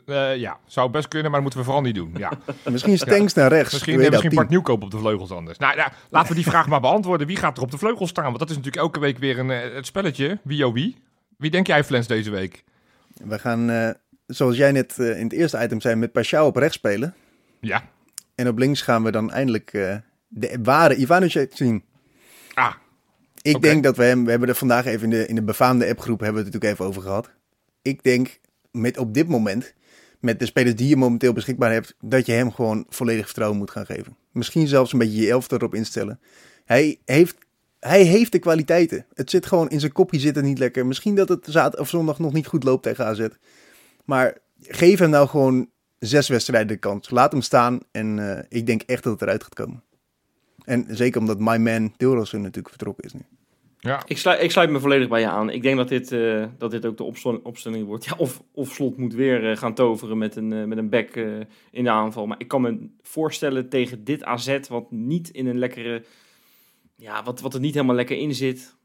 Eh, 0.06 0.36
ja, 0.36 0.60
zou 0.66 0.90
best 0.90 1.08
kunnen, 1.08 1.32
maar 1.32 1.42
dat 1.42 1.42
moeten 1.42 1.60
we 1.60 1.66
vooral 1.66 1.82
niet 1.84 1.96
doen. 1.96 2.14
Ja. 2.18 2.32
Misschien 2.72 2.98
Stengs 2.98 3.34
naar 3.34 3.50
rechts. 3.50 3.74
Misschien, 3.74 3.96
eh, 3.96 4.02
dat, 4.02 4.12
misschien 4.12 4.36
Bart. 4.36 4.50
Nieuwkoop 4.50 4.84
op 4.84 4.92
de 4.92 4.98
vleugels 4.98 5.32
anders. 5.32 5.58
Nou, 5.58 5.76
nou, 5.76 5.92
laten 6.10 6.30
we 6.30 6.36
die 6.36 6.46
vraag 6.46 6.68
maar 6.68 6.82
beantwoorden. 6.82 7.28
Wie 7.28 7.36
gaat 7.38 7.58
er 7.58 7.64
op 7.64 7.72
de 7.72 7.78
vleugels 7.78 8.10
staan? 8.10 8.24
Want 8.24 8.40
dat 8.40 8.50
is 8.50 8.56
natuurlijk 8.56 8.84
elke 8.84 9.00
week 9.00 9.18
weer 9.18 9.40
een, 9.40 9.52
eh, 9.52 9.74
het 9.74 9.86
spelletje. 9.86 10.40
Wie 10.44 10.68
oh 10.68 10.74
wie? 10.74 10.98
Wie 11.38 11.52
denk 11.52 11.68
jij, 11.68 11.84
Flens, 11.84 12.08
deze 12.08 12.30
week? 12.30 12.64
We 13.14 13.40
gaan, 13.40 13.70
eh, 13.70 13.90
zoals 14.28 14.58
jij 14.58 14.72
net 14.72 15.00
eh, 15.00 15.18
in 15.18 15.24
het 15.24 15.34
eerste 15.34 15.64
item 15.64 15.82
zei, 15.82 15.96
met 15.96 16.12
Pashao 16.12 16.48
op 16.48 16.56
rechts 16.56 16.76
spelen. 16.76 17.16
Ja. 17.60 17.84
En 18.36 18.48
op 18.48 18.58
links 18.58 18.82
gaan 18.82 19.04
we 19.04 19.12
dan 19.12 19.32
eindelijk 19.32 19.74
eh, 19.74 19.96
de 20.28 20.60
ware 20.64 20.96
Ivanovic 20.96 21.52
zien. 21.54 21.84
Ah, 22.54 22.74
Ik 23.42 23.62
denk 23.62 23.84
dat 23.84 23.98
we 23.98 24.04
hem, 24.04 24.24
we 24.24 24.30
hebben 24.30 24.50
er 24.50 24.56
vandaag 24.56 24.86
even 24.86 25.04
in 25.04 25.10
de, 25.10 25.28
in 25.28 25.36
de 25.36 25.44
befaamde 25.44 25.88
appgroep 25.90 26.20
hebben 26.20 26.38
we 26.44 26.44
het 26.44 26.54
natuurlijk 26.54 26.74
even 26.74 26.86
over 26.86 27.02
gehad. 27.02 27.30
Ik 27.82 28.04
denk 28.04 28.40
met 28.74 28.98
op 28.98 29.14
dit 29.14 29.28
moment, 29.28 29.74
met 30.20 30.40
de 30.40 30.46
spelers 30.46 30.76
die 30.76 30.88
je 30.88 30.96
momenteel 30.96 31.34
beschikbaar 31.34 31.72
hebt, 31.72 31.96
dat 32.02 32.26
je 32.26 32.32
hem 32.32 32.52
gewoon 32.52 32.86
volledig 32.90 33.26
vertrouwen 33.26 33.58
moet 33.58 33.72
gaan 33.72 33.86
geven. 33.86 34.18
Misschien 34.32 34.68
zelfs 34.68 34.94
een 34.94 35.00
beetje 35.00 35.22
je 35.22 35.30
elftal 35.30 35.58
erop 35.58 35.76
instellen. 35.76 36.20
Hij 36.66 37.00
heeft, 37.06 37.38
hij 37.80 38.04
heeft 38.04 38.32
de 38.32 38.40
kwaliteiten. 38.40 39.06
Het 39.14 39.30
zit 39.30 39.46
gewoon 39.46 39.70
in 39.70 39.80
zijn 39.80 39.92
kopje 39.92 40.20
zit 40.20 40.36
het 40.36 40.46
niet 40.46 40.60
lekker. 40.60 40.86
Misschien 40.86 41.16
dat 41.16 41.30
het 41.30 41.46
zaterdag 41.50 41.80
of 41.80 41.90
zondag 41.90 42.20
nog 42.20 42.34
niet 42.34 42.48
goed 42.48 42.64
loopt 42.64 42.84
tegen 42.84 43.06
AZ. 43.06 43.28
Maar 44.06 44.38
geef 44.62 45.00
hem 45.00 45.10
nou 45.10 45.28
gewoon 45.28 45.70
zes 46.00 46.28
wedstrijden 46.28 46.68
de 46.68 46.78
kans. 46.78 47.10
Laat 47.10 47.32
hem 47.32 47.42
staan 47.42 47.80
en 47.92 48.38
eh, 48.38 48.44
ik 48.50 48.66
denk 48.66 48.82
echt 48.82 49.04
dat 49.04 49.14
het 49.14 49.22
eruit 49.22 49.44
gaat 49.44 49.54
komen. 49.54 49.84
En 50.66 50.86
zeker 50.90 51.20
omdat 51.20 51.40
my 51.40 51.58
man 51.58 51.94
Dilrosun 51.98 52.42
natuurlijk 52.42 52.70
vertrokken 52.70 53.04
is 53.04 53.14
nu. 53.14 53.22
Ja. 53.84 54.02
Ik 54.08 54.18
sluit, 54.18 54.42
ik 54.42 54.52
sluit 54.52 54.70
me 54.70 54.80
volledig 54.80 55.08
bij 55.08 55.20
je 55.20 55.28
aan. 55.28 55.50
Ik 55.50 55.62
denk 55.62 55.78
dat 55.78 55.88
dit, 55.88 56.12
eh, 56.12 56.46
dat 56.58 56.72
dit 56.72 56.86
ook 56.86 56.98
de 56.98 57.04
opstel- 57.04 57.40
opstelling 57.44 57.86
wordt. 57.86 58.06
Ja, 58.06 58.14
of, 58.18 58.44
of 58.52 58.72
Slot 58.74 58.98
moet 58.98 59.14
weer 59.14 59.50
eh, 59.52 59.58
gaan 59.58 59.74
toveren 59.74 60.18
met 60.18 60.36
een, 60.36 60.54
eh, 60.54 60.64
met 60.64 60.78
een 60.78 60.90
back 60.90 61.16
in 61.72 61.84
de 61.84 61.90
aanval. 61.90 62.26
Maar 62.28 62.40
ik 62.40 62.48
kan 62.48 62.62
me 62.62 62.90
voorstellen 63.02 63.70
tegen 63.70 64.04
dit 64.04 64.24
AZ, 64.24 64.58
wat 64.70 64.92
niet 64.92 65.30
in 65.30 65.48
een 65.48 65.58
lekkere... 65.58 66.04
Ja, 66.96 67.24
wat, 67.24 67.42
wat 67.42 67.54
er 67.54 67.60
niet 67.60 67.74
helemaal 67.74 67.96
lekker 67.96 68.18
in 68.18 68.34
zit. 68.36 68.76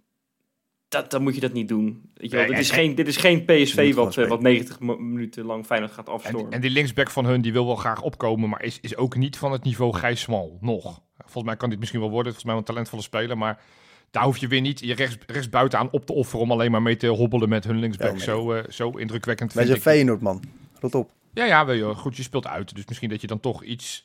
Dat, 0.89 1.11
dan 1.11 1.23
moet 1.23 1.35
je 1.35 1.41
dat 1.41 1.53
niet 1.53 1.69
doen. 1.69 2.11
Weet 2.15 2.31
je 2.31 2.37
wel, 2.37 2.47
Nee, 2.47 2.55
dit, 2.55 2.65
is 2.65 2.71
en- 2.71 2.75
geen, 2.77 2.95
dit 2.95 3.07
is 3.09 3.17
geen 3.17 3.45
PSV 3.45 3.95
wat, 3.95 4.15
wat 4.15 4.41
90 4.43 4.81
mo- 4.81 4.97
minuten 4.99 5.45
lang 5.45 5.67
Feyenoord 5.67 5.93
gaat 5.93 6.07
En, 6.09 6.13
afstormen. 6.13 6.53
en 6.53 6.61
die 6.61 6.71
linksback 6.71 7.11
van 7.11 7.25
hun, 7.25 7.41
die 7.41 7.53
wil 7.53 7.67
wel 7.67 7.77
graag 7.77 8.03
opkomen, 8.03 8.49
maar 8.49 8.63
is, 8.63 8.81
is 8.81 8.97
ook 8.97 9.17
niet 9.17 9.37
van 9.39 9.53
het 9.53 9.65
niveau 9.65 9.95
Gijs 9.95 10.21
Smal. 10.21 10.59
Nog. 10.61 11.01
Volgens 11.19 11.45
mij 11.45 11.57
kan 11.57 11.71
dit 11.71 11.79
misschien 11.79 12.01
wel 12.01 12.11
worden. 12.11 12.33
Volgens 12.33 12.51
mij 12.53 12.61
een 12.61 12.67
talentvolle 12.67 13.03
speler, 13.03 13.39
maar 13.39 13.63
daar 14.11 14.25
hoef 14.25 14.39
je 14.39 14.49
weer 14.49 14.61
niet 14.61 14.81
je 14.81 14.95
rechts, 14.95 15.17
rechts 15.27 15.49
buiten 15.49 15.79
aan 15.79 15.91
op 15.91 16.07
te 16.07 16.13
offeren 16.13 16.41
om 16.41 16.53
alleen 16.53 16.71
maar 16.71 16.83
mee 16.83 16.97
te 16.97 17.07
hobbelen 17.07 17.49
met 17.49 17.65
hun 17.65 17.79
linksback. 17.79 18.07
Ja, 18.07 18.13
nee. 18.13 18.23
zo, 18.23 18.53
eh, 18.53 18.71
zo 18.71 18.91
indrukwekkend 18.91 19.53
Wij 19.53 19.65
vind 19.65 19.83
zijn 19.83 19.95
ik. 19.95 20.03
Feyenoord, 20.03 20.21
man. 20.21 20.43
Rot 20.81 20.95
op. 20.95 21.11
Ja, 21.35 21.45
ja, 21.45 21.67
wel, 21.67 21.77
joh. 21.77 21.97
goed, 21.97 22.17
je 22.17 22.23
speelt 22.23 22.47
uit. 22.47 22.75
Dus 22.75 22.85
misschien 22.87 23.09
dat 23.09 23.21
je 23.21 23.27
dan 23.27 23.41
toch 23.41 23.63
iets, 23.63 24.05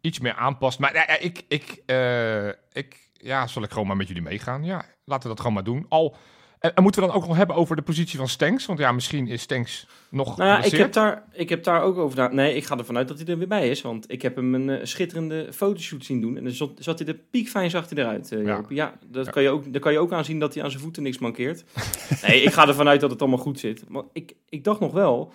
iets 0.00 0.20
meer 0.20 0.34
aanpast. 0.34 0.78
Maar 0.78 0.94
ja, 0.94 1.04
ja, 1.06 1.18
ik, 1.18 1.44
ik, 1.48 1.82
eh, 1.86 2.48
ik, 2.48 3.10
ja, 3.12 3.46
zal 3.46 3.62
ik 3.62 3.70
gewoon 3.70 3.86
maar 3.86 3.96
met 3.96 4.08
jullie 4.08 4.22
meegaan. 4.22 4.64
Ja, 4.64 4.84
laten 5.04 5.22
we 5.22 5.28
dat 5.28 5.38
gewoon 5.38 5.54
maar 5.54 5.64
doen. 5.64 5.86
Al, 5.88 6.16
en, 6.64 6.74
en 6.74 6.82
moeten 6.82 7.00
we 7.00 7.06
dan 7.06 7.16
ook 7.16 7.26
nog 7.26 7.36
hebben 7.36 7.56
over 7.56 7.76
de 7.76 7.82
positie 7.82 8.18
van 8.18 8.28
Stenks? 8.28 8.66
Want 8.66 8.78
ja, 8.78 8.92
misschien 8.92 9.26
is 9.28 9.42
Stenks 9.42 9.86
nog 10.08 10.36
Nou 10.36 10.48
ja, 10.50 10.56
ik 10.56 10.62
geblesseerd. 10.62 10.94
heb, 10.94 11.04
daar, 11.04 11.24
ik 11.32 11.48
heb 11.48 11.64
daar 11.64 11.82
ook 11.82 11.96
over... 11.96 12.18
na- 12.18 12.28
Nee, 12.32 12.54
ik 12.54 12.64
ga 12.64 12.78
ervan 12.78 12.96
uit 12.96 13.08
dat 13.08 13.18
hij 13.18 13.26
er 13.26 13.38
weer 13.38 13.48
bij 13.48 13.68
is. 13.68 13.80
Want 13.82 14.10
ik 14.12 14.22
heb 14.22 14.36
hem 14.36 14.54
een 14.54 14.68
eh, 14.70 14.84
schitterende 14.84 15.52
fotoshoot 15.52 16.04
zien 16.04 16.20
doen. 16.20 16.36
En 16.36 16.44
dan 16.44 16.52
zat, 16.52 16.70
zat 16.78 16.98
hij 16.98 17.08
er 17.08 17.14
piekfijn 17.30 17.70
zag 17.70 17.88
hij 17.88 17.98
eruit, 18.02 18.32
eh, 18.32 18.44
Ja. 18.44 18.64
Ja, 18.68 18.98
dat 19.06 19.24
Ja. 19.24 19.30
Kan 19.30 19.42
je 19.42 19.48
ook, 19.48 19.72
daar 19.72 19.80
kan 19.80 19.92
je 19.92 19.98
ook 19.98 20.12
aan 20.12 20.24
zien 20.24 20.38
dat 20.38 20.54
hij 20.54 20.62
aan 20.62 20.70
zijn 20.70 20.82
voeten 20.82 21.02
niks 21.02 21.18
mankeert. 21.18 21.64
nee, 22.26 22.42
ik 22.42 22.52
ga 22.52 22.68
ervan 22.68 22.88
uit 22.88 23.00
dat 23.00 23.10
het 23.10 23.20
allemaal 23.20 23.38
goed 23.38 23.58
zit. 23.60 23.88
Maar 23.88 24.02
ik, 24.12 24.34
ik 24.48 24.64
dacht 24.64 24.80
nog 24.80 24.92
wel... 24.92 25.32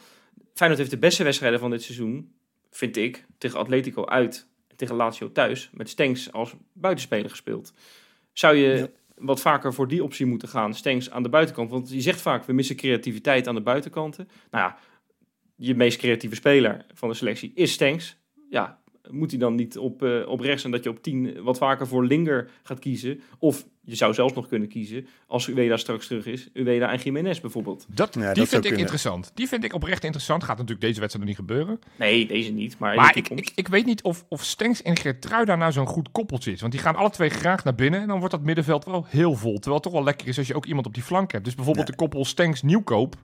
Feyenoord 0.54 0.80
heeft 0.82 0.94
de 0.94 1.08
beste 1.08 1.24
wedstrijden 1.24 1.60
van 1.60 1.70
dit 1.70 1.84
seizoen, 1.84 2.32
vind 2.72 2.98
ik, 2.98 3.26
tegen 3.38 3.60
Atletico 3.60 4.06
uit 4.06 4.48
en 4.68 4.76
tegen 4.76 4.96
Lazio 4.96 5.32
thuis, 5.32 5.70
met 5.74 5.90
Stenks 5.90 6.32
als 6.32 6.54
buitenspeler 6.74 7.30
gespeeld. 7.30 7.74
Zou 8.34 8.56
je. 8.56 8.90
Wat 9.20 9.42
vaker 9.42 9.74
voor 9.74 9.88
die 9.88 10.04
optie 10.04 10.26
moeten 10.26 10.48
gaan, 10.48 10.74
Stenks 10.74 11.12
aan 11.12 11.24
de 11.24 11.30
buitenkant? 11.30 11.70
Want 11.72 11.90
je 11.90 12.02
zegt 12.02 12.22
vaak, 12.22 12.44
we 12.44 12.54
missen 12.54 12.76
creativiteit 12.76 13.48
aan 13.48 13.56
de 13.56 13.62
buitenkanten. 13.62 14.30
Nou 14.52 14.64
ja, 14.64 14.78
je 15.56 15.76
meest 15.76 15.98
creatieve 15.98 16.36
speler 16.36 16.86
van 16.94 17.10
de 17.10 17.16
selectie 17.16 17.52
is 17.56 17.72
Stenks. 17.72 18.18
Ja, 18.50 18.82
moet 19.12 19.30
hij 19.30 19.40
dan 19.40 19.56
niet 19.56 19.78
op, 19.78 20.04
eh, 20.04 20.28
op 20.28 20.40
rechts 20.40 20.64
en 20.64 20.72
dat 20.72 20.84
je 20.84 20.90
op 20.90 21.04
10 21.04 21.42
wat 21.44 21.58
vaker 21.58 21.88
voor 21.88 22.06
Linger 22.06 22.50
gaat 22.64 22.80
kiezen? 22.80 23.22
Of 23.40 23.66
je 23.84 23.96
zou 23.96 24.14
zelfs 24.14 24.34
nog 24.34 24.48
kunnen 24.48 24.68
kiezen, 24.68 25.08
als 25.28 25.48
Ueda 25.50 25.78
straks 25.78 26.08
terug 26.08 26.26
is, 26.26 26.50
Ueda 26.54 26.92
en 26.92 27.00
Jiménez 27.00 27.40
bijvoorbeeld. 27.40 27.86
Dat, 27.90 28.14
Ja, 28.14 28.22
dat 28.22 28.36
die 28.36 28.44
vind 28.46 28.54
ik 28.54 28.62
kunnen. 28.62 28.80
interessant. 28.80 29.32
Die 29.34 29.48
vind 29.48 29.64
ik 29.64 29.74
oprecht 29.74 30.04
interessant. 30.04 30.44
Gaat 30.44 30.58
natuurlijk 30.58 30.82
deze 30.82 31.00
wedstrijd 31.00 31.28
nog 31.28 31.38
niet 31.38 31.48
gebeuren. 31.48 31.80
Nee, 31.96 32.28
deze 32.28 32.52
niet, 32.52 32.78
maar, 32.78 32.96
Maar 32.96 33.18
ik, 33.18 33.30
ik, 33.30 33.52
ik 33.56 33.68
weet 33.68 33.86
niet 33.86 34.02
of, 34.04 34.26
of 34.30 34.44
Stenks 34.44 34.82
en 34.82 34.98
Geertruida 34.98 35.56
nou 35.56 35.72
zo'n 35.72 35.86
goed 35.88 36.12
koppeltje 36.12 36.52
is. 36.52 36.60
Want 36.62 36.72
die 36.72 36.82
gaan 36.82 36.96
alle 36.96 37.10
twee 37.10 37.30
graag 37.30 37.64
naar 37.64 37.76
binnen. 37.76 38.02
En 38.02 38.08
dan 38.08 38.18
wordt 38.20 38.34
dat 38.34 38.44
middenveld 38.44 38.86
wel 38.86 39.06
heel 39.08 39.34
vol. 39.36 39.54
Terwijl 39.54 39.74
het 39.76 39.84
toch 39.84 39.94
wel 39.94 40.04
lekker 40.04 40.28
is 40.28 40.38
als 40.38 40.48
je 40.48 40.56
ook 40.56 40.66
iemand 40.66 40.86
op 40.86 40.94
die 40.94 41.04
flank 41.04 41.32
hebt. 41.32 41.46
Dus 41.46 41.56
bijvoorbeeld 41.56 41.88
Nee. 41.88 41.96
de 41.96 42.02
koppel 42.04 42.26
Stenks-Nieuwkoop 42.26 43.16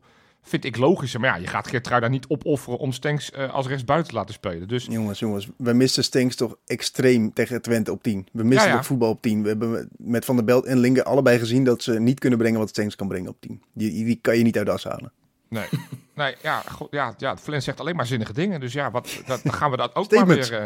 vind 0.48 0.66
ik 0.66 0.78
logischer. 0.78 1.20
Maar 1.20 1.30
ja, 1.30 1.36
je 1.36 1.48
gaat 1.48 1.68
Geertruida 1.68 2.08
niet 2.08 2.26
opofferen 2.28 2.80
om 2.80 2.92
Stenks 2.92 3.32
eh, 3.32 3.54
als 3.54 3.68
rechtsbuiten 3.68 4.10
te 4.10 4.16
laten 4.18 4.34
spelen. 4.34 4.68
Dus 4.68 4.86
Jongens, 4.86 5.20
jongens, 5.20 5.48
we 5.58 5.74
missen 5.74 6.04
Stenks 6.04 6.36
toch 6.36 6.56
extreem 6.66 7.34
tegen 7.34 7.62
Twente 7.62 7.92
op 7.92 8.04
10. 8.04 8.28
We 8.32 8.44
missen 8.44 8.72
Ja, 8.72 8.84
voetbal 8.84 9.10
op 9.10 9.22
10. 9.22 9.42
We 9.42 9.48
hebben 9.48 9.90
met 9.98 10.26
Van 10.26 10.36
der 10.36 10.46
Belt 10.46 10.66
en 10.66 10.78
Linger 10.78 11.04
allebei 11.04 11.40
gezien 11.40 11.64
dat 11.64 11.84
ze 11.84 12.00
niet 12.00 12.20
kunnen 12.20 12.40
brengen 12.40 12.60
wat 12.60 12.70
Stenks 12.70 12.96
kan 12.96 13.08
brengen 13.08 13.30
op 13.30 13.38
10. 13.40 13.62
Die, 13.74 14.06
die 14.06 14.20
kan 14.22 14.38
je 14.38 14.44
niet 14.44 14.58
uit 14.58 14.66
de 14.66 14.72
as 14.72 14.84
halen. 14.84 15.12
nee, 15.50 15.66
nee 16.16 16.36
ja, 16.42 16.64
ja, 16.90 17.14
ja, 17.18 17.38
Flens 17.38 17.66
zegt 17.66 17.80
alleen 17.80 17.96
maar 17.96 18.06
zinnige 18.06 18.34
dingen. 18.34 18.60
Dus 18.60 18.74
ja, 18.74 18.92
wat, 18.92 19.22
dat, 19.26 19.40
dan 19.44 19.54
gaan 19.54 19.72
we 19.72 19.78
dat 19.78 19.96
ook 19.96 20.12
maar 20.12 20.28
weer... 20.28 20.54
eh, 20.54 20.60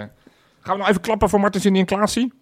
gaan 0.59 0.73
we 0.73 0.77
nou 0.77 0.89
even 0.89 1.01
klappen 1.01 1.29
voor 1.29 1.39
Martens 1.39 1.65
en 1.65 1.85
Klaasie? 1.85 2.33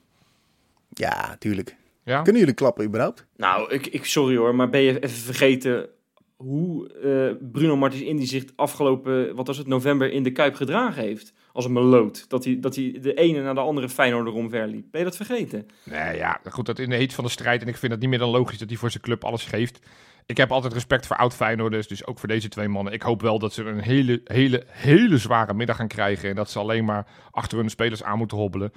Ja, 0.90 1.36
tuurlijk. 1.40 1.76
Ja? 2.04 2.22
Kunnen 2.22 2.42
jullie 2.42 2.56
klappen 2.56 2.86
überhaupt? 2.86 3.26
Nou, 3.38 3.72
ik, 3.74 3.88
ik, 3.88 4.06
sorry 4.06 4.38
hoor, 4.38 4.56
maar 4.56 4.70
ben 4.70 4.82
je 4.82 5.00
even 5.00 5.18
vergeten 5.18 5.90
hoe 6.38 6.90
eh, 6.94 7.48
Bruno 7.52 7.78
Martins 7.78 8.04
Indy 8.04 8.26
zich 8.26 8.44
afgelopen, 8.56 9.36
wat 9.36 9.48
was 9.48 9.58
het, 9.58 9.68
november 9.68 10.12
in 10.12 10.24
de 10.24 10.32
Kuip 10.32 10.56
gedragen 10.56 11.04
heeft? 11.04 11.34
Als 11.52 11.66
een 11.66 11.74
meloot. 11.74 12.30
Dat 12.30 12.44
hij, 12.44 12.60
dat 12.60 12.76
hij 12.76 12.98
de 13.02 13.14
ene 13.14 13.42
na 13.42 13.54
de 13.54 13.60
andere 13.60 13.90
Feyenoorder 13.90 14.34
omverliep. 14.34 14.86
Ben 14.92 15.00
je 15.00 15.08
dat 15.08 15.16
vergeten? 15.16 15.68
Nee, 15.84 16.18
ja, 16.18 16.40
goed, 16.50 16.66
dat 16.66 16.80
in 16.80 16.90
de 16.90 16.96
heet 16.96 17.14
van 17.14 17.24
de 17.24 17.30
strijd. 17.30 17.62
En 17.62 17.68
ik 17.68 17.78
vind 17.78 17.92
het 17.92 18.02
niet 18.02 18.10
meer 18.10 18.20
dan 18.20 18.30
logisch 18.30 18.58
dat 18.58 18.70
hij 18.70 18.78
voor 18.78 18.92
zijn 18.92 19.04
club 19.04 19.24
alles 19.24 19.46
geeft. 19.46 19.80
Ik 20.26 20.38
heb 20.38 20.52
altijd 20.52 20.74
respect 20.74 21.08
voor 21.08 21.16
oud 21.16 21.36
Feyenoorders, 21.36 21.88
dus 21.88 22.06
ook 22.06 22.20
voor 22.20 22.28
deze 22.28 22.50
twee 22.50 22.68
mannen. 22.68 22.94
Ik 22.94 23.02
hoop 23.02 23.22
wel 23.22 23.40
dat 23.40 23.54
ze 23.54 23.64
een 23.64 23.82
hele, 23.82 24.22
hele, 24.24 24.64
hele 24.68 25.18
zware 25.18 25.54
middag 25.54 25.76
gaan 25.76 25.88
krijgen. 25.88 26.30
En 26.30 26.36
dat 26.36 26.50
ze 26.50 26.60
alleen 26.60 26.86
maar 26.86 27.08
achter 27.32 27.58
hun 27.58 27.70
spelers 27.70 28.04
aan 28.04 28.18
moeten 28.18 28.38
hobbelen. 28.38 28.72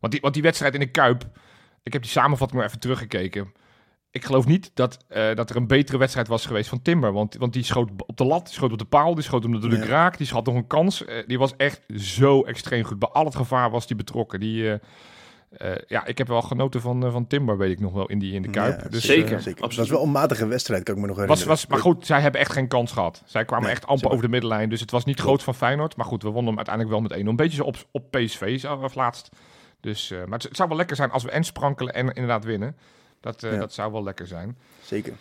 Want 0.00 0.12
die, 0.12 0.22
want 0.22 0.34
die 0.34 0.42
wedstrijd 0.42 0.74
in 0.74 0.80
de 0.80 0.90
Kuip, 0.90 1.24
ik 1.82 1.92
heb 1.92 2.02
die 2.02 2.10
samenvatting 2.10 2.60
nog 2.60 2.68
even 2.68 2.80
teruggekeken. 2.80 3.52
Ik 4.14 4.24
geloof 4.24 4.46
niet 4.46 4.70
dat, 4.74 4.98
eh, 5.08 5.34
dat 5.34 5.50
er 5.50 5.56
een 5.56 5.66
betere 5.66 5.98
wedstrijd 5.98 6.28
was 6.28 6.46
geweest 6.46 6.68
van 6.68 6.82
Timber. 6.82 7.12
Want, 7.12 7.34
want 7.36 7.52
die 7.52 7.62
schoot 7.64 7.90
op 8.06 8.16
de 8.16 8.24
lat, 8.24 8.44
die 8.44 8.54
schoot 8.54 8.72
op 8.72 8.78
de 8.78 8.84
paal, 8.84 9.14
die 9.14 9.24
schoot 9.24 9.42
hem 9.42 9.52
natuurlijk 9.52 9.82
Ja. 9.84 9.88
raak. 9.90 10.18
Die 10.18 10.28
had 10.30 10.46
nog 10.46 10.54
een 10.54 10.66
kans. 10.66 11.04
Eh, 11.04 11.26
die 11.26 11.38
was 11.38 11.56
echt 11.56 11.80
zo 11.96 12.42
extreem 12.42 12.84
goed. 12.84 12.98
Bij 12.98 13.08
al 13.08 13.24
het 13.24 13.36
gevaar 13.36 13.70
was 13.70 13.86
die 13.86 13.96
betrokken. 13.96 14.40
Die, 14.40 14.70
eh, 14.70 14.78
eh, 15.72 15.82
ja, 15.86 16.06
ik 16.06 16.18
heb 16.18 16.28
wel 16.28 16.42
genoten 16.42 16.80
van, 16.80 17.10
van 17.12 17.26
Timber, 17.26 17.58
weet 17.58 17.70
ik 17.70 17.80
nog 17.80 17.92
wel, 17.92 18.06
in, 18.06 18.18
die, 18.18 18.32
in 18.32 18.42
de 18.42 18.50
Kuip. 18.50 18.80
Ja, 18.82 18.88
dus, 18.88 19.04
zeker. 19.04 19.26
zeker. 19.28 19.44
Het 19.50 19.60
absoluut. 19.62 19.88
was 19.88 19.98
wel 19.98 20.06
een 20.06 20.12
matige 20.12 20.46
wedstrijd, 20.46 20.82
kan 20.82 20.94
ik 20.94 21.00
me 21.00 21.06
nog 21.06 21.16
was, 21.16 21.24
herinneren. 21.26 21.56
was, 21.56 21.66
maar 21.66 21.92
goed, 21.92 22.06
zij 22.06 22.20
hebben 22.20 22.40
echt 22.40 22.52
geen 22.52 22.68
kans 22.68 22.92
gehad. 22.92 23.22
Zij 23.26 23.44
kwamen 23.44 23.64
Nee, 23.66 23.74
echt 23.74 23.82
amper 23.82 23.98
zeker. 23.98 24.12
over 24.12 24.24
de 24.24 24.30
middenlijn. 24.32 24.68
Dus 24.68 24.80
het 24.80 24.90
was 24.90 25.04
niet 25.04 25.20
groot 25.20 25.42
van 25.42 25.54
Feyenoord. 25.54 25.96
Maar 25.96 26.06
goed, 26.06 26.22
we 26.22 26.28
wonnen 26.28 26.46
hem 26.48 26.56
uiteindelijk 26.56 26.94
wel 26.94 27.04
met 27.04 27.12
1 27.12 27.26
Een 27.26 27.36
beetje 27.36 27.56
zo 27.56 27.64
op, 27.64 27.76
op 27.90 28.10
PSV 28.10 28.60
zelf 28.60 28.94
laatst. 28.94 29.28
Dus, 29.80 30.10
eh, 30.10 30.18
maar 30.18 30.38
het, 30.38 30.42
het 30.42 30.56
zou 30.56 30.68
wel 30.68 30.78
lekker 30.78 30.96
zijn 30.96 31.10
als 31.10 31.22
we 31.22 31.30
en 31.30 31.44
sprankelen 31.44 31.94
en 31.94 32.06
inderdaad 32.06 32.44
winnen. 32.44 32.76
Dat, 33.24 33.42
eh, 33.42 33.52
Ja. 33.52 33.58
dat 33.58 33.72
zou 33.72 33.92
wel 33.92 34.02
lekker 34.02 34.26
zijn. 34.26 34.56
Zeker. 34.82 35.12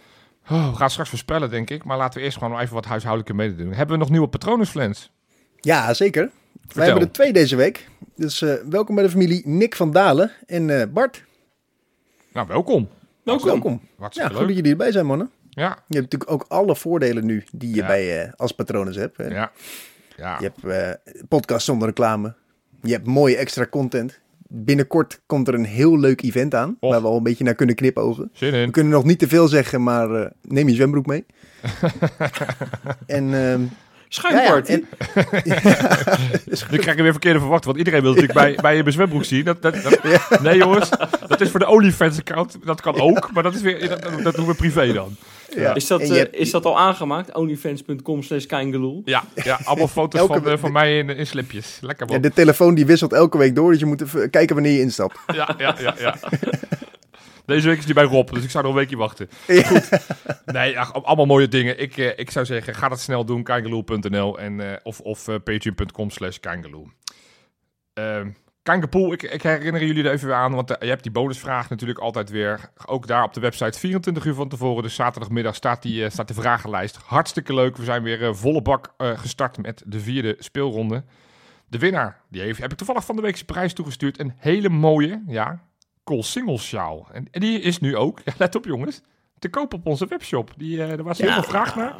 Oh, 0.49 0.69
we 0.69 0.75
gaan 0.75 0.89
straks 0.89 1.09
voorspellen, 1.09 1.49
denk 1.49 1.69
ik. 1.69 1.83
Maar 1.83 1.97
laten 1.97 2.19
we 2.19 2.25
eerst 2.25 2.37
gewoon 2.37 2.53
nog 2.53 2.61
even 2.61 2.73
wat 2.73 2.85
huishoudelijke 2.85 3.33
mededelingen. 3.35 3.77
Hebben 3.77 3.95
we 3.95 4.01
nog 4.01 4.11
nieuwe 4.11 4.27
patronen, 4.27 4.65
Flens? 4.67 5.11
Ja, 5.59 5.93
zeker. 5.93 6.29
Wij 6.73 6.85
hebben 6.85 7.03
er 7.03 7.11
twee 7.11 7.33
deze 7.33 7.55
week. 7.55 7.89
Dus 8.15 8.41
eh, 8.41 8.53
welkom 8.69 8.95
bij 8.95 9.03
de 9.03 9.09
familie 9.09 9.47
Nick 9.47 9.75
van 9.75 9.91
Dalen 9.91 10.31
en 10.45 10.79
eh, 10.81 10.87
Bart. 10.93 11.23
Nou, 12.33 12.47
welkom. 12.47 12.89
Welkom. 13.23 13.45
Welkom. 13.47 13.71
Ja, 13.81 13.87
Hartstikke 13.97 14.29
goed 14.29 14.37
dat 14.39 14.47
leuk. 14.47 14.55
jullie 14.57 14.71
erbij 14.71 14.91
zijn, 14.91 15.05
mannen. 15.05 15.31
Ja, 15.49 15.67
Je 15.87 15.97
hebt 15.97 16.11
natuurlijk 16.11 16.31
ook 16.31 16.45
alle 16.47 16.75
voordelen 16.75 17.25
nu 17.25 17.43
die 17.51 17.69
je 17.69 17.75
Ja. 17.75 17.87
bij, 17.87 18.21
eh, 18.23 18.31
als 18.35 18.51
patronen 18.51 18.93
hebt. 18.93 19.17
hè. 19.17 19.27
ja. 19.27 19.51
Ja, 20.17 20.37
Je 20.39 20.51
hebt 20.55 20.63
eh 21.05 21.13
podcast 21.29 21.65
zonder 21.65 21.87
reclame. 21.87 22.35
Je 22.81 22.91
hebt 22.91 23.07
mooie 23.07 23.35
extra 23.37 23.67
content. 23.67 24.19
Binnenkort 24.55 25.21
komt 25.25 25.47
er 25.47 25.53
een 25.53 25.65
heel 25.65 25.99
leuk 25.99 26.21
event 26.21 26.55
aan. 26.55 26.77
Och. 26.79 26.91
Waar 26.91 27.01
we 27.01 27.07
al 27.07 27.17
een 27.17 27.23
beetje 27.23 27.43
naar 27.43 27.55
kunnen 27.55 27.75
knipogen. 27.75 28.29
zin 28.33 28.51
We 28.51 28.71
kunnen 28.71 28.93
nog 28.93 29.03
niet 29.03 29.19
te 29.19 29.27
veel 29.27 29.47
zeggen, 29.47 29.83
maar 29.83 30.11
eh, 30.11 30.31
neem 30.41 30.67
je 30.67 30.75
zwembroek 30.75 31.05
mee. 31.05 31.25
en 33.05 33.33
Schuimparty. 34.13 34.71
en- 34.71 34.87
Nu 36.71 36.77
krijg 36.77 36.97
ik 36.97 37.01
weer 37.01 37.11
verkeerde 37.11 37.39
verwachting, 37.39 37.65
want 37.65 37.77
iedereen 37.77 38.01
wil 38.01 38.13
natuurlijk 38.13 38.39
bij, 38.39 38.55
bij 38.61 38.75
je 38.75 38.91
zwembroek 38.91 39.25
zien. 39.25 39.43
Dat, 39.45 39.61
dat, 39.61 39.75
dat- 39.83 40.39
Nee 40.41 40.57
jongens, 40.57 40.89
dat 41.27 41.41
is 41.41 41.49
voor 41.49 41.59
de 41.59 41.67
OnlyFans-account. 41.67 42.57
Dat 42.65 42.81
kan 42.81 42.99
ook, 42.99 43.29
maar 43.33 43.43
dat, 43.43 43.55
is 43.55 43.61
weer, 43.61 43.89
dat, 43.89 44.23
dat 44.23 44.35
doen 44.35 44.45
we 44.47 44.53
privé 44.53 44.93
dan. 44.93 45.15
ja. 45.55 45.73
is, 45.73 45.87
dat, 45.87 45.99
je 46.01 46.07
eh, 46.07 46.15
hebt- 46.19 46.35
is 46.35 46.51
dat 46.51 46.65
al 46.65 46.79
aangemaakt? 46.79 47.35
Onlyfans.com 47.35 48.23
slash 48.23 48.45
Keingeloel. 48.45 49.01
Ja, 49.05 49.23
ja 49.35 49.59
allemaal 49.63 49.87
foto's 49.99 50.19
Elke- 50.21 50.41
van, 50.41 50.51
eh, 50.51 50.57
van 50.57 50.71
mij 50.71 50.97
in, 50.97 51.09
in 51.09 51.27
slipjes. 51.27 51.77
Lekker 51.81 52.05
ja, 52.07 52.13
man. 52.13 52.21
de 52.21 52.31
telefoon 52.31 52.75
die 52.75 52.85
wisselt 52.85 53.13
elke 53.13 53.37
week 53.37 53.55
door, 53.55 53.71
dus 53.71 53.79
je 53.79 53.85
moet 53.85 54.01
even 54.01 54.29
kijken 54.29 54.55
wanneer 54.55 54.73
je 54.73 54.79
instapt. 54.81 55.17
Ja, 55.33 55.55
ja, 55.57 55.75
ja, 55.79 55.95
ja. 55.99 56.15
Deze 57.45 57.67
week 57.67 57.77
is 57.77 57.85
die 57.85 57.93
bij 57.93 58.03
Rob, 58.03 58.29
dus 58.29 58.43
ik 58.43 58.49
zou 58.49 58.63
nog 58.63 58.73
een 58.73 58.79
weekje 58.79 58.97
wachten. 58.97 59.29
Goed. 59.47 59.89
Nee, 60.45 60.79
ach, 60.79 60.93
allemaal 60.93 61.25
mooie 61.25 61.47
dingen. 61.47 61.79
Ik, 61.79 61.97
eh, 61.97 62.19
ik 62.19 62.31
zou 62.31 62.45
zeggen, 62.45 62.75
ga 62.75 62.89
dat 62.89 62.99
snel 62.99 63.25
doen. 63.25 63.43
Kangaloo.nl 63.43 64.39
en 64.39 64.59
eh, 64.59 64.77
of, 64.83 64.99
of 64.99 65.27
eh, 65.27 65.35
patreon.com 65.43 66.09
slash 66.09 66.37
kangaloo. 66.37 66.87
Ehm 67.93 68.29
Kangapool, 68.63 69.13
ik, 69.13 69.23
ik 69.23 69.43
herinner 69.43 69.85
jullie 69.85 70.03
er 70.03 70.11
even 70.11 70.27
weer 70.27 70.35
aan, 70.35 70.53
want 70.53 70.69
je 70.79 70.85
hebt 70.85 71.03
die 71.03 71.11
bonusvraag 71.11 71.69
natuurlijk 71.69 71.99
altijd 71.99 72.29
weer. 72.29 72.59
Ook 72.85 73.07
daar 73.07 73.23
op 73.23 73.33
de 73.33 73.39
website 73.39 73.79
24 73.79 74.25
uur 74.25 74.33
van 74.33 74.49
tevoren, 74.49 74.83
dus 74.83 74.95
zaterdagmiddag 74.95 75.55
staat, 75.55 75.81
die, 75.81 76.09
staat 76.09 76.27
de 76.27 76.33
vragenlijst. 76.33 76.95
Hartstikke 77.05 77.53
leuk, 77.53 77.77
we 77.77 77.83
zijn 77.83 78.03
weer 78.03 78.35
volle 78.35 78.61
bak 78.61 78.93
gestart 78.97 79.57
met 79.57 79.83
de 79.85 79.99
vierde 79.99 80.35
speelronde. 80.39 81.03
De 81.67 81.77
winnaar, 81.77 82.21
die 82.29 82.41
heeft, 82.41 82.59
heb 82.59 82.71
ik 82.71 82.77
toevallig 82.77 83.05
van 83.05 83.15
de 83.15 83.21
week 83.21 83.35
zijn 83.35 83.45
prijs 83.45 83.73
toegestuurd. 83.73 84.19
Een 84.19 84.33
hele 84.37 84.69
mooie, 84.69 85.23
ja, 85.27 85.63
Col 86.03 86.23
Singles 86.23 86.67
sjaal. 86.67 87.07
En, 87.11 87.27
en 87.31 87.41
die 87.41 87.59
is 87.59 87.79
nu 87.79 87.95
ook, 87.95 88.19
ja, 88.25 88.33
let 88.37 88.55
op 88.55 88.65
jongens, 88.65 89.01
te 89.39 89.49
koop 89.49 89.73
op 89.73 89.85
onze 89.85 90.05
webshop. 90.07 90.51
Die, 90.57 90.83
eh 90.83 90.91
er 90.91 91.03
was 91.03 91.17
heel 91.17 91.31
veel 91.31 91.43
vraag 91.43 91.75
naar. 91.75 91.95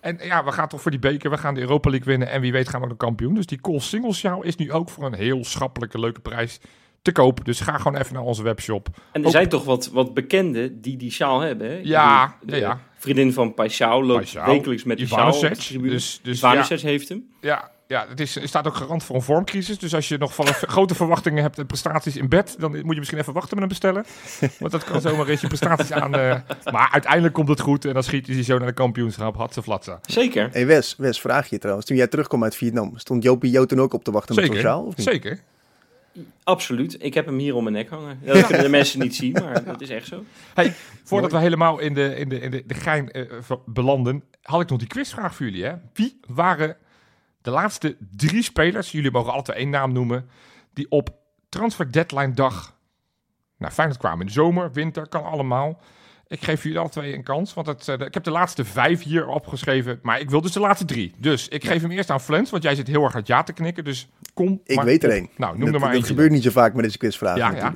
En 0.00 0.18
ja, 0.22 0.44
we 0.44 0.52
gaan 0.52 0.68
toch 0.68 0.80
voor 0.80 0.90
die 0.90 1.00
beker, 1.00 1.30
we 1.30 1.38
gaan 1.38 1.54
de 1.54 1.60
Europa 1.60 1.90
League 1.90 2.08
winnen 2.08 2.28
en 2.28 2.40
wie 2.40 2.52
weet 2.52 2.68
gaan 2.68 2.80
we 2.80 2.86
ook 2.86 2.92
de 2.92 3.04
kampioen. 3.04 3.34
Dus 3.34 3.46
die 3.46 3.60
Col 3.60 3.80
Singles 3.80 4.18
sjaal 4.18 4.42
is 4.42 4.56
nu 4.56 4.72
ook 4.72 4.88
voor 4.88 5.04
een 5.04 5.14
heel 5.14 5.44
schappelijke, 5.44 5.98
leuke 5.98 6.20
prijs 6.20 6.60
te 7.02 7.12
koop. 7.12 7.44
Dus 7.44 7.60
ga 7.60 7.76
gewoon 7.78 7.96
even 7.96 8.14
naar 8.14 8.22
onze 8.22 8.42
webshop. 8.42 8.88
En 9.12 9.20
er 9.20 9.26
Ook- 9.26 9.32
zijn 9.32 9.48
toch 9.48 9.64
wat, 9.64 9.86
wat 9.86 10.14
bekenden 10.14 10.80
die 10.80 10.96
die 10.96 11.10
sjaal 11.10 11.40
hebben. 11.40 11.70
Hè? 11.70 11.80
Ja, 11.82 12.36
ja, 12.46 12.80
Vriendin 12.98 13.32
van 13.32 13.54
Paixão 13.54 14.04
loopt 14.04 14.32
wekelijks 14.32 14.84
met 14.84 14.96
die 14.96 15.06
sjaal 15.06 15.40
dus, 15.80 16.20
dus 16.22 16.82
heeft 16.82 17.08
hem. 17.08 17.28
Ja, 17.40 17.70
ja 17.90 18.06
het 18.08 18.20
is, 18.20 18.36
er 18.36 18.48
staat 18.48 18.66
ook 18.66 18.74
garant 18.74 19.04
voor 19.04 19.16
een 19.16 19.22
vormcrisis. 19.22 19.78
Dus 19.78 19.94
als 19.94 20.08
je 20.08 20.18
nog 20.18 20.34
van 20.34 20.46
grote 20.76 20.94
verwachtingen 20.94 21.42
hebt 21.42 21.58
en 21.58 21.66
prestaties 21.66 22.16
in 22.16 22.28
bed, 22.28 22.54
dan 22.58 22.70
moet 22.70 22.92
je 22.92 22.98
misschien 22.98 23.18
even 23.18 23.32
wachten 23.32 23.58
met 23.58 23.58
hem 23.58 23.68
bestellen. 23.68 24.04
Want 24.58 24.72
dat 24.72 24.84
kan 24.84 25.00
zomaar 25.10 25.28
eens 25.28 25.40
je 25.40 25.46
prestaties 25.46 25.92
aan. 25.92 26.14
eh, 26.14 26.40
maar 26.72 26.88
uiteindelijk 26.92 27.34
komt 27.34 27.48
het 27.48 27.60
goed 27.60 27.84
en 27.84 27.94
dan 27.94 28.02
schiet 28.02 28.26
hij 28.26 28.42
zo 28.42 28.58
naar 28.58 28.66
de 28.66 28.72
kampioenschap. 28.72 29.36
Hadse 29.36 29.62
flatsa. 29.62 29.98
Zeker. 30.02 30.48
Hey 30.52 30.66
Wes, 30.66 30.94
Wes, 30.98 31.20
vraag 31.20 31.50
je 31.50 31.58
trouwens. 31.58 31.86
Toen 31.86 31.96
jij 31.96 32.06
terugkwam 32.06 32.44
uit 32.44 32.56
Vietnam, 32.56 32.92
stond 32.96 33.22
Jopie 33.22 33.50
jou 33.50 33.66
toen 33.66 33.80
ook 33.80 33.92
op 33.92 34.04
te 34.04 34.10
wachten 34.10 34.34
met 34.34 34.44
Zeker. 34.44 34.60
sociaal? 34.60 34.84
Of 34.84 34.96
niet? 34.96 35.06
Zeker. 35.06 35.40
Absoluut. 36.44 36.96
Ik 37.04 37.14
heb 37.14 37.26
hem 37.26 37.38
hier 37.38 37.54
om 37.54 37.62
mijn 37.62 37.74
nek 37.74 37.88
hangen. 37.88 38.18
Dat 38.24 38.46
kunnen 38.46 38.64
de 38.64 38.70
mensen 38.70 39.00
niet 39.00 39.16
zien, 39.16 39.32
maar 39.32 39.64
dat 39.64 39.80
is 39.80 39.88
echt 39.88 40.06
zo. 40.06 40.24
Hey, 40.54 40.74
voordat 41.04 41.32
we 41.32 41.38
helemaal 41.38 41.78
in 41.78 41.94
de, 41.94 42.16
in 42.16 42.28
de, 42.28 42.40
in 42.40 42.50
de, 42.50 42.62
de 42.66 42.74
gein 42.74 43.10
eh, 43.10 43.22
belanden, 43.66 44.22
had 44.42 44.60
ik 44.60 44.68
nog 44.68 44.78
die 44.78 44.88
quizvraag 44.88 45.34
voor 45.34 45.46
jullie. 45.46 45.64
Hè? 45.64 45.72
Wie 45.92 46.20
waren 46.26 46.76
de 47.42 47.50
laatste 47.50 47.96
drie 48.16 48.42
spelers, 48.42 48.90
jullie 48.92 49.10
mogen 49.10 49.32
altijd 49.32 49.58
één 49.58 49.70
naam 49.70 49.92
noemen, 49.92 50.28
die 50.72 50.90
op 50.90 51.14
transfer 51.48 51.92
deadline 51.92 52.32
dag 52.32 52.76
naar 53.58 53.70
Feyenoord 53.70 53.98
kwamen? 53.98 54.20
In 54.20 54.26
de 54.26 54.32
zomer, 54.32 54.72
winter, 54.72 55.08
kan 55.08 55.24
allemaal. 55.24 55.80
Ik 56.26 56.42
geef 56.44 56.62
jullie 56.62 56.78
alle 56.78 56.88
twee 56.88 57.14
een 57.14 57.22
kans, 57.22 57.54
want 57.54 57.66
het, 57.66 57.88
eh, 57.88 58.06
ik 58.06 58.14
heb 58.14 58.24
de 58.24 58.30
laatste 58.30 58.64
vijf 58.64 59.02
hier 59.02 59.26
opgeschreven, 59.26 59.98
maar 60.02 60.20
ik 60.20 60.30
wil 60.30 60.40
dus 60.40 60.52
de 60.52 60.60
laatste 60.60 60.84
drie. 60.84 61.14
Dus 61.16 61.48
ik 61.48 61.64
geef 61.64 61.82
hem 61.82 61.90
eerst 61.90 62.10
aan 62.10 62.20
Flens, 62.20 62.50
want 62.50 62.62
jij 62.62 62.74
zit 62.74 62.86
heel 62.86 63.02
erg 63.04 63.12
hard 63.12 63.26
ja 63.26 63.42
te 63.42 63.52
knikken, 63.52 63.84
dus 63.84 64.08
kom 64.34 64.60
Ik 64.64 64.76
maar 64.76 64.84
weet 64.84 65.04
er 65.04 65.10
één. 65.10 65.28
Nou, 65.36 65.52
noem 65.52 65.64
dat, 65.64 65.74
er 65.74 65.80
maar 65.80 65.88
dat 65.88 65.90
eentje. 65.98 66.12
gebeurt 66.14 66.30
niet 66.30 66.42
zo 66.42 66.50
vaak 66.50 66.74
met 66.74 66.84
deze 66.84 66.98
quizvragen 66.98 67.38
Ja, 67.38 67.50
ja. 67.56 67.74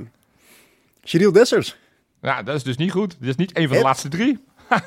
Cyril 1.02 1.32
Dessers. 1.32 1.76
Ja, 2.20 2.42
dat 2.42 2.54
is 2.56 2.62
dus 2.62 2.76
niet 2.76 2.90
goed. 2.90 3.16
Dit 3.20 3.28
is 3.28 3.36
niet 3.36 3.52
één 3.52 3.62
van 3.68 3.72
de 3.72 3.78
Het- 3.78 3.86
laatste 3.86 4.08
drie. 4.08 4.44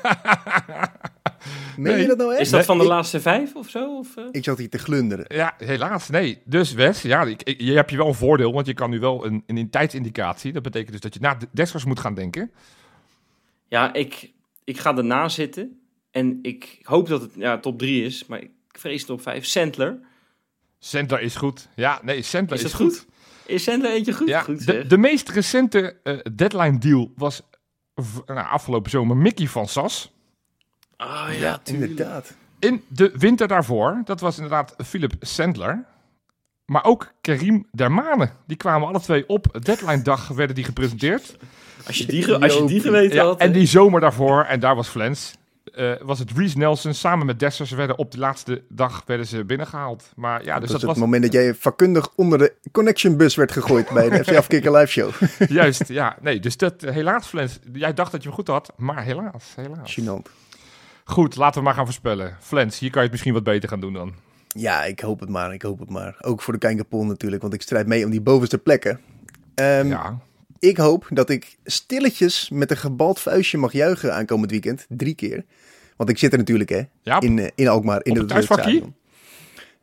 Meen 1.78 1.92
Nee. 1.92 2.02
je 2.02 2.08
dat 2.08 2.18
nou 2.18 2.30
echt? 2.32 2.40
Is 2.40 2.50
dat 2.50 2.64
van 2.64 2.76
de 2.78 2.84
ik, 2.84 2.90
laatste 2.90 3.20
vijf 3.20 3.54
of 3.54 3.68
zo? 3.68 3.98
Of, 3.98 4.16
eh? 4.16 4.24
ik 4.30 4.44
zat 4.44 4.58
hier 4.58 4.70
te 4.70 4.78
glunderen. 4.78 5.24
Ja, 5.28 5.54
helaas. 5.58 6.08
Nee. 6.08 6.42
Dus 6.44 6.72
Wes, 6.72 7.02
ja, 7.02 7.22
ik, 7.22 7.42
ik- 7.42 7.60
je 7.60 7.72
hebt 7.72 7.90
je 7.90 7.96
wel 7.96 8.06
een 8.06 8.14
voordeel, 8.14 8.52
want 8.52 8.66
je 8.66 8.74
kan 8.74 8.90
nu 8.90 9.00
wel 9.00 9.26
een, 9.26 9.42
een 9.46 9.70
tijdsindicatie. 9.70 10.52
Dat 10.52 10.62
betekent 10.62 10.92
dus 10.92 11.00
dat 11.00 11.14
je 11.14 11.20
na 11.20 11.34
de 11.34 11.48
Dessers 11.52 11.84
moet 11.84 12.00
gaan 12.00 12.14
denken. 12.14 12.50
Ja, 13.68 13.92
ik, 13.94 14.32
ik 14.64 14.78
ga 14.78 14.96
erna 14.96 15.28
zitten. 15.28 15.80
En 16.10 16.38
ik 16.42 16.78
hoop 16.82 17.08
dat 17.08 17.20
het 17.20 17.30
ja, 17.34 17.58
top 17.58 17.78
drie 17.78 18.04
is, 18.04 18.26
maar 18.26 18.40
ik 18.42 18.50
vrees 18.68 19.04
top 19.04 19.20
vijf. 19.22 19.44
Sandler. 19.46 19.98
Sandler 20.78 21.20
is 21.20 21.36
goed. 21.36 21.68
Ja, 21.74 22.00
nee, 22.02 22.22
Sandler 22.22 22.64
Is 22.64 22.72
goed? 22.72 23.06
Is 23.46 23.62
Sandler 23.62 23.90
eentje 23.92 24.12
goed? 24.12 24.28
Ja, 24.28 24.40
goed 24.40 24.58
de, 24.66 24.72
zeg. 24.72 24.86
de 24.86 24.98
meest 24.98 25.28
recente 25.28 25.96
eh, 26.02 26.18
deadline 26.34 26.78
deal 26.78 27.12
was 27.16 27.42
nou, 28.26 28.46
afgelopen 28.46 28.90
zomer 28.90 29.16
Mickey 29.16 29.46
van 29.46 29.68
Sas. 29.68 30.12
Ah 30.98 31.28
ja. 31.38 31.60
Inderdaad. 31.64 32.34
In 32.58 32.82
de 32.88 33.12
winter 33.14 33.48
daarvoor, 33.48 34.00
dat 34.04 34.20
was 34.20 34.34
inderdaad 34.36 34.74
Philip 34.84 35.12
Sandler. 35.20 35.84
Maar 36.64 36.84
ook 36.84 37.12
Karim 37.20 37.66
Dermane. 37.72 38.30
Die 38.46 38.56
kwamen 38.56 38.88
alle 38.88 39.00
twee 39.00 39.28
op 39.28 39.58
deadline 39.62 40.02
dag, 40.02 40.28
werden 40.28 40.54
die 40.54 40.64
gepresenteerd. 40.64 41.36
Als 41.86 41.98
je 41.98 42.06
die, 42.06 42.34
als 42.34 42.54
je 42.54 42.64
die 42.64 42.80
geweten 42.80 43.16
Ja, 43.16 43.24
had. 43.24 43.40
en 43.40 43.52
die 43.52 43.66
zomer 43.66 44.00
daarvoor, 44.00 44.42
en 44.44 44.60
daar 44.60 44.74
was 44.76 44.88
Flens, 44.88 45.34
eh, 45.74 45.92
was 46.02 46.18
het 46.18 46.30
Reese 46.36 46.58
Nelson 46.58 46.94
samen 46.94 47.26
met 47.26 47.38
Dessers 47.40 47.70
werden 47.70 47.98
op 47.98 48.10
de 48.12 48.18
laatste 48.18 48.62
dag 48.68 49.02
werden 49.06 49.26
ze 49.26 49.44
binnengehaald. 49.44 50.12
Maar 50.16 50.44
ja, 50.44 50.58
dus 50.60 50.70
dat 50.70 50.82
was 50.82 50.90
het 50.90 51.00
moment 51.00 51.22
dat 51.22 51.32
jij 51.32 51.54
vakkundig 51.54 52.08
onder 52.14 52.38
de 52.38 52.54
connection 52.72 53.16
bus 53.16 53.34
werd 53.34 53.52
gegooid 53.52 53.90
bij 53.90 54.08
de 54.08 54.24
FC 54.24 54.36
Afkikker 54.36 54.76
live 54.76 54.92
show. 54.92 55.10
juist, 55.58 55.88
ja. 55.88 56.16
Nee, 56.20 56.40
dus 56.40 56.56
dat, 56.56 56.82
eh, 56.82 56.94
helaas 56.94 57.26
Flens, 57.26 57.58
jij 57.72 57.94
dacht 57.94 58.12
dat 58.12 58.22
je 58.22 58.28
hem 58.28 58.36
goed 58.36 58.48
had, 58.48 58.72
maar 58.76 59.02
helaas, 59.04 59.44
helaas. 59.56 60.00
Gênant. 60.00 60.47
Goed, 61.08 61.36
laten 61.36 61.58
we 61.58 61.64
maar 61.64 61.74
gaan 61.74 61.84
voorspellen. 61.84 62.36
Flens, 62.40 62.78
hier 62.78 62.90
kan 62.90 62.98
je 62.98 63.02
het 63.02 63.10
misschien 63.10 63.32
wat 63.34 63.42
beter 63.42 63.68
gaan 63.68 63.80
doen 63.80 63.92
dan. 63.92 64.14
Ja, 64.48 64.84
ik 64.84 65.00
hoop 65.00 65.20
het 65.20 65.28
maar. 65.28 65.52
Ik 65.52 65.62
hoop 65.62 65.78
het 65.78 65.90
maar. 65.90 66.16
Ook 66.20 66.42
voor 66.42 66.52
de 66.52 66.58
Kijkerpool 66.58 67.04
natuurlijk, 67.04 67.42
want 67.42 67.54
ik 67.54 67.62
strijd 67.62 67.86
mee 67.86 68.04
om 68.04 68.10
die 68.10 68.20
bovenste 68.20 68.58
plekken. 68.58 69.00
Ehm, 69.54 69.86
ja, 69.88 70.18
Ik 70.58 70.76
hoop 70.76 71.06
dat 71.10 71.30
ik 71.30 71.56
stilletjes 71.64 72.50
met 72.50 72.70
een 72.70 72.76
gebald 72.76 73.20
vuistje 73.20 73.58
mag 73.58 73.72
juichen 73.72 74.14
aankomend 74.14 74.50
weekend. 74.50 74.86
Drie 74.88 75.14
keer. 75.14 75.44
Want 75.96 76.10
ik 76.10 76.18
zit 76.18 76.32
er 76.32 76.38
natuurlijk, 76.38 76.70
hè. 76.70 76.82
ja 77.02 77.20
In, 77.20 77.38
eh, 77.38 77.48
in 77.54 77.68
Alkmaar. 77.68 78.00
In 78.02 78.20
Op 78.20 78.30
het. 78.30 78.84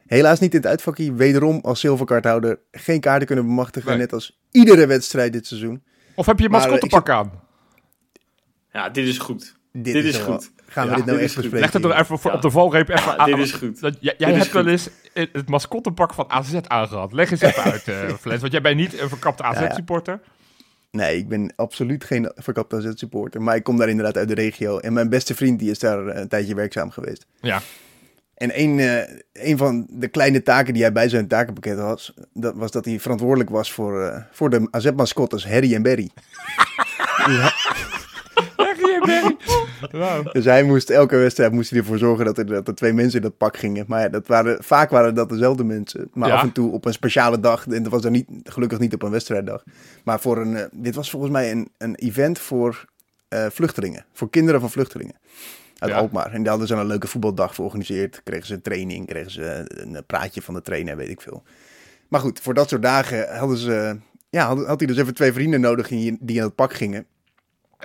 Helaas 0.08 0.40
niet 0.40 0.54
in 0.54 0.60
het 0.60 0.68
uitvakkie. 0.68 1.14
Wederom 1.14 1.60
als 1.62 1.80
zilverkaarthouder 1.80 2.60
geen 2.72 3.00
kaarten 3.00 3.28
kunnen 3.28 3.46
bemachtigen. 3.46 3.90
Nee. 3.90 3.98
Net 3.98 4.14
als 4.14 4.40
iedere 4.52 4.86
wedstrijd 4.86 5.34
dit 5.34 5.48
seizoen. 5.48 5.84
of 6.16 6.26
heb 6.26 6.38
je 6.38 6.44
je 6.44 6.50
Maar, 6.50 6.62
eh, 6.62 6.70
mascottepak 6.70 7.10
aan? 7.10 7.32
Ja, 8.72 8.90
dit 8.90 9.08
is 9.08 9.18
goed. 9.18 9.56
Dit, 9.72 9.94
Dit 9.94 10.04
is 10.04 10.18
goed. 10.18 10.52
Gaan 10.76 10.84
we 10.86 10.90
Ja, 10.90 10.96
dit 10.96 11.06
nou 11.06 11.18
dit 11.18 11.26
echt 11.28 11.36
bespreken? 11.36 11.60
Leg 11.60 11.72
het 11.74 11.84
er 11.86 12.00
even 12.00 12.20
voor, 12.20 12.32
Ja. 12.32 12.36
op 12.38 12.42
de 12.44 12.50
valreep 12.52 12.90
even 12.90 13.12
Ja, 13.12 13.18
aan. 13.18 13.26
dit 13.30 13.38
is 13.38 13.52
goed. 13.52 13.80
Dat, 13.80 13.98
jij 14.00 14.16
jij 14.18 14.30
Dit 14.30 14.38
hebt 14.38 14.52
wel 14.52 14.68
eens 14.68 14.90
het 15.14 15.50
mascottepak 15.50 16.14
van 16.14 16.26
AZ 16.32 16.54
aangehad. 16.68 17.14
Leg 17.14 17.32
eens 17.32 17.42
even 17.42 17.64
uit, 17.64 17.88
eh 17.88 17.96
Flens. 18.22 18.42
Want 18.42 18.52
jij 18.52 18.62
bent 18.62 18.76
niet 18.76 19.00
een 19.00 19.10
verkapte 19.10 19.44
ja. 19.44 19.50
AZ-supporter. 19.50 20.20
Nee, 20.92 21.18
ik 21.18 21.28
ben 21.28 21.54
absoluut 21.56 22.04
geen 22.04 22.32
verkapte 22.36 22.76
AZ-supporter. 22.76 23.42
Maar 23.42 23.56
ik 23.56 23.64
kom 23.64 23.78
daar 23.78 23.90
inderdaad 23.90 24.18
uit 24.18 24.28
de 24.28 24.34
regio. 24.34 24.78
En 24.80 24.94
mijn 24.94 25.10
beste 25.10 25.36
vriend 25.36 25.60
die 25.60 25.72
is 25.72 25.80
daar 25.80 26.08
eh, 26.08 26.22
een 26.22 26.28
tijdje 26.28 26.56
werkzaam 26.56 26.90
geweest. 26.92 27.26
Ja. 27.42 27.62
En 28.36 28.60
een, 28.60 28.80
eh, 28.80 29.48
een 29.50 29.58
van 29.58 29.86
de 29.90 30.08
kleine 30.08 30.44
taken 30.44 30.74
die 30.74 30.82
hij 30.84 30.92
bij 30.92 31.10
zijn 31.10 31.28
takenpakket 31.28 31.78
had, 31.78 32.14
dat 32.34 32.56
was 32.56 32.72
dat 32.72 32.86
hij 32.86 33.00
verantwoordelijk 33.00 33.50
was 33.50 33.72
voor, 33.72 34.02
eh, 34.04 34.22
voor 34.32 34.50
de 34.50 34.68
AZ-mascottes 34.72 35.48
Harry 35.48 35.74
en 35.76 35.82
Berry. 35.82 36.10
Leg 38.58 38.78
je 38.78 39.02
Berry. 39.06 39.36
Wauw. 39.92 40.24
Dus 40.24 40.46
hij 40.46 40.64
moest 40.64 40.90
elke 40.90 41.16
wedstrijd 41.18 41.52
moest 41.52 41.70
hij 41.70 41.80
ervoor 41.80 41.98
zorgen 41.98 42.26
dat 42.26 42.38
er, 42.38 42.46
dat 42.46 42.68
er 42.68 42.76
twee 42.76 42.94
mensen 42.94 43.16
in 43.22 43.26
dat 43.26 43.38
pak 43.38 43.58
gingen. 43.58 43.86
Maar 43.88 44.02
ja, 44.02 44.10
dat 44.10 44.28
waren, 44.28 44.64
vaak 44.64 44.90
waren 44.90 45.16
dat 45.16 45.30
dezelfde 45.30 45.64
mensen. 45.64 46.10
Maar 46.14 46.30
Ja. 46.30 46.36
af 46.36 46.42
en 46.44 46.52
toe 46.52 46.72
op 46.72 46.86
een 46.86 46.94
speciale 46.94 47.40
dag. 47.40 47.68
En 47.68 47.84
dat 47.84 47.92
was 47.92 48.02
dan 48.02 48.12
niet, 48.12 48.28
gelukkig 48.44 48.80
niet 48.80 48.94
op 48.94 49.02
een 49.02 49.12
wedstrijddag. 49.12 49.64
Maar 50.04 50.20
voor 50.20 50.38
een, 50.38 50.56
eh, 50.58 50.66
dit 50.72 50.96
was 50.96 51.10
volgens 51.10 51.32
mij 51.32 51.52
een, 51.52 51.70
een 51.78 51.96
event 51.96 52.40
voor 52.40 52.86
eh, 53.28 53.46
vluchtelingen. 53.50 54.06
Voor 54.14 54.30
kinderen 54.30 54.60
van 54.60 54.70
vluchtelingen. 54.72 55.16
Uit 55.78 55.92
Ja. 55.92 55.98
Alkmaar. 55.98 56.32
En 56.32 56.40
daar 56.42 56.50
hadden 56.50 56.68
ze 56.68 56.74
een 56.76 56.86
leuke 56.88 57.08
voetbaldag 57.08 57.48
voor 57.48 57.56
georganiseerd. 57.56 58.22
Kregen 58.24 58.46
ze 58.48 58.62
training, 58.62 59.08
kregen 59.08 59.32
ze 59.32 59.66
een 59.68 60.04
praatje 60.08 60.42
van 60.42 60.54
de 60.54 60.62
trainer, 60.62 60.98
weet 60.98 61.10
ik 61.10 61.22
veel. 61.22 61.44
Maar 62.08 62.20
goed, 62.20 62.40
voor 62.40 62.54
dat 62.54 62.70
soort 62.70 62.82
dagen 62.82 63.38
hadden 63.38 63.58
ze... 63.58 63.98
Ja, 64.30 64.48
had, 64.48 64.66
had 64.66 64.80
hij 64.80 64.88
dus 64.88 64.98
even 64.98 65.14
twee 65.14 65.34
vrienden 65.34 65.62
nodig 65.62 65.88
die, 65.88 66.18
die 66.20 66.36
in 66.38 66.44
het 66.44 66.56
pak 66.56 66.74
gingen. 66.74 67.06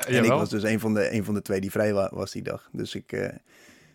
En 0.06 0.24
ik 0.24 0.30
was 0.30 0.50
dus 0.50 0.62
een 0.62 0.80
van 0.80 0.94
de, 0.94 1.12
een 1.14 1.24
van 1.24 1.34
de 1.34 1.42
twee 1.42 1.60
die 1.60 1.70
vrij 1.70 1.92
wa- 1.92 2.10
was 2.14 2.32
die 2.32 2.42
dag. 2.42 2.68
Dus 2.72 2.94
ik, 2.94 3.12
eh, 3.12 3.28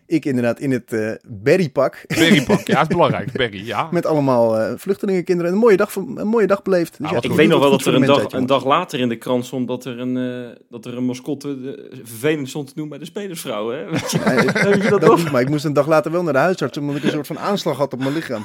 Ik 0.08 0.24
inderdaad 0.24 0.60
in 0.60 0.70
het 0.70 0.92
eh 0.92 1.10
berrypak. 1.28 2.04
Berrypak, 2.06 2.66
ja, 2.66 2.80
is 2.80 2.86
belangrijk. 2.96 3.32
Berry, 3.32 3.66
ja. 3.66 3.88
Met 3.90 4.06
allemaal 4.06 4.58
eh, 4.58 4.72
vluchtelingenkinderen. 4.76 5.52
Een 5.52 5.58
mooie 5.58 5.76
dag, 5.76 5.94
een 5.96 6.26
mooie 6.28 6.46
dag 6.46 6.62
beleefd. 6.62 6.98
Dus 6.98 7.06
Ah, 7.06 7.12
wat 7.12 7.24
Ik 7.24 7.30
goed. 7.30 7.38
weet 7.38 7.48
nog 7.48 7.60
wel 7.60 7.70
dat 7.70 7.84
er 7.86 7.94
een 7.94 8.04
dag, 8.04 8.32
een 8.32 8.46
dag 8.46 8.64
later 8.64 9.00
in 9.00 9.08
de 9.08 9.16
krant 9.16 9.46
stond 9.46 9.68
dat 9.68 9.84
er 9.84 9.98
een, 9.98 10.16
eh, 10.16 10.56
dat 10.70 10.84
er 10.86 10.96
een 10.96 11.04
mascotte 11.04 11.60
de, 11.60 12.00
vervelend 12.02 12.48
stond 12.48 12.68
te 12.68 12.74
doen 12.74 12.88
bij 12.88 12.98
de 12.98 13.04
spelersvrouw. 13.04 13.70
Hè? 13.70 13.90
Weet 13.90 14.10
je, 14.10 14.86
dat 14.90 15.00
dat 15.00 15.10
nog? 15.10 15.16
niet, 15.18 15.30
maar 15.32 15.40
ik 15.40 15.48
moest 15.48 15.64
een 15.64 15.72
dag 15.72 15.86
later 15.86 16.10
wel 16.12 16.22
naar 16.22 16.32
de 16.32 16.38
huisarts, 16.38 16.78
omdat 16.78 16.96
ik 16.96 17.02
een 17.04 17.10
soort 17.10 17.26
van 17.26 17.38
aanslag 17.38 17.76
had 17.76 17.92
op 17.92 17.98
mijn 17.98 18.12
lichaam. 18.14 18.44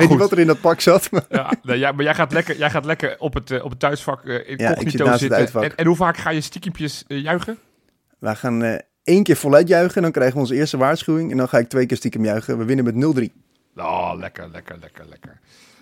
niet 0.00 0.10
goed, 0.10 0.28
wat 0.28 0.32
er 0.32 0.38
in 0.38 0.46
dat 0.46 0.60
pak 0.60 0.80
zat. 0.80 1.10
Maar... 1.10 1.24
ja, 1.30 1.74
ja, 1.74 1.92
maar 1.92 2.04
jij 2.04 2.14
gaat 2.14 2.32
lekker, 2.32 2.58
jij 2.58 2.70
gaat 2.70 2.84
lekker 2.84 3.16
op, 3.18 3.34
het, 3.34 3.50
eh, 3.50 3.64
op 3.64 3.70
het 3.70 3.78
thuisvak 3.78 4.24
eh 4.24 4.48
incognito 4.48 4.90
zit 4.90 4.98
naast 4.98 5.10
het 5.10 5.20
zitten. 5.20 5.38
uitvak. 5.38 5.62
En, 5.62 5.76
en 5.76 5.86
hoe 5.86 5.96
vaak 5.96 6.16
ga 6.16 6.30
je 6.30 6.40
stiekempjes 6.40 7.04
eh, 7.06 7.22
juichen? 7.22 7.58
We 8.18 8.36
gaan 8.36 8.62
eh, 8.62 8.78
één 9.04 9.22
keer 9.22 9.36
voluit 9.36 9.68
juichen, 9.68 10.02
dan 10.02 10.12
krijgen 10.12 10.34
we 10.34 10.40
onze 10.40 10.54
eerste 10.54 10.76
waarschuwing. 10.76 11.30
En 11.30 11.36
dan 11.36 11.48
ga 11.48 11.58
ik 11.58 11.68
twee 11.68 11.86
keer 11.86 11.96
stiekem 11.96 12.24
juichen. 12.24 12.58
We 12.58 12.64
winnen 12.64 12.84
met 12.84 13.30
0-3. 13.30 13.32
Oh, 13.76 14.12
lekker, 14.16 14.48
lekker, 14.52 14.76
lekker, 14.80 15.04
lekker. 15.08 15.40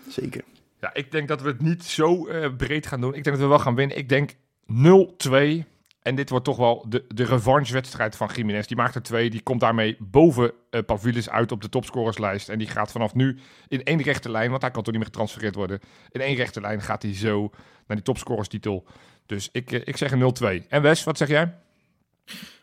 Zeker. 0.09 0.43
Ja, 0.81 0.95
ik 0.95 1.13
denk 1.13 1.29
dat 1.29 1.43
we 1.43 1.49
het 1.49 1.63
niet 1.63 1.85
zo 1.85 2.27
eh, 2.27 2.49
breed 2.57 2.87
gaan 2.87 3.01
doen. 3.01 3.15
Ik 3.15 3.25
denk 3.25 3.37
dat 3.37 3.45
we 3.45 3.51
wel 3.51 3.59
gaan 3.59 3.75
winnen. 3.75 3.97
Ik 3.97 4.09
denk 4.09 4.31
0-2. 4.31 5.65
En 6.03 6.15
dit 6.15 6.31
wordt 6.31 6.45
toch 6.45 6.57
wel 6.57 6.85
de, 6.89 7.05
de 7.09 7.25
revanche-wedstrijd 7.25 8.17
van 8.17 8.31
Jiménez. 8.35 8.67
Die 8.67 8.77
maakt 8.77 8.95
er 8.95 9.03
twee. 9.03 9.31
Die 9.31 9.43
komt 9.43 9.61
daarmee 9.61 9.97
boven 9.99 10.53
uh, 10.71 11.27
uit 11.27 11.53
op 11.53 11.61
de 11.61 11.69
topscorerslijst. 11.69 12.49
En 12.49 12.59
die 12.59 12.69
gaat 12.69 12.93
vanaf 12.93 13.15
nu 13.15 13.39
in 13.69 13.85
één 13.85 14.03
rechte 14.03 14.31
lijn, 14.31 14.51
want 14.51 14.63
hij 14.63 14.71
kan 14.71 14.83
toch 14.83 14.93
niet 14.93 15.03
meer 15.03 15.11
getransfereerd 15.13 15.55
worden. 15.55 15.81
In 16.11 16.21
één 16.21 16.37
rechte 16.37 16.61
lijn 16.61 16.81
gaat 16.81 17.03
hij 17.03 17.15
zo 17.15 17.51
naar 17.87 17.97
die 17.97 18.03
topscorerstitel. 18.03 18.85
Dus 19.27 19.49
ik, 19.53 19.73
uh, 19.73 19.81
ik 19.85 19.97
zeg 19.97 20.13
een 20.13 20.35
0-2. 20.65 20.69
En 20.69 20.83
Wes, 20.83 21.05
wat 21.05 21.19
zeg 21.19 21.29
jij? 21.29 21.55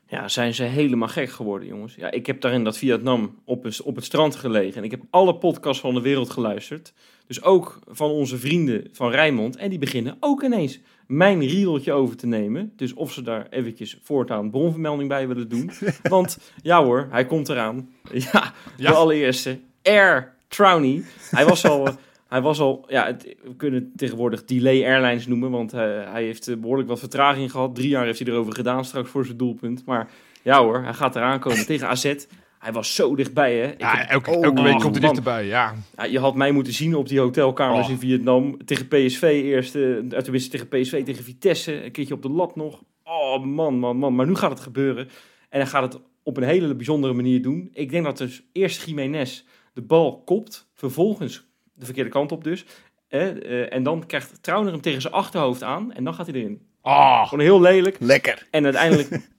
Ja, 0.09 0.27
zijn 0.27 0.53
ze 0.53 0.63
helemaal 0.63 1.07
gek 1.07 1.29
geworden, 1.29 1.67
jongens. 1.67 1.95
Ja, 1.95 2.11
ik 2.11 2.25
heb 2.25 2.41
daar 2.41 2.53
in 2.53 2.63
dat 2.63 2.77
Vietnam 2.77 3.41
op, 3.45 3.65
een, 3.65 3.73
op 3.83 3.95
het 3.95 4.05
strand 4.05 4.35
gelegen. 4.35 4.77
En 4.77 4.83
ik 4.83 4.91
heb 4.91 5.01
alle 5.09 5.35
podcasts 5.35 5.81
van 5.81 5.93
de 5.93 6.01
wereld 6.01 6.29
geluisterd. 6.29 6.93
Dus 7.27 7.43
ook 7.43 7.79
van 7.88 8.09
onze 8.09 8.38
vrienden 8.38 8.89
van 8.91 9.11
Rijnmond. 9.11 9.55
En 9.55 9.69
die 9.69 9.79
beginnen 9.79 10.17
ook 10.19 10.43
ineens 10.43 10.79
mijn 11.08 11.39
riedeltje 11.39 11.91
over 11.91 12.18
te 12.18 12.28
nemen. 12.28 12.74
Dus 12.76 12.93
of 12.93 13.12
ze 13.14 13.22
daar 13.22 13.47
eventjes 13.49 13.99
voortaan 14.03 14.49
bronvermelding 14.49 15.10
bij 15.10 15.28
willen 15.28 15.49
doen. 15.49 15.72
Want 16.10 16.38
ja 16.62 16.84
hoor, 16.84 17.08
hij 17.10 17.26
komt 17.26 17.49
eraan. 17.49 17.89
Ja, 18.12 18.53
Ja. 18.78 18.89
de 18.89 18.95
allereerste. 18.95 19.60
Air 19.84 20.34
Trowney. 20.47 21.03
Hij 21.32 21.45
was 21.45 21.66
al... 21.66 21.88
Hij 22.28 22.41
was 22.41 22.60
al, 22.60 22.86
ja, 22.88 23.05
het, 23.05 23.36
we 23.43 23.55
kunnen 23.55 23.80
het 23.80 23.97
tegenwoordig 23.97 24.45
Delay 24.45 24.84
Airlines 24.84 25.28
noemen, 25.28 25.51
want 25.51 25.74
uh, 25.74 25.80
hij 26.12 26.24
heeft 26.24 26.47
uh, 26.47 26.58
behoorlijk 26.58 26.88
wat 26.88 26.99
vertraging 26.99 27.51
gehad. 27.51 27.76
Drie 27.76 27.89
jaar 27.89 28.05
heeft 28.05 28.20
hij 28.20 28.28
erover 28.28 28.53
gedaan 28.53 28.86
straks 28.86 29.10
voor 29.10 29.26
zijn 29.26 29.38
doelpunt. 29.38 29.86
Maar 29.86 30.10
ja 30.41 30.62
hoor, 30.64 30.84
hij 30.84 30.93
gaat 30.93 31.16
eraan 31.16 31.39
komen 31.39 31.66
tegen 31.66 31.88
AZ. 31.88 32.16
Hij 32.68 32.76
was 32.76 32.95
zo 32.95 33.15
dichtbij, 33.15 33.55
hè. 33.57 33.68
Ik 33.72 33.80
Ja, 33.80 33.95
heb- 33.97 34.09
elke, 34.09 34.30
oh, 34.32 34.43
elke 34.43 34.61
week 34.61 34.80
komt 34.80 34.91
hij 34.95 34.99
dichterbij, 35.05 35.45
ja. 35.45 35.74
ja, 35.97 36.03
je 36.03 36.20
had 36.20 36.36
mij 36.36 36.51
moeten 36.51 36.74
zien 36.74 36.95
op 36.95 37.07
die 37.07 37.20
hotelkamers 37.20 37.86
Oh. 37.86 37.91
in 37.91 37.99
Vietnam. 37.99 38.65
Tegen 38.65 38.88
PSV 38.88 39.22
eerst, 39.43 39.76
uh, 39.76 39.99
tenminste 40.07 40.49
tegen 40.49 40.68
PSV, 40.68 41.03
tegen 41.05 41.24
Vitesse. 41.24 41.84
Een 41.86 41.91
keertje 41.91 42.13
op 42.13 42.22
de 42.22 42.30
lat 42.30 42.55
nog. 42.55 42.84
Oh 43.03 43.43
man, 43.43 43.80
man, 43.80 43.97
man. 43.97 44.15
Maar 44.15 44.26
nu 44.28 44.36
gaat 44.36 44.49
het 44.49 44.59
gebeuren. 44.59 45.07
En 45.49 45.59
hij 45.59 45.65
gaat 45.70 45.93
het 45.93 46.01
op 46.24 46.38
een 46.38 46.43
hele 46.43 46.76
bijzondere 46.76 47.13
manier 47.13 47.41
doen. 47.41 47.70
Ik 47.74 47.89
denk 47.91 48.05
dat 48.05 48.18
dus 48.18 48.43
eerst 48.51 48.86
Jiménez 48.86 49.43
de 49.74 49.82
bal 49.82 50.22
kopt. 50.26 50.70
Vervolgens 50.74 51.45
de 51.74 51.86
verkeerde 51.86 52.09
kant 52.09 52.32
op 52.32 52.43
dus. 52.43 52.65
Eh, 53.07 53.28
eh, 53.61 53.74
en 53.74 53.84
dan 53.84 54.05
krijgt 54.05 54.43
Trauner 54.43 54.72
hem 54.72 54.82
tegen 54.82 55.01
zijn 55.01 55.13
achterhoofd 55.13 55.63
aan. 55.63 55.93
En 55.93 56.03
dan 56.03 56.13
gaat 56.13 56.26
hij 56.28 56.36
erin. 56.36 56.61
Oh, 56.82 57.28
Gewoon 57.28 57.43
heel 57.43 57.61
lelijk. 57.61 57.95
Lekker. 57.99 58.47
En 58.51 58.63
uiteindelijk 58.63 59.09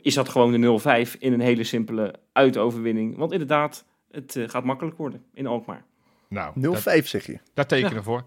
is 0.00 0.14
dat 0.14 0.28
gewoon 0.28 0.60
de 0.60 0.80
0-5 1.14 1.18
in 1.18 1.32
een 1.32 1.40
hele 1.40 1.64
simpele 1.64 2.14
uitoverwinning. 2.32 3.16
Want 3.16 3.32
inderdaad, 3.32 3.84
het 4.10 4.36
eh, 4.36 4.48
gaat 4.48 4.64
makkelijk 4.64 4.96
worden 4.96 5.24
in 5.34 5.46
Alkmaar. 5.46 5.84
nou, 6.28 6.54
0-5 6.54 6.82
dat, 6.82 7.06
zeg 7.06 7.26
je. 7.26 7.38
daar 7.54 7.66
tekenen 7.66 7.94
we 7.94 8.02
voor. 8.02 8.24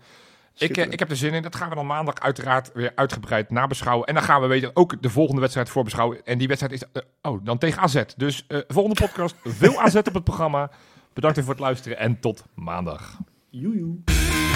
Ik, 0.57 0.77
eh, 0.77 0.91
ik 0.91 0.99
heb 0.99 1.09
er 1.09 1.15
zin 1.15 1.33
in. 1.33 1.41
Dat 1.41 1.55
gaan 1.55 1.69
we 1.69 1.75
dan 1.75 1.85
maandag 1.85 2.19
uiteraard 2.19 2.71
weer 2.73 2.91
uitgebreid 2.95 3.49
nabeschouwen. 3.49 4.07
En 4.07 4.13
dan 4.13 4.23
gaan 4.23 4.41
we 4.41 4.47
weten 4.47 4.71
ook 4.73 5.01
de 5.01 5.09
volgende 5.09 5.41
wedstrijd 5.41 5.69
voorbeschouwen. 5.69 6.25
En 6.25 6.37
die 6.37 6.47
wedstrijd 6.47 6.73
is 6.73 6.83
eh, 6.91 7.01
oh, 7.21 7.45
dan 7.45 7.57
tegen 7.57 7.81
AZ. 7.81 8.03
Dus 8.17 8.45
eh, 8.47 8.59
volgende 8.67 9.01
podcast, 9.01 9.35
veel 9.59 9.81
AZ 9.81 9.95
op 9.95 10.13
het 10.13 10.23
programma. 10.23 10.71
Bedankt 11.13 11.39
voor 11.39 11.49
het 11.49 11.59
luisteren 11.59 11.97
en 11.97 12.19
tot 12.19 12.45
maandag. 12.53 13.17
Joejoe. 13.49 14.52